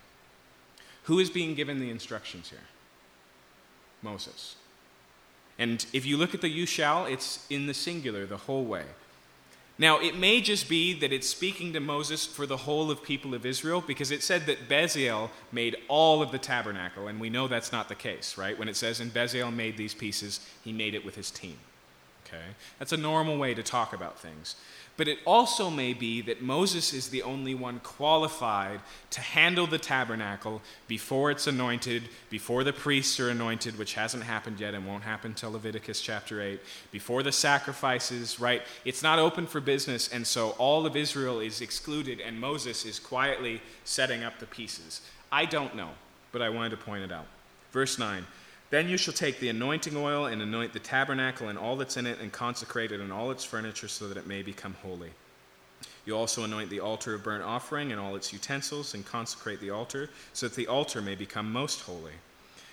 Who 1.03 1.19
is 1.19 1.29
being 1.29 1.53
given 1.53 1.79
the 1.79 1.89
instructions 1.89 2.49
here? 2.49 2.59
Moses 4.01 4.55
and 5.57 5.85
if 5.93 6.05
you 6.05 6.17
look 6.17 6.33
at 6.33 6.41
the 6.41 6.49
you 6.49 6.65
shall, 6.65 7.05
it's 7.05 7.45
in 7.49 7.67
the 7.67 7.73
singular 7.73 8.25
the 8.25 8.37
whole 8.37 8.65
way. 8.65 8.83
Now, 9.77 9.99
it 9.99 10.17
may 10.17 10.39
just 10.39 10.69
be 10.69 10.93
that 10.99 11.11
it's 11.11 11.27
speaking 11.27 11.73
to 11.73 11.81
Moses 11.81 12.25
for 12.25 12.45
the 12.45 12.55
whole 12.55 12.89
of 12.89 13.03
people 13.03 13.33
of 13.33 13.45
Israel 13.45 13.83
because 13.85 14.09
it 14.09 14.23
said 14.23 14.45
that 14.45 14.69
Bezalel 14.69 15.29
made 15.51 15.75
all 15.89 16.21
of 16.21 16.31
the 16.31 16.37
tabernacle, 16.37 17.07
and 17.07 17.19
we 17.19 17.29
know 17.29 17.49
that's 17.49 17.73
not 17.73 17.89
the 17.89 17.95
case, 17.95 18.37
right? 18.37 18.57
When 18.57 18.69
it 18.69 18.77
says, 18.77 19.01
and 19.01 19.13
Bezalel 19.13 19.53
made 19.53 19.75
these 19.75 19.93
pieces, 19.93 20.39
he 20.63 20.71
made 20.71 20.95
it 20.95 21.03
with 21.03 21.15
his 21.15 21.29
team. 21.29 21.57
Okay? 22.25 22.43
That's 22.79 22.93
a 22.93 22.97
normal 22.97 23.37
way 23.37 23.53
to 23.53 23.63
talk 23.63 23.93
about 23.93 24.17
things. 24.17 24.55
But 24.97 25.09
it 25.09 25.19
also 25.25 25.69
may 25.69 25.93
be 25.93 26.21
that 26.21 26.41
Moses 26.41 26.93
is 26.93 27.09
the 27.09 27.21
only 27.23 27.53
one 27.53 27.81
qualified 27.81 28.79
to 29.09 29.19
handle 29.19 29.67
the 29.67 29.77
tabernacle 29.77 30.61
before 30.87 31.31
it's 31.31 31.47
anointed, 31.47 32.03
before 32.29 32.63
the 32.63 32.71
priests 32.71 33.19
are 33.19 33.29
anointed, 33.29 33.77
which 33.77 33.95
hasn't 33.95 34.23
happened 34.23 34.59
yet 34.59 34.73
and 34.73 34.87
won't 34.87 35.03
happen 35.03 35.31
until 35.31 35.51
Leviticus 35.51 35.99
chapter 35.99 36.41
8, 36.41 36.61
before 36.93 37.23
the 37.23 37.33
sacrifices, 37.33 38.39
right? 38.39 38.61
It's 38.85 39.03
not 39.03 39.19
open 39.19 39.47
for 39.47 39.59
business, 39.59 40.07
and 40.07 40.25
so 40.25 40.51
all 40.51 40.85
of 40.85 40.95
Israel 40.95 41.41
is 41.41 41.59
excluded, 41.59 42.21
and 42.21 42.39
Moses 42.39 42.85
is 42.85 42.97
quietly 42.97 43.61
setting 43.83 44.23
up 44.23 44.39
the 44.39 44.45
pieces. 44.45 45.01
I 45.29 45.43
don't 45.43 45.75
know, 45.75 45.89
but 46.31 46.41
I 46.41 46.49
wanted 46.49 46.69
to 46.69 46.77
point 46.77 47.03
it 47.03 47.11
out. 47.11 47.27
Verse 47.73 47.99
9. 47.99 48.25
Then 48.71 48.89
you 48.89 48.97
shall 48.97 49.13
take 49.13 49.39
the 49.39 49.49
anointing 49.49 49.95
oil 49.95 50.25
and 50.25 50.41
anoint 50.41 50.73
the 50.73 50.79
tabernacle 50.79 51.49
and 51.49 51.57
all 51.57 51.75
that's 51.75 51.97
in 51.97 52.07
it, 52.07 52.19
and 52.19 52.31
consecrate 52.31 52.91
it 52.91 52.99
and 52.99 53.13
all 53.13 53.31
its 53.31 53.43
furniture, 53.43 53.87
so 53.87 54.07
that 54.07 54.17
it 54.17 54.27
may 54.27 54.41
become 54.41 54.75
holy. 54.81 55.11
You 56.05 56.15
also 56.15 56.43
anoint 56.43 56.69
the 56.69 56.79
altar 56.79 57.13
of 57.13 57.23
burnt 57.23 57.43
offering 57.43 57.91
and 57.91 57.99
all 57.99 58.15
its 58.15 58.33
utensils, 58.33 58.93
and 58.93 59.05
consecrate 59.05 59.59
the 59.59 59.71
altar, 59.71 60.09
so 60.33 60.47
that 60.47 60.55
the 60.55 60.67
altar 60.67 61.01
may 61.01 61.15
become 61.15 61.51
most 61.51 61.81
holy. 61.81 62.13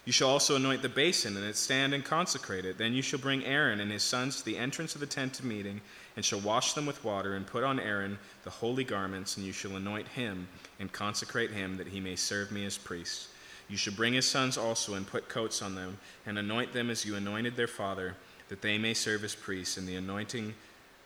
You 0.04 0.12
shall 0.12 0.30
also 0.30 0.56
anoint 0.56 0.82
the 0.82 0.88
basin 0.88 1.36
and 1.36 1.46
its 1.46 1.60
stand 1.60 1.94
and 1.94 2.04
consecrate 2.04 2.64
it. 2.64 2.76
Then 2.76 2.92
you 2.92 3.02
shall 3.02 3.20
bring 3.20 3.44
Aaron 3.44 3.78
and 3.78 3.92
his 3.92 4.02
sons 4.02 4.38
to 4.38 4.44
the 4.44 4.58
entrance 4.58 4.94
of 4.94 5.00
the 5.00 5.06
tent 5.06 5.38
of 5.38 5.44
meeting, 5.44 5.80
and 6.16 6.24
shall 6.24 6.40
wash 6.40 6.72
them 6.72 6.86
with 6.86 7.04
water, 7.04 7.34
and 7.34 7.46
put 7.46 7.62
on 7.62 7.78
Aaron 7.78 8.18
the 8.42 8.50
holy 8.50 8.84
garments, 8.84 9.36
and 9.36 9.46
you 9.46 9.52
shall 9.52 9.76
anoint 9.76 10.08
him 10.08 10.48
and 10.80 10.90
consecrate 10.90 11.52
him, 11.52 11.76
that 11.76 11.86
he 11.86 12.00
may 12.00 12.16
serve 12.16 12.50
me 12.50 12.64
as 12.66 12.76
priest. 12.76 13.28
You 13.72 13.78
should 13.78 13.96
bring 13.96 14.12
his 14.12 14.28
sons 14.28 14.58
also 14.58 14.92
and 14.92 15.06
put 15.06 15.30
coats 15.30 15.62
on 15.62 15.74
them, 15.74 15.96
and 16.26 16.38
anoint 16.38 16.74
them 16.74 16.90
as 16.90 17.06
you 17.06 17.16
anointed 17.16 17.56
their 17.56 17.66
father, 17.66 18.16
that 18.50 18.60
they 18.60 18.76
may 18.76 18.92
serve 18.92 19.24
as 19.24 19.34
priests, 19.34 19.78
and 19.78 19.88
the 19.88 19.94
anointing, 19.96 20.52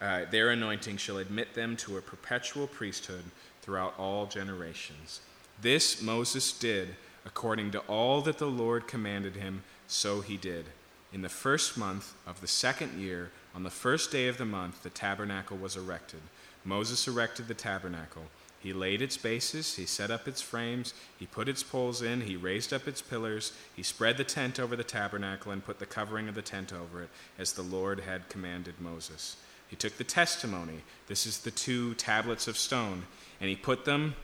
uh, 0.00 0.22
their 0.32 0.50
anointing 0.50 0.96
shall 0.96 1.18
admit 1.18 1.54
them 1.54 1.76
to 1.76 1.96
a 1.96 2.02
perpetual 2.02 2.66
priesthood 2.66 3.22
throughout 3.62 3.94
all 4.00 4.26
generations. 4.26 5.20
This 5.62 6.02
Moses 6.02 6.50
did 6.50 6.96
according 7.24 7.70
to 7.70 7.78
all 7.86 8.20
that 8.22 8.38
the 8.38 8.46
Lord 8.46 8.88
commanded 8.88 9.36
him, 9.36 9.62
so 9.86 10.20
he 10.20 10.36
did. 10.36 10.64
In 11.12 11.22
the 11.22 11.28
first 11.28 11.78
month 11.78 12.14
of 12.26 12.40
the 12.40 12.48
second 12.48 13.00
year, 13.00 13.30
on 13.54 13.62
the 13.62 13.70
first 13.70 14.10
day 14.10 14.26
of 14.26 14.38
the 14.38 14.44
month, 14.44 14.82
the 14.82 14.90
tabernacle 14.90 15.56
was 15.56 15.76
erected. 15.76 16.20
Moses 16.64 17.06
erected 17.06 17.46
the 17.46 17.54
tabernacle. 17.54 18.24
He 18.66 18.72
laid 18.72 19.00
its 19.00 19.16
bases, 19.16 19.76
he 19.76 19.86
set 19.86 20.10
up 20.10 20.26
its 20.26 20.42
frames, 20.42 20.92
he 21.20 21.26
put 21.26 21.48
its 21.48 21.62
poles 21.62 22.02
in, 22.02 22.22
he 22.22 22.34
raised 22.34 22.72
up 22.72 22.88
its 22.88 23.00
pillars, 23.00 23.52
he 23.76 23.84
spread 23.84 24.16
the 24.16 24.24
tent 24.24 24.58
over 24.58 24.74
the 24.74 24.82
tabernacle 24.82 25.52
and 25.52 25.64
put 25.64 25.78
the 25.78 25.86
covering 25.86 26.28
of 26.28 26.34
the 26.34 26.42
tent 26.42 26.72
over 26.72 27.04
it, 27.04 27.08
as 27.38 27.52
the 27.52 27.62
Lord 27.62 28.00
had 28.00 28.28
commanded 28.28 28.80
Moses. 28.80 29.36
He 29.68 29.76
took 29.76 29.96
the 29.96 30.02
testimony, 30.02 30.80
this 31.06 31.26
is 31.26 31.38
the 31.38 31.52
two 31.52 31.94
tablets 31.94 32.48
of 32.48 32.58
stone, 32.58 33.04
and 33.40 33.48
he 33.48 33.54
put 33.54 33.84
them 33.84 34.16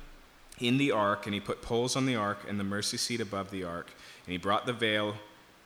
in 0.58 0.76
the 0.76 0.90
ark, 0.90 1.26
and 1.26 1.34
he 1.34 1.40
put 1.40 1.62
poles 1.62 1.94
on 1.94 2.06
the 2.06 2.16
ark 2.16 2.40
and 2.48 2.58
the 2.58 2.64
mercy 2.64 2.96
seat 2.96 3.20
above 3.20 3.52
the 3.52 3.62
ark, 3.62 3.92
and 4.26 4.32
he 4.32 4.38
brought 4.38 4.66
the 4.66 4.72
veil, 4.72 5.14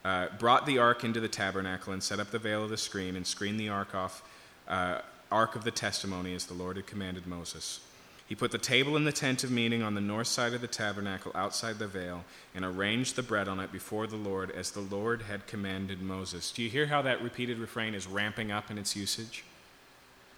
uh, 0.05 0.27
brought 0.39 0.67
the 0.67 0.77
ark 0.77 1.03
into 1.03 1.19
the 1.19 1.29
tabernacle, 1.29 1.95
and 1.95 2.03
set 2.03 2.21
up 2.21 2.31
the 2.31 2.39
veil 2.39 2.65
of 2.65 2.69
the 2.69 2.77
screen, 2.77 3.17
and 3.17 3.27
screened 3.27 3.59
the 3.59 3.71
ark 3.71 3.95
off. 3.95 4.23
Uh, 4.69 4.99
ark 5.33 5.57
of 5.57 5.65
the 5.65 5.71
testimony 5.71 6.35
as 6.35 6.45
the 6.45 6.55
Lord 6.55 6.77
had 6.77 6.87
commanded 6.87 7.27
Moses. 7.27 7.81
He 8.27 8.35
put 8.35 8.51
the 8.51 8.59
table 8.59 8.97
in 8.97 9.05
the 9.05 9.13
tent 9.13 9.45
of 9.45 9.53
meeting 9.53 9.83
on 9.83 9.95
the 9.95 10.01
north 10.01 10.27
side 10.27 10.53
of 10.53 10.61
the 10.61 10.67
tabernacle 10.67 11.31
outside 11.35 11.79
the 11.79 11.87
veil 11.87 12.25
and 12.55 12.65
arranged 12.65 13.15
the 13.15 13.23
bread 13.23 13.47
on 13.47 13.61
it 13.61 13.71
before 13.71 14.09
the 14.09 14.17
Lord 14.17 14.51
as 14.51 14.73
the 14.73 14.81
Lord 14.81 15.23
had 15.23 15.47
commanded 15.47 16.03
Moses. 16.03 16.51
Do 16.51 16.63
you 16.63 16.69
hear 16.69 16.87
how 16.87 17.03
that 17.03 17.23
repeated 17.23 17.59
refrain 17.59 17.95
is 17.95 18.09
ramping 18.09 18.51
up 18.51 18.69
in 18.69 18.79
its 18.79 18.97
usage? 18.97 19.45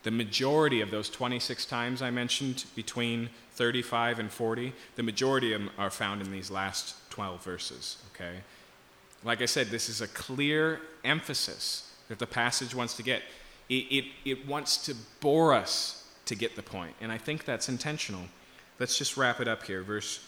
The 0.02 0.10
majority 0.10 0.82
of 0.82 0.90
those 0.90 1.08
26 1.08 1.64
times 1.64 2.02
I 2.02 2.10
mentioned, 2.10 2.66
between 2.76 3.30
35 3.52 4.18
and 4.18 4.30
40, 4.30 4.72
the 4.96 5.02
majority 5.02 5.54
of 5.54 5.60
them 5.60 5.70
are 5.78 5.90
found 5.90 6.20
in 6.20 6.30
these 6.30 6.50
last 6.50 6.94
12 7.10 7.42
verses, 7.42 7.96
okay? 8.14 8.40
Like 9.24 9.42
I 9.42 9.46
said, 9.46 9.68
this 9.68 9.88
is 9.88 10.00
a 10.00 10.08
clear 10.08 10.80
emphasis 11.04 11.90
that 12.08 12.18
the 12.18 12.26
passage 12.26 12.74
wants 12.74 12.96
to 12.98 13.02
get. 13.02 13.22
It, 13.68 13.74
it, 13.74 14.04
it 14.24 14.46
wants 14.46 14.76
to 14.86 14.94
bore 15.20 15.52
us 15.52 15.97
to 16.28 16.34
get 16.34 16.56
the 16.56 16.62
point. 16.62 16.94
And 17.00 17.10
I 17.10 17.18
think 17.18 17.44
that's 17.44 17.68
intentional. 17.68 18.22
Let's 18.78 18.96
just 18.96 19.16
wrap 19.16 19.40
it 19.40 19.48
up 19.48 19.64
here. 19.64 19.82
Verse 19.82 20.20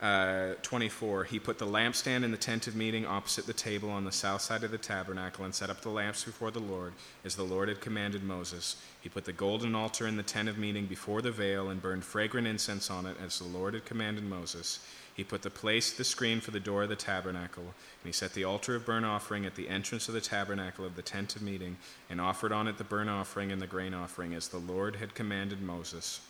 uh, 0.00 0.52
24 0.62 1.24
He 1.24 1.38
put 1.38 1.58
the 1.58 1.66
lampstand 1.66 2.22
in 2.22 2.30
the 2.30 2.36
tent 2.36 2.66
of 2.66 2.76
meeting 2.76 3.06
opposite 3.06 3.46
the 3.46 3.54
table 3.54 3.90
on 3.90 4.04
the 4.04 4.12
south 4.12 4.42
side 4.42 4.62
of 4.62 4.70
the 4.70 4.78
tabernacle 4.78 5.44
and 5.44 5.54
set 5.54 5.70
up 5.70 5.80
the 5.80 5.88
lamps 5.88 6.24
before 6.24 6.50
the 6.50 6.60
Lord, 6.60 6.92
as 7.24 7.34
the 7.34 7.42
Lord 7.42 7.68
had 7.68 7.80
commanded 7.80 8.22
Moses. 8.22 8.76
He 9.00 9.08
put 9.08 9.24
the 9.24 9.32
golden 9.32 9.74
altar 9.74 10.06
in 10.06 10.16
the 10.16 10.22
tent 10.22 10.48
of 10.48 10.58
meeting 10.58 10.86
before 10.86 11.22
the 11.22 11.30
veil 11.30 11.70
and 11.70 11.80
burned 11.80 12.04
fragrant 12.04 12.46
incense 12.46 12.90
on 12.90 13.06
it, 13.06 13.16
as 13.24 13.38
the 13.38 13.48
Lord 13.48 13.74
had 13.74 13.86
commanded 13.86 14.24
Moses. 14.24 14.80
He 15.16 15.24
put 15.24 15.40
the 15.40 15.48
place, 15.48 15.90
the 15.90 16.04
screen 16.04 16.42
for 16.42 16.50
the 16.50 16.60
door 16.60 16.82
of 16.82 16.90
the 16.90 16.94
tabernacle, 16.94 17.62
and 17.62 18.04
he 18.04 18.12
set 18.12 18.34
the 18.34 18.44
altar 18.44 18.74
of 18.74 18.84
burnt 18.84 19.06
offering 19.06 19.46
at 19.46 19.54
the 19.54 19.70
entrance 19.70 20.08
of 20.08 20.14
the 20.14 20.20
tabernacle 20.20 20.84
of 20.84 20.94
the 20.94 21.00
tent 21.00 21.36
of 21.36 21.40
meeting, 21.40 21.78
and 22.10 22.20
offered 22.20 22.52
on 22.52 22.68
it 22.68 22.76
the 22.76 22.84
burnt 22.84 23.08
offering 23.08 23.50
and 23.50 23.62
the 23.62 23.66
grain 23.66 23.94
offering, 23.94 24.34
as 24.34 24.48
the 24.48 24.58
Lord 24.58 24.96
had 24.96 25.14
commanded 25.14 25.62
Moses. 25.62 26.20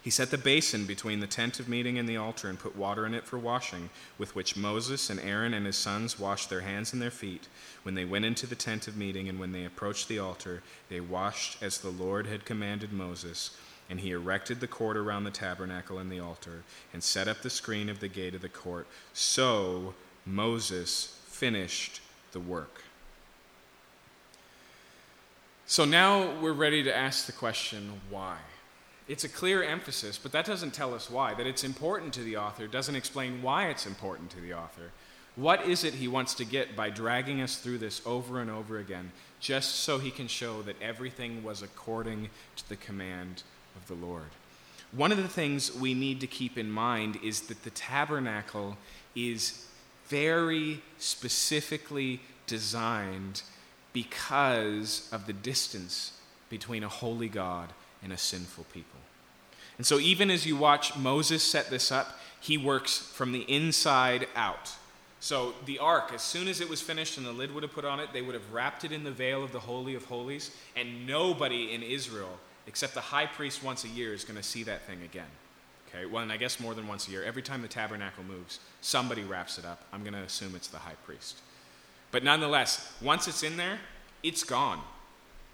He 0.00 0.10
set 0.10 0.30
the 0.30 0.38
basin 0.38 0.86
between 0.86 1.18
the 1.18 1.26
tent 1.26 1.58
of 1.58 1.68
meeting 1.68 1.98
and 1.98 2.08
the 2.08 2.16
altar, 2.16 2.48
and 2.48 2.56
put 2.56 2.76
water 2.76 3.04
in 3.04 3.14
it 3.14 3.24
for 3.24 3.36
washing, 3.36 3.90
with 4.16 4.32
which 4.32 4.56
Moses 4.56 5.10
and 5.10 5.18
Aaron 5.18 5.52
and 5.52 5.66
his 5.66 5.76
sons 5.76 6.20
washed 6.20 6.50
their 6.50 6.60
hands 6.60 6.92
and 6.92 7.02
their 7.02 7.10
feet. 7.10 7.48
When 7.82 7.96
they 7.96 8.04
went 8.04 8.24
into 8.24 8.46
the 8.46 8.54
tent 8.54 8.86
of 8.86 8.96
meeting, 8.96 9.28
and 9.28 9.40
when 9.40 9.50
they 9.50 9.64
approached 9.64 10.06
the 10.06 10.20
altar, 10.20 10.62
they 10.88 11.00
washed 11.00 11.60
as 11.60 11.78
the 11.78 11.90
Lord 11.90 12.28
had 12.28 12.44
commanded 12.44 12.92
Moses. 12.92 13.56
And 13.90 14.00
he 14.00 14.10
erected 14.10 14.60
the 14.60 14.66
court 14.66 14.96
around 14.96 15.24
the 15.24 15.30
tabernacle 15.30 15.98
and 15.98 16.12
the 16.12 16.20
altar, 16.20 16.62
and 16.92 17.02
set 17.02 17.28
up 17.28 17.40
the 17.42 17.50
screen 17.50 17.88
of 17.88 18.00
the 18.00 18.08
gate 18.08 18.34
of 18.34 18.42
the 18.42 18.48
court. 18.48 18.86
So 19.14 19.94
Moses 20.26 21.18
finished 21.26 22.00
the 22.32 22.40
work. 22.40 22.82
So 25.66 25.84
now 25.84 26.38
we're 26.40 26.52
ready 26.52 26.82
to 26.82 26.96
ask 26.96 27.26
the 27.26 27.32
question 27.32 28.00
why? 28.10 28.38
It's 29.06 29.24
a 29.24 29.28
clear 29.28 29.62
emphasis, 29.62 30.18
but 30.18 30.32
that 30.32 30.44
doesn't 30.44 30.74
tell 30.74 30.94
us 30.94 31.10
why. 31.10 31.32
That 31.34 31.46
it's 31.46 31.64
important 31.64 32.12
to 32.14 32.22
the 32.22 32.36
author 32.36 32.66
doesn't 32.66 32.96
explain 32.96 33.42
why 33.42 33.68
it's 33.68 33.86
important 33.86 34.30
to 34.30 34.40
the 34.40 34.52
author. 34.52 34.92
What 35.36 35.66
is 35.66 35.84
it 35.84 35.94
he 35.94 36.08
wants 36.08 36.34
to 36.34 36.44
get 36.44 36.74
by 36.74 36.90
dragging 36.90 37.40
us 37.40 37.58
through 37.58 37.78
this 37.78 38.02
over 38.04 38.40
and 38.40 38.50
over 38.50 38.78
again, 38.78 39.12
just 39.40 39.76
so 39.76 39.98
he 39.98 40.10
can 40.10 40.26
show 40.26 40.62
that 40.62 40.80
everything 40.82 41.42
was 41.42 41.62
according 41.62 42.28
to 42.56 42.68
the 42.68 42.76
command 42.76 43.44
of 43.78 43.88
the 43.88 44.06
Lord. 44.06 44.30
One 44.92 45.12
of 45.12 45.18
the 45.18 45.28
things 45.28 45.74
we 45.74 45.94
need 45.94 46.20
to 46.20 46.26
keep 46.26 46.56
in 46.56 46.70
mind 46.70 47.18
is 47.22 47.42
that 47.42 47.62
the 47.62 47.70
tabernacle 47.70 48.76
is 49.14 49.66
very 50.08 50.82
specifically 50.98 52.20
designed 52.46 53.42
because 53.92 55.08
of 55.12 55.26
the 55.26 55.32
distance 55.32 56.12
between 56.48 56.82
a 56.82 56.88
holy 56.88 57.28
God 57.28 57.70
and 58.02 58.12
a 58.12 58.16
sinful 58.16 58.64
people. 58.72 59.00
And 59.76 59.86
so, 59.86 59.98
even 59.98 60.30
as 60.30 60.46
you 60.46 60.56
watch 60.56 60.96
Moses 60.96 61.42
set 61.42 61.70
this 61.70 61.92
up, 61.92 62.18
he 62.40 62.56
works 62.56 62.98
from 62.98 63.32
the 63.32 63.42
inside 63.42 64.26
out. 64.34 64.72
So, 65.20 65.54
the 65.66 65.78
ark, 65.78 66.12
as 66.14 66.22
soon 66.22 66.48
as 66.48 66.60
it 66.60 66.68
was 66.68 66.80
finished 66.80 67.18
and 67.18 67.26
the 67.26 67.32
lid 67.32 67.52
would 67.52 67.62
have 67.62 67.72
put 67.72 67.84
on 67.84 68.00
it, 68.00 68.12
they 68.12 68.22
would 68.22 68.34
have 68.34 68.52
wrapped 68.52 68.84
it 68.84 68.92
in 68.92 69.04
the 69.04 69.10
veil 69.10 69.44
of 69.44 69.52
the 69.52 69.60
Holy 69.60 69.94
of 69.94 70.06
Holies, 70.06 70.50
and 70.74 71.06
nobody 71.06 71.72
in 71.72 71.82
Israel 71.82 72.38
except 72.68 72.94
the 72.94 73.00
high 73.00 73.26
priest 73.26 73.64
once 73.64 73.84
a 73.84 73.88
year 73.88 74.12
is 74.12 74.24
going 74.24 74.36
to 74.36 74.42
see 74.42 74.62
that 74.62 74.86
thing 74.86 75.02
again. 75.02 75.26
Okay, 75.88 76.04
well, 76.04 76.22
and 76.22 76.30
I 76.30 76.36
guess 76.36 76.60
more 76.60 76.74
than 76.74 76.86
once 76.86 77.08
a 77.08 77.10
year. 77.10 77.24
Every 77.24 77.42
time 77.42 77.62
the 77.62 77.68
tabernacle 77.68 78.22
moves, 78.22 78.60
somebody 78.82 79.22
wraps 79.24 79.58
it 79.58 79.64
up. 79.64 79.82
I'm 79.90 80.02
going 80.02 80.12
to 80.12 80.20
assume 80.20 80.54
it's 80.54 80.68
the 80.68 80.78
high 80.78 80.96
priest. 81.06 81.40
But 82.12 82.22
nonetheless, 82.22 82.92
once 83.00 83.26
it's 83.26 83.42
in 83.42 83.56
there, 83.56 83.78
it's 84.22 84.44
gone. 84.44 84.80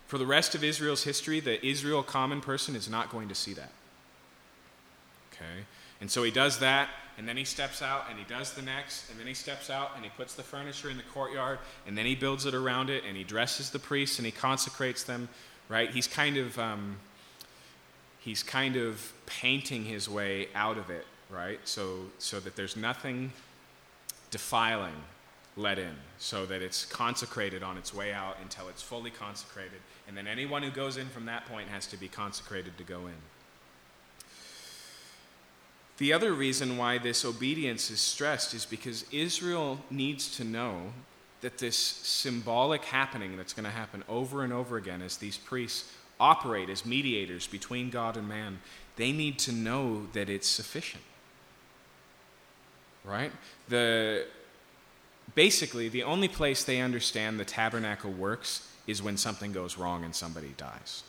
For 0.09 0.19
the 0.19 0.27
rest 0.27 0.57
of 0.57 0.65
Israel's 0.65 1.05
history, 1.05 1.39
the 1.39 1.65
Israel 1.65 2.03
common 2.03 2.41
person 2.41 2.75
is 2.75 2.91
not 2.91 3.11
going 3.11 3.29
to 3.29 3.35
see 3.35 3.55
that. 3.55 3.71
Okay? 5.33 5.65
And 6.01 6.11
so 6.11 6.25
he 6.25 6.33
does 6.33 6.59
that, 6.59 6.89
and 7.17 7.29
then 7.29 7.37
he 7.37 7.45
steps 7.45 7.81
out, 7.81 8.07
and 8.11 8.19
he 8.19 8.25
does 8.25 8.55
the 8.55 8.63
next, 8.63 9.09
and 9.09 9.21
then 9.21 9.29
he 9.29 9.35
steps 9.35 9.71
out, 9.71 9.93
and 9.95 10.05
he 10.05 10.11
puts 10.11 10.35
the 10.35 10.43
furniture 10.43 10.91
in 10.91 10.97
the 10.97 11.05
courtyard, 11.05 11.61
and 11.87 11.97
then 11.97 12.07
he 12.07 12.17
builds 12.17 12.45
it 12.45 12.55
around 12.55 12.91
it, 12.91 13.05
and 13.07 13.17
he 13.17 13.23
dresses 13.23 13.71
the 13.71 13.79
priests, 13.79 14.19
and 14.19 14.27
he 14.27 14.33
consecrates 14.33 15.05
them 15.05 15.29
right? 15.75 15.91
He's 15.91 16.07
kind 16.07 16.37
of 16.37 16.57
um, 16.57 16.97
he's 18.21 18.45
kind 18.45 18.77
of 18.77 19.13
painting 19.27 19.85
his 19.85 20.09
way 20.09 20.47
out 20.55 20.79
of 20.79 20.89
it, 20.89 21.05
right? 21.29 21.59
So 21.65 22.07
so 22.19 22.39
that 22.39 22.55
there's 22.55 22.77
nothing 22.77 23.33
defiling 24.31 24.95
let 25.57 25.79
in, 25.79 25.97
so 26.19 26.47
that 26.47 26.63
it's 26.63 26.85
consecrated 26.85 27.65
on 27.65 27.77
its 27.77 27.93
way 27.93 28.13
out 28.13 28.37
until 28.41 28.69
it's 28.69 28.83
fully 28.83 29.11
consecrated, 29.11 29.81
and 30.07 30.17
then 30.17 30.29
anyone 30.29 30.63
who 30.63 30.71
goes 30.71 30.97
in 30.97 31.09
from 31.09 31.27
that 31.27 31.45
point 31.47 31.69
has 31.69 31.89
to 31.89 31.97
be 31.97 32.07
consecrated 32.07 32.79
to 32.79 32.85
go 32.85 33.01
in. 33.09 33.21
The 35.99 36.13
other 36.13 36.33
reason 36.33 36.77
why 36.77 36.99
this 36.99 37.25
obedience 37.25 37.91
is 37.91 38.01
stressed 38.01 38.55
is 38.55 38.65
because 38.65 39.07
Israel 39.11 39.81
needs 39.91 40.37
to 40.37 40.45
know 40.45 40.93
that 41.45 41.59
this 41.59 41.77
symbolic 41.77 42.87
happening 42.87 43.37
that's 43.37 43.53
going 43.53 43.67
to 43.67 43.71
happen 43.71 44.03
over 44.09 44.45
and 44.45 44.53
over 44.53 44.79
again 44.79 45.03
as 45.03 45.19
these 45.19 45.37
priests 45.37 45.93
operate 46.19 46.71
as 46.71 46.87
mediators 46.87 47.47
between 47.47 47.91
God 47.91 48.17
and 48.17 48.27
man, 48.27 48.61
they 48.97 49.13
need 49.13 49.39
to 49.41 49.53
know 49.53 50.07
that 50.15 50.31
it's 50.31 50.49
sufficient. 50.49 51.03
Right? 53.05 53.31
The 53.69 54.25
basically 55.35 55.91
the 55.91 56.03
only 56.03 56.29
place 56.29 56.65
they 56.65 56.81
understand 56.81 57.39
the 57.39 57.45
tabernacle 57.45 58.11
works 58.11 58.67
is 58.87 59.03
when 59.03 59.19
something 59.19 59.53
goes 59.53 59.77
wrong 59.77 60.03
and 60.03 60.15
somebody 60.15 60.55
dies. 60.57 61.03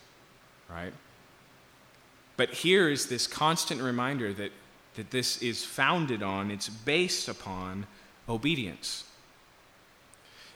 Right? 0.70 0.92
But 2.36 2.50
here 2.50 2.90
is 2.90 3.08
this 3.08 3.26
constant 3.26 3.82
reminder 3.82 4.34
that, 4.34 4.52
that 4.96 5.12
this 5.12 5.42
is 5.42 5.64
founded 5.64 6.22
on, 6.22 6.52
it's 6.52 6.68
based 6.68 7.30
upon 7.30 7.88
obedience. 8.28 9.06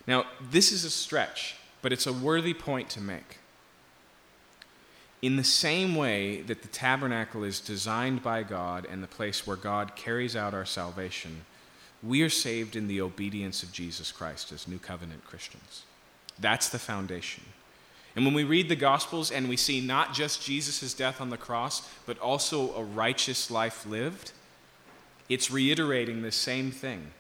Now, 0.10 0.26
this 0.42 0.72
is 0.72 0.84
a 0.86 0.90
stretch, 0.90 1.56
but 1.84 1.94
it's 1.94 2.08
a 2.08 2.12
worthy 2.12 2.56
point 2.56 2.90
to 2.90 3.00
make. 3.00 3.38
In 5.22 5.36
the 5.36 5.44
same 5.44 5.94
way 5.94 6.42
that 6.42 6.64
the 6.64 6.68
tabernacle 6.68 7.44
is 7.44 7.60
designed 7.60 8.24
by 8.24 8.42
God 8.42 8.88
and 8.90 9.04
the 9.04 9.08
place 9.08 9.46
where 9.46 9.56
God 9.56 9.96
carries 9.96 10.36
out 10.36 10.56
our 10.56 10.66
salvation, 10.66 11.42
we 12.02 12.24
are 12.24 12.30
saved 12.30 12.76
in 12.76 12.88
the 12.88 13.02
obedience 13.02 13.62
of 13.62 13.72
Jesus 13.72 14.12
Christ 14.12 14.52
as 14.52 14.68
New 14.68 14.80
Covenant 14.80 15.26
Christians. 15.26 15.84
That's 16.40 16.70
the 16.70 16.80
foundation. 16.80 17.44
And 18.16 18.26
when 18.26 18.34
we 18.34 18.44
read 18.44 18.68
the 18.68 18.76
Gospels 18.76 19.30
and 19.30 19.48
we 19.48 19.58
see 19.58 19.80
not 19.80 20.16
just 20.16 20.44
Jesus' 20.44 20.96
death 20.96 21.22
on 21.22 21.30
the 21.30 21.38
cross, 21.38 21.88
but 22.08 22.18
also 22.18 22.74
a 22.74 22.84
righteous 22.84 23.52
life 23.52 23.86
lived, 23.86 24.32
it's 25.28 25.52
reiterating 25.52 26.24
the 26.24 26.32
same 26.32 26.72
thing 26.72 27.12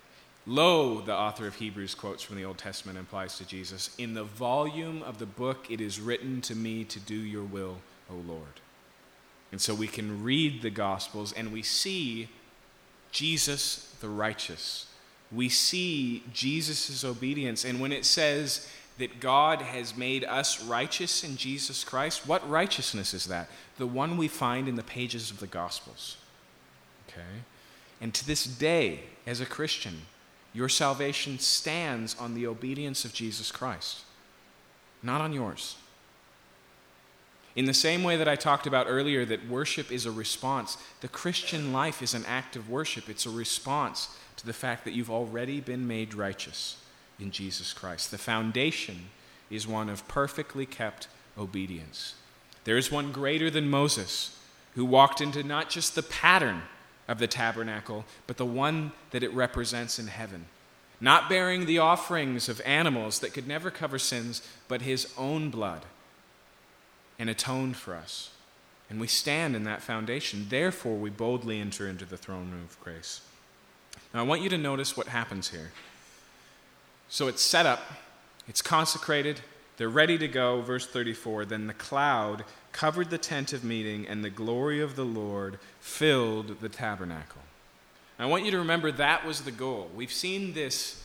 Lo, 0.49 0.99
the 0.99 1.13
author 1.13 1.45
of 1.45 1.53
Hebrews 1.55 1.93
quotes 1.93 2.23
from 2.23 2.35
the 2.35 2.43
Old 2.43 2.57
Testament 2.57 2.97
and 2.97 3.05
implies 3.05 3.37
to 3.37 3.45
Jesus, 3.45 3.91
in 3.99 4.15
the 4.15 4.23
volume 4.23 5.03
of 5.03 5.19
the 5.19 5.27
book 5.27 5.67
it 5.69 5.79
is 5.79 6.01
written 6.01 6.41
to 6.41 6.55
me 6.55 6.83
to 6.85 6.99
do 6.99 7.13
your 7.13 7.43
will, 7.43 7.77
O 8.09 8.15
Lord. 8.15 8.59
And 9.51 9.61
so 9.61 9.75
we 9.75 9.85
can 9.85 10.23
read 10.23 10.63
the 10.63 10.71
Gospels 10.71 11.33
and 11.33 11.53
we 11.53 11.61
see 11.61 12.29
Jesus 13.11 13.95
the 14.01 14.09
righteous. 14.09 14.87
We 15.31 15.49
see 15.49 16.23
Jesus' 16.33 17.03
obedience. 17.03 17.63
And 17.63 17.79
when 17.79 17.91
it 17.91 18.03
says 18.03 18.67
that 18.97 19.19
God 19.19 19.61
has 19.61 19.95
made 19.95 20.23
us 20.23 20.63
righteous 20.63 21.23
in 21.23 21.37
Jesus 21.37 21.83
Christ, 21.83 22.27
what 22.27 22.49
righteousness 22.49 23.13
is 23.13 23.25
that? 23.25 23.51
The 23.77 23.85
one 23.85 24.17
we 24.17 24.27
find 24.27 24.67
in 24.67 24.77
the 24.77 24.83
pages 24.83 25.29
of 25.29 25.41
the 25.41 25.45
Gospels. 25.45 26.17
Okay? 27.07 27.43
And 28.01 28.15
to 28.15 28.25
this 28.25 28.45
day, 28.45 29.01
as 29.27 29.41
a 29.41 29.45
Christian, 29.45 30.01
your 30.53 30.69
salvation 30.69 31.39
stands 31.39 32.15
on 32.19 32.33
the 32.33 32.47
obedience 32.47 33.05
of 33.05 33.13
Jesus 33.13 33.51
Christ, 33.51 34.01
not 35.03 35.21
on 35.21 35.33
yours. 35.33 35.77
In 37.55 37.65
the 37.65 37.73
same 37.73 38.03
way 38.03 38.15
that 38.15 38.27
I 38.27 38.35
talked 38.35 38.67
about 38.67 38.87
earlier, 38.87 39.25
that 39.25 39.47
worship 39.47 39.91
is 39.91 40.05
a 40.05 40.11
response, 40.11 40.77
the 41.01 41.07
Christian 41.07 41.73
life 41.73 42.01
is 42.01 42.13
an 42.13 42.25
act 42.25 42.55
of 42.55 42.69
worship. 42.69 43.09
It's 43.09 43.25
a 43.25 43.31
response 43.31 44.15
to 44.37 44.45
the 44.45 44.53
fact 44.53 44.85
that 44.85 44.93
you've 44.93 45.11
already 45.11 45.59
been 45.59 45.87
made 45.87 46.13
righteous 46.13 46.77
in 47.19 47.31
Jesus 47.31 47.73
Christ. 47.73 48.11
The 48.11 48.17
foundation 48.17 49.09
is 49.49 49.67
one 49.67 49.89
of 49.89 50.07
perfectly 50.07 50.65
kept 50.65 51.07
obedience. 51.37 52.15
There 52.63 52.77
is 52.77 52.91
one 52.91 53.11
greater 53.11 53.49
than 53.49 53.69
Moses 53.69 54.37
who 54.75 54.85
walked 54.85 55.19
into 55.19 55.43
not 55.43 55.69
just 55.69 55.95
the 55.95 56.03
pattern 56.03 56.61
of 57.09 57.19
the 57.19 57.27
tabernacle, 57.27 58.05
but 58.27 58.37
the 58.37 58.45
one 58.45 58.93
that 59.11 59.23
it 59.23 59.33
represents 59.33 59.99
in 59.99 60.07
heaven. 60.07 60.45
Not 61.01 61.27
bearing 61.27 61.65
the 61.65 61.79
offerings 61.79 62.47
of 62.47 62.61
animals 62.63 63.19
that 63.19 63.33
could 63.33 63.47
never 63.47 63.71
cover 63.71 63.97
sins, 63.97 64.47
but 64.67 64.83
his 64.83 65.11
own 65.17 65.49
blood 65.49 65.81
and 67.17 67.29
atoned 67.29 67.75
for 67.75 67.95
us. 67.95 68.29
And 68.89 68.99
we 68.99 69.07
stand 69.07 69.55
in 69.55 69.63
that 69.63 69.81
foundation. 69.81 70.45
Therefore, 70.49 70.95
we 70.95 71.09
boldly 71.09 71.59
enter 71.59 71.87
into 71.87 72.05
the 72.05 72.17
throne 72.17 72.51
room 72.51 72.65
of 72.69 72.79
grace. 72.79 73.21
Now, 74.13 74.19
I 74.19 74.23
want 74.23 74.41
you 74.41 74.49
to 74.49 74.57
notice 74.57 74.95
what 74.95 75.07
happens 75.07 75.49
here. 75.49 75.71
So 77.09 77.27
it's 77.27 77.41
set 77.41 77.65
up, 77.65 77.81
it's 78.47 78.61
consecrated, 78.61 79.41
they're 79.77 79.89
ready 79.89 80.17
to 80.17 80.27
go. 80.27 80.61
Verse 80.61 80.85
34 80.85 81.45
Then 81.45 81.65
the 81.65 81.73
cloud 81.73 82.43
covered 82.71 83.09
the 83.09 83.17
tent 83.17 83.53
of 83.53 83.63
meeting, 83.63 84.07
and 84.07 84.23
the 84.23 84.29
glory 84.29 84.81
of 84.81 84.95
the 84.95 85.05
Lord 85.05 85.59
filled 85.79 86.61
the 86.61 86.69
tabernacle. 86.69 87.41
I 88.17 88.25
want 88.25 88.43
you 88.43 88.51
to 88.51 88.59
remember 88.59 88.91
that 88.91 89.25
was 89.25 89.41
the 89.41 89.51
goal. 89.51 89.89
We've 89.95 90.11
seen 90.11 90.53
this 90.53 91.01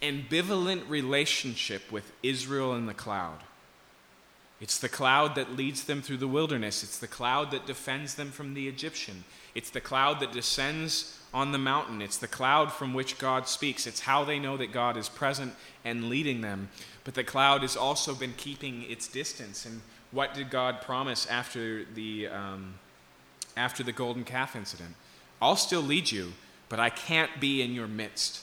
ambivalent 0.00 0.88
relationship 0.88 1.92
with 1.92 2.12
Israel 2.22 2.72
and 2.72 2.88
the 2.88 2.94
cloud. 2.94 3.40
It's 4.58 4.78
the 4.78 4.88
cloud 4.88 5.34
that 5.34 5.54
leads 5.54 5.84
them 5.84 6.00
through 6.00 6.16
the 6.16 6.28
wilderness. 6.28 6.82
It's 6.82 6.98
the 6.98 7.06
cloud 7.06 7.50
that 7.50 7.66
defends 7.66 8.14
them 8.14 8.30
from 8.30 8.54
the 8.54 8.68
Egyptian. 8.68 9.24
It's 9.54 9.68
the 9.68 9.82
cloud 9.82 10.20
that 10.20 10.32
descends 10.32 11.18
on 11.34 11.52
the 11.52 11.58
mountain. 11.58 12.00
It's 12.00 12.16
the 12.16 12.26
cloud 12.26 12.72
from 12.72 12.94
which 12.94 13.18
God 13.18 13.46
speaks. 13.46 13.86
It's 13.86 14.00
how 14.00 14.24
they 14.24 14.38
know 14.38 14.56
that 14.56 14.72
God 14.72 14.96
is 14.96 15.10
present 15.10 15.54
and 15.84 16.08
leading 16.08 16.40
them. 16.40 16.70
But 17.04 17.14
the 17.14 17.24
cloud 17.24 17.60
has 17.60 17.76
also 17.76 18.14
been 18.14 18.32
keeping 18.38 18.82
its 18.88 19.08
distance. 19.08 19.66
And 19.66 19.82
what 20.16 20.32
did 20.32 20.48
God 20.48 20.80
promise 20.80 21.26
after 21.26 21.84
the, 21.84 22.28
um, 22.28 22.76
after 23.54 23.82
the 23.82 23.92
golden 23.92 24.24
calf 24.24 24.56
incident? 24.56 24.94
I'll 25.42 25.56
still 25.56 25.82
lead 25.82 26.10
you, 26.10 26.32
but 26.70 26.80
I 26.80 26.88
can't 26.88 27.38
be 27.38 27.60
in 27.60 27.74
your 27.74 27.86
midst. 27.86 28.42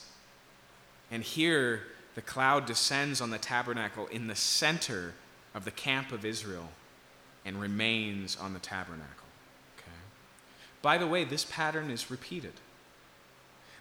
And 1.10 1.24
here, 1.24 1.82
the 2.14 2.22
cloud 2.22 2.68
descends 2.68 3.22
on 3.22 3.32
the 3.32 3.40
tabernacle 3.40 4.06
in 4.06 4.28
the 4.28 4.36
center 4.36 5.16
of 5.56 5.66
the 5.66 5.72
camp 5.72 6.12
of 6.12 6.24
Israel 6.24 6.70
and 7.44 7.60
remains 7.60 8.38
on 8.40 8.54
the 8.54 8.60
tabernacle. 8.60 9.28
Okay? 9.80 9.98
By 10.84 11.00
the 11.00 11.08
way, 11.08 11.24
this 11.24 11.44
pattern 11.44 11.90
is 11.90 12.12
repeated. 12.12 12.54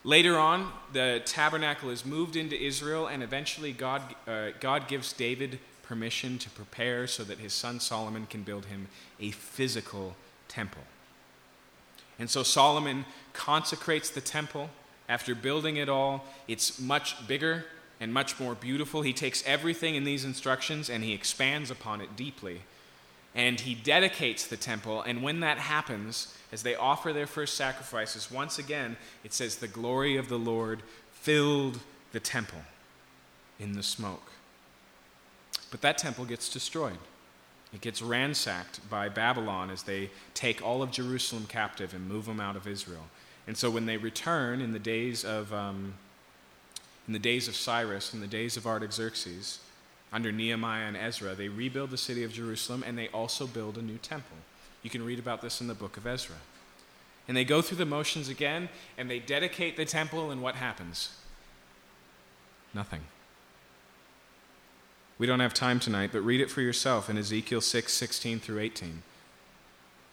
Later 0.02 0.38
on, 0.38 0.72
the 0.94 1.20
tabernacle 1.26 1.90
is 1.90 2.06
moved 2.06 2.36
into 2.36 2.58
Israel, 2.58 3.06
and 3.06 3.22
eventually, 3.22 3.72
God, 3.72 4.02
uh, 4.26 4.48
God 4.60 4.88
gives 4.88 5.12
David 5.12 5.58
permission 5.92 6.38
to 6.38 6.48
prepare 6.48 7.06
so 7.06 7.22
that 7.22 7.38
his 7.38 7.52
son 7.52 7.78
Solomon 7.78 8.24
can 8.24 8.42
build 8.42 8.64
him 8.64 8.88
a 9.20 9.30
physical 9.30 10.16
temple. 10.48 10.80
And 12.18 12.30
so 12.30 12.42
Solomon 12.42 13.04
consecrates 13.34 14.08
the 14.08 14.22
temple. 14.22 14.70
After 15.06 15.34
building 15.34 15.76
it 15.76 15.90
all, 15.90 16.24
it's 16.48 16.80
much 16.80 17.28
bigger 17.28 17.66
and 18.00 18.10
much 18.10 18.40
more 18.40 18.54
beautiful. 18.54 19.02
He 19.02 19.12
takes 19.12 19.46
everything 19.46 19.94
in 19.94 20.04
these 20.04 20.24
instructions 20.24 20.88
and 20.88 21.04
he 21.04 21.12
expands 21.12 21.70
upon 21.70 22.00
it 22.00 22.16
deeply. 22.16 22.62
And 23.34 23.60
he 23.60 23.74
dedicates 23.74 24.46
the 24.46 24.56
temple. 24.56 25.02
And 25.02 25.22
when 25.22 25.40
that 25.40 25.58
happens, 25.58 26.34
as 26.52 26.62
they 26.62 26.74
offer 26.74 27.12
their 27.12 27.26
first 27.26 27.54
sacrifices, 27.54 28.30
once 28.30 28.58
again, 28.58 28.96
it 29.24 29.34
says, 29.34 29.56
The 29.56 29.68
glory 29.68 30.16
of 30.16 30.30
the 30.30 30.38
Lord 30.38 30.82
filled 31.12 31.80
the 32.12 32.20
temple 32.20 32.62
in 33.60 33.74
the 33.74 33.82
smoke. 33.82 34.31
But 35.72 35.80
that 35.80 35.98
temple 35.98 36.26
gets 36.26 36.48
destroyed. 36.48 36.98
It 37.74 37.80
gets 37.80 38.00
ransacked 38.00 38.88
by 38.88 39.08
Babylon 39.08 39.70
as 39.70 39.82
they 39.82 40.10
take 40.34 40.62
all 40.62 40.82
of 40.82 40.92
Jerusalem 40.92 41.46
captive 41.48 41.94
and 41.94 42.06
move 42.06 42.26
them 42.26 42.38
out 42.38 42.54
of 42.54 42.68
Israel. 42.68 43.06
And 43.46 43.56
so 43.56 43.70
when 43.70 43.86
they 43.86 43.96
return 43.96 44.60
in 44.60 44.72
the 44.72 44.78
days 44.78 45.24
of 45.24 45.52
um, 45.52 45.94
in 47.08 47.12
the 47.12 47.18
days 47.18 47.48
of 47.48 47.56
Cyrus, 47.56 48.14
in 48.14 48.20
the 48.20 48.28
days 48.28 48.56
of 48.56 48.66
Artaxerxes, 48.66 49.58
under 50.12 50.30
Nehemiah 50.30 50.84
and 50.84 50.96
Ezra, 50.96 51.34
they 51.34 51.48
rebuild 51.48 51.90
the 51.90 51.96
city 51.96 52.22
of 52.22 52.32
Jerusalem 52.32 52.84
and 52.86 52.96
they 52.96 53.08
also 53.08 53.46
build 53.46 53.76
a 53.78 53.82
new 53.82 53.96
temple. 53.96 54.36
You 54.82 54.90
can 54.90 55.04
read 55.04 55.18
about 55.18 55.40
this 55.40 55.60
in 55.60 55.66
the 55.66 55.74
book 55.74 55.96
of 55.96 56.06
Ezra. 56.06 56.36
And 57.26 57.36
they 57.36 57.44
go 57.44 57.62
through 57.62 57.78
the 57.78 57.86
motions 57.86 58.28
again 58.28 58.68
and 58.98 59.10
they 59.10 59.18
dedicate 59.18 59.76
the 59.76 59.84
temple, 59.84 60.30
and 60.30 60.42
what 60.42 60.56
happens? 60.56 61.16
Nothing. 62.74 63.00
We 65.22 65.28
don't 65.28 65.38
have 65.38 65.54
time 65.54 65.78
tonight, 65.78 66.10
but 66.10 66.22
read 66.22 66.40
it 66.40 66.50
for 66.50 66.62
yourself 66.62 67.08
in 67.08 67.16
Ezekiel 67.16 67.60
6 67.60 67.92
16 67.92 68.40
through 68.40 68.58
18. 68.58 69.04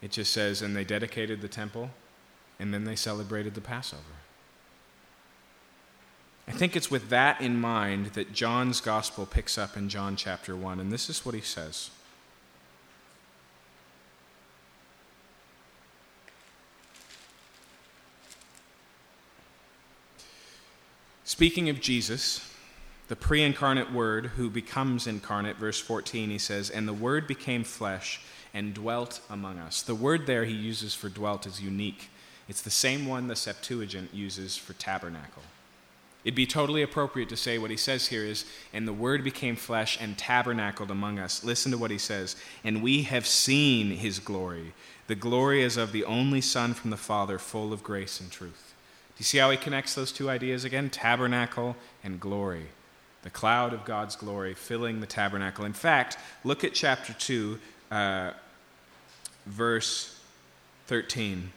It 0.03 0.11
just 0.11 0.31
says, 0.31 0.61
And 0.61 0.75
they 0.75 0.83
dedicated 0.83 1.41
the 1.41 1.47
temple, 1.47 1.89
and 2.59 2.71
then 2.71 2.83
they 2.83 2.95
celebrated 2.95 3.55
the 3.55 3.59
Passover. 3.59 4.03
I 6.47 6.51
think 6.51 6.75
it's 6.75 6.91
with 6.91 7.09
that 7.09 7.41
in 7.41 7.59
mind 7.59 8.11
that 8.13 8.33
John's 8.33 8.81
gospel 8.81 9.25
picks 9.25 9.57
up 9.57 9.75
in 9.75 9.89
John 9.89 10.15
chapter 10.15 10.55
1, 10.55 10.79
and 10.79 10.91
this 10.91 11.09
is 11.09 11.25
what 11.25 11.33
he 11.33 11.41
says. 11.41 11.89
Speaking 21.23 21.67
of 21.67 21.81
Jesus, 21.81 22.48
the 23.09 23.15
pre 23.15 23.43
incarnate 23.43 23.91
Word 23.91 24.27
who 24.37 24.49
becomes 24.49 25.05
incarnate, 25.05 25.57
verse 25.57 25.79
14, 25.79 26.29
he 26.29 26.37
says, 26.37 26.69
And 26.69 26.87
the 26.87 26.93
Word 26.93 27.27
became 27.27 27.63
flesh 27.63 28.21
and 28.53 28.73
dwelt 28.73 29.21
among 29.29 29.59
us. 29.59 29.81
The 29.81 29.95
word 29.95 30.25
there 30.25 30.45
he 30.45 30.53
uses 30.53 30.93
for 30.93 31.09
dwelt 31.09 31.45
is 31.45 31.61
unique. 31.61 32.09
It's 32.47 32.61
the 32.61 32.69
same 32.69 33.05
one 33.05 33.27
the 33.27 33.35
Septuagint 33.35 34.13
uses 34.13 34.57
for 34.57 34.73
tabernacle. 34.73 35.43
It'd 36.23 36.35
be 36.35 36.47
totally 36.47 36.81
appropriate 36.81 37.29
to 37.29 37.37
say 37.37 37.57
what 37.57 37.71
he 37.71 37.77
says 37.77 38.07
here 38.07 38.25
is, 38.25 38.45
and 38.73 38.87
the 38.87 38.93
word 38.93 39.23
became 39.23 39.55
flesh 39.55 39.97
and 40.01 40.17
tabernacled 40.17 40.91
among 40.91 41.17
us. 41.17 41.43
Listen 41.43 41.71
to 41.71 41.77
what 41.77 41.91
he 41.91 41.97
says, 41.97 42.35
and 42.63 42.83
we 42.83 43.03
have 43.03 43.25
seen 43.25 43.91
his 43.91 44.19
glory. 44.19 44.73
The 45.07 45.15
glory 45.15 45.61
is 45.61 45.77
of 45.77 45.91
the 45.91 46.03
only 46.03 46.41
Son 46.41 46.73
from 46.73 46.89
the 46.89 46.97
Father, 46.97 47.39
full 47.39 47.71
of 47.71 47.83
grace 47.83 48.19
and 48.19 48.29
truth. 48.29 48.73
Do 49.15 49.21
you 49.21 49.25
see 49.25 49.37
how 49.37 49.49
he 49.49 49.57
connects 49.57 49.95
those 49.95 50.11
two 50.11 50.29
ideas 50.29 50.65
again? 50.65 50.89
Tabernacle 50.89 51.77
and 52.03 52.19
glory. 52.19 52.67
The 53.23 53.29
cloud 53.29 53.73
of 53.73 53.85
God's 53.85 54.15
glory 54.15 54.53
filling 54.53 55.01
the 55.01 55.07
tabernacle. 55.07 55.65
In 55.65 55.73
fact, 55.73 56.17
look 56.43 56.63
at 56.63 56.73
chapter 56.73 57.13
2, 57.13 57.59
uh, 57.91 58.31
verse 59.45 60.19
13. 60.87 61.51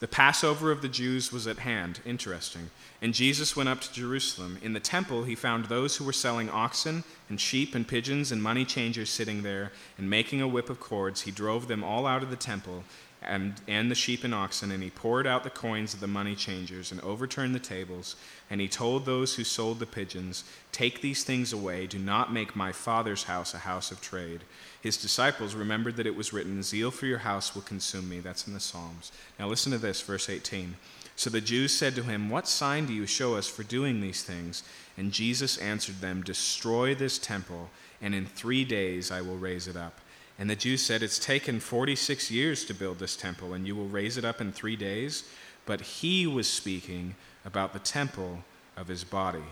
The 0.00 0.08
Passover 0.08 0.70
of 0.70 0.82
the 0.82 0.88
Jews 0.88 1.32
was 1.32 1.46
at 1.46 1.60
hand. 1.60 2.00
Interesting. 2.04 2.70
And 3.00 3.14
Jesus 3.14 3.56
went 3.56 3.68
up 3.68 3.80
to 3.80 3.92
Jerusalem. 3.92 4.58
In 4.62 4.72
the 4.72 4.80
temple, 4.80 5.24
he 5.24 5.34
found 5.34 5.66
those 5.66 5.96
who 5.96 6.04
were 6.04 6.12
selling 6.12 6.50
oxen 6.50 7.04
and 7.28 7.40
sheep 7.40 7.74
and 7.74 7.86
pigeons 7.86 8.30
and 8.30 8.42
money 8.42 8.64
changers 8.64 9.10
sitting 9.10 9.42
there, 9.42 9.72
and 9.96 10.10
making 10.10 10.40
a 10.40 10.48
whip 10.48 10.68
of 10.68 10.80
cords, 10.80 11.22
he 11.22 11.30
drove 11.30 11.68
them 11.68 11.82
all 11.82 12.06
out 12.06 12.22
of 12.22 12.30
the 12.30 12.36
temple 12.36 12.84
and, 13.26 13.54
and 13.66 13.90
the 13.90 13.94
sheep 13.94 14.24
and 14.24 14.34
oxen, 14.34 14.70
and 14.70 14.82
he 14.82 14.90
poured 14.90 15.26
out 15.26 15.44
the 15.44 15.50
coins 15.50 15.94
of 15.94 16.00
the 16.00 16.06
money 16.06 16.34
changers 16.34 16.92
and 16.92 17.00
overturned 17.00 17.54
the 17.54 17.60
tables. 17.60 18.16
And 18.50 18.60
he 18.60 18.68
told 18.68 19.04
those 19.04 19.34
who 19.34 19.44
sold 19.44 19.78
the 19.78 19.86
pigeons, 19.86 20.44
Take 20.72 21.00
these 21.00 21.24
things 21.24 21.52
away. 21.52 21.86
Do 21.86 21.98
not 21.98 22.32
make 22.32 22.56
my 22.56 22.72
father's 22.72 23.24
house 23.24 23.54
a 23.54 23.58
house 23.58 23.90
of 23.90 24.00
trade. 24.00 24.42
His 24.80 24.96
disciples 24.96 25.54
remembered 25.54 25.96
that 25.96 26.06
it 26.06 26.16
was 26.16 26.32
written, 26.32 26.62
Zeal 26.62 26.90
for 26.90 27.06
your 27.06 27.18
house 27.18 27.54
will 27.54 27.62
consume 27.62 28.08
me. 28.08 28.20
That's 28.20 28.46
in 28.46 28.54
the 28.54 28.60
Psalms. 28.60 29.12
Now 29.38 29.48
listen 29.48 29.72
to 29.72 29.78
this, 29.78 30.00
verse 30.00 30.28
18. 30.28 30.76
So 31.16 31.30
the 31.30 31.40
Jews 31.40 31.72
said 31.72 31.94
to 31.94 32.02
him, 32.02 32.28
What 32.28 32.48
sign 32.48 32.86
do 32.86 32.92
you 32.92 33.06
show 33.06 33.36
us 33.36 33.48
for 33.48 33.62
doing 33.62 34.00
these 34.00 34.22
things? 34.22 34.62
And 34.96 35.12
Jesus 35.12 35.58
answered 35.58 36.00
them, 36.00 36.22
Destroy 36.22 36.94
this 36.94 37.18
temple, 37.18 37.70
and 38.02 38.14
in 38.14 38.26
three 38.26 38.64
days 38.64 39.10
I 39.10 39.20
will 39.20 39.36
raise 39.36 39.68
it 39.68 39.76
up. 39.76 40.00
And 40.38 40.50
the 40.50 40.56
Jews 40.56 40.82
said, 40.82 41.02
It's 41.02 41.18
taken 41.18 41.60
46 41.60 42.30
years 42.30 42.64
to 42.64 42.74
build 42.74 42.98
this 42.98 43.16
temple, 43.16 43.52
and 43.52 43.66
you 43.66 43.76
will 43.76 43.88
raise 43.88 44.16
it 44.16 44.24
up 44.24 44.40
in 44.40 44.52
three 44.52 44.76
days? 44.76 45.24
But 45.66 45.80
he 45.80 46.26
was 46.26 46.48
speaking 46.48 47.14
about 47.44 47.72
the 47.72 47.78
temple 47.78 48.40
of 48.76 48.88
his 48.88 49.04
body. 49.04 49.44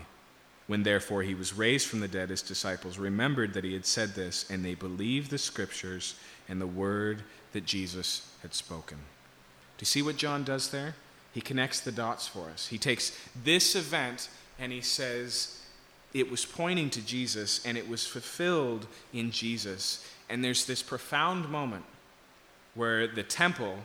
When 0.67 0.83
therefore 0.83 1.23
he 1.23 1.35
was 1.35 1.53
raised 1.53 1.87
from 1.87 1.99
the 1.99 2.07
dead, 2.07 2.29
his 2.29 2.41
disciples 2.41 2.97
remembered 2.97 3.53
that 3.53 3.63
he 3.63 3.73
had 3.73 3.85
said 3.85 4.15
this, 4.15 4.49
and 4.49 4.63
they 4.63 4.75
believed 4.75 5.29
the 5.29 5.37
scriptures 5.37 6.15
and 6.47 6.59
the 6.59 6.67
word 6.67 7.23
that 7.53 7.65
Jesus 7.65 8.33
had 8.41 8.53
spoken. 8.53 8.97
Do 8.97 9.81
you 9.81 9.85
see 9.85 10.01
what 10.01 10.17
John 10.17 10.43
does 10.43 10.69
there? 10.69 10.95
He 11.33 11.41
connects 11.41 11.79
the 11.79 11.91
dots 11.91 12.27
for 12.27 12.49
us. 12.49 12.67
He 12.67 12.77
takes 12.77 13.17
this 13.43 13.75
event 13.75 14.29
and 14.59 14.71
he 14.71 14.81
says, 14.81 15.59
it 16.13 16.29
was 16.29 16.45
pointing 16.45 16.89
to 16.91 17.01
Jesus 17.01 17.65
and 17.65 17.77
it 17.77 17.89
was 17.89 18.05
fulfilled 18.05 18.85
in 19.13 19.31
Jesus. 19.31 20.05
And 20.33 20.43
there's 20.43 20.65
this 20.65 20.81
profound 20.81 21.47
moment 21.47 21.85
where 22.73 23.05
the 23.05 23.21
temple, 23.21 23.77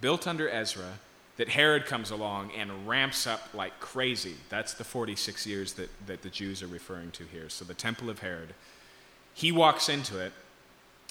built 0.00 0.28
under 0.28 0.48
Ezra, 0.48 1.00
that 1.38 1.48
Herod 1.48 1.86
comes 1.86 2.12
along 2.12 2.52
and 2.56 2.86
ramps 2.86 3.26
up 3.26 3.48
like 3.52 3.80
crazy. 3.80 4.36
That's 4.48 4.74
the 4.74 4.84
46 4.84 5.44
years 5.44 5.72
that, 5.72 5.90
that 6.06 6.22
the 6.22 6.30
Jews 6.30 6.62
are 6.62 6.68
referring 6.68 7.10
to 7.12 7.24
here. 7.24 7.48
So 7.48 7.64
the 7.64 7.74
temple 7.74 8.10
of 8.10 8.20
Herod. 8.20 8.54
He 9.34 9.50
walks 9.50 9.88
into 9.88 10.20
it, 10.20 10.32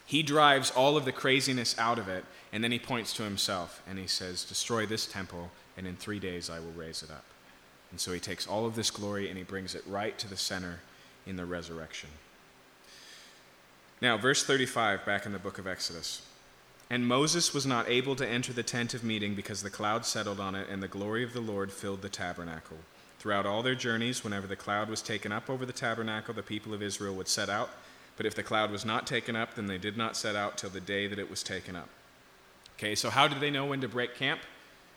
He 0.06 0.24
drives 0.24 0.72
all 0.72 0.96
of 0.96 1.04
the 1.04 1.12
craziness 1.12 1.78
out 1.78 2.00
of 2.00 2.08
it, 2.08 2.24
and 2.54 2.64
then 2.64 2.72
he 2.72 2.80
points 2.80 3.12
to 3.16 3.24
himself 3.24 3.84
and 3.90 4.00
he 4.00 4.08
says, 4.08 4.46
Destroy 4.46 4.86
this 4.86 5.06
temple, 5.06 5.52
and 5.76 5.86
in 5.86 5.98
three 5.98 6.20
days 6.20 6.50
I 6.50 6.62
will 6.62 6.72
raise 6.72 7.04
it 7.04 7.12
up. 7.12 7.26
And 7.92 8.00
so 8.00 8.14
he 8.14 8.22
takes 8.22 8.48
all 8.48 8.66
of 8.66 8.76
this 8.76 8.90
glory 8.90 9.28
and 9.28 9.38
he 9.38 9.44
brings 9.44 9.76
it 9.76 9.84
right 9.86 10.18
to 10.18 10.30
the 10.30 10.38
center 10.38 10.80
in 11.26 11.36
the 11.36 11.46
resurrection. 11.46 12.10
Now, 14.02 14.18
verse 14.18 14.44
35, 14.44 15.06
back 15.06 15.26
in 15.26 15.32
the 15.34 15.40
book 15.40 15.58
of 15.58 15.68
Exodus. 15.68 16.22
And 16.90 17.08
Moses 17.08 17.54
was 17.54 17.66
not 17.66 17.90
able 17.90 18.16
to 18.16 18.28
enter 18.28 18.54
the 18.54 18.64
tent 18.64 18.94
of 18.94 19.04
meeting 19.04 19.36
because 19.36 19.64
the 19.64 19.70
cloud 19.70 20.06
settled 20.06 20.40
on 20.40 20.56
it, 20.56 20.68
and 20.70 20.82
the 20.82 20.88
glory 20.88 21.24
of 21.24 21.34
the 21.34 21.42
Lord 21.42 21.72
filled 21.72 22.02
the 22.02 22.10
tabernacle. 22.10 22.78
Throughout 23.20 23.46
all 23.46 23.64
their 23.64 23.76
journeys, 23.76 24.24
whenever 24.24 24.48
the 24.48 24.56
cloud 24.56 24.90
was 24.90 25.02
taken 25.02 25.32
up 25.32 25.50
over 25.50 25.66
the 25.66 25.74
tabernacle, 25.74 26.34
the 26.34 26.44
people 26.44 26.74
of 26.74 26.84
Israel 26.84 27.16
would 27.16 27.28
set 27.28 27.50
out 27.50 27.72
but 28.18 28.26
if 28.26 28.34
the 28.34 28.44
cloud 28.44 28.72
was 28.72 28.84
not 28.84 29.08
taken 29.08 29.36
up, 29.36 29.54
then 29.54 29.68
they 29.68 29.78
did 29.78 29.96
not 29.96 30.18
set 30.18 30.36
out 30.36 30.58
till 30.58 30.72
the 30.72 30.82
day 30.82 31.08
that 31.08 31.20
it 31.20 31.30
was 31.30 31.44
taken 31.44 31.76
up. 31.76 31.88
Okay, 32.78 32.96
so 32.96 33.12
how 33.12 33.28
did 33.28 33.40
they 33.40 33.52
know 33.52 33.68
when 33.68 33.82
to 33.82 33.88
break 33.88 34.16
camp? 34.16 34.42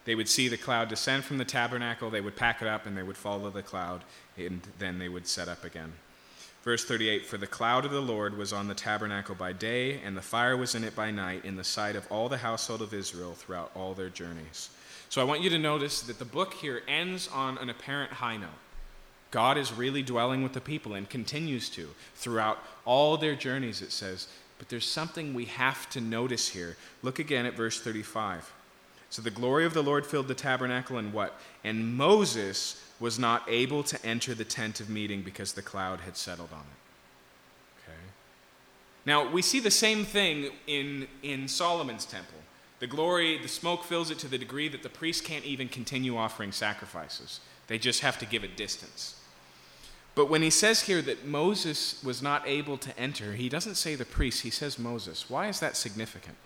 They 0.07 0.15
would 0.15 0.29
see 0.29 0.49
the 0.49 0.57
cloud 0.57 0.89
descend 0.89 1.25
from 1.25 1.37
the 1.37 1.45
tabernacle, 1.45 2.09
they 2.09 2.23
would 2.23 2.35
pack 2.35 2.63
it 2.63 2.69
up, 2.69 2.87
and 2.87 2.97
they 2.97 3.03
would 3.03 3.19
follow 3.19 3.51
the 3.51 3.63
cloud, 3.63 4.03
and 4.39 4.63
then 4.79 4.99
they 4.99 5.11
would 5.11 5.27
set 5.27 5.49
up 5.49 5.63
again. 5.63 5.93
Verse 6.63 6.85
38 6.85 7.27
For 7.27 7.39
the 7.39 7.47
cloud 7.47 7.85
of 7.85 7.91
the 7.91 8.01
Lord 8.01 8.37
was 8.37 8.53
on 8.53 8.69
the 8.69 8.75
tabernacle 8.75 9.35
by 9.35 9.53
day, 9.53 10.01
and 10.05 10.17
the 10.17 10.23
fire 10.23 10.57
was 10.57 10.75
in 10.75 10.85
it 10.85 10.95
by 10.95 11.11
night, 11.11 11.45
in 11.45 11.57
the 11.57 11.65
sight 11.65 11.97
of 11.97 12.11
all 12.11 12.29
the 12.29 12.39
household 12.39 12.83
of 12.83 12.93
Israel 12.95 13.33
throughout 13.33 13.71
all 13.75 13.95
their 13.95 14.11
journeys. 14.11 14.71
So 15.09 15.21
I 15.21 15.25
want 15.25 15.41
you 15.41 15.51
to 15.51 15.59
notice 15.59 16.03
that 16.03 16.19
the 16.19 16.25
book 16.25 16.55
here 16.55 16.83
ends 16.87 17.29
on 17.29 17.59
an 17.59 17.71
apparent 17.71 18.13
high 18.13 18.37
note. 18.37 18.51
God 19.31 19.59
is 19.59 19.73
really 19.73 20.03
dwelling 20.03 20.43
with 20.43 20.53
the 20.53 20.61
people 20.61 20.95
and 20.95 21.09
continues 21.09 21.69
to 21.71 21.89
throughout 22.15 22.59
all 22.85 23.17
their 23.17 23.35
journeys, 23.35 23.81
it 23.81 23.93
says. 23.93 24.29
But 24.59 24.69
there's 24.69 24.87
something 24.87 25.33
we 25.33 25.47
have 25.47 25.89
to 25.91 26.01
notice 26.01 26.49
here. 26.49 26.77
Look 27.03 27.19
again 27.19 27.47
at 27.47 27.55
verse 27.55 27.81
35. 27.81 28.53
So 29.09 29.23
the 29.23 29.31
glory 29.31 29.65
of 29.65 29.75
the 29.75 29.83
Lord 29.83 30.07
filled 30.07 30.29
the 30.29 30.35
tabernacle, 30.35 30.99
and 30.99 31.13
what? 31.13 31.39
And 31.65 31.97
Moses 31.97 32.81
was 33.01 33.19
not 33.19 33.43
able 33.49 33.83
to 33.83 34.07
enter 34.07 34.35
the 34.35 34.45
tent 34.45 34.79
of 34.79 34.89
meeting 34.91 35.23
because 35.23 35.55
the 35.55 35.63
cloud 35.63 36.01
had 36.01 36.17
settled 36.17 36.51
on 36.53 36.61
it. 36.61 37.89
Okay? 37.89 37.99
Now, 39.07 39.29
we 39.29 39.41
see 39.41 39.59
the 39.59 39.71
same 39.71 40.05
thing 40.05 40.51
in, 40.67 41.09
in 41.23 41.49
Solomon's 41.49 42.05
temple. 42.05 42.39
The 42.79 42.87
glory, 42.87 43.39
the 43.39 43.49
smoke 43.49 43.85
fills 43.85 44.11
it 44.11 44.19
to 44.21 44.29
the 44.29 44.39
degree 44.39 44.69
that 44.69 44.83
the 44.83 44.89
priest 44.89 45.25
can't 45.25 45.45
even 45.45 45.69
continue 45.69 46.17
offering 46.17 46.53
sacrifices, 46.53 47.41
they 47.67 47.79
just 47.79 48.01
have 48.01 48.19
to 48.19 48.27
give 48.27 48.45
it 48.45 48.57
distance. 48.57 49.17
But 50.15 50.29
when 50.29 50.43
he 50.43 50.51
says 50.51 50.83
here 50.83 51.01
that 51.03 51.25
Moses 51.25 52.03
was 52.03 52.21
not 52.21 52.47
able 52.47 52.77
to 52.79 52.99
enter, 52.99 53.35
he 53.35 53.49
doesn't 53.49 53.77
say 53.77 53.95
the 53.95 54.05
priest, 54.05 54.43
he 54.43 54.51
says 54.51 54.79
Moses. 54.79 55.31
Why 55.31 55.49
is 55.49 55.61
that 55.61 55.77
significant? 55.77 56.37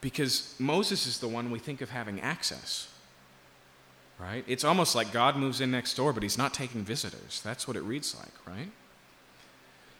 Because 0.00 0.54
Moses 0.58 1.06
is 1.06 1.20
the 1.20 1.28
one 1.28 1.50
we 1.50 1.58
think 1.58 1.80
of 1.80 1.90
having 1.90 2.20
access. 2.20 2.88
Right? 4.20 4.44
It's 4.46 4.64
almost 4.64 4.94
like 4.94 5.12
God 5.12 5.36
moves 5.36 5.60
in 5.60 5.70
next 5.70 5.94
door, 5.94 6.12
but 6.12 6.22
he's 6.22 6.36
not 6.36 6.52
taking 6.52 6.82
visitors. 6.82 7.40
That's 7.42 7.66
what 7.66 7.76
it 7.76 7.80
reads 7.80 8.14
like, 8.14 8.46
right? 8.46 8.70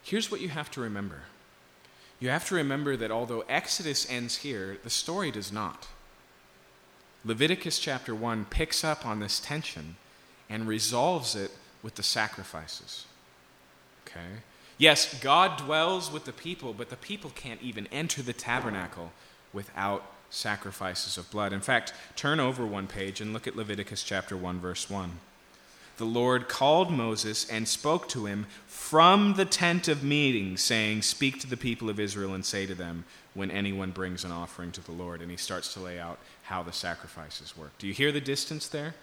Here's 0.03 0.31
what 0.31 0.41
you 0.41 0.49
have 0.51 0.71
to 0.73 0.81
remember 0.81 1.23
you 2.21 2.29
have 2.29 2.47
to 2.49 2.55
remember 2.55 2.99
that 2.99 3.11
although 3.11 3.45
Exodus 3.49 4.09
ends 4.11 4.39
here, 4.39 4.77
the 4.85 4.91
story 4.91 5.31
does 5.31 5.51
not. 5.51 5.89
Leviticus 7.25 7.79
chapter 7.79 8.15
1 8.15 8.45
picks 8.47 8.85
up 8.85 9.07
on 9.07 9.21
this 9.21 9.41
tension 9.41 9.97
and 10.51 10.69
resolves 10.69 11.35
it 11.35 11.51
with 11.83 11.95
the 11.95 12.03
sacrifices. 12.03 13.07
Okay? 14.07 14.43
Yes, 14.77 15.19
God 15.21 15.59
dwells 15.59 16.13
with 16.13 16.27
the 16.27 16.33
people, 16.33 16.75
but 16.75 16.91
the 16.91 16.97
people 16.97 17.31
can't 17.35 17.63
even 17.63 17.87
enter 17.87 18.23
the 18.23 18.33
tabernacle 18.35 19.13
without 19.53 20.05
sacrifices 20.31 21.19
of 21.19 21.31
blood. 21.31 21.53
In 21.53 21.61
fact, 21.61 21.93
turn 22.17 22.41
over 22.41 22.65
one 22.65 22.87
page 22.87 23.21
and 23.21 23.33
look 23.33 23.47
at 23.47 23.57
Leviticus 23.57 24.03
chapter 24.03 24.37
1 24.37 24.61
verse 24.61 24.89
1. 24.89 25.11
The 25.99 26.05
Lord 26.07 26.49
called 26.49 26.91
Moses 26.91 27.49
and 27.51 27.69
spoke 27.69 28.09
to 28.09 28.25
him 28.25 28.47
from 28.67 29.35
the 29.35 29.45
tent 29.45 29.87
of 29.87 30.03
meeting, 30.03 30.57
saying, 30.57 31.03
Speak 31.03 31.39
to 31.41 31.47
the 31.47 31.59
people 31.59 31.91
of 31.91 32.01
Israel 32.01 32.33
and 32.33 32.45
say 32.45 32.65
to 32.65 32.75
them, 32.75 33.05
when 33.35 33.51
anyone 33.51 33.91
brings 33.91 34.25
an 34.25 34.33
offering 34.33 34.73
to 34.73 34.85
the 34.85 34.93
Lord. 34.93 35.21
And 35.21 35.31
he 35.31 35.37
starts 35.37 35.73
to 35.75 35.81
lay 35.81 35.99
out 35.99 36.19
how 36.43 36.63
the 36.63 36.73
sacrifices 36.73 37.57
work. 37.57 37.77
Do 37.79 37.87
you 37.87 37.93
hear 37.93 38.13
the 38.13 38.21
distance 38.21 38.69
there? 38.69 38.95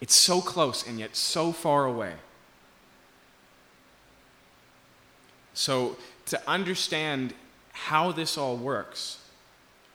It's 0.00 0.14
so 0.14 0.40
close 0.40 0.86
and 0.86 0.98
yet 0.98 1.16
so 1.16 1.52
far 1.52 1.84
away. 1.84 2.14
So, 5.54 5.96
to 6.26 6.40
understand 6.48 7.32
how 7.72 8.12
this 8.12 8.36
all 8.36 8.56
works, 8.56 9.18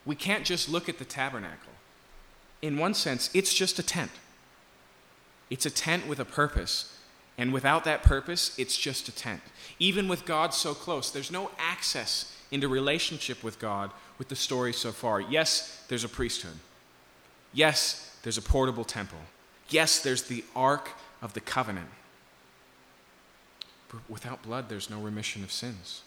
we 0.06 0.16
can't 0.16 0.46
just 0.46 0.70
look 0.70 0.90
at 0.90 0.98
the 0.98 1.06
tabernacle. 1.06 1.74
In 2.62 2.78
one 2.78 2.94
sense, 2.94 3.30
it's 3.34 3.54
just 3.54 3.80
a 3.80 3.84
tent. 3.84 4.12
It's 5.50 5.66
a 5.66 5.72
tent 5.72 6.08
with 6.08 6.20
a 6.20 6.26
purpose. 6.26 6.98
And 7.38 7.54
without 7.54 7.84
that 7.86 8.04
purpose, 8.04 8.58
it's 8.58 8.78
just 8.78 9.08
a 9.08 9.12
tent. 9.12 9.42
Even 9.80 10.08
with 10.08 10.26
God 10.26 10.54
so 10.54 10.74
close, 10.74 11.12
there's 11.12 11.32
no 11.32 11.52
access 11.58 12.36
into 12.52 12.68
relationship 12.68 13.44
with 13.44 13.60
God 13.60 13.92
with 14.18 14.28
the 14.28 14.36
story 14.36 14.74
so 14.74 14.92
far. 14.92 15.22
Yes, 15.22 15.84
there's 15.88 16.04
a 16.04 16.10
priesthood. 16.10 16.58
Yes, 17.54 18.16
there's 18.24 18.38
a 18.38 18.42
portable 18.42 18.84
temple. 18.84 19.20
Yes, 19.70 20.00
there's 20.00 20.24
the 20.24 20.44
Ark 20.56 20.90
of 21.22 21.34
the 21.34 21.40
Covenant. 21.40 21.90
But 23.90 24.02
without 24.10 24.44
blood, 24.44 24.70
there's 24.70 24.90
no 24.90 25.00
remission 25.00 25.44
of 25.44 25.52
sins. 25.52 26.04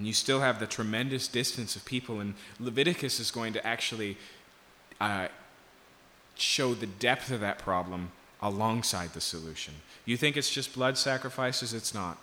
And 0.00 0.06
you 0.06 0.14
still 0.14 0.40
have 0.40 0.60
the 0.60 0.66
tremendous 0.66 1.28
distance 1.28 1.76
of 1.76 1.84
people. 1.84 2.20
And 2.20 2.32
Leviticus 2.58 3.20
is 3.20 3.30
going 3.30 3.52
to 3.52 3.66
actually 3.66 4.16
uh, 4.98 5.28
show 6.36 6.72
the 6.72 6.86
depth 6.86 7.30
of 7.30 7.40
that 7.40 7.58
problem 7.58 8.10
alongside 8.40 9.12
the 9.12 9.20
solution. 9.20 9.74
You 10.06 10.16
think 10.16 10.38
it's 10.38 10.48
just 10.48 10.72
blood 10.72 10.96
sacrifices? 10.96 11.74
It's 11.74 11.92
not. 11.92 12.16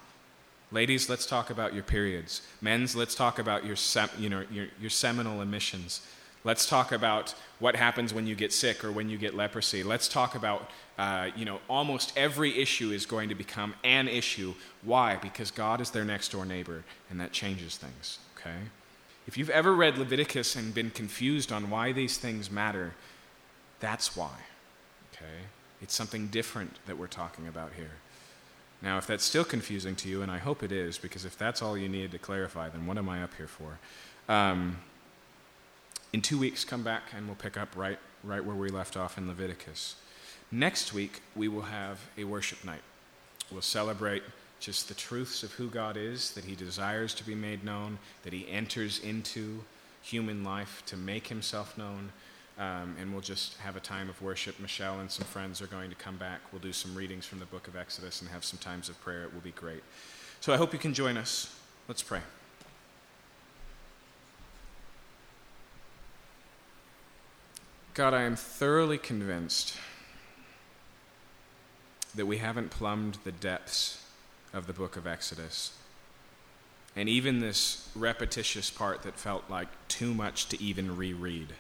Ladies, 0.72 1.08
let's 1.08 1.28
talk 1.28 1.52
about 1.52 1.76
your 1.76 1.84
periods. 1.84 2.42
Men's, 2.62 2.96
let's 2.96 3.14
talk 3.14 3.38
about 3.38 3.64
your, 3.64 3.76
sem- 3.76 4.10
you 4.18 4.28
know, 4.28 4.44
your, 4.52 4.66
your 4.82 4.90
seminal 4.90 5.44
emissions. 5.44 6.02
Let's 6.44 6.68
talk 6.68 6.92
about 6.92 7.36
what 7.60 7.76
happens 7.76 8.14
when 8.14 8.28
you 8.28 8.36
get 8.36 8.54
sick 8.54 8.84
or 8.84 8.92
when 8.92 9.10
you 9.10 9.18
get 9.18 9.36
leprosy. 9.36 9.84
Let's 9.84 10.08
talk 10.08 10.36
about, 10.36 10.70
uh, 10.98 11.30
you 11.36 11.44
know, 11.44 11.60
almost 11.68 12.14
every 12.16 12.58
issue 12.58 12.92
is 12.92 13.06
going 13.06 13.30
to 13.30 13.36
become 13.36 13.74
an 13.84 14.08
issue. 14.08 14.54
Why? 14.84 15.18
Because 15.18 15.52
God 15.52 15.82
is 15.82 15.92
their 15.92 16.06
next 16.06 16.32
door 16.32 16.46
neighbor, 16.46 16.84
and 17.10 17.20
that 17.20 17.32
changes 17.34 17.76
things, 17.76 18.20
okay? 18.38 18.58
If 19.28 19.38
you've 19.38 19.50
ever 19.50 19.74
read 19.76 19.98
Leviticus 19.98 20.56
and 20.56 20.74
been 20.74 20.92
confused 20.92 21.52
on 21.52 21.70
why 21.70 21.92
these 21.92 22.18
things 22.18 22.50
matter, 22.50 22.94
that's 23.80 24.16
why, 24.16 24.32
okay? 25.14 25.48
It's 25.82 25.94
something 25.94 26.28
different 26.28 26.80
that 26.86 26.98
we're 26.98 27.08
talking 27.08 27.48
about 27.48 27.74
here. 27.76 27.92
Now, 28.82 28.98
if 28.98 29.08
that's 29.08 29.24
still 29.24 29.44
confusing 29.44 29.96
to 29.98 30.10
you, 30.10 30.22
and 30.22 30.32
I 30.32 30.38
hope 30.38 30.64
it 30.64 30.72
is, 30.72 30.98
because 30.98 31.26
if 31.26 31.38
that's 31.38 31.62
all 31.62 31.78
you 31.78 31.90
needed 31.90 32.12
to 32.12 32.20
clarify, 32.20 32.70
then 32.70 32.86
what 32.86 32.98
am 32.98 33.10
I 33.10 33.24
up 33.24 33.34
here 33.36 33.48
for? 33.48 33.80
Um, 34.32 34.78
in 36.14 36.22
two 36.22 36.38
weeks, 36.38 36.64
come 36.64 36.84
back 36.84 37.04
and 37.16 37.28
we'll 37.28 37.36
pick 37.36 37.58
up 37.58 37.76
right, 37.76 38.00
right 38.24 38.44
where 38.44 38.56
we 38.56 38.70
left 38.70 38.96
off 38.96 39.18
in 39.18 39.28
Leviticus. 39.28 39.96
Next 40.52 40.94
week, 40.94 41.22
we 41.36 41.48
will 41.48 41.64
have 41.64 42.00
a 42.18 42.24
worship 42.24 42.64
night. 42.64 42.82
We'll 43.52 43.62
celebrate 43.62 44.24
just 44.60 44.88
the 44.88 44.94
truths 44.94 45.44
of 45.44 45.52
who 45.54 45.70
God 45.70 45.98
is, 45.98 46.32
that 46.32 46.46
He 46.46 46.56
desires 46.56 47.14
to 47.16 47.24
be 47.24 47.36
made 47.36 47.64
known, 47.64 48.00
that 48.24 48.34
He 48.34 48.48
enters 48.50 49.00
into 49.00 49.64
human 50.02 50.44
life 50.44 50.84
to 50.88 50.98
make 50.98 51.28
Himself 51.28 51.78
known. 51.78 52.12
Um, 52.58 52.96
and 53.00 53.12
we'll 53.12 53.22
just 53.22 53.58
have 53.58 53.76
a 53.76 53.80
time 53.80 54.10
of 54.10 54.20
worship. 54.22 54.60
Michelle 54.60 55.00
and 55.00 55.12
some 55.12 55.28
friends 55.28 55.62
are 55.62 55.68
going 55.68 55.90
to 55.90 55.96
come 55.96 56.18
back. 56.18 56.40
We'll 56.52 56.62
do 56.62 56.74
some 56.74 56.96
readings 56.96 57.26
from 57.26 57.40
the 57.40 57.46
book 57.46 57.68
of 57.68 57.76
Exodus 57.76 58.22
and 58.22 58.30
have 58.32 58.44
some 58.44 58.58
times 58.58 58.90
of 58.90 59.00
prayer. 59.02 59.24
It 59.24 59.34
will 59.34 59.42
be 59.42 59.52
great. 59.52 59.84
So 60.40 60.54
I 60.54 60.58
hope 60.58 60.74
you 60.74 60.80
can 60.80 60.94
join 60.94 61.18
us. 61.18 61.54
Let's 61.88 62.02
pray. 62.02 62.22
God, 67.98 68.14
I 68.14 68.22
am 68.22 68.36
thoroughly 68.36 69.00
convinced 69.00 69.76
that 72.14 72.28
we 72.28 72.38
haven't 72.38 72.70
plumbed 72.70 73.18
the 73.24 73.32
depths 73.32 74.06
of 74.54 74.68
the 74.68 74.74
book 74.74 74.98
of 74.98 75.08
Exodus. 75.08 75.76
And 76.96 77.10
even 77.10 77.40
this 77.40 77.90
repetitious 77.96 78.70
part 78.70 79.02
that 79.02 79.16
felt 79.16 79.50
like 79.50 79.70
too 79.88 80.14
much 80.14 80.48
to 80.50 80.62
even 80.62 80.96
reread. 80.96 81.54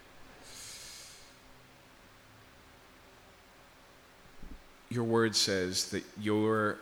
Your 4.90 5.06
word 5.06 5.36
says 5.36 5.90
that 5.90 6.04
you're 6.22 6.78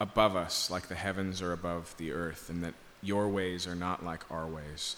above 0.00 0.34
us 0.34 0.68
like 0.68 0.88
the 0.88 0.96
heavens 0.96 1.40
are 1.40 1.52
above 1.52 1.94
the 1.96 2.10
earth, 2.10 2.50
and 2.50 2.64
that 2.64 2.74
your 3.02 3.28
ways 3.28 3.68
are 3.68 3.76
not 3.76 4.04
like 4.04 4.28
our 4.32 4.48
ways. 4.48 4.96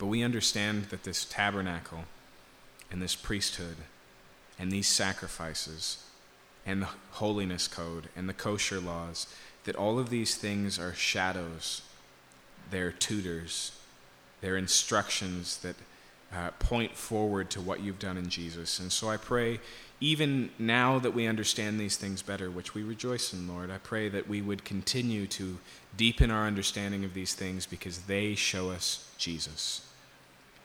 But 0.00 0.06
we 0.06 0.22
understand 0.22 0.84
that 0.86 1.04
this 1.04 1.26
tabernacle 1.26 2.04
and 2.90 3.02
this 3.02 3.14
priesthood 3.14 3.76
and 4.58 4.72
these 4.72 4.88
sacrifices 4.88 6.02
and 6.64 6.80
the 6.80 6.88
holiness 7.12 7.68
code 7.68 8.08
and 8.16 8.26
the 8.26 8.32
kosher 8.32 8.80
laws, 8.80 9.26
that 9.64 9.76
all 9.76 9.98
of 9.98 10.08
these 10.08 10.36
things 10.36 10.78
are 10.78 10.94
shadows 10.94 11.82
they're 12.70 12.92
tutors, 12.92 13.72
they're 14.40 14.56
instructions 14.56 15.58
that 15.58 15.76
uh, 16.32 16.50
point 16.60 16.96
forward 16.96 17.50
to 17.50 17.60
what 17.60 17.80
you've 17.80 17.98
done 17.98 18.16
in 18.16 18.30
Jesus. 18.30 18.78
And 18.78 18.90
so 18.90 19.10
I 19.10 19.16
pray, 19.18 19.60
even 20.00 20.50
now 20.58 20.98
that 20.98 21.12
we 21.12 21.26
understand 21.26 21.78
these 21.78 21.96
things 21.96 22.22
better, 22.22 22.50
which 22.50 22.74
we 22.74 22.82
rejoice 22.82 23.34
in, 23.34 23.48
Lord, 23.48 23.70
I 23.70 23.78
pray 23.78 24.08
that 24.08 24.28
we 24.28 24.40
would 24.40 24.64
continue 24.64 25.26
to 25.26 25.58
deepen 25.96 26.30
our 26.30 26.46
understanding 26.46 27.04
of 27.04 27.12
these 27.12 27.34
things 27.34 27.66
because 27.66 28.02
they 28.02 28.34
show 28.34 28.70
us 28.70 29.12
Jesus. 29.18 29.82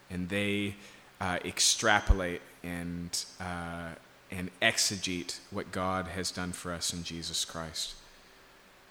And 0.10 0.30
they 0.30 0.76
uh, 1.20 1.40
extrapolate 1.44 2.42
and, 2.64 3.26
uh, 3.40 3.96
and 4.32 4.52
exegete 4.62 5.40
what 5.52 5.72
God 5.72 6.08
has 6.08 6.32
done 6.32 6.52
for 6.52 6.72
us 6.72 6.94
in 6.94 7.04
Jesus 7.04 7.46
Christ. 7.46 7.96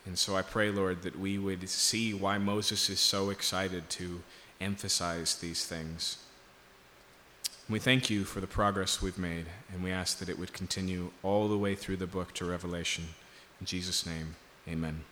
And 0.07 0.19
so 0.19 0.37
I 0.37 0.43
pray, 0.43 0.71
Lord, 0.71 1.03
that 1.03 1.19
we 1.19 1.39
would 1.39 1.69
see 1.69 2.13
why 2.13 2.39
Moses 2.39 2.91
is 2.91 3.01
so 3.01 3.31
excited 3.31 3.89
to 3.91 4.23
emphasize 4.61 5.37
these 5.37 5.65
things. 5.65 6.19
We 7.69 7.79
thank 7.79 8.11
you 8.11 8.25
for 8.25 8.41
the 8.41 8.47
progress 8.47 9.01
we've 9.01 9.17
made, 9.17 9.47
and 9.73 9.83
we 9.83 9.91
ask 9.91 10.19
that 10.19 10.29
it 10.29 10.39
would 10.39 10.53
continue 10.53 11.13
all 11.23 11.49
the 11.49 11.57
way 11.57 11.75
through 11.75 11.97
the 11.97 12.07
book 12.07 12.35
to 12.35 12.45
Revelation. 12.45 13.05
In 13.59 13.67
Jesus' 13.67 14.05
name, 14.05 14.37
amen. 14.69 15.05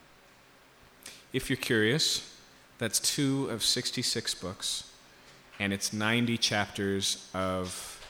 If 1.32 1.48
you're 1.48 1.56
curious, 1.56 2.36
that's 2.76 3.00
two 3.00 3.48
of 3.48 3.62
66 3.62 4.34
books, 4.34 4.91
and 5.58 5.72
it's 5.72 5.92
90 5.92 6.38
chapters 6.38 7.28
of, 7.34 8.00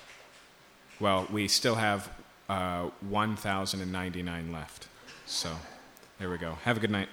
well, 1.01 1.27
we 1.31 1.49
still 1.49 1.75
have 1.75 2.11
uh, 2.49 2.91
1,099 3.09 4.53
left. 4.53 4.87
So 5.27 5.51
there 6.19 6.31
we 6.31 6.39
go. 6.39 6.59
Have 6.65 6.77
a 6.77 6.81
good 6.81 6.91
night. 6.91 7.09